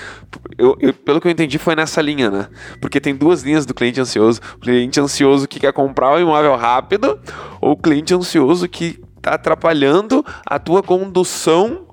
Eu, 0.59 0.76
eu- 0.80 0.92
pelo 0.94 1.20
que 1.20 1.28
eu 1.28 1.32
entendi 1.32 1.59
foi 1.59 1.74
nessa 1.76 2.00
linha, 2.00 2.30
né? 2.30 2.48
Porque 2.80 3.00
tem 3.00 3.14
duas 3.14 3.42
linhas 3.42 3.66
do 3.66 3.74
cliente 3.74 4.00
ansioso. 4.00 4.40
O 4.57 4.61
cliente 4.61 4.98
ansioso 5.00 5.46
que 5.46 5.61
quer 5.61 5.72
comprar 5.72 6.14
o 6.14 6.18
imóvel 6.20 6.57
rápido 6.57 7.18
ou 7.61 7.72
o 7.72 7.76
cliente 7.76 8.14
ansioso 8.14 8.68
que 8.68 8.98
tá 9.20 9.34
atrapalhando 9.34 10.24
a 10.46 10.59
tua 10.59 10.82
condução 10.82 11.86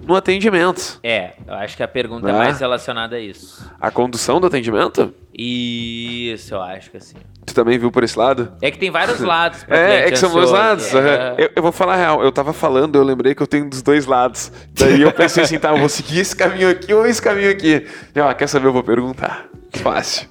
no 0.00 0.14
atendimento. 0.14 0.98
É, 1.02 1.32
eu 1.46 1.54
acho 1.54 1.76
que 1.76 1.82
a 1.82 1.88
pergunta 1.88 2.28
é 2.28 2.32
Ah. 2.32 2.38
mais 2.38 2.60
relacionada 2.60 3.16
a 3.16 3.20
isso. 3.20 3.68
A 3.80 3.90
condução 3.90 4.40
do 4.40 4.46
atendimento? 4.46 5.12
Isso, 5.36 6.54
eu 6.54 6.60
acho 6.62 6.90
que 6.90 6.96
assim. 6.96 7.16
Tu 7.46 7.54
também 7.54 7.78
viu 7.78 7.90
por 7.90 8.02
esse 8.04 8.18
lado? 8.18 8.52
É 8.60 8.70
que 8.70 8.78
tem 8.78 8.90
vários 8.90 9.20
lados. 9.22 9.64
pra 9.64 9.76
É, 9.78 10.06
é 10.06 10.10
que 10.10 10.16
são 10.16 10.30
dois 10.32 10.50
lados. 10.50 10.92
É. 10.94 11.34
Eu, 11.38 11.50
eu 11.56 11.62
vou 11.62 11.72
falar 11.72 11.94
a 11.94 11.96
real. 11.96 12.22
Eu 12.22 12.32
tava 12.32 12.52
falando, 12.52 12.96
eu 12.96 13.02
lembrei 13.02 13.34
que 13.34 13.42
eu 13.42 13.46
tenho 13.46 13.68
dos 13.70 13.80
dois 13.82 14.04
lados. 14.06 14.50
Daí 14.78 15.00
eu 15.02 15.12
pensei 15.12 15.44
assim, 15.44 15.58
tá, 15.58 15.70
eu 15.70 15.78
vou 15.78 15.88
seguir 15.88 16.20
esse 16.20 16.34
caminho 16.36 16.68
aqui 16.70 16.92
ou 16.92 17.06
esse 17.06 17.22
caminho 17.22 17.50
aqui. 17.50 17.86
E, 18.14 18.20
ó, 18.20 18.32
quer 18.34 18.46
saber? 18.48 18.66
Eu 18.66 18.72
vou 18.72 18.82
perguntar. 18.82 19.46
Fácil. 19.74 20.26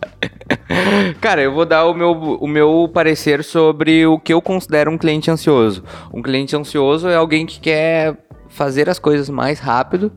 Cara, 1.21 1.41
eu 1.41 1.53
vou 1.53 1.65
dar 1.65 1.85
o 1.85 1.93
meu, 1.93 2.11
o 2.11 2.47
meu 2.47 2.89
parecer 2.93 3.43
sobre 3.43 4.05
o 4.05 4.19
que 4.19 4.33
eu 4.33 4.41
considero 4.41 4.91
um 4.91 4.97
cliente 4.97 5.29
ansioso. 5.31 5.83
Um 6.13 6.21
cliente 6.21 6.55
ansioso 6.55 7.07
é 7.07 7.15
alguém 7.15 7.45
que 7.45 7.59
quer 7.59 8.15
fazer 8.57 8.89
as 8.89 8.97
coisas 8.97 9.29
mais 9.29 9.59
rápido 9.59 10.11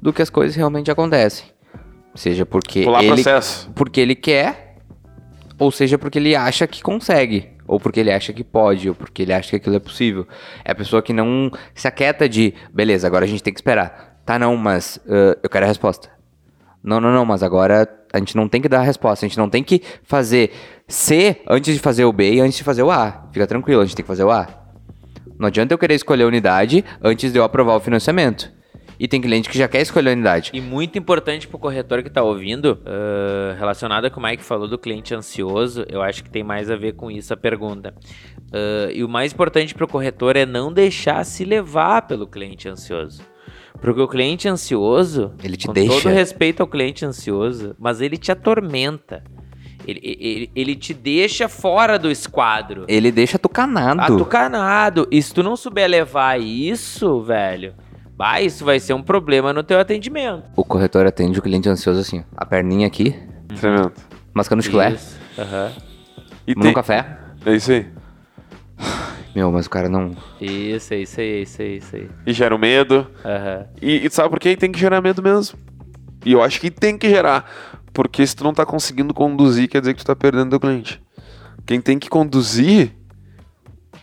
do 0.00 0.14
que 0.14 0.22
as 0.22 0.30
coisas 0.30 0.56
realmente 0.56 0.90
acontecem. 0.90 1.44
Seja 2.14 2.46
porque 2.46 2.82
Pular 2.84 3.04
ele, 3.04 3.12
processo. 3.12 3.70
porque 3.74 4.00
ele 4.00 4.14
quer, 4.14 4.76
ou 5.58 5.70
seja 5.70 5.98
porque 5.98 6.18
ele 6.18 6.34
acha 6.34 6.66
que 6.66 6.82
consegue, 6.82 7.50
ou 7.68 7.78
porque 7.78 8.00
ele 8.00 8.10
acha 8.10 8.32
que 8.32 8.42
pode, 8.42 8.88
ou 8.88 8.94
porque 8.94 9.22
ele 9.22 9.32
acha 9.32 9.50
que 9.50 9.56
aquilo 9.56 9.76
é 9.76 9.78
possível. 9.78 10.26
É 10.64 10.72
a 10.72 10.74
pessoa 10.74 11.02
que 11.02 11.12
não 11.12 11.50
se 11.74 11.86
aquieta 11.86 12.26
de, 12.26 12.54
beleza, 12.72 13.06
agora 13.06 13.26
a 13.26 13.28
gente 13.28 13.42
tem 13.42 13.52
que 13.52 13.60
esperar. 13.60 14.18
Tá, 14.24 14.38
não, 14.38 14.56
mas 14.56 14.98
ãh, 15.06 15.36
eu 15.42 15.50
quero 15.50 15.66
a 15.66 15.68
resposta. 15.68 16.08
Não, 16.82 16.98
não, 16.98 17.12
não, 17.12 17.26
mas 17.26 17.42
agora 17.42 17.86
a 18.10 18.18
gente 18.18 18.34
não 18.34 18.48
tem 18.48 18.62
que 18.62 18.68
dar 18.70 18.80
a 18.80 18.84
resposta, 18.84 19.26
a 19.26 19.28
gente 19.28 19.36
não 19.38 19.50
tem 19.50 19.62
que 19.62 19.82
fazer 20.02 20.50
C 20.88 21.42
antes 21.46 21.74
de 21.74 21.80
fazer 21.80 22.06
o 22.06 22.12
B 22.12 22.32
e 22.32 22.40
antes 22.40 22.56
de 22.56 22.64
fazer 22.64 22.82
o 22.82 22.90
A. 22.90 23.28
Fica 23.30 23.46
tranquilo, 23.46 23.82
a 23.82 23.84
gente 23.84 23.94
tem 23.94 24.02
que 24.02 24.08
fazer 24.08 24.24
o 24.24 24.30
A. 24.30 24.59
Não 25.40 25.46
adianta 25.46 25.72
eu 25.72 25.78
querer 25.78 25.94
escolher 25.94 26.24
a 26.24 26.26
unidade 26.26 26.84
antes 27.02 27.32
de 27.32 27.38
eu 27.38 27.44
aprovar 27.44 27.74
o 27.74 27.80
financiamento. 27.80 28.52
E 28.98 29.08
tem 29.08 29.22
cliente 29.22 29.48
que 29.48 29.56
já 29.56 29.66
quer 29.66 29.80
escolher 29.80 30.10
a 30.10 30.12
unidade. 30.12 30.50
E 30.52 30.60
muito 30.60 30.98
importante 30.98 31.48
pro 31.48 31.58
corretor 31.58 32.02
que 32.02 32.10
tá 32.10 32.22
ouvindo, 32.22 32.78
uh, 32.82 33.58
relacionado 33.58 34.04
ao 34.04 34.10
que 34.10 34.18
o 34.18 34.22
Mike 34.22 34.44
falou 34.44 34.68
do 34.68 34.76
cliente 34.76 35.14
ansioso, 35.14 35.86
eu 35.88 36.02
acho 36.02 36.22
que 36.22 36.28
tem 36.28 36.44
mais 36.44 36.70
a 36.70 36.76
ver 36.76 36.92
com 36.92 37.10
isso 37.10 37.32
a 37.32 37.38
pergunta. 37.38 37.94
Uh, 38.52 38.92
e 38.92 39.02
o 39.02 39.08
mais 39.08 39.32
importante 39.32 39.74
pro 39.74 39.88
corretor 39.88 40.36
é 40.36 40.44
não 40.44 40.70
deixar 40.70 41.24
se 41.24 41.42
levar 41.42 42.02
pelo 42.02 42.26
cliente 42.26 42.68
ansioso. 42.68 43.22
Porque 43.80 44.02
o 44.02 44.06
cliente 44.06 44.46
ansioso, 44.46 45.32
Ele 45.42 45.56
te 45.56 45.68
com 45.68 45.72
deixa. 45.72 46.02
todo 46.02 46.12
respeito 46.12 46.60
ao 46.60 46.66
cliente 46.66 47.02
ansioso, 47.06 47.74
mas 47.78 48.02
ele 48.02 48.18
te 48.18 48.30
atormenta. 48.30 49.24
Ele, 49.90 50.00
ele, 50.20 50.50
ele 50.54 50.76
te 50.76 50.94
deixa 50.94 51.48
fora 51.48 51.98
do 51.98 52.10
esquadro. 52.10 52.84
Ele 52.86 53.10
deixa 53.10 53.38
tucanado. 53.38 54.00
Atucanado. 54.00 55.08
E 55.10 55.20
se 55.20 55.34
tu 55.34 55.42
não 55.42 55.56
souber 55.56 55.88
levar 55.88 56.40
isso, 56.40 57.20
velho, 57.22 57.74
bah, 58.16 58.40
isso 58.40 58.64
vai 58.64 58.78
ser 58.78 58.94
um 58.94 59.02
problema 59.02 59.52
no 59.52 59.64
teu 59.64 59.80
atendimento. 59.80 60.44
O 60.54 60.64
corretor 60.64 61.06
atende 61.06 61.38
o 61.40 61.42
cliente 61.42 61.68
ansioso 61.68 61.98
assim, 62.00 62.24
a 62.36 62.46
perninha 62.46 62.86
aqui, 62.86 63.16
Tremendo. 63.58 63.92
mascando 64.32 64.62
chiclete. 64.62 65.02
Aham. 65.36 65.72
E 66.46 66.54
num 66.54 66.62
tem... 66.62 66.72
café. 66.72 67.18
É 67.44 67.54
isso 67.54 67.72
aí. 67.72 67.86
Meu, 69.34 69.50
mas 69.50 69.66
o 69.66 69.70
cara 69.70 69.88
não... 69.88 70.16
Isso, 70.40 70.94
é 70.94 70.98
isso 70.98 71.20
aí, 71.20 71.42
isso 71.42 71.62
aí, 71.62 71.76
isso 71.76 71.96
aí. 71.96 72.08
E 72.26 72.32
gera 72.32 72.54
o 72.54 72.58
medo. 72.58 73.06
Aham. 73.24 73.66
E, 73.82 74.06
e 74.06 74.10
sabe 74.10 74.28
por 74.28 74.38
quê? 74.38 74.56
Tem 74.56 74.70
que 74.70 74.78
gerar 74.78 75.00
medo 75.00 75.22
mesmo. 75.22 75.58
E 76.24 76.32
eu 76.32 76.42
acho 76.42 76.60
que 76.60 76.70
tem 76.70 76.98
que 76.98 77.08
gerar. 77.08 77.50
Porque 77.92 78.26
se 78.26 78.36
tu 78.36 78.44
não 78.44 78.54
tá 78.54 78.64
conseguindo 78.64 79.12
conduzir, 79.12 79.68
quer 79.68 79.80
dizer 79.80 79.94
que 79.94 80.02
tu 80.02 80.06
tá 80.06 80.16
perdendo 80.16 80.50
teu 80.50 80.60
cliente. 80.60 81.02
Quem 81.66 81.80
tem 81.80 81.98
que 81.98 82.08
conduzir 82.08 82.94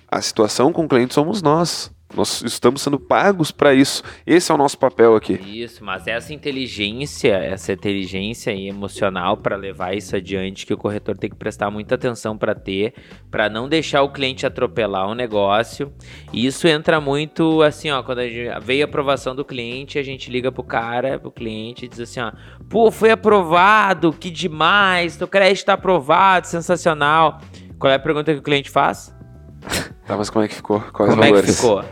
a 0.09 0.21
situação 0.21 0.71
com 0.71 0.85
o 0.85 0.87
cliente 0.87 1.13
somos 1.13 1.41
nós. 1.41 1.91
Nós 2.15 2.41
estamos 2.41 2.81
sendo 2.81 2.99
pagos 2.99 3.51
para 3.51 3.73
isso. 3.73 4.01
Esse 4.25 4.51
é 4.51 4.55
o 4.55 4.57
nosso 4.57 4.77
papel 4.77 5.15
aqui. 5.15 5.33
Isso, 5.33 5.83
mas 5.83 6.07
essa 6.07 6.33
inteligência, 6.33 7.35
essa 7.35 7.73
inteligência 7.73 8.55
emocional 8.55 9.35
para 9.35 9.55
levar 9.55 9.95
isso 9.95 10.15
adiante 10.15 10.65
que 10.65 10.73
o 10.73 10.77
corretor 10.77 11.17
tem 11.17 11.29
que 11.29 11.35
prestar 11.35 11.69
muita 11.69 11.95
atenção 11.95 12.37
para 12.37 12.55
ter, 12.55 12.93
para 13.29 13.49
não 13.49 13.67
deixar 13.67 14.03
o 14.03 14.09
cliente 14.09 14.45
atropelar 14.45 15.07
o 15.09 15.13
negócio. 15.13 15.93
E 16.31 16.45
isso 16.45 16.67
entra 16.67 17.01
muito 17.01 17.61
assim, 17.61 17.91
ó, 17.91 18.01
quando 18.01 18.19
a 18.19 18.27
gente, 18.27 18.65
veio 18.65 18.85
a 18.85 18.87
aprovação 18.87 19.35
do 19.35 19.43
cliente, 19.43 19.99
a 19.99 20.03
gente 20.03 20.31
liga 20.31 20.51
pro 20.51 20.63
cara, 20.63 21.19
pro 21.19 21.31
cliente 21.31 21.85
e 21.85 21.87
diz 21.89 21.99
assim, 21.99 22.21
ó: 22.21 22.31
"Pô, 22.69 22.89
foi 22.89 23.11
aprovado, 23.11 24.13
que 24.13 24.31
demais, 24.31 25.17
teu 25.17 25.27
crédito 25.27 25.65
tá 25.65 25.73
aprovado, 25.73 26.47
sensacional". 26.47 27.41
Qual 27.77 27.91
é 27.91 27.95
a 27.95 27.99
pergunta 27.99 28.33
que 28.33 28.39
o 28.39 28.43
cliente 28.43 28.71
faz? 28.71 29.13
Tá, 30.07 30.15
mas 30.17 30.29
como 30.29 30.45
é 30.45 30.47
que 30.47 30.55
ficou? 30.55 30.79
Quais 30.93 31.09
Como 31.11 31.23
é 31.23 31.27
que 31.27 31.31
valores? 31.33 31.55
ficou? 31.55 31.83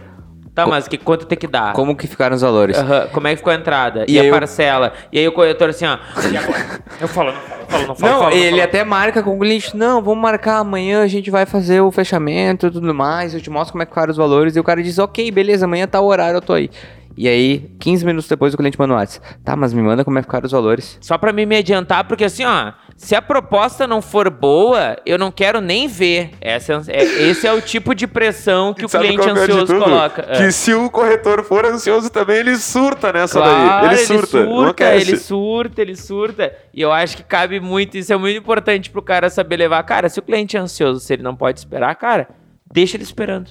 Tá, 0.54 0.66
mas 0.66 0.88
que 0.88 0.98
quanto 0.98 1.26
tem 1.26 1.38
que 1.38 1.48
dar? 1.48 1.74
Como 1.74 1.94
que 1.98 2.08
ficaram 2.08 2.34
os 2.34 2.42
valores? 2.42 2.78
Aham, 2.78 3.08
Como 3.12 3.28
é 3.28 3.32
que 3.32 3.38
ficou 3.38 3.52
a 3.52 3.56
entrada? 3.58 4.06
E, 4.08 4.14
E 4.14 4.20
a 4.20 4.24
eu- 4.24 4.34
parcela? 4.34 4.94
E 5.12 5.20
aí 5.20 5.28
o 5.28 5.34
corretor 5.34 5.70
assim, 5.70 5.86
ó. 5.86 5.98
E 6.32 6.38
agora? 6.38 6.80
Eu 7.02 7.10
falo, 7.10 7.34
não 7.34 7.38
falo, 7.42 7.66
falo, 7.68 7.88
não 7.88 7.96
falo. 7.96 8.12
Não, 8.14 8.20
falo, 8.22 8.36
ele 8.36 8.50
falo. 8.52 8.62
até 8.64 8.84
marca 8.86 9.22
com 9.22 9.36
o 9.36 9.40
cliente, 9.40 9.76
não, 9.76 10.02
vamos 10.02 10.22
marcar 10.22 10.60
amanhã, 10.60 11.02
a 11.04 11.08
gente 11.08 11.30
vai 11.30 11.46
fazer 11.46 11.82
o 11.82 11.92
fechamento 11.92 12.68
e 12.68 12.72
tudo 12.72 12.94
mais, 12.94 13.34
eu 13.34 13.42
te 13.42 13.50
mostro 13.50 13.74
como 13.74 13.84
é 13.84 13.86
que 13.86 13.92
ficaram 13.92 14.12
os 14.12 14.18
valores, 14.18 14.56
e 14.56 14.60
o 14.62 14.64
cara 14.64 14.82
diz, 14.82 14.98
ok, 14.98 15.30
beleza, 15.30 15.66
amanhã 15.66 15.86
tá 15.86 16.00
o 16.00 16.06
horário, 16.06 16.38
eu 16.38 16.42
tô 16.42 16.54
aí. 16.54 16.70
E 17.18 17.28
aí, 17.28 17.70
15 17.80 18.06
minutos 18.06 18.30
depois 18.30 18.54
o 18.54 18.58
cliente 18.58 18.80
manda 18.80 18.94
um 18.94 18.98
WhatsApp, 18.98 19.26
tá, 19.44 19.58
mas 19.58 19.74
me 19.74 19.82
manda 19.82 20.06
como 20.06 20.18
é 20.18 20.22
que 20.22 20.26
ficaram 20.28 20.46
os 20.46 20.52
valores. 20.54 20.98
Só 21.02 21.18
pra 21.18 21.34
mim 21.34 21.46
me 21.46 21.58
adiantar, 21.58 22.06
porque 22.08 22.24
assim, 22.24 22.46
ó. 22.46 22.72
Se 22.98 23.14
a 23.14 23.22
proposta 23.22 23.86
não 23.86 24.02
for 24.02 24.30
boa, 24.30 24.96
eu 25.06 25.18
não 25.18 25.30
quero 25.30 25.60
nem 25.60 25.86
ver. 25.86 26.32
Essa 26.40 26.82
é- 26.88 26.96
é- 26.96 27.04
esse 27.30 27.46
é 27.46 27.52
o 27.52 27.62
tipo 27.62 27.94
de 27.94 28.08
pressão 28.08 28.74
que 28.74 28.86
o 28.86 28.88
Sabe 28.90 29.08
cliente 29.10 29.28
é 29.28 29.32
ansioso 29.32 29.66
tudo? 29.66 29.84
coloca. 29.84 30.24
Que 30.24 30.44
É. 30.44 30.52
se 30.52 30.74
o 30.74 30.90
corretor 30.90 31.44
for 31.44 31.66
ansioso 31.66 32.10
também, 32.10 32.38
ele 32.38 32.56
surta 32.56 33.12
nessa 33.12 33.40
Claro, 33.40 33.88
daí. 33.88 33.96
Ele 33.98 34.06
surta. 34.06 34.38
ele 34.38 34.48
surta, 34.48 34.84
ele 34.96 35.18
surta, 35.18 35.82
ele 35.82 35.96
surta. 35.96 36.56
E 36.74 36.82
eu 36.82 36.92
acho 36.92 37.18
que 37.18 37.24
cabe 37.24 37.60
muito, 37.60 37.98
isso 37.98 38.14
é 38.14 38.18
muito 38.18 38.38
importante 38.40 38.90
pro 38.90 39.02
cara 39.02 39.30
saber 39.30 39.58
levar. 39.58 39.84
Cara, 39.84 40.08
se 40.08 40.18
o 40.18 40.24
cliente 40.24 40.56
é 40.56 40.60
ansioso, 40.62 41.02
se 41.02 41.12
ele 41.14 41.22
não 41.22 41.36
pode 41.36 41.60
esperar, 41.60 41.94
cara, 41.96 42.30
deixa 42.74 42.96
ele 42.96 43.04
esperando. 43.04 43.50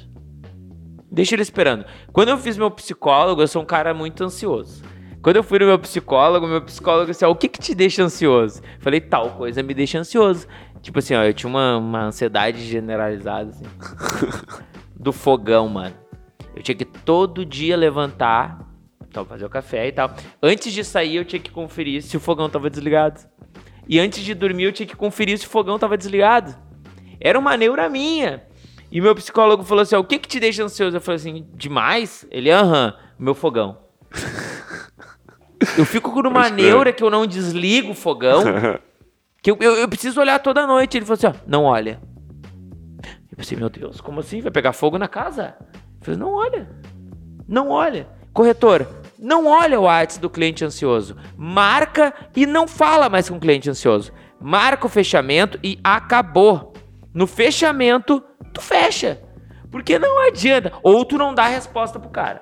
Deixa 1.13 1.35
ele 1.35 1.43
esperando. 1.43 1.85
Quando 2.13 2.31
eu 2.31 2.39
fiz 2.39 2.57
meu 2.57 2.71
psicólogo, 2.71 3.43
eu 3.43 3.47
sou 3.47 3.61
um 3.63 3.67
cara 3.67 3.93
muito 3.93 4.25
ansioso. 4.25 4.83
Quando 5.25 5.37
eu 5.37 5.43
fui 5.43 5.59
no 5.59 5.65
meu 5.65 5.79
psicólogo, 5.79 6.47
meu 6.47 6.61
psicólogo 6.61 7.11
disse, 7.11 7.25
ó, 7.25 7.31
o 7.31 7.35
que 7.35 7.49
que 7.49 7.59
te 7.59 7.75
deixa 7.75 8.03
ansioso? 8.03 8.61
Falei, 8.79 9.01
tal 9.01 9.31
coisa 9.31 9.63
me 9.63 9.73
deixa 9.73 9.99
ansioso. 9.99 10.47
Tipo 10.83 10.99
assim, 10.99 11.15
ó, 11.15 11.25
eu 11.25 11.33
tinha 11.33 11.49
uma, 11.49 11.79
uma 11.79 12.05
ansiedade 12.05 12.63
generalizada, 12.63 13.49
assim. 13.49 13.65
do 14.95 15.15
fogão, 15.15 15.67
mano. 15.67 15.97
Eu 16.55 16.63
tinha 16.63 16.75
que 16.75 16.85
todo 16.85 17.43
dia 17.43 17.75
levantar, 17.75 18.69
então 19.09 19.25
fazer 19.25 19.47
o 19.47 19.49
café 19.49 19.89
e 19.89 19.93
tal. 19.93 20.15
Antes 20.43 20.71
de 20.75 20.85
sair, 20.85 21.17
eu 21.17 21.25
tinha 21.25 21.41
que 21.41 21.51
conferir 21.51 22.03
se 22.03 22.19
o 22.19 22.21
fogão 22.21 22.51
tava 22.51 22.69
desligado. 22.69 23.23
E 23.89 23.99
antes 23.99 24.23
de 24.23 24.35
dormir, 24.35 24.65
eu 24.65 24.73
tinha 24.73 24.87
que 24.87 24.95
conferir 24.95 25.39
se 25.39 25.47
o 25.47 25.49
fogão 25.49 25.79
tava 25.79 25.97
desligado. 25.97 26.55
Era 27.19 27.39
uma 27.39 27.57
neura 27.57 27.89
minha. 27.89 28.45
E 28.93 29.01
meu 29.01 29.15
psicólogo 29.15 29.65
falou 29.65 29.81
assim: 29.81 29.97
ó, 29.97 30.01
o 30.01 30.05
que 30.05 30.19
que 30.19 30.29
te 30.29 30.39
deixa 30.39 30.63
ansioso? 30.63 30.95
Eu 30.95 31.01
falei 31.01 31.17
assim: 31.17 31.47
demais? 31.55 32.27
Ele, 32.31 32.51
aham, 32.51 32.95
meu 33.19 33.35
fogão. 33.35 33.79
eu 35.79 35.85
fico 35.85 36.11
numa 36.23 36.43
Pode 36.43 36.55
crer. 36.55 36.65
neura 36.67 36.93
que 36.93 37.03
eu 37.03 37.11
não 37.11 37.27
desligo 37.27 37.93
o 37.93 37.95
fogão. 37.95 38.43
Que 39.45 39.51
eu, 39.51 39.59
eu, 39.61 39.75
eu 39.75 39.87
preciso 39.87 40.19
olhar 40.23 40.39
toda 40.39 40.67
noite. 40.67 40.97
Ele 40.97 41.05
falou 41.05 41.19
assim: 41.19 41.27
ó, 41.27 41.35
não 41.47 41.65
olha. 41.65 42.01
Eu 43.31 43.37
pensei, 43.37 43.59
meu 43.59 43.69
Deus, 43.69 44.01
como 44.01 44.21
assim? 44.21 44.41
Vai 44.41 44.51
pegar 44.51 44.73
fogo 44.73 44.97
na 44.97 45.07
casa? 45.07 45.55
Eu 45.75 46.01
falei, 46.01 46.19
não 46.19 46.33
olha. 46.33 46.67
Não 47.47 47.69
olha. 47.69 48.09
Corretor, 48.33 48.87
não 49.19 49.47
olha 49.47 49.79
o 49.79 49.83
WhatsApp 49.83 50.23
do 50.23 50.31
cliente 50.31 50.65
ansioso. 50.65 51.15
Marca 51.37 52.15
e 52.35 52.47
não 52.47 52.67
fala 52.67 53.11
mais 53.11 53.29
com 53.29 53.37
o 53.37 53.41
cliente 53.41 53.69
ansioso. 53.69 54.13
Marca 54.41 54.87
o 54.87 54.89
fechamento 54.89 55.59
e 55.63 55.79
acabou. 55.85 56.73
No 57.13 57.27
fechamento, 57.27 58.25
tu 58.51 58.63
fecha. 58.63 59.21
Porque 59.71 59.99
não 59.99 60.27
adianta. 60.27 60.73
Ou 60.83 61.05
tu 61.05 61.19
não 61.19 61.35
dá 61.35 61.49
resposta 61.49 61.99
pro 62.01 62.09
cara. 62.09 62.41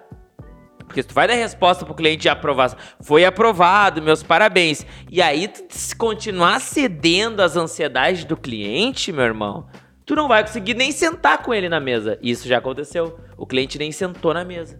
Porque 0.92 1.00
se 1.02 1.08
tu 1.08 1.14
vai 1.14 1.26
dar 1.26 1.32
resposta 1.32 1.86
pro 1.86 1.94
cliente 1.94 2.20
de 2.20 2.28
aprovação, 2.28 2.78
foi 3.00 3.24
aprovado, 3.24 4.02
meus 4.02 4.22
parabéns. 4.22 4.84
E 5.10 5.22
aí 5.22 5.48
tu 5.48 5.62
se 5.70 5.96
continuar 5.96 6.60
cedendo 6.60 7.40
às 7.40 7.56
ansiedades 7.56 8.26
do 8.26 8.36
cliente, 8.36 9.10
meu 9.10 9.24
irmão, 9.24 9.66
tu 10.04 10.14
não 10.14 10.28
vai 10.28 10.42
conseguir 10.42 10.74
nem 10.74 10.92
sentar 10.92 11.38
com 11.38 11.54
ele 11.54 11.66
na 11.66 11.80
mesa. 11.80 12.18
Isso 12.20 12.46
já 12.46 12.58
aconteceu. 12.58 13.18
O 13.38 13.46
cliente 13.46 13.78
nem 13.78 13.90
sentou 13.90 14.34
na 14.34 14.44
mesa. 14.44 14.78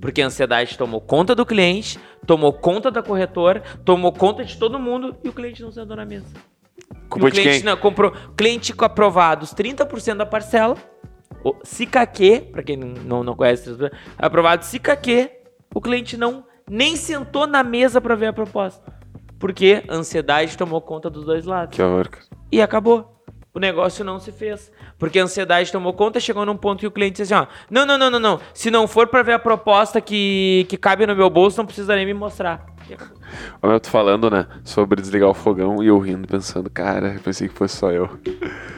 Porque 0.00 0.22
a 0.22 0.26
ansiedade 0.26 0.78
tomou 0.78 1.00
conta 1.00 1.34
do 1.34 1.44
cliente, 1.44 1.98
tomou 2.24 2.52
conta 2.52 2.88
da 2.88 3.02
corretora, 3.02 3.64
tomou 3.84 4.12
conta 4.12 4.44
de 4.44 4.56
todo 4.56 4.78
mundo 4.78 5.16
e 5.24 5.28
o 5.28 5.32
cliente 5.32 5.60
não 5.60 5.72
sentou 5.72 5.96
na 5.96 6.04
mesa. 6.04 6.26
Culpa 7.08 7.26
o 7.26 7.30
cliente 7.32 7.64
não 7.64 7.76
comprou, 7.76 8.12
cliente 8.36 8.72
com 8.72 8.84
aprovados 8.84 9.52
30% 9.52 10.18
da 10.18 10.26
parcela. 10.26 10.76
O 11.44 11.56
Sicaque, 11.64 12.40
para 12.40 12.62
quem 12.62 12.76
não, 12.76 13.24
não 13.24 13.34
conhece, 13.34 13.70
30%, 13.70 13.92
aprovado 14.18 14.64
Sicaque, 14.64 15.30
o 15.74 15.80
cliente 15.80 16.16
não 16.16 16.44
nem 16.68 16.96
sentou 16.96 17.46
na 17.46 17.62
mesa 17.62 18.00
para 18.00 18.14
ver 18.14 18.26
a 18.26 18.32
proposta. 18.32 18.92
Porque 19.38 19.82
a 19.88 19.94
ansiedade 19.94 20.56
tomou 20.56 20.80
conta 20.80 21.10
dos 21.10 21.24
dois 21.24 21.44
lados. 21.44 21.74
Que 21.74 21.82
horror. 21.82 22.08
E 22.50 22.62
acabou. 22.62 23.11
O 23.54 23.58
negócio 23.60 24.02
não 24.04 24.18
se 24.18 24.32
fez. 24.32 24.72
Porque 24.98 25.18
a 25.18 25.24
ansiedade 25.24 25.70
tomou 25.70 25.92
conta, 25.92 26.18
chegou 26.18 26.46
num 26.46 26.56
ponto 26.56 26.80
que 26.80 26.86
o 26.86 26.90
cliente 26.90 27.20
disse 27.20 27.34
assim, 27.34 27.44
ó, 27.46 27.52
não, 27.70 27.84
não, 27.84 27.98
não, 27.98 28.10
não, 28.10 28.18
não. 28.18 28.40
Se 28.54 28.70
não 28.70 28.86
for 28.88 29.06
para 29.08 29.22
ver 29.22 29.32
a 29.34 29.38
proposta 29.38 30.00
que, 30.00 30.64
que 30.70 30.76
cabe 30.78 31.06
no 31.06 31.14
meu 31.14 31.28
bolso, 31.28 31.58
não 31.58 31.66
precisa 31.66 31.94
nem 31.94 32.06
me 32.06 32.14
mostrar. 32.14 32.64
Olha, 33.62 33.74
eu 33.74 33.80
tô 33.80 33.88
falando, 33.90 34.30
né, 34.30 34.46
sobre 34.64 35.00
desligar 35.00 35.28
o 35.28 35.34
fogão 35.34 35.82
e 35.82 35.86
eu 35.86 35.98
rindo, 35.98 36.26
pensando, 36.26 36.68
cara, 36.68 37.14
eu 37.14 37.20
pensei 37.20 37.48
que 37.48 37.54
fosse 37.54 37.76
só 37.76 37.90
eu. 37.90 38.08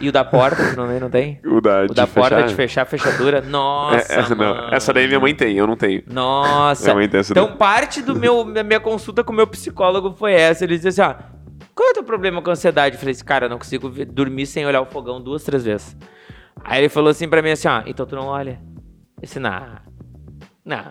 E 0.01 0.09
o 0.09 0.13
da 0.13 0.25
porta, 0.25 0.71
tu 0.71 0.77
não 0.77 0.89
tem? 0.89 1.01
Não 1.01 1.11
tem? 1.11 1.41
O 1.47 1.61
da, 1.61 1.83
O 1.85 1.87
de 1.89 1.95
da 1.95 2.07
porta 2.07 2.37
fechar? 2.37 2.49
de 2.49 2.55
fechar 2.55 2.83
a 2.83 2.85
fechadura. 2.85 3.41
Nossa, 3.43 4.13
É, 4.13 4.19
essa, 4.21 4.35
não, 4.35 4.69
essa 4.73 4.93
daí 4.93 5.07
minha 5.07 5.19
mãe 5.21 5.35
tem, 5.35 5.57
eu 5.57 5.67
não 5.67 5.77
tenho. 5.77 6.03
Nossa. 6.09 6.85
Minha 6.85 6.95
mãe 6.97 7.09
tem 7.09 7.21
essa 7.21 7.33
Então, 7.33 7.47
daí. 7.49 7.57
parte 7.57 8.03
do 8.03 8.15
meu, 8.15 8.45
da 8.53 8.63
minha 8.63 8.81
consulta 8.81 9.25
com 9.25 9.33
o 9.33 9.37
meu 9.37 9.47
psicólogo 9.47 10.15
foi 10.17 10.33
essa. 10.35 10.65
Ele 10.65 10.77
disse 10.79 10.89
assim, 11.01 11.03
ó, 11.03 11.15
qual 11.75 11.89
é 11.89 11.91
o 11.91 11.95
teu 11.95 12.05
problema 12.05 12.41
com 12.41 12.51
a 12.51 12.53
ansiedade? 12.53 12.95
Eu 12.97 13.01
falei 13.01 13.13
assim, 13.13 13.25
cara, 13.25 13.47
eu 13.47 13.51
não 13.51 13.59
consigo 13.59 13.89
dormir 14.07 14.47
sem 14.47 14.65
olhar 14.67 14.81
o 14.81 14.87
fogão 14.87 15.21
duas, 15.21 15.43
três 15.43 15.65
vezes. 15.65 15.97
Aí 16.63 16.81
ele 16.83 16.89
falou 16.89 17.11
assim 17.11 17.29
pra 17.29 17.43
mim 17.43 17.51
assim, 17.51 17.69
ó, 17.69 17.83
então 17.87 18.07
tu 18.07 18.15
não 18.15 18.27
olha. 18.27 18.61
Eu 19.17 19.23
disse, 19.23 19.39
não, 19.41 19.79
não, 20.65 20.85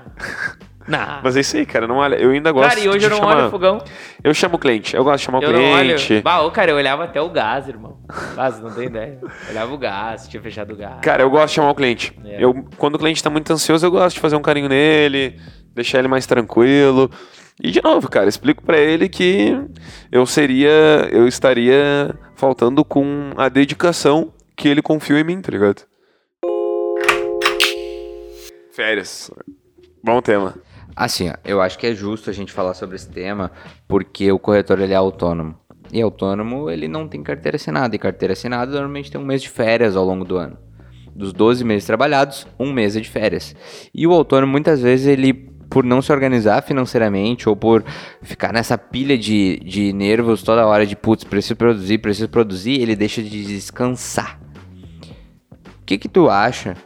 não. 0.87 1.21
Mas 1.23 1.37
é 1.37 1.39
isso 1.39 1.55
aí, 1.55 1.65
cara, 1.65 1.87
não 1.87 1.95
olha. 1.97 2.15
Eu 2.15 2.31
ainda 2.31 2.51
gosto 2.51 2.69
Cara, 2.69 2.79
e 2.81 2.89
hoje 2.89 3.05
eu 3.05 3.09
não 3.09 3.17
chamar... 3.17 3.37
olho 3.37 3.47
o 3.47 3.49
fogão. 3.49 3.81
Eu 4.23 4.33
chamo 4.33 4.55
o 4.55 4.59
cliente, 4.59 4.95
eu 4.95 5.03
gosto 5.03 5.19
de 5.19 5.25
chamar 5.25 5.39
o 5.39 5.43
Eu 5.43 5.53
não 5.53 5.71
olho. 5.71 5.95
cliente. 5.95 6.21
Bah, 6.21 6.41
ô, 6.41 6.51
cara, 6.51 6.71
eu 6.71 6.75
olhava 6.75 7.05
até 7.05 7.21
o 7.21 7.29
gás, 7.29 7.67
irmão. 7.67 7.99
Gás, 8.35 8.59
não 8.59 8.69
tem 8.69 8.87
ideia. 8.87 9.19
Olhava 9.49 9.73
o 9.73 9.77
gás, 9.77 10.27
tinha 10.27 10.41
fechado 10.41 10.73
o 10.73 10.75
gás. 10.75 10.99
Cara, 11.01 11.23
eu 11.23 11.29
gosto 11.29 11.47
de 11.47 11.53
chamar 11.55 11.71
o 11.71 11.75
cliente. 11.75 12.13
É. 12.25 12.43
Eu, 12.43 12.67
quando 12.77 12.95
o 12.95 12.99
cliente 12.99 13.23
tá 13.23 13.29
muito 13.29 13.51
ansioso, 13.51 13.85
eu 13.85 13.91
gosto 13.91 14.15
de 14.15 14.21
fazer 14.21 14.35
um 14.35 14.41
carinho 14.41 14.67
nele, 14.67 15.39
deixar 15.73 15.99
ele 15.99 16.07
mais 16.09 16.25
tranquilo. 16.25 17.09
E 17.61 17.71
de 17.71 17.81
novo, 17.83 18.09
cara, 18.09 18.27
explico 18.27 18.63
pra 18.63 18.77
ele 18.77 19.07
que 19.07 19.55
eu 20.11 20.25
seria, 20.25 21.07
eu 21.11 21.27
estaria 21.27 22.15
faltando 22.35 22.83
com 22.83 23.31
a 23.37 23.47
dedicação 23.47 24.33
que 24.55 24.67
ele 24.67 24.81
confiou 24.81 25.19
em 25.19 25.23
mim, 25.23 25.41
tá 25.41 25.51
ligado? 25.51 25.83
Férias. 28.71 29.29
Bom 30.03 30.21
tema. 30.21 30.55
Assim, 30.95 31.31
eu 31.43 31.61
acho 31.61 31.77
que 31.77 31.87
é 31.87 31.93
justo 31.93 32.29
a 32.29 32.33
gente 32.33 32.51
falar 32.51 32.73
sobre 32.73 32.95
esse 32.95 33.09
tema, 33.09 33.51
porque 33.87 34.31
o 34.31 34.39
corretor 34.39 34.79
ele 34.79 34.93
é 34.93 34.95
autônomo. 34.95 35.57
E 35.91 36.01
autônomo, 36.01 36.69
ele 36.69 36.87
não 36.87 37.07
tem 37.07 37.21
carteira 37.21 37.55
assinada. 37.55 37.95
E 37.95 37.99
carteira 37.99 38.33
assinada 38.33 38.71
normalmente 38.71 39.11
tem 39.11 39.21
um 39.21 39.25
mês 39.25 39.41
de 39.41 39.49
férias 39.49 39.95
ao 39.95 40.03
longo 40.03 40.25
do 40.25 40.37
ano. 40.37 40.57
Dos 41.15 41.31
12 41.31 41.63
meses 41.63 41.85
trabalhados, 41.85 42.47
um 42.59 42.73
mês 42.73 42.95
é 42.95 42.99
de 42.99 43.09
férias. 43.09 43.55
E 43.93 44.07
o 44.07 44.11
autônomo, 44.11 44.51
muitas 44.51 44.81
vezes, 44.81 45.05
ele, 45.05 45.52
por 45.73 45.83
não 45.83 46.03
se 46.03 46.11
organizar 46.11 46.61
financeiramente 46.61 47.49
ou 47.49 47.55
por 47.55 47.83
ficar 48.21 48.53
nessa 48.53 48.77
pilha 48.77 49.17
de, 49.17 49.59
de 49.65 49.91
nervos 49.91 50.43
toda 50.43 50.67
hora 50.67 50.85
de 50.85 50.95
putz, 50.95 51.23
preciso 51.23 51.55
produzir, 51.55 51.97
preciso 51.97 52.29
produzir, 52.29 52.79
ele 52.79 52.95
deixa 52.95 53.23
de 53.23 53.43
descansar. 53.43 54.39
O 55.65 55.83
que 55.83 55.97
que 55.97 56.07
tu 56.07 56.29
acha 56.29 56.77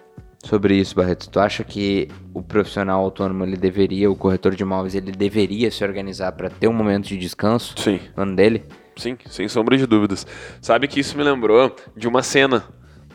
sobre 0.42 0.78
isso, 0.78 0.96
Barreto? 0.96 1.30
Tu 1.30 1.38
acha 1.38 1.66
que 1.66 2.08
o 2.34 2.42
profissional 2.42 3.04
autônomo, 3.04 3.44
ele 3.44 3.58
deveria, 3.58 4.10
o 4.10 4.16
corretor 4.16 4.56
de 4.56 4.64
imóveis, 4.64 4.96
ele 4.96 5.12
deveria 5.12 5.70
se 5.70 5.84
organizar 5.84 6.32
para 6.32 6.50
ter 6.50 6.70
um 6.70 6.74
momento 6.74 7.10
de 7.10 7.18
descanso 7.18 7.76
Sim. 7.78 8.00
no 8.16 8.24
ano 8.24 8.38
dele? 8.38 8.64
Sim, 8.96 9.18
sem 9.26 9.50
sombra 9.50 9.78
de 9.78 9.86
dúvidas. 9.86 10.26
Sabe 10.62 10.88
que 10.88 11.02
isso 11.02 11.18
me 11.18 11.26
lembrou 11.26 11.76
de 11.94 12.08
uma 12.08 12.24
cena 12.24 12.64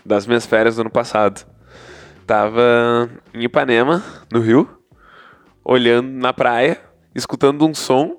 das 0.05 0.27
minhas 0.27 0.45
férias 0.45 0.77
do 0.77 0.83
ano 0.83 0.91
passado. 0.91 1.47
Tava 2.27 3.09
em 3.33 3.43
Ipanema, 3.45 4.05
no 4.31 4.39
Rio, 4.39 4.82
olhando 5.65 6.11
na 6.11 6.33
praia, 6.33 6.81
escutando 7.15 7.67
um 7.67 7.75
som, 7.75 8.17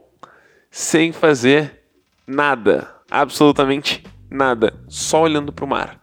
sem 0.72 1.12
fazer 1.12 1.84
nada, 2.26 2.90
absolutamente 3.10 4.04
nada, 4.30 4.74
só 4.88 5.22
olhando 5.22 5.52
pro 5.52 5.68
mar. 5.68 6.00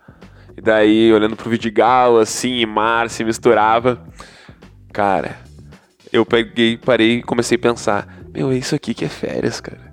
E 0.56 0.60
daí, 0.60 1.12
olhando 1.12 1.36
pro 1.36 1.50
Vidigal, 1.50 2.18
assim, 2.18 2.58
e 2.58 2.66
mar 2.66 3.08
se 3.08 3.24
misturava. 3.24 4.06
Cara, 4.92 5.38
eu 6.12 6.26
peguei, 6.26 6.76
parei 6.76 7.18
e 7.18 7.22
comecei 7.22 7.56
a 7.56 7.60
pensar: 7.60 8.06
Meu, 8.32 8.50
é 8.50 8.56
isso 8.56 8.74
aqui 8.74 8.92
que 8.92 9.04
é 9.04 9.08
férias, 9.08 9.60
cara. 9.60 9.90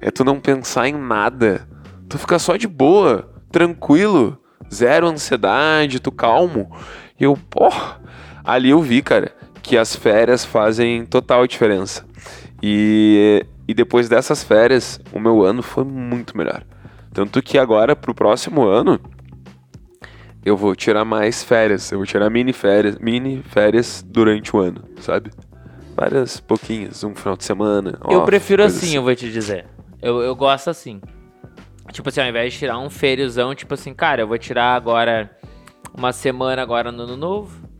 É 0.00 0.10
tu 0.10 0.24
não 0.24 0.40
pensar 0.40 0.88
em 0.88 0.94
nada. 0.94 1.66
Tu 2.08 2.18
ficar 2.18 2.38
só 2.38 2.56
de 2.56 2.68
boa, 2.68 3.32
tranquilo, 3.50 4.38
zero 4.72 5.06
ansiedade, 5.06 6.00
tu 6.00 6.12
calmo. 6.12 6.70
E 7.18 7.24
eu, 7.24 7.36
porra, 7.36 8.00
ali 8.44 8.70
eu 8.70 8.82
vi, 8.82 9.00
cara, 9.00 9.32
que 9.62 9.76
as 9.76 9.94
férias 9.94 10.44
fazem 10.44 11.06
total 11.06 11.46
diferença. 11.46 12.04
E, 12.62 13.44
e 13.66 13.74
depois 13.74 14.08
dessas 14.08 14.42
férias, 14.42 15.00
o 15.12 15.18
meu 15.18 15.42
ano 15.42 15.62
foi 15.62 15.84
muito 15.84 16.36
melhor. 16.36 16.64
Tanto 17.12 17.42
que 17.42 17.58
agora, 17.58 17.94
pro 17.94 18.14
próximo 18.14 18.66
ano, 18.66 19.00
eu 20.44 20.56
vou 20.56 20.74
tirar 20.74 21.04
mais 21.04 21.44
férias. 21.44 21.90
Eu 21.92 21.98
vou 21.98 22.06
tirar 22.06 22.28
mini 22.30 22.52
férias, 22.52 22.98
mini 22.98 23.42
férias 23.42 24.04
durante 24.06 24.54
o 24.56 24.60
ano, 24.60 24.84
sabe? 24.98 25.30
Várias 25.94 26.40
pouquinhas, 26.40 27.04
um 27.04 27.14
final 27.14 27.36
de 27.36 27.44
semana. 27.44 27.98
Eu 28.08 28.18
off, 28.18 28.26
prefiro 28.26 28.62
coisa 28.62 28.76
assim, 28.76 28.96
eu 28.96 29.02
vou 29.02 29.14
te 29.14 29.30
dizer. 29.30 29.66
Eu, 30.00 30.20
eu 30.22 30.34
gosto 30.34 30.70
assim. 30.70 31.00
Tipo 31.92 32.08
assim, 32.08 32.20
ao 32.20 32.26
invés 32.26 32.52
de 32.52 32.58
tirar 32.58 32.78
um 32.78 32.88
fériozão, 32.88 33.54
tipo 33.54 33.74
assim, 33.74 33.92
cara, 33.92 34.22
eu 34.22 34.26
vou 34.26 34.38
tirar 34.38 34.74
agora 34.74 35.30
uma 35.96 36.12
semana 36.12 36.62
agora 36.62 36.90
no 36.90 37.02
ano 37.02 37.16
novo. 37.16 37.71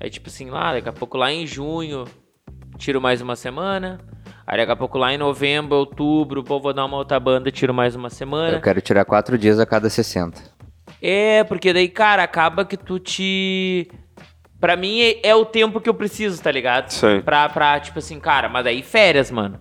Aí, 0.00 0.08
tipo 0.08 0.28
assim, 0.30 0.48
lá, 0.48 0.72
daqui 0.72 0.88
a 0.88 0.92
pouco 0.92 1.18
lá 1.18 1.30
em 1.30 1.46
junho, 1.46 2.06
tiro 2.78 3.00
mais 3.00 3.20
uma 3.20 3.36
semana. 3.36 3.98
Aí 4.46 4.56
daqui 4.56 4.72
a 4.72 4.76
pouco 4.76 4.96
lá 4.96 5.12
em 5.12 5.18
novembro, 5.18 5.76
outubro, 5.76 6.42
pô, 6.42 6.58
vou 6.58 6.72
dar 6.72 6.86
uma 6.86 6.96
outra 6.96 7.20
banda, 7.20 7.50
tiro 7.50 7.74
mais 7.74 7.94
uma 7.94 8.08
semana. 8.08 8.56
Eu 8.56 8.62
quero 8.62 8.80
tirar 8.80 9.04
quatro 9.04 9.36
dias 9.36 9.60
a 9.60 9.66
cada 9.66 9.90
60. 9.90 10.40
É, 11.02 11.44
porque 11.44 11.72
daí, 11.72 11.88
cara, 11.88 12.22
acaba 12.22 12.64
que 12.64 12.78
tu 12.78 12.98
te. 12.98 13.90
Pra 14.58 14.74
mim 14.74 15.00
é, 15.00 15.28
é 15.28 15.34
o 15.34 15.44
tempo 15.44 15.80
que 15.80 15.88
eu 15.88 15.94
preciso, 15.94 16.42
tá 16.42 16.50
ligado? 16.50 16.90
Sei. 16.90 17.20
Pra, 17.20 17.48
pra, 17.48 17.78
tipo 17.78 17.98
assim, 17.98 18.18
cara, 18.18 18.48
mas 18.48 18.64
daí 18.64 18.82
férias, 18.82 19.30
mano. 19.30 19.60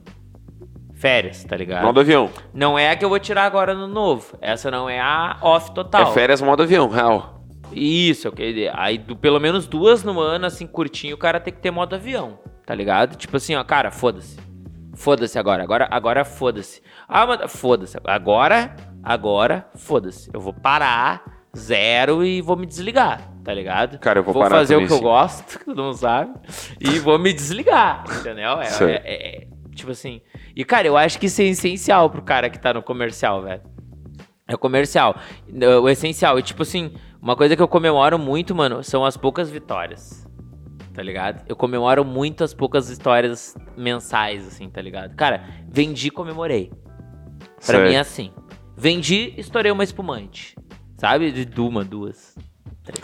Férias, 0.96 1.44
tá 1.44 1.56
ligado? 1.56 1.84
Modo 1.84 2.00
avião. 2.00 2.30
Não 2.54 2.78
é 2.78 2.92
a 2.92 2.96
que 2.96 3.06
eu 3.06 3.10
vou 3.10 3.20
tirar 3.20 3.44
agora 3.44 3.74
no 3.74 3.88
novo. 3.88 4.38
Essa 4.42 4.72
não 4.72 4.90
é 4.90 5.00
a 5.00 5.38
off 5.42 5.72
total. 5.72 6.12
É 6.12 6.14
férias 6.14 6.42
modo 6.42 6.64
avião, 6.64 6.90
real. 6.90 7.39
Isso, 7.74 8.28
eu 8.28 8.32
queria. 8.32 8.72
Aí, 8.76 8.97
do- 8.97 9.15
pelo 9.15 9.39
menos 9.39 9.67
duas 9.67 10.03
no 10.03 10.20
ano, 10.20 10.45
assim, 10.45 10.65
curtinho, 10.67 11.15
o 11.15 11.20
cara 11.20 11.39
tem 11.39 11.53
que 11.53 11.59
ter 11.59 11.72
modo 11.72 11.95
avião, 11.95 12.39
tá 12.65 12.74
ligado? 12.76 13.15
Tipo 13.15 13.38
assim, 13.38 13.55
ó, 13.55 13.63
cara, 13.63 13.91
foda-se. 13.91 14.38
Foda-se 14.95 15.38
agora. 15.39 15.63
Agora, 15.63 15.88
agora 15.89 16.26
foda-se. 16.26 16.82
Ah, 17.07 17.26
mas 17.26 17.51
foda-se. 17.51 17.97
Agora, 18.03 18.76
agora, 19.03 19.67
foda-se. 19.76 20.30
Eu 20.34 20.41
vou 20.41 20.53
parar, 20.53 21.24
zero 21.57 22.24
e 22.26 22.41
vou 22.41 22.57
me 22.57 22.65
desligar, 22.65 23.30
tá 23.43 23.53
ligado? 23.53 23.97
Cara, 23.99 24.20
eu 24.20 24.24
vou 24.24 24.34
parar 24.43 24.57
fazer 24.57 24.76
o 24.76 24.80
que 24.88 24.93
eu 24.93 24.97
gosto, 25.01 25.45
que 25.59 25.65
todo 25.65 25.82
mundo 25.84 25.95
sabe, 25.95 26.34
e 26.80 26.99
vou 26.99 27.17
me 27.17 27.32
desligar, 27.34 28.03
entendeu? 28.20 28.59
É, 28.61 28.70
é- 28.91 29.01
é- 29.05 29.38
é, 29.43 29.47
tipo 29.74 29.91
assim. 29.91 30.22
E, 30.55 30.65
cara, 30.65 30.86
eu 30.88 30.97
acho 30.97 31.17
que 31.17 31.28
isso 31.28 31.41
é 31.41 31.45
essencial 31.45 32.09
pro 32.09 32.22
cara 32.22 32.49
que 32.49 32.59
tá 32.59 32.74
no 32.74 32.84
comercial, 32.84 33.41
velho. 33.41 33.61
É 34.50 34.58
comercial. 34.58 35.16
O 35.82 35.88
essencial. 35.88 36.39
E, 36.39 36.41
tipo 36.41 36.64
assim, 36.64 36.91
uma 37.22 37.36
coisa 37.36 37.56
que 37.56 37.62
eu 37.62 37.68
comemoro 37.68 38.18
muito, 38.18 38.56
mano, 38.56 38.84
são 38.84 39.06
as 39.06 39.16
poucas 39.16 39.50
vitórias. 39.50 40.28
Tá 40.93 41.04
ligado? 41.04 41.45
Eu 41.47 41.56
comemoro 41.56 42.04
muito 42.04 42.43
as 42.43 42.54
poucas 42.54 42.89
histórias 42.89 43.56
mensais, 43.78 44.45
assim, 44.47 44.68
tá 44.68 44.82
ligado? 44.82 45.16
Cara, 45.16 45.43
vendi, 45.70 46.10
comemorei. 46.10 46.72
Pra 47.66 47.80
mim 47.86 47.93
é 47.93 48.00
assim. 48.00 48.32
Vendi, 48.76 49.34
estourei 49.38 49.72
uma 49.72 49.84
espumante. 49.84 50.56
Sabe? 50.97 51.32
De 51.32 51.62
uma, 51.62 51.86
duas. 51.86 52.36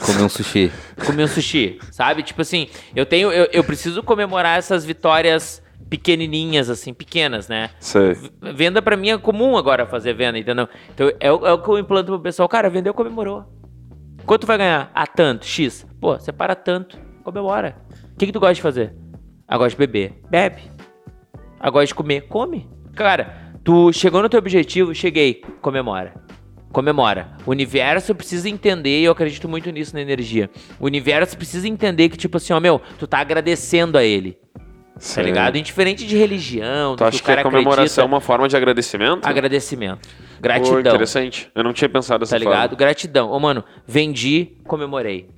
Comer 0.03 0.23
um 0.23 0.29
sushi. 0.29 0.71
Comi 1.05 1.23
um 1.23 1.27
sushi, 1.27 1.79
sabe? 1.91 2.23
Tipo 2.23 2.41
assim, 2.41 2.67
eu 2.95 3.05
tenho. 3.05 3.31
Eu, 3.31 3.47
eu 3.51 3.63
preciso 3.63 4.01
comemorar 4.01 4.57
essas 4.57 4.83
vitórias 4.83 5.61
pequenininhas, 5.89 6.69
assim, 6.69 6.93
pequenas, 6.93 7.47
né? 7.47 7.69
Sei. 7.79 8.15
Venda 8.53 8.81
pra 8.81 8.97
mim 8.97 9.09
é 9.09 9.17
comum 9.17 9.57
agora 9.57 9.85
fazer 9.85 10.13
venda, 10.13 10.37
entendeu? 10.39 10.67
Então 10.93 11.11
é, 11.19 11.31
o- 11.31 11.45
é 11.45 11.53
o 11.53 11.61
que 11.61 11.69
eu 11.69 11.77
implanto 11.79 12.11
pro 12.11 12.19
pessoal. 12.19 12.49
Cara, 12.49 12.69
vendeu, 12.69 12.93
comemorou. 12.93 13.45
Quanto 14.25 14.47
vai 14.47 14.57
ganhar? 14.57 14.91
Ah, 14.93 15.05
tanto, 15.05 15.45
X. 15.45 15.85
Pô, 16.01 16.17
separa 16.19 16.55
tanto, 16.55 16.97
comemora. 17.23 17.75
O 18.13 18.17
que, 18.17 18.25
que 18.25 18.31
tu 18.31 18.39
gosta 18.39 18.55
de 18.55 18.61
fazer? 18.61 18.93
Ah, 19.47 19.57
gosto 19.57 19.71
de 19.71 19.77
beber. 19.77 20.19
Bebe. 20.29 20.63
Ah, 21.59 21.69
gosto 21.69 21.87
de 21.89 21.95
comer. 21.95 22.21
Come. 22.27 22.67
Cara, 22.95 23.53
tu 23.63 23.91
chegou 23.93 24.21
no 24.21 24.29
teu 24.29 24.39
objetivo, 24.39 24.95
cheguei. 24.95 25.41
Comemora. 25.61 26.13
Comemora. 26.71 27.37
O 27.45 27.51
universo 27.51 28.13
precisa 28.15 28.49
entender, 28.49 28.99
e 28.99 29.03
eu 29.05 29.11
acredito 29.11 29.47
muito 29.47 29.69
nisso 29.71 29.93
na 29.93 30.01
energia. 30.01 30.49
O 30.79 30.85
universo 30.85 31.37
precisa 31.37 31.67
entender 31.67 32.09
que, 32.09 32.17
tipo 32.17 32.37
assim, 32.37 32.51
ó, 32.53 32.59
meu, 32.59 32.81
tu 32.99 33.05
tá 33.07 33.19
agradecendo 33.19 33.97
a 33.97 34.03
ele. 34.03 34.37
Tá 34.95 35.01
sei. 35.01 35.23
ligado? 35.25 35.57
Indiferente 35.57 36.05
de 36.07 36.15
religião, 36.17 36.95
Tu 36.95 37.03
acha 37.03 37.17
o 37.19 37.23
que 37.23 37.31
a 37.31 37.43
comemoração 37.43 37.81
é 37.81 37.85
acredita. 37.85 38.05
uma 38.05 38.21
forma 38.21 38.47
de 38.47 38.55
agradecimento? 38.55 39.25
Agradecimento. 39.25 40.07
Pô, 40.07 40.15
Gratidão. 40.41 40.79
interessante. 40.79 41.51
Eu 41.53 41.63
não 41.63 41.73
tinha 41.73 41.89
pensado 41.89 42.19
dessa 42.21 42.31
tá 42.31 42.37
ligado? 42.37 42.69
forma. 42.71 42.75
Gratidão. 42.77 43.29
Ô, 43.31 43.39
mano, 43.39 43.63
vendi, 43.85 44.57
comemorei. 44.65 45.29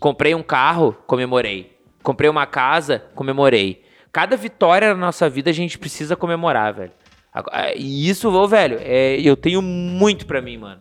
Comprei 0.00 0.34
um 0.34 0.42
carro, 0.42 0.96
comemorei. 1.06 1.76
Comprei 2.02 2.28
uma 2.30 2.46
casa, 2.46 3.04
comemorei. 3.14 3.82
Cada 4.12 4.36
vitória 4.36 4.88
na 4.94 4.94
nossa 5.06 5.28
vida 5.28 5.50
a 5.50 5.54
gente 5.54 5.78
precisa 5.78 6.16
comemorar, 6.16 6.72
velho. 6.72 6.92
Ah, 7.34 7.72
E 7.74 8.08
isso, 8.08 8.30
ô, 8.30 8.46
velho, 8.48 8.78
é, 8.80 9.20
eu 9.20 9.36
tenho 9.36 9.60
muito 9.60 10.24
pra 10.26 10.40
mim, 10.40 10.56
mano. 10.58 10.80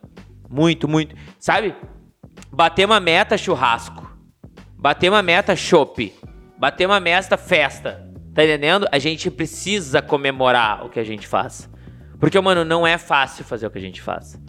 Muito, 0.50 0.88
muito. 0.88 1.16
Sabe? 1.40 1.76
Bater 2.52 2.86
uma 2.86 3.00
meta, 3.00 3.38
churrasco. 3.38 4.10
Bater 4.78 5.10
uma 5.10 5.22
meta, 5.22 5.56
chopp. 5.56 6.14
Bater 6.64 6.86
uma 6.86 7.02
meta, 7.02 7.36
festa. 7.36 8.10
Tá 8.34 8.42
entendendo? 8.42 8.88
A 8.90 8.98
gente 8.98 9.30
precisa 9.30 10.02
comemorar 10.02 10.86
o 10.86 10.90
que 10.90 10.98
a 10.98 11.04
gente 11.04 11.28
faz. 11.28 11.70
Porque, 12.18 12.40
mano, 12.40 12.64
não 12.64 12.88
é 12.88 12.98
fácil 12.98 13.44
fazer 13.44 13.68
o 13.68 13.70
que 13.70 13.80
a 13.80 13.82
gente 13.82 14.02
faz. 14.02 14.42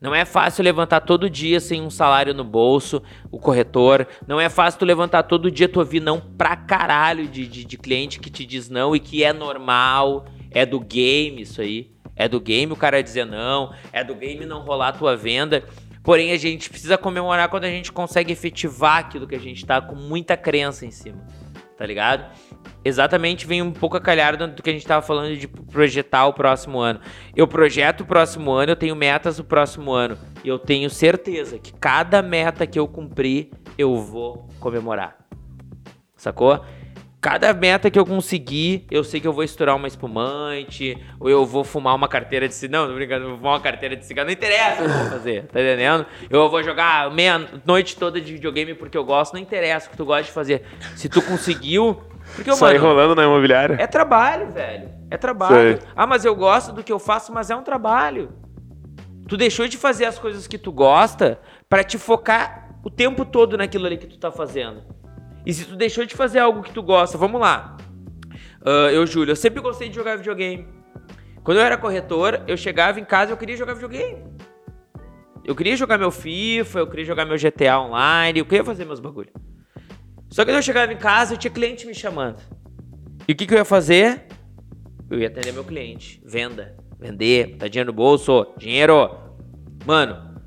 Não 0.00 0.14
é 0.14 0.24
fácil 0.24 0.64
levantar 0.64 1.02
todo 1.02 1.28
dia 1.28 1.60
sem 1.60 1.82
um 1.82 1.90
salário 1.90 2.32
no 2.32 2.42
bolso, 2.42 3.02
o 3.30 3.38
corretor. 3.38 4.08
Não 4.26 4.40
é 4.40 4.48
fácil 4.48 4.78
tu 4.78 4.86
levantar 4.86 5.24
todo 5.24 5.50
dia 5.50 5.68
tu 5.68 5.78
ouvir 5.78 6.00
não 6.00 6.18
pra 6.18 6.56
caralho 6.56 7.28
de, 7.28 7.46
de, 7.46 7.66
de 7.66 7.76
cliente 7.76 8.18
que 8.18 8.30
te 8.30 8.46
diz 8.46 8.70
não 8.70 8.96
e 8.96 8.98
que 8.98 9.22
é 9.22 9.34
normal. 9.34 10.24
É 10.50 10.64
do 10.64 10.80
game 10.80 11.42
isso 11.42 11.60
aí. 11.60 11.90
É 12.16 12.26
do 12.26 12.40
game 12.40 12.72
o 12.72 12.76
cara 12.76 13.02
dizer 13.02 13.26
não. 13.26 13.74
É 13.92 14.02
do 14.02 14.14
game 14.14 14.46
não 14.46 14.62
rolar 14.62 14.88
a 14.88 14.92
tua 14.92 15.14
venda. 15.14 15.64
Porém, 16.02 16.32
a 16.32 16.38
gente 16.38 16.70
precisa 16.70 16.96
comemorar 16.96 17.50
quando 17.50 17.64
a 17.64 17.70
gente 17.70 17.92
consegue 17.92 18.32
efetivar 18.32 18.96
aquilo 18.96 19.26
que 19.26 19.34
a 19.34 19.38
gente 19.38 19.66
tá 19.66 19.82
com 19.82 19.94
muita 19.94 20.38
crença 20.38 20.86
em 20.86 20.90
cima. 20.90 21.18
Tá 21.78 21.86
ligado? 21.86 22.28
Exatamente, 22.84 23.46
vem 23.46 23.62
um 23.62 23.70
pouco 23.70 23.96
a 23.96 24.00
calhar 24.00 24.36
do 24.36 24.62
que 24.62 24.68
a 24.68 24.72
gente 24.72 24.84
tava 24.84 25.00
falando 25.00 25.36
de 25.36 25.46
projetar 25.46 26.26
o 26.26 26.32
próximo 26.32 26.80
ano. 26.80 27.00
Eu 27.36 27.46
projeto 27.46 28.00
o 28.00 28.04
próximo 28.04 28.50
ano, 28.50 28.72
eu 28.72 28.76
tenho 28.76 28.96
metas 28.96 29.36
do 29.36 29.44
próximo 29.44 29.92
ano. 29.92 30.18
E 30.42 30.48
eu 30.48 30.58
tenho 30.58 30.90
certeza 30.90 31.56
que 31.56 31.72
cada 31.72 32.20
meta 32.20 32.66
que 32.66 32.80
eu 32.80 32.88
cumprir, 32.88 33.50
eu 33.78 33.94
vou 33.94 34.48
comemorar. 34.58 35.16
Sacou? 36.16 36.64
Cada 37.20 37.52
meta 37.52 37.90
que 37.90 37.98
eu 37.98 38.06
conseguir, 38.06 38.86
eu 38.88 39.02
sei 39.02 39.20
que 39.20 39.26
eu 39.26 39.32
vou 39.32 39.42
estourar 39.42 39.74
uma 39.74 39.88
espumante, 39.88 40.96
ou 41.18 41.28
eu 41.28 41.44
vou 41.44 41.64
fumar 41.64 41.96
uma 41.96 42.06
carteira 42.06 42.46
de 42.46 42.54
cigarro. 42.54 42.84
Não, 42.84 42.92
tô 42.92 42.94
brincando, 42.96 43.24
eu 43.24 43.28
vou 43.30 43.38
fumar 43.38 43.54
uma 43.54 43.60
carteira 43.60 43.96
de 43.96 44.06
cigarro. 44.06 44.26
Não 44.26 44.32
interessa 44.32 44.82
o 44.82 44.84
que 44.84 44.90
eu 44.90 44.98
vou 44.98 45.10
fazer, 45.10 45.42
tá 45.48 45.60
entendendo? 45.60 46.06
Eu 46.30 46.48
vou 46.48 46.62
jogar 46.62 47.10
meia 47.10 47.44
noite 47.66 47.96
toda 47.96 48.20
de 48.20 48.32
videogame 48.32 48.72
porque 48.74 48.96
eu 48.96 49.04
gosto. 49.04 49.32
Não 49.32 49.40
interessa 49.40 49.88
o 49.88 49.90
que 49.90 49.96
tu 49.96 50.04
gosta 50.04 50.22
de 50.24 50.30
fazer. 50.30 50.62
Se 50.94 51.08
tu 51.08 51.20
conseguiu 51.20 52.00
Porque, 52.36 52.54
Sai 52.54 52.74
mano, 52.74 52.86
rolando 52.86 53.14
na 53.16 53.24
imobiliária. 53.24 53.76
é 53.80 53.86
trabalho, 53.88 54.52
velho. 54.52 54.88
É 55.10 55.16
trabalho. 55.16 55.78
Sei. 55.78 55.88
Ah, 55.96 56.06
mas 56.06 56.24
eu 56.24 56.36
gosto 56.36 56.72
do 56.72 56.84
que 56.84 56.92
eu 56.92 56.98
faço, 57.00 57.32
mas 57.32 57.50
é 57.50 57.56
um 57.56 57.62
trabalho. 57.62 58.30
Tu 59.26 59.36
deixou 59.36 59.66
de 59.66 59.76
fazer 59.76 60.04
as 60.04 60.18
coisas 60.18 60.46
que 60.46 60.56
tu 60.56 60.70
gosta 60.70 61.40
pra 61.68 61.82
te 61.82 61.98
focar 61.98 62.78
o 62.84 62.90
tempo 62.90 63.24
todo 63.24 63.56
naquilo 63.56 63.86
ali 63.86 63.96
que 63.96 64.06
tu 64.06 64.18
tá 64.18 64.30
fazendo. 64.30 64.82
E 65.48 65.54
se 65.54 65.64
tu 65.64 65.76
deixou 65.76 66.04
de 66.04 66.14
fazer 66.14 66.40
algo 66.40 66.62
que 66.62 66.70
tu 66.70 66.82
gosta, 66.82 67.16
vamos 67.16 67.40
lá. 67.40 67.74
Ah, 68.62 68.92
eu, 68.92 69.06
Júlio, 69.06 69.32
eu 69.32 69.36
sempre 69.36 69.62
gostei 69.62 69.88
de 69.88 69.94
jogar 69.94 70.16
videogame. 70.16 70.68
Quando 71.42 71.56
eu 71.56 71.64
era 71.64 71.78
corretor, 71.78 72.42
eu 72.46 72.54
chegava 72.54 73.00
em 73.00 73.04
casa 73.04 73.30
e 73.30 73.32
eu 73.32 73.36
queria 73.38 73.56
jogar 73.56 73.72
videogame. 73.72 74.22
Eu 75.46 75.56
queria 75.56 75.74
jogar 75.74 75.96
meu 75.96 76.10
FIFA, 76.10 76.80
eu 76.80 76.86
queria 76.86 77.06
jogar 77.06 77.24
meu 77.24 77.38
GTA 77.38 77.80
Online, 77.80 78.38
eu 78.38 78.44
queria 78.44 78.62
fazer 78.62 78.84
meus 78.84 79.00
bagulho. 79.00 79.32
Só 80.28 80.44
que 80.44 80.50
quando 80.50 80.56
eu 80.56 80.62
chegava 80.62 80.92
em 80.92 80.98
casa, 80.98 81.32
eu 81.32 81.38
tinha 81.38 81.50
cliente 81.50 81.86
me 81.86 81.94
chamando. 81.94 82.42
E 83.26 83.32
o 83.32 83.34
que, 83.34 83.46
que 83.46 83.54
eu 83.54 83.58
ia 83.58 83.64
fazer? 83.64 84.26
Eu 85.10 85.18
ia 85.18 85.28
atender 85.28 85.54
meu 85.54 85.64
cliente. 85.64 86.20
Venda. 86.26 86.76
Vender, 87.00 87.52
botar 87.52 87.68
dinheiro 87.68 87.90
no 87.90 87.96
bolso. 87.96 88.52
Dinheiro. 88.58 89.16
Mano, 89.86 90.42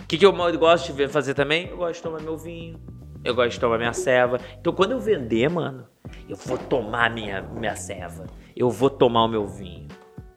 o 0.00 0.06
que, 0.06 0.16
que 0.16 0.24
eu 0.24 0.32
gosto 0.58 0.94
de 0.94 1.08
fazer 1.08 1.34
também? 1.34 1.68
Eu 1.68 1.76
gosto 1.76 1.96
de 1.96 2.02
tomar 2.02 2.22
meu 2.22 2.38
vinho. 2.38 2.80
Eu 3.26 3.34
gosto 3.34 3.52
de 3.52 3.60
tomar 3.60 3.78
minha 3.78 3.92
ceva. 3.92 4.40
Então 4.60 4.72
quando 4.72 4.92
eu 4.92 5.00
vender, 5.00 5.48
mano, 5.48 5.86
eu 6.28 6.36
vou 6.36 6.56
tomar 6.56 7.10
minha, 7.10 7.42
minha 7.42 7.76
ceva. 7.76 8.26
Eu 8.56 8.70
vou 8.70 8.88
tomar 8.88 9.24
o 9.24 9.28
meu 9.28 9.46
vinho. 9.46 9.88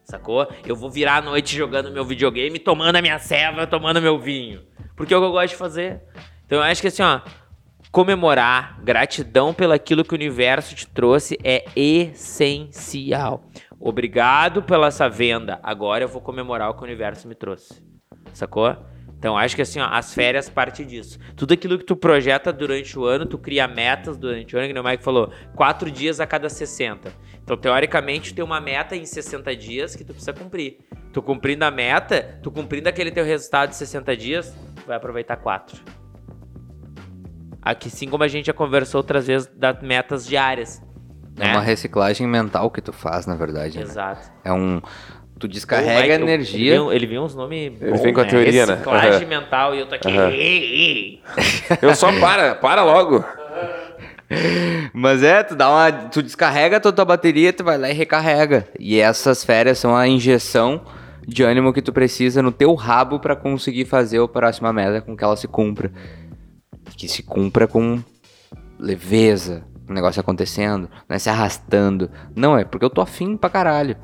Sacou? 0.04 0.48
Eu 0.66 0.74
vou 0.74 0.90
virar 0.90 1.18
a 1.18 1.22
noite 1.22 1.56
jogando 1.56 1.90
meu 1.90 2.04
videogame, 2.04 2.58
tomando 2.58 2.96
a 2.96 3.02
minha 3.02 3.18
ceva, 3.18 3.66
tomando 3.66 4.02
meu 4.02 4.18
vinho. 4.18 4.62
Porque 4.96 5.14
é 5.14 5.16
o 5.16 5.20
que 5.20 5.26
eu 5.26 5.32
gosto 5.32 5.50
de 5.50 5.56
fazer. 5.56 6.02
Então 6.44 6.58
eu 6.58 6.64
acho 6.64 6.80
que 6.80 6.88
assim, 6.88 7.02
ó, 7.02 7.20
comemorar, 7.92 8.80
gratidão 8.82 9.54
pelo 9.54 9.72
aquilo 9.72 10.04
que 10.04 10.12
o 10.12 10.16
universo 10.16 10.74
te 10.74 10.86
trouxe 10.86 11.38
é 11.44 11.64
essencial. 11.76 13.44
Obrigado 13.78 14.62
pela 14.62 14.88
essa 14.88 15.08
venda. 15.08 15.60
Agora 15.62 16.04
eu 16.04 16.08
vou 16.08 16.20
comemorar 16.20 16.70
o 16.70 16.74
que 16.74 16.80
o 16.80 16.84
universo 16.84 17.28
me 17.28 17.34
trouxe. 17.34 17.82
Sacou? 18.32 18.76
Então 19.20 19.36
acho 19.36 19.54
que 19.54 19.60
assim, 19.60 19.78
ó, 19.78 19.84
as 19.84 20.14
férias 20.14 20.48
parte 20.48 20.82
disso. 20.82 21.18
Tudo 21.36 21.52
aquilo 21.52 21.76
que 21.76 21.84
tu 21.84 21.94
projeta 21.94 22.50
durante 22.50 22.98
o 22.98 23.04
ano, 23.04 23.26
tu 23.26 23.36
cria 23.36 23.68
metas 23.68 24.16
durante 24.16 24.56
o 24.56 24.58
ano, 24.58 24.72
que 24.72 24.80
o 24.80 24.82
Mike 24.82 25.04
falou, 25.04 25.30
quatro 25.54 25.90
dias 25.90 26.20
a 26.20 26.26
cada 26.26 26.48
60. 26.48 27.12
Então, 27.44 27.54
teoricamente, 27.54 28.32
tu 28.32 28.36
tem 28.36 28.44
uma 28.44 28.62
meta 28.62 28.96
em 28.96 29.04
60 29.04 29.54
dias 29.54 29.94
que 29.94 30.04
tu 30.04 30.14
precisa 30.14 30.32
cumprir. 30.32 30.78
Tu 31.12 31.20
cumprindo 31.20 31.66
a 31.66 31.70
meta, 31.70 32.38
tu 32.42 32.50
cumprindo 32.50 32.88
aquele 32.88 33.10
teu 33.10 33.24
resultado 33.24 33.68
de 33.68 33.76
60 33.76 34.16
dias, 34.16 34.56
tu 34.76 34.86
vai 34.86 34.96
aproveitar 34.96 35.36
quatro. 35.36 35.82
Aqui, 37.60 37.90
sim 37.90 38.08
como 38.08 38.24
a 38.24 38.28
gente 38.28 38.46
já 38.46 38.54
conversou 38.54 39.00
outras 39.00 39.26
vezes 39.26 39.50
das 39.54 39.82
metas 39.82 40.26
diárias. 40.26 40.82
É 41.36 41.44
né? 41.44 41.52
uma 41.52 41.60
reciclagem 41.60 42.26
mental 42.26 42.70
que 42.70 42.80
tu 42.80 42.92
faz, 42.92 43.26
na 43.26 43.34
verdade. 43.34 43.76
né? 43.76 43.82
Exato. 43.82 44.30
É 44.42 44.52
um. 44.52 44.80
Tu 45.40 45.48
descarrega 45.48 46.18
Mike, 46.18 46.22
energia. 46.22 46.60
Ele 46.60 46.70
viu, 46.82 46.92
ele 46.92 47.06
viu 47.06 47.22
uns 47.22 47.34
nomes. 47.34 47.80
Ele 47.80 47.96
vem 47.98 48.12
com 48.12 48.20
a 48.20 48.24
teoria, 48.26 48.66
né? 48.66 48.74
Reciclagem 48.74 49.12
Aham. 49.20 49.26
mental 49.26 49.74
e 49.74 49.78
eu 49.80 49.86
tô 49.86 49.94
aqui. 49.94 50.06
Aham. 50.08 50.28
"Ei, 50.30 50.64
ei". 50.64 51.22
Eu 51.80 51.94
só 51.94 52.12
para, 52.20 52.54
para 52.54 52.84
logo. 52.84 53.24
Mas 54.92 55.22
é, 55.22 55.42
tu 55.42 55.56
dá 55.56 55.70
uma. 55.70 55.90
Tu 55.90 56.22
descarrega 56.22 56.78
toda 56.78 56.92
a 56.92 56.96
tua 56.96 57.04
bateria, 57.06 57.52
tu 57.54 57.64
vai 57.64 57.78
lá 57.78 57.88
e 57.88 57.92
recarrega. 57.94 58.68
E 58.78 59.00
essas 59.00 59.42
férias 59.42 59.78
são 59.78 59.96
a 59.96 60.06
injeção 60.06 60.82
de 61.26 61.42
ânimo 61.42 61.72
que 61.72 61.80
tu 61.82 61.92
precisa 61.92 62.42
no 62.42 62.52
teu 62.52 62.74
rabo 62.74 63.18
pra 63.18 63.34
conseguir 63.34 63.86
fazer 63.86 64.20
a 64.20 64.28
próxima 64.28 64.72
meta 64.74 65.00
com 65.00 65.16
que 65.16 65.24
ela 65.24 65.36
se 65.38 65.48
cumpra. 65.48 65.90
Que 66.96 67.08
se 67.08 67.22
cumpra 67.22 67.66
com 67.66 67.98
leveza, 68.78 69.64
o 69.88 69.92
negócio 69.92 70.20
acontecendo, 70.20 70.88
não 71.08 71.16
é 71.16 71.18
se 71.18 71.30
arrastando. 71.30 72.10
Não, 72.36 72.58
é 72.58 72.64
porque 72.64 72.84
eu 72.84 72.90
tô 72.90 73.00
afim 73.00 73.36
pra 73.38 73.48
caralho. 73.48 73.96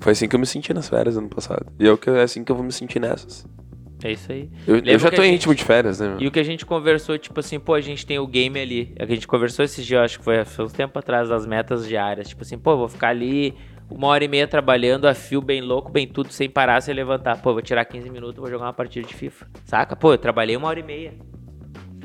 Foi 0.00 0.12
assim 0.12 0.28
que 0.28 0.36
eu 0.36 0.40
me 0.40 0.46
senti 0.46 0.72
nas 0.74 0.88
férias 0.88 1.16
ano 1.16 1.28
passado. 1.28 1.66
E 1.78 1.86
eu, 1.86 1.96
que- 1.98 2.10
é 2.10 2.22
assim 2.22 2.44
que 2.44 2.52
eu 2.52 2.56
vou 2.56 2.64
me 2.64 2.72
sentir 2.72 3.00
nessas. 3.00 3.46
É 4.04 4.12
isso 4.12 4.30
aí. 4.30 4.48
Eu, 4.66 4.76
eu 4.78 4.98
já 4.98 5.08
que 5.10 5.16
tô 5.16 5.22
em 5.22 5.26
gente- 5.26 5.32
ritmo 5.38 5.54
de 5.54 5.64
férias, 5.64 5.98
né? 6.00 6.08
meu? 6.10 6.20
E 6.20 6.26
o 6.26 6.30
que 6.30 6.38
a 6.38 6.42
gente 6.44 6.66
conversou, 6.66 7.16
tipo 7.18 7.40
assim, 7.40 7.58
pô, 7.58 7.74
a 7.74 7.80
gente 7.80 8.04
tem 8.06 8.18
o 8.18 8.26
game 8.26 8.60
ali. 8.60 8.94
A 9.00 9.06
gente 9.06 9.26
conversou 9.26 9.64
esses 9.64 9.84
dias, 9.84 10.00
acho 10.02 10.18
que 10.18 10.24
foi 10.24 10.38
há 10.38 10.44
uns 10.60 10.72
tempo 10.72 10.98
atrás, 10.98 11.28
das 11.30 11.46
metas 11.46 11.86
diárias. 11.88 12.28
Tipo 12.28 12.42
assim, 12.42 12.58
pô, 12.58 12.76
vou 12.76 12.88
ficar 12.88 13.08
ali 13.08 13.54
uma 13.90 14.08
hora 14.08 14.22
e 14.22 14.28
meia 14.28 14.46
trabalhando 14.46 15.06
a 15.08 15.14
fio 15.14 15.40
bem 15.40 15.62
louco, 15.62 15.90
bem 15.90 16.06
tudo, 16.06 16.30
sem 16.30 16.48
parar, 16.48 16.80
sem 16.82 16.94
levantar. 16.94 17.40
Pô, 17.40 17.52
vou 17.54 17.62
tirar 17.62 17.84
15 17.86 18.10
minutos, 18.10 18.36
vou 18.36 18.50
jogar 18.50 18.66
uma 18.66 18.72
partida 18.72 19.06
de 19.06 19.14
FIFA. 19.14 19.48
Saca? 19.64 19.96
Pô, 19.96 20.12
eu 20.12 20.18
trabalhei 20.18 20.56
uma 20.56 20.68
hora 20.68 20.78
e 20.78 20.82
meia. 20.84 21.14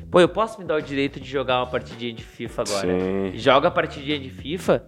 Pô, 0.10 0.20
eu 0.22 0.30
posso 0.30 0.60
me 0.60 0.66
dar 0.66 0.76
o 0.78 0.82
direito 0.82 1.20
de 1.20 1.30
jogar 1.30 1.60
uma 1.60 1.68
partidinha 1.68 2.14
de 2.14 2.24
FIFA 2.24 2.62
agora. 2.64 2.88
Sim. 3.00 3.32
Joga 3.38 3.68
a 3.68 3.72
partidinha 3.72 4.18
de 4.20 4.30
FIFA, 4.30 4.84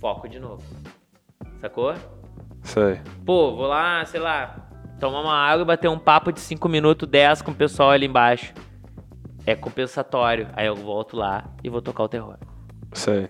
foco 0.00 0.28
de 0.28 0.38
novo. 0.38 0.62
Sacou? 1.60 1.92
Sei. 2.66 3.00
Pô, 3.24 3.54
vou 3.56 3.66
lá, 3.66 4.04
sei 4.04 4.20
lá, 4.20 4.68
tomar 5.00 5.20
uma 5.22 5.34
água 5.34 5.62
e 5.62 5.66
bater 5.66 5.88
um 5.88 5.98
papo 5.98 6.32
de 6.32 6.40
5 6.40 6.68
minutos, 6.68 7.08
10 7.08 7.42
com 7.42 7.50
o 7.52 7.54
pessoal 7.54 7.90
ali 7.90 8.06
embaixo. 8.06 8.52
É 9.46 9.54
compensatório. 9.54 10.48
Aí 10.54 10.66
eu 10.66 10.74
volto 10.74 11.16
lá 11.16 11.44
e 11.62 11.68
vou 11.70 11.80
tocar 11.80 12.02
o 12.02 12.08
terror. 12.08 12.36
Sei. 12.92 13.28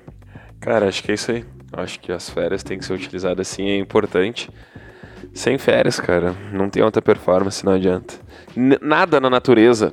Cara, 0.61 0.89
acho 0.89 1.03
que 1.03 1.11
é 1.11 1.15
isso 1.15 1.31
aí. 1.31 1.45
Acho 1.73 2.01
que 2.01 2.11
as 2.11 2.31
férias 2.31 2.63
têm 2.63 2.79
que 2.79 2.85
ser 2.85 2.95
utilizadas 2.95 3.47
assim, 3.51 3.69
é 3.69 3.77
importante. 3.79 4.49
Sem 5.35 5.59
férias, 5.59 6.01
cara, 6.01 6.33
não 6.53 6.71
tem 6.71 6.83
alta 6.83 7.03
performance, 7.03 7.65
não 7.65 7.73
adianta. 7.73 8.15
N- 8.57 8.79
nada 8.81 9.21
na 9.21 9.29
natureza 9.29 9.93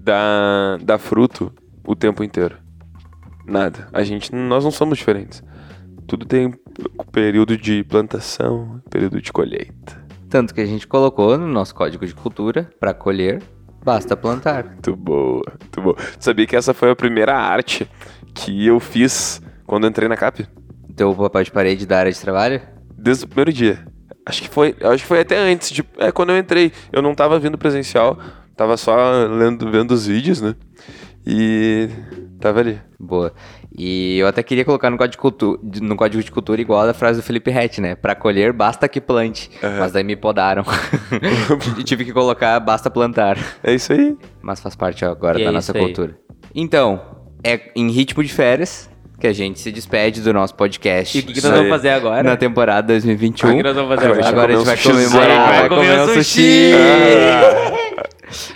dá, 0.00 0.78
dá 0.80 0.96
fruto 0.96 1.52
o 1.84 1.94
tempo 1.94 2.24
inteiro. 2.24 2.56
Nada. 3.44 3.88
A 3.92 4.02
gente, 4.02 4.34
nós 4.34 4.64
não 4.64 4.70
somos 4.70 4.96
diferentes. 4.96 5.42
Tudo 6.08 6.24
tem 6.24 6.54
período 7.12 7.56
de 7.56 7.84
plantação, 7.84 8.80
período 8.88 9.20
de 9.20 9.30
colheita. 9.30 10.02
Tanto 10.30 10.54
que 10.54 10.60
a 10.62 10.66
gente 10.66 10.86
colocou 10.86 11.36
no 11.36 11.46
nosso 11.46 11.74
código 11.74 12.06
de 12.06 12.14
cultura, 12.14 12.70
pra 12.80 12.94
colher, 12.94 13.42
basta 13.84 14.16
plantar. 14.16 14.64
Muito 14.64 14.96
boa, 14.96 15.42
muito 15.60 15.82
boa. 15.82 15.96
Sabia 16.18 16.46
que 16.46 16.56
essa 16.56 16.72
foi 16.72 16.90
a 16.90 16.96
primeira 16.96 17.36
arte 17.36 17.86
que 18.34 18.66
eu 18.66 18.80
fiz 18.80 19.42
quando 19.66 19.84
eu 19.84 19.90
entrei 19.90 20.08
na 20.08 20.16
CAP? 20.16 20.46
Teu 20.96 21.14
papel 21.14 21.44
de 21.44 21.52
parede 21.52 21.86
da 21.86 21.98
área 21.98 22.10
de 22.10 22.18
trabalho? 22.18 22.62
Desde 22.96 23.26
o 23.26 23.28
primeiro 23.28 23.52
dia. 23.52 23.86
Acho 24.24 24.42
que 24.42 24.48
foi, 24.48 24.74
acho 24.80 25.02
que 25.02 25.08
foi 25.08 25.20
até 25.20 25.38
antes 25.38 25.70
de, 25.70 25.84
é 25.98 26.10
quando 26.10 26.30
eu 26.30 26.38
entrei. 26.38 26.72
Eu 26.90 27.02
não 27.02 27.14
tava 27.14 27.38
vindo 27.38 27.58
presencial, 27.58 28.18
tava 28.56 28.78
só 28.78 29.26
lendo, 29.26 29.70
vendo 29.70 29.90
os 29.92 30.06
vídeos, 30.06 30.40
né? 30.40 30.54
E 31.26 31.88
tava 32.40 32.60
ali. 32.60 32.80
Boa. 32.98 33.32
E 33.78 34.18
eu 34.18 34.26
até 34.26 34.42
queria 34.42 34.64
colocar 34.64 34.90
no 34.90 34.98
código 34.98 35.12
de 35.12 35.18
cultura, 35.18 35.60
no 35.80 35.94
código 35.94 36.22
de 36.22 36.32
cultura 36.32 36.60
igual 36.60 36.88
a 36.88 36.92
frase 36.92 37.20
do 37.20 37.22
Felipe 37.22 37.48
Rett, 37.48 37.80
né? 37.80 37.94
Pra 37.94 38.16
colher, 38.16 38.52
basta 38.52 38.88
que 38.88 39.00
plante. 39.00 39.48
Mas 39.62 39.92
daí 39.92 40.02
me 40.02 40.16
podaram. 40.16 40.64
e 41.78 41.84
tive 41.84 42.04
que 42.04 42.12
colocar, 42.12 42.58
basta 42.58 42.90
plantar. 42.90 43.38
É 43.62 43.72
isso 43.72 43.92
aí. 43.92 44.16
Mas 44.42 44.58
faz 44.58 44.74
parte 44.74 45.04
agora 45.04 45.40
E 45.40 45.44
da 45.44 45.50
é 45.50 45.52
nossa 45.52 45.72
cultura. 45.72 46.18
Então, 46.52 47.00
é 47.44 47.70
em 47.76 47.88
ritmo 47.88 48.24
de 48.24 48.32
férias 48.32 48.90
que 49.20 49.26
a 49.26 49.32
gente 49.32 49.60
se 49.60 49.70
despede 49.70 50.20
do 50.22 50.32
nosso 50.32 50.54
podcast. 50.56 51.16
E 51.16 51.20
o 51.20 51.24
que, 51.24 51.34
que 51.34 51.42
nós 51.42 51.52
vamos 51.52 51.68
fazer 51.68 51.90
agora? 51.90 52.22
Na 52.22 52.36
temporada 52.36 52.88
2021. 52.88 53.50
O 53.50 53.56
que 53.56 53.62
nós 53.62 53.76
vamos 53.76 53.94
fazer 53.94 54.06
Agora 54.06 54.28
agora? 54.28 54.52
a 54.52 54.56
gente 54.56 54.66
vai 54.66 54.76
um 54.76 55.06
comemorar, 55.08 55.48
vai 55.48 55.68
comer 55.68 55.80
comer 55.80 56.00
um 56.00 56.06
sushi. 56.14 56.22
sushi. 56.22 56.72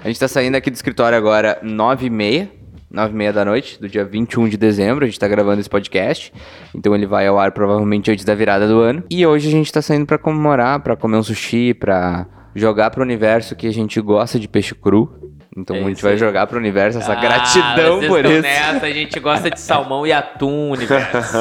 A 0.04 0.08
gente 0.08 0.20
tá 0.20 0.28
saindo 0.28 0.56
aqui 0.56 0.70
do 0.70 0.74
escritório 0.74 1.16
agora 1.16 1.60
9h30, 1.64 2.48
9h30 2.92 3.32
da 3.32 3.44
noite, 3.44 3.80
do 3.80 3.88
dia 3.88 4.04
21 4.04 4.48
de 4.48 4.56
dezembro. 4.56 5.04
A 5.04 5.08
gente 5.08 5.18
tá 5.18 5.26
gravando 5.26 5.60
esse 5.60 5.70
podcast. 5.70 6.32
Então 6.74 6.94
ele 6.94 7.06
vai 7.06 7.26
ao 7.26 7.38
ar 7.38 7.52
provavelmente 7.52 8.10
antes 8.10 8.24
da 8.24 8.34
virada 8.34 8.68
do 8.68 8.80
ano. 8.80 9.02
E 9.10 9.26
hoje 9.26 9.48
a 9.48 9.50
gente 9.50 9.72
tá 9.72 9.80
saindo 9.80 10.06
pra 10.06 10.18
comemorar, 10.18 10.80
pra 10.80 10.96
comer 10.96 11.16
um 11.16 11.22
sushi, 11.22 11.74
pra 11.74 12.26
jogar 12.54 12.90
pro 12.90 13.02
universo 13.02 13.56
que 13.56 13.66
a 13.66 13.72
gente 13.72 14.00
gosta 14.00 14.38
de 14.38 14.46
peixe 14.46 14.74
cru. 14.74 15.21
Então 15.54 15.76
É 15.76 15.80
a 15.80 15.88
gente 15.88 16.02
vai 16.02 16.12
aí. 16.12 16.18
jogar 16.18 16.46
pro 16.46 16.58
universo 16.58 16.98
essa 16.98 17.12
Ah, 17.12 17.20
gratidão 17.20 18.00
por 18.08 18.24
isso. 18.24 18.40
Nessa, 18.40 18.86
a 18.86 18.90
gente 18.90 19.20
gosta 19.20 19.50
de 19.50 19.60
salmão 19.60 20.06
e 20.06 20.12
atum, 20.12 20.70
universo. 20.72 21.36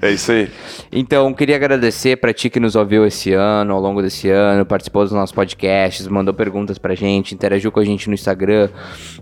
é 0.00 0.10
isso 0.12 0.30
aí. 0.30 0.48
Então, 0.92 1.34
queria 1.34 1.56
agradecer 1.56 2.16
pra 2.16 2.32
ti 2.32 2.48
que 2.48 2.60
nos 2.60 2.76
ouviu 2.76 3.04
esse 3.04 3.32
ano, 3.32 3.74
ao 3.74 3.80
longo 3.80 4.00
desse 4.00 4.30
ano, 4.30 4.64
participou 4.64 5.02
dos 5.02 5.10
nossos 5.12 5.34
podcasts, 5.34 6.06
mandou 6.06 6.32
perguntas 6.32 6.78
pra 6.78 6.94
gente, 6.94 7.34
interagiu 7.34 7.72
com 7.72 7.80
a 7.80 7.84
gente 7.84 8.06
no 8.08 8.14
Instagram, 8.14 8.68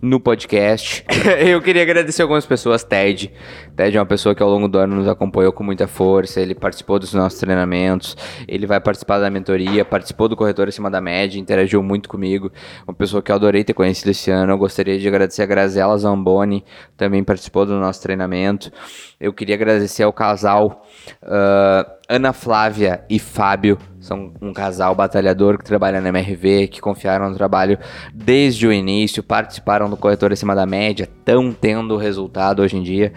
no 0.02 0.20
podcast. 0.20 1.04
Eu 1.40 1.62
queria 1.62 1.80
agradecer 1.82 2.20
algumas 2.20 2.44
pessoas, 2.44 2.84
Ted. 2.84 3.30
Ted 3.76 3.96
é 3.96 4.00
uma 4.00 4.06
pessoa 4.06 4.34
que 4.34 4.42
ao 4.42 4.48
longo 4.48 4.68
do 4.68 4.78
ano 4.78 4.96
nos 4.96 5.08
acompanhou 5.08 5.52
com 5.52 5.64
muita 5.64 5.86
força, 5.86 6.40
ele 6.40 6.54
participou 6.54 6.98
dos 6.98 7.14
nossos 7.14 7.38
treinamentos, 7.38 8.16
ele 8.46 8.66
vai 8.66 8.80
participar 8.80 9.18
da 9.18 9.30
mentoria, 9.30 9.84
participou 9.84 10.28
do 10.28 10.36
Corretor 10.36 10.68
Acima 10.68 10.90
da 10.90 11.00
Média, 11.00 11.38
interagiu 11.38 11.82
muito 11.82 12.08
comigo. 12.08 12.50
Uma 12.86 12.94
pessoa 12.94 13.22
que 13.22 13.32
eu 13.32 13.36
adorei 13.36 13.64
ter 13.64 13.74
conhecido 13.74 14.06
desse 14.06 14.30
ano. 14.30 14.52
Eu 14.52 14.58
gostaria 14.58 14.98
de 14.98 15.08
agradecer 15.08 15.42
a 15.42 15.46
Grazela 15.46 15.96
Zamboni, 15.96 16.64
também 16.96 17.24
participou 17.24 17.64
do 17.64 17.78
nosso 17.78 18.02
treinamento. 18.02 18.70
Eu 19.20 19.32
queria 19.32 19.54
agradecer 19.54 20.02
ao 20.02 20.12
casal 20.12 20.84
uh, 21.22 22.01
Ana 22.12 22.34
Flávia 22.34 23.02
e 23.08 23.18
Fábio, 23.18 23.78
são 23.98 24.34
um 24.38 24.52
casal 24.52 24.94
batalhador 24.94 25.56
que 25.56 25.64
trabalha 25.64 25.98
na 25.98 26.10
MRV, 26.10 26.68
que 26.68 26.78
confiaram 26.78 27.30
no 27.30 27.34
trabalho 27.34 27.78
desde 28.12 28.66
o 28.66 28.72
início, 28.72 29.22
participaram 29.22 29.88
do 29.88 29.96
corretor 29.96 30.30
acima 30.30 30.54
da 30.54 30.66
média, 30.66 31.04
estão 31.04 31.50
tendo 31.54 31.96
resultado 31.96 32.60
hoje 32.60 32.76
em 32.76 32.82
dia. 32.82 33.14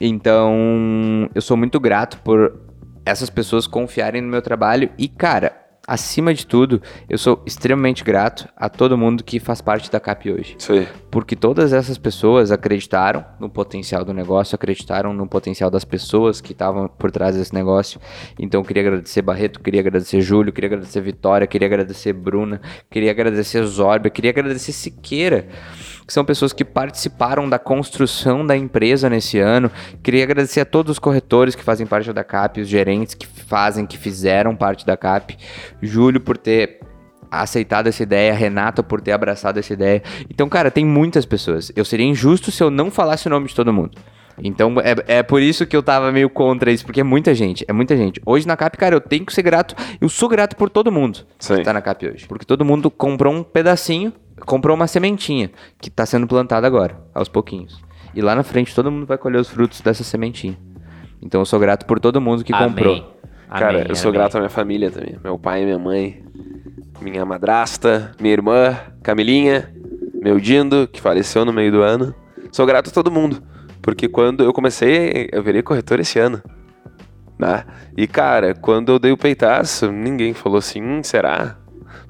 Então, 0.00 1.30
eu 1.32 1.40
sou 1.40 1.56
muito 1.56 1.78
grato 1.78 2.18
por 2.24 2.60
essas 3.06 3.30
pessoas 3.30 3.68
confiarem 3.68 4.20
no 4.20 4.26
meu 4.26 4.42
trabalho 4.42 4.90
e, 4.98 5.06
cara, 5.06 5.63
acima 5.86 6.32
de 6.32 6.46
tudo, 6.46 6.80
eu 7.08 7.18
sou 7.18 7.42
extremamente 7.46 8.02
grato 8.02 8.48
a 8.56 8.68
todo 8.68 8.96
mundo 8.96 9.22
que 9.22 9.38
faz 9.38 9.60
parte 9.60 9.90
da 9.90 10.00
CAP 10.00 10.30
hoje. 10.30 10.56
Isso 10.58 10.72
aí. 10.72 10.88
Porque 11.10 11.36
todas 11.36 11.72
essas 11.72 11.98
pessoas 11.98 12.50
acreditaram 12.50 13.24
no 13.38 13.48
potencial 13.48 14.04
do 14.04 14.12
negócio, 14.12 14.54
acreditaram 14.54 15.12
no 15.12 15.26
potencial 15.26 15.70
das 15.70 15.84
pessoas 15.84 16.40
que 16.40 16.52
estavam 16.52 16.88
por 16.88 17.10
trás 17.10 17.36
desse 17.36 17.54
negócio. 17.54 18.00
Então 18.38 18.60
eu 18.60 18.64
queria 18.64 18.82
agradecer 18.82 19.22
Barreto, 19.22 19.60
queria 19.60 19.80
agradecer 19.80 20.20
Júlio, 20.20 20.52
queria 20.52 20.68
agradecer 20.68 21.00
Vitória, 21.00 21.46
queria 21.46 21.66
agradecer 21.66 22.12
Bruna, 22.12 22.60
queria 22.90 23.10
agradecer 23.10 23.62
Zorbia, 23.64 24.10
queria 24.10 24.30
agradecer 24.30 24.72
Siqueira 24.72 25.48
que 26.06 26.12
são 26.12 26.24
pessoas 26.24 26.52
que 26.52 26.64
participaram 26.64 27.48
da 27.48 27.58
construção 27.58 28.46
da 28.46 28.56
empresa 28.56 29.08
nesse 29.08 29.38
ano. 29.38 29.70
Queria 30.02 30.24
agradecer 30.24 30.60
a 30.60 30.64
todos 30.64 30.92
os 30.92 30.98
corretores 30.98 31.54
que 31.54 31.62
fazem 31.62 31.86
parte 31.86 32.12
da 32.12 32.24
CAP, 32.24 32.60
os 32.60 32.68
gerentes 32.68 33.14
que 33.14 33.26
fazem, 33.26 33.86
que 33.86 33.96
fizeram 33.96 34.54
parte 34.54 34.86
da 34.86 34.96
CAP. 34.96 35.36
Júlio 35.82 36.20
por 36.20 36.36
ter 36.36 36.80
aceitado 37.30 37.88
essa 37.88 38.02
ideia, 38.02 38.32
Renata 38.32 38.82
por 38.82 39.00
ter 39.00 39.12
abraçado 39.12 39.58
essa 39.58 39.72
ideia. 39.72 40.02
Então, 40.30 40.48
cara, 40.48 40.70
tem 40.70 40.84
muitas 40.84 41.24
pessoas. 41.24 41.72
Eu 41.74 41.84
seria 41.84 42.06
injusto 42.06 42.50
se 42.50 42.62
eu 42.62 42.70
não 42.70 42.90
falasse 42.90 43.26
o 43.26 43.30
nome 43.30 43.48
de 43.48 43.54
todo 43.54 43.72
mundo. 43.72 43.98
Então 44.42 44.74
é, 44.80 45.18
é 45.18 45.22
por 45.22 45.40
isso 45.40 45.66
que 45.66 45.76
eu 45.76 45.82
tava 45.82 46.10
meio 46.10 46.28
contra 46.28 46.70
isso, 46.70 46.84
porque 46.84 47.00
é 47.00 47.04
muita 47.04 47.34
gente, 47.34 47.64
é 47.68 47.72
muita 47.72 47.96
gente. 47.96 48.20
Hoje 48.26 48.46
na 48.46 48.56
CAP, 48.56 48.76
cara, 48.76 48.94
eu 48.94 49.00
tenho 49.00 49.24
que 49.24 49.32
ser 49.32 49.42
grato, 49.42 49.74
eu 50.00 50.08
sou 50.08 50.28
grato 50.28 50.56
por 50.56 50.68
todo 50.68 50.90
mundo 50.90 51.20
Sim. 51.38 51.56
que 51.56 51.62
tá 51.62 51.72
na 51.72 51.80
CAP 51.80 52.08
hoje. 52.08 52.26
Porque 52.26 52.44
todo 52.44 52.64
mundo 52.64 52.90
comprou 52.90 53.32
um 53.32 53.42
pedacinho, 53.42 54.12
comprou 54.44 54.76
uma 54.76 54.86
sementinha, 54.86 55.50
que 55.80 55.90
tá 55.90 56.04
sendo 56.06 56.26
plantada 56.26 56.66
agora, 56.66 57.00
aos 57.14 57.28
pouquinhos. 57.28 57.80
E 58.14 58.20
lá 58.20 58.34
na 58.34 58.42
frente 58.42 58.74
todo 58.74 58.90
mundo 58.90 59.06
vai 59.06 59.18
colher 59.18 59.40
os 59.40 59.48
frutos 59.48 59.80
dessa 59.80 60.04
sementinha. 60.04 60.56
Então 61.20 61.40
eu 61.40 61.44
sou 61.44 61.58
grato 61.58 61.86
por 61.86 61.98
todo 61.98 62.20
mundo 62.20 62.44
que 62.44 62.52
Amém. 62.52 62.68
comprou. 62.68 63.14
Cara, 63.48 63.68
Amém, 63.70 63.86
eu 63.88 63.94
sou 63.94 64.10
amém. 64.10 64.20
grato 64.20 64.36
à 64.36 64.40
minha 64.40 64.50
família 64.50 64.90
também. 64.90 65.16
Meu 65.22 65.38
pai, 65.38 65.64
minha 65.64 65.78
mãe, 65.78 66.24
minha 67.00 67.24
madrasta, 67.24 68.12
minha 68.20 68.32
irmã, 68.32 68.76
Camilinha, 69.02 69.72
meu 70.22 70.40
Dindo, 70.40 70.88
que 70.88 71.00
faleceu 71.00 71.44
no 71.44 71.52
meio 71.52 71.70
do 71.70 71.82
ano. 71.82 72.14
Sou 72.52 72.66
grato 72.66 72.90
a 72.90 72.92
todo 72.92 73.10
mundo. 73.10 73.42
Porque 73.82 74.08
quando 74.08 74.42
eu 74.42 74.52
comecei, 74.52 75.28
eu 75.32 75.42
virei 75.42 75.62
corretor 75.62 76.00
esse 76.00 76.18
ano. 76.18 76.42
Né? 77.38 77.64
E 77.96 78.06
cara, 78.06 78.54
quando 78.54 78.92
eu 78.92 78.98
dei 78.98 79.12
o 79.12 79.16
peitaço, 79.16 79.90
ninguém 79.90 80.32
falou 80.32 80.58
assim, 80.58 80.80
hum, 80.82 81.02
será? 81.02 81.58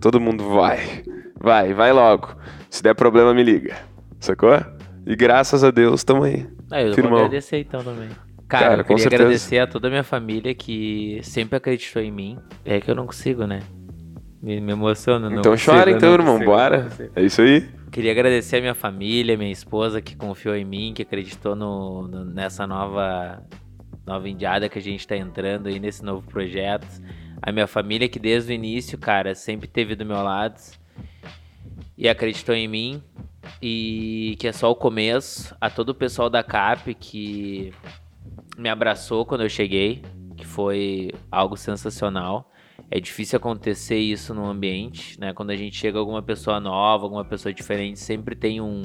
Todo 0.00 0.20
mundo 0.20 0.44
vai, 0.50 1.02
vai, 1.44 1.72
vai 1.72 1.92
logo. 1.92 2.34
Se 2.68 2.82
der 2.82 2.94
problema, 2.94 3.32
me 3.34 3.42
liga. 3.42 3.76
Sacou? 4.18 4.58
E 5.06 5.14
graças 5.14 5.62
a 5.62 5.70
Deus, 5.70 6.02
tamo 6.02 6.24
aí. 6.24 6.46
Ah, 6.70 6.82
eu 6.82 6.94
Firmão. 6.94 7.12
vou 7.12 7.20
agradecer 7.26 7.58
então 7.60 7.84
também. 7.84 8.08
Cara, 8.48 8.64
Cara, 8.68 8.80
eu 8.80 8.84
queria 8.84 9.06
agradecer 9.06 9.58
a 9.58 9.66
toda 9.66 9.88
a 9.88 9.90
minha 9.90 10.02
família 10.04 10.54
que 10.54 11.20
sempre 11.22 11.56
acreditou 11.56 12.00
em 12.02 12.10
mim. 12.10 12.38
É 12.64 12.80
que 12.80 12.90
eu 12.90 12.94
não 12.94 13.06
consigo, 13.06 13.46
né? 13.46 13.60
Me, 14.42 14.60
me 14.60 14.72
emociona. 14.72 15.28
Então 15.32 15.52
consigo, 15.52 15.76
chora 15.76 15.90
então, 15.90 16.12
irmão, 16.12 16.34
consigo, 16.34 16.50
bora. 16.50 16.88
É 17.14 17.22
isso 17.22 17.40
aí. 17.42 17.66
Queria 17.90 18.10
agradecer 18.12 18.56
a 18.56 18.60
minha 18.60 18.74
família, 18.74 19.36
minha 19.36 19.52
esposa 19.52 20.00
que 20.00 20.16
confiou 20.16 20.54
em 20.56 20.64
mim, 20.64 20.92
que 20.94 21.02
acreditou 21.02 21.54
no, 21.54 22.08
no- 22.08 22.24
nessa 22.24 22.66
nova 22.66 23.42
nova 24.06 24.28
indiada 24.28 24.68
que 24.68 24.78
a 24.78 24.82
gente 24.82 25.06
tá 25.06 25.16
entrando 25.16 25.66
aí 25.68 25.78
nesse 25.80 26.04
novo 26.04 26.26
projeto. 26.28 26.86
A 27.40 27.50
minha 27.52 27.66
família 27.66 28.08
que 28.08 28.18
desde 28.18 28.52
o 28.52 28.54
início, 28.54 28.98
cara, 28.98 29.34
sempre 29.34 29.66
teve 29.66 29.94
do 29.94 30.04
meu 30.04 30.22
lado 30.22 30.60
e 31.96 32.08
acreditou 32.08 32.54
em 32.54 32.68
mim 32.68 33.02
e 33.60 34.36
que 34.38 34.48
é 34.48 34.52
só 34.52 34.70
o 34.70 34.74
começo. 34.74 35.54
A 35.60 35.70
todo 35.70 35.90
o 35.90 35.94
pessoal 35.94 36.28
da 36.28 36.42
CAP 36.42 36.94
que 36.94 37.72
me 38.58 38.68
abraçou 38.68 39.24
quando 39.24 39.42
eu 39.42 39.48
cheguei, 39.48 40.02
que 40.36 40.46
foi 40.46 41.12
algo 41.30 41.56
sensacional. 41.56 42.50
É 42.90 43.00
difícil 43.00 43.36
acontecer 43.36 43.98
isso 43.98 44.34
no 44.34 44.44
ambiente, 44.44 45.18
né? 45.18 45.32
Quando 45.32 45.50
a 45.50 45.56
gente 45.56 45.76
chega 45.76 45.98
alguma 45.98 46.22
pessoa 46.22 46.60
nova, 46.60 47.04
alguma 47.04 47.24
pessoa 47.24 47.52
diferente, 47.52 47.98
sempre 47.98 48.34
tem 48.34 48.60
um, 48.60 48.82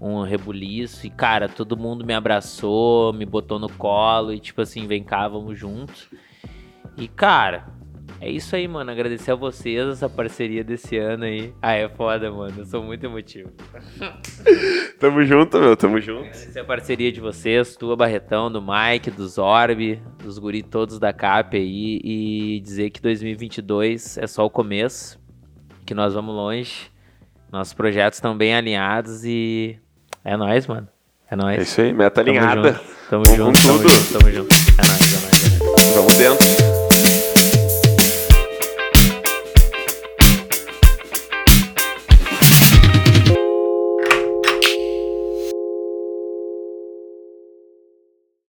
um 0.00 0.22
rebuliço. 0.22 1.06
E, 1.06 1.10
cara, 1.10 1.48
todo 1.48 1.76
mundo 1.76 2.04
me 2.04 2.14
abraçou, 2.14 3.12
me 3.12 3.26
botou 3.26 3.58
no 3.58 3.68
colo 3.68 4.32
e, 4.32 4.40
tipo 4.40 4.60
assim, 4.60 4.86
vem 4.86 5.02
cá, 5.02 5.28
vamos 5.28 5.58
juntos. 5.58 6.08
E, 6.96 7.06
cara, 7.06 7.77
é 8.20 8.30
isso 8.30 8.54
aí, 8.56 8.66
mano. 8.66 8.90
Agradecer 8.90 9.30
a 9.30 9.34
vocês 9.34 9.86
essa 9.88 10.08
parceria 10.08 10.64
desse 10.64 10.96
ano 10.96 11.24
aí. 11.24 11.52
Ah, 11.62 11.74
é 11.74 11.88
foda, 11.88 12.30
mano. 12.30 12.54
Eu 12.58 12.64
sou 12.66 12.82
muito 12.82 13.04
emotivo. 13.04 13.50
Tamo 14.98 15.24
junto, 15.24 15.58
meu, 15.60 15.76
tamo 15.76 16.00
junto. 16.00 16.22
Agradecer 16.26 16.58
a 16.58 16.64
parceria 16.64 17.12
de 17.12 17.20
vocês, 17.20 17.76
tua 17.76 17.94
Barretão, 17.96 18.50
do 18.50 18.60
Mike, 18.60 19.12
do 19.12 19.28
Zorb, 19.28 20.02
dos 20.22 20.38
guri 20.38 20.60
todos 20.62 20.98
da 20.98 21.12
CAP 21.12 21.56
aí 21.56 22.00
e 22.02 22.60
dizer 22.60 22.90
que 22.90 23.00
2022 23.00 24.18
é 24.18 24.26
só 24.26 24.44
o 24.44 24.50
começo, 24.50 25.20
que 25.86 25.94
nós 25.94 26.14
vamos 26.14 26.34
longe, 26.34 26.90
nossos 27.52 27.72
projetos 27.74 28.16
estão 28.16 28.36
bem 28.36 28.54
alinhados 28.56 29.24
e 29.24 29.78
é 30.24 30.36
nóis, 30.36 30.66
mano. 30.66 30.88
É 31.30 31.34
É 31.34 31.36
nóis. 31.36 31.62
isso 31.62 31.80
aí, 31.80 31.92
meta 31.92 32.24
Tamo 32.24 32.36
alinhada. 32.36 32.72
junto, 32.72 32.98
Tamo 33.08 33.24
junto, 33.26 33.62
tamo 33.62 33.78
junto, 33.88 34.12
tamo 34.18 34.32
junto. 34.32 34.54
É 34.54 34.86
nóis, 34.88 35.14
é 35.14 35.20
nóis, 35.20 35.62
é 35.62 35.64
nóis. 35.64 35.94
Vamos 35.94 36.16
dentro. 36.18 36.77